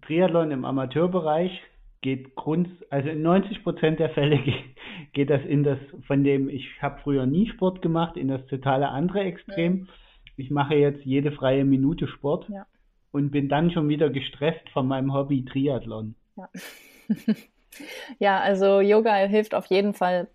Triathlon 0.03 0.51
im 0.51 0.65
Amateurbereich 0.65 1.63
geht 2.01 2.35
grund, 2.37 2.69
also 2.91 3.09
in 3.09 3.23
90 3.23 3.65
Prozent 3.65 3.99
der 3.99 4.11
Fälle 4.11 4.39
geht, 5.13 5.31
das 5.31 5.45
in 5.45 5.65
das, 5.65 5.79
von 6.07 6.25
dem 6.25 6.49
ich 6.49 6.67
habe 6.81 7.01
früher 7.03 7.27
nie 7.27 7.49
Sport 7.49 7.83
gemacht, 7.83 8.17
in 8.17 8.29
das 8.29 8.45
totale 8.47 8.89
andere 8.89 9.21
Extrem. 9.21 9.87
Ja. 9.87 9.93
Ich 10.37 10.51
mache 10.51 10.75
jetzt 10.75 11.05
jede 11.05 11.33
freie 11.33 11.65
Minute 11.65 12.07
Sport 12.07 12.49
ja. 12.49 12.67
und 13.11 13.31
bin 13.31 13.49
dann 13.49 13.73
schon 13.73 13.89
wieder 13.89 14.11
gestresst 14.11 14.69
von 14.73 14.87
meinem 14.87 15.13
Hobby 15.13 15.45
Triathlon. 15.45 16.15
Ja. 16.37 16.49
ja, 18.19 18.41
also 18.41 18.81
Yoga 18.81 19.17
hilft 19.17 19.55
auf 19.55 19.67
jeden 19.67 19.95
Fall, 19.95 20.29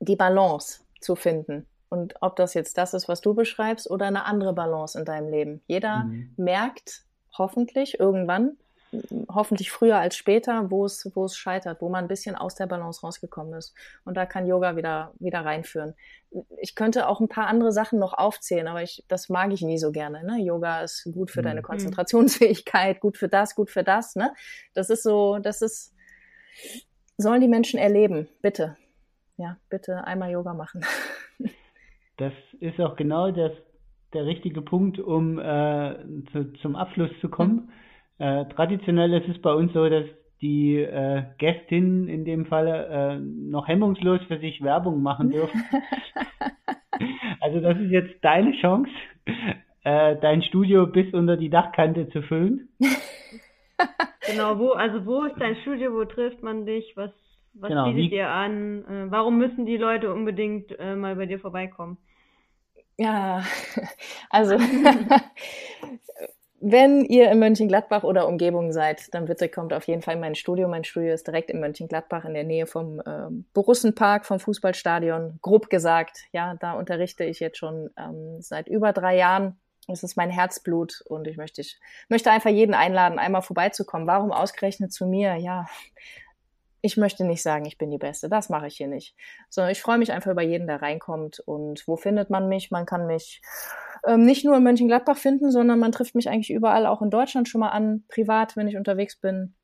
die 0.00 0.16
Balance 0.16 0.82
zu 1.00 1.16
finden. 1.16 1.66
Und 1.88 2.14
ob 2.20 2.36
das 2.36 2.54
jetzt 2.54 2.78
das 2.78 2.94
ist, 2.94 3.08
was 3.08 3.20
du 3.20 3.34
beschreibst, 3.34 3.90
oder 3.90 4.06
eine 4.06 4.24
andere 4.24 4.52
Balance 4.52 4.98
in 4.98 5.04
deinem 5.04 5.30
Leben. 5.30 5.62
Jeder 5.66 6.04
mhm. 6.04 6.32
merkt 6.36 7.04
hoffentlich 7.36 8.00
irgendwann, 8.00 8.56
hoffentlich 9.28 9.70
früher 9.70 9.98
als 9.98 10.16
später, 10.16 10.70
wo 10.70 10.84
es, 10.84 11.10
wo 11.14 11.24
es 11.24 11.36
scheitert, 11.36 11.80
wo 11.80 11.88
man 11.88 12.04
ein 12.04 12.08
bisschen 12.08 12.34
aus 12.34 12.54
der 12.54 12.66
Balance 12.66 13.00
rausgekommen 13.00 13.54
ist. 13.54 13.74
Und 14.04 14.16
da 14.16 14.26
kann 14.26 14.46
Yoga 14.46 14.76
wieder, 14.76 15.12
wieder 15.18 15.44
reinführen. 15.44 15.94
Ich 16.60 16.74
könnte 16.74 17.08
auch 17.08 17.20
ein 17.20 17.28
paar 17.28 17.46
andere 17.46 17.72
Sachen 17.72 17.98
noch 17.98 18.12
aufzählen, 18.12 18.68
aber 18.68 18.82
ich, 18.82 19.04
das 19.08 19.28
mag 19.28 19.52
ich 19.52 19.62
nie 19.62 19.78
so 19.78 19.92
gerne. 19.92 20.24
Ne? 20.24 20.42
Yoga 20.42 20.82
ist 20.82 21.08
gut 21.12 21.30
für 21.30 21.40
mhm. 21.40 21.46
deine 21.46 21.62
Konzentrationsfähigkeit, 21.62 23.00
gut 23.00 23.16
für 23.16 23.28
das, 23.28 23.54
gut 23.54 23.70
für 23.70 23.82
das. 23.82 24.14
Ne? 24.14 24.32
Das 24.74 24.90
ist 24.90 25.02
so, 25.02 25.38
das 25.38 25.62
ist, 25.62 25.94
sollen 27.16 27.40
die 27.40 27.48
Menschen 27.48 27.78
erleben. 27.78 28.28
Bitte. 28.42 28.76
Ja, 29.38 29.56
bitte 29.70 30.04
einmal 30.04 30.30
Yoga 30.30 30.54
machen. 30.54 30.84
Das 32.18 32.34
ist 32.60 32.78
auch 32.78 32.94
genau 32.94 33.32
das, 33.32 33.50
der 34.12 34.26
richtige 34.26 34.60
Punkt, 34.60 35.00
um 35.00 35.40
äh, 35.40 35.96
zu, 36.30 36.52
zum 36.60 36.76
Abschluss 36.76 37.10
zu 37.20 37.30
kommen. 37.30 37.54
Mhm 37.54 37.72
äh, 38.22 38.44
traditionell 38.54 39.12
ist 39.14 39.28
es 39.28 39.42
bei 39.42 39.52
uns 39.52 39.72
so, 39.72 39.88
dass 39.88 40.04
die 40.40 40.76
äh, 40.76 41.22
Gästinnen 41.38 42.08
in 42.08 42.24
dem 42.24 42.46
Falle 42.46 42.86
äh, 42.86 43.18
noch 43.18 43.68
hemmungslos 43.68 44.20
für 44.28 44.38
sich 44.38 44.62
Werbung 44.62 45.02
machen 45.02 45.30
dürfen. 45.30 45.62
also 47.40 47.60
das 47.60 47.78
ist 47.78 47.90
jetzt 47.90 48.14
deine 48.24 48.52
Chance, 48.60 48.90
äh, 49.84 50.16
dein 50.20 50.42
Studio 50.42 50.86
bis 50.86 51.12
unter 51.14 51.36
die 51.36 51.50
Dachkante 51.50 52.08
zu 52.10 52.22
füllen. 52.22 52.68
genau, 54.26 54.58
wo, 54.58 54.70
also 54.72 55.04
wo 55.06 55.24
ist 55.24 55.40
dein 55.40 55.56
Studio, 55.62 55.92
wo 55.92 56.04
trifft 56.04 56.42
man 56.42 56.64
dich, 56.66 56.92
was, 56.96 57.10
Was 57.54 57.68
Genau, 57.68 57.84
bietet 57.86 58.02
wie- 58.04 58.10
dir 58.10 58.28
an? 58.28 58.84
Äh, 58.84 59.10
warum 59.10 59.38
müssen 59.38 59.66
die 59.66 59.76
Leute 59.76 60.12
unbedingt 60.12 60.70
äh, 60.78 60.96
mal 60.96 61.16
bei 61.16 61.26
dir 61.26 61.38
vorbeikommen? 61.38 61.98
Ja, 62.98 63.42
also 64.30 64.56
wenn 66.64 67.04
ihr 67.04 67.30
in 67.32 67.40
Mönchengladbach 67.40 68.04
oder 68.04 68.28
Umgebung 68.28 68.70
seid, 68.72 69.12
dann 69.12 69.24
bitte 69.24 69.48
kommt 69.48 69.72
auf 69.72 69.88
jeden 69.88 70.00
Fall 70.00 70.14
in 70.14 70.20
mein 70.20 70.36
Studio. 70.36 70.68
Mein 70.68 70.84
Studio 70.84 71.12
ist 71.12 71.26
direkt 71.26 71.50
in 71.50 71.58
Mönchengladbach 71.58 72.24
in 72.24 72.34
der 72.34 72.44
Nähe 72.44 72.66
vom 72.66 73.02
ähm, 73.04 73.46
Borussenpark, 73.52 74.24
vom 74.24 74.38
Fußballstadion. 74.38 75.40
Grob 75.42 75.70
gesagt, 75.70 76.20
ja, 76.30 76.54
da 76.60 76.74
unterrichte 76.74 77.24
ich 77.24 77.40
jetzt 77.40 77.58
schon 77.58 77.90
ähm, 77.98 78.40
seit 78.40 78.68
über 78.68 78.92
drei 78.92 79.16
Jahren. 79.16 79.58
Es 79.88 80.04
ist 80.04 80.16
mein 80.16 80.30
Herzblut 80.30 81.02
und 81.06 81.26
ich 81.26 81.36
möchte, 81.36 81.60
ich 81.60 81.80
möchte 82.08 82.30
einfach 82.30 82.50
jeden 82.50 82.74
einladen, 82.74 83.18
einmal 83.18 83.42
vorbeizukommen. 83.42 84.06
Warum 84.06 84.30
ausgerechnet 84.30 84.92
zu 84.92 85.06
mir? 85.06 85.34
Ja, 85.34 85.66
ich 86.80 86.96
möchte 86.96 87.24
nicht 87.24 87.42
sagen, 87.42 87.64
ich 87.64 87.76
bin 87.76 87.90
die 87.90 87.98
Beste. 87.98 88.28
Das 88.28 88.48
mache 88.48 88.68
ich 88.68 88.76
hier 88.76 88.88
nicht. 88.88 89.16
Sondern 89.48 89.72
ich 89.72 89.82
freue 89.82 89.98
mich 89.98 90.12
einfach 90.12 90.30
über 90.30 90.42
jeden, 90.42 90.68
der 90.68 90.80
reinkommt. 90.80 91.40
Und 91.40 91.86
wo 91.88 91.96
findet 91.96 92.30
man 92.30 92.48
mich? 92.48 92.70
Man 92.70 92.86
kann 92.86 93.08
mich 93.08 93.40
ähm, 94.06 94.24
nicht 94.24 94.44
nur 94.44 94.56
in 94.56 94.62
Mönchengladbach 94.62 95.16
finden, 95.16 95.50
sondern 95.50 95.78
man 95.78 95.92
trifft 95.92 96.14
mich 96.14 96.28
eigentlich 96.28 96.50
überall, 96.50 96.86
auch 96.86 97.02
in 97.02 97.10
Deutschland 97.10 97.48
schon 97.48 97.60
mal 97.60 97.70
an, 97.70 98.04
privat, 98.08 98.56
wenn 98.56 98.68
ich 98.68 98.76
unterwegs 98.76 99.16
bin, 99.16 99.54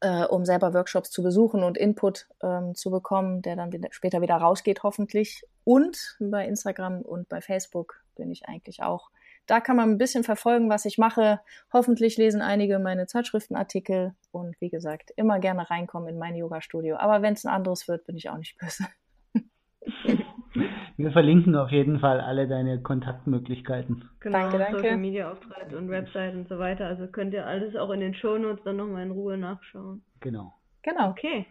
äh, 0.00 0.24
um 0.24 0.44
selber 0.44 0.74
Workshops 0.74 1.10
zu 1.10 1.22
besuchen 1.22 1.62
und 1.62 1.78
Input 1.78 2.28
ähm, 2.42 2.74
zu 2.74 2.90
bekommen, 2.90 3.42
der 3.42 3.56
dann 3.56 3.72
wieder, 3.72 3.88
später 3.90 4.20
wieder 4.20 4.36
rausgeht, 4.36 4.82
hoffentlich. 4.82 5.42
Und 5.64 6.16
bei 6.20 6.46
Instagram 6.46 7.02
und 7.02 7.28
bei 7.28 7.40
Facebook 7.40 8.02
bin 8.14 8.30
ich 8.30 8.46
eigentlich 8.48 8.82
auch. 8.82 9.10
Da 9.46 9.60
kann 9.60 9.76
man 9.76 9.90
ein 9.90 9.98
bisschen 9.98 10.24
verfolgen, 10.24 10.70
was 10.70 10.84
ich 10.84 10.96
mache. 10.96 11.40
Hoffentlich 11.72 12.16
lesen 12.16 12.40
einige 12.40 12.78
meine 12.78 13.06
Zeitschriftenartikel 13.06 14.14
und 14.30 14.58
wie 14.60 14.70
gesagt, 14.70 15.10
immer 15.16 15.38
gerne 15.38 15.68
reinkommen 15.68 16.08
in 16.08 16.18
mein 16.18 16.34
Yoga-Studio. 16.34 16.96
Aber 16.96 17.20
wenn 17.20 17.34
es 17.34 17.44
ein 17.44 17.52
anderes 17.52 17.88
wird, 17.88 18.06
bin 18.06 18.16
ich 18.16 18.30
auch 18.30 18.38
nicht 18.38 18.56
böse. 18.58 18.86
Wir 20.96 21.10
verlinken 21.10 21.56
auf 21.56 21.70
jeden 21.70 21.98
Fall 21.98 22.20
alle 22.20 22.46
deine 22.46 22.80
Kontaktmöglichkeiten. 22.80 24.08
Genau, 24.20 24.38
Danke, 24.38 24.58
danke. 24.58 24.78
Social 24.78 24.96
Media 24.98 25.30
Auftritt 25.30 25.72
und 25.74 25.88
Website 25.88 26.34
und 26.34 26.48
so 26.48 26.58
weiter. 26.58 26.86
Also 26.86 27.06
könnt 27.08 27.34
ihr 27.34 27.46
alles 27.46 27.74
auch 27.76 27.90
in 27.90 28.00
den 28.00 28.14
Shownotes 28.14 28.62
dann 28.64 28.76
nochmal 28.76 29.02
in 29.02 29.10
Ruhe 29.10 29.36
nachschauen. 29.36 30.02
Genau. 30.20 30.54
Genau. 30.82 31.10
Okay, 31.10 31.46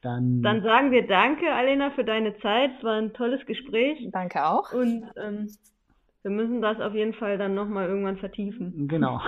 Dann, 0.00 0.42
dann 0.42 0.62
sagen 0.62 0.90
wir 0.90 1.06
danke, 1.06 1.52
Alena, 1.52 1.90
für 1.90 2.04
deine 2.04 2.36
Zeit. 2.38 2.70
Es 2.78 2.84
war 2.84 2.96
ein 2.96 3.12
tolles 3.12 3.44
Gespräch 3.44 4.08
Danke 4.10 4.44
auch. 4.46 4.72
und 4.72 5.04
ähm, 5.16 5.48
wir 6.22 6.30
müssen 6.30 6.60
das 6.60 6.78
auf 6.80 6.92
jeden 6.94 7.14
Fall 7.14 7.38
dann 7.38 7.54
nochmal 7.54 7.88
irgendwann 7.88 8.18
vertiefen. 8.18 8.86
genau. 8.88 9.20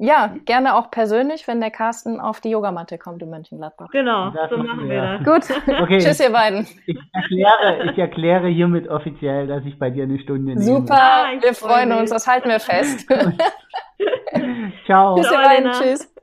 Ja, 0.00 0.32
gerne 0.44 0.76
auch 0.76 0.90
persönlich, 0.92 1.48
wenn 1.48 1.60
der 1.60 1.70
Carsten 1.72 2.20
auf 2.20 2.40
die 2.40 2.50
Yogamatte 2.50 2.98
kommt 2.98 3.20
in 3.22 3.30
Mönchengladbach. 3.30 3.88
Genau, 3.90 4.30
Das 4.30 4.48
so 4.48 4.56
machen 4.56 4.88
wir. 4.88 4.88
wir 4.88 5.18
das. 5.24 5.48
Gut, 5.48 5.62
Okay. 5.82 5.98
tschüss 5.98 6.20
ihr 6.20 6.30
beiden. 6.30 6.66
Ich 6.86 6.96
erkläre, 7.12 7.90
ich 7.90 7.98
erkläre 7.98 8.48
hiermit 8.48 8.88
offiziell, 8.88 9.46
dass 9.48 9.64
ich 9.64 9.78
bei 9.78 9.90
dir 9.90 10.04
eine 10.04 10.18
Stunde 10.20 10.52
nehme. 10.54 10.62
Super, 10.62 10.94
Ah, 11.00 11.26
wir 11.40 11.52
freu 11.52 11.68
freuen 11.68 11.88
mich. 11.88 11.98
uns, 11.98 12.10
das 12.10 12.26
halten 12.28 12.48
wir 12.48 12.60
fest. 12.60 13.06
Ciao. 14.86 15.16
tschüss 15.16 15.30
ihr 15.32 15.36
beiden, 15.38 15.66
Elena. 15.66 15.72
tschüss. 15.80 16.14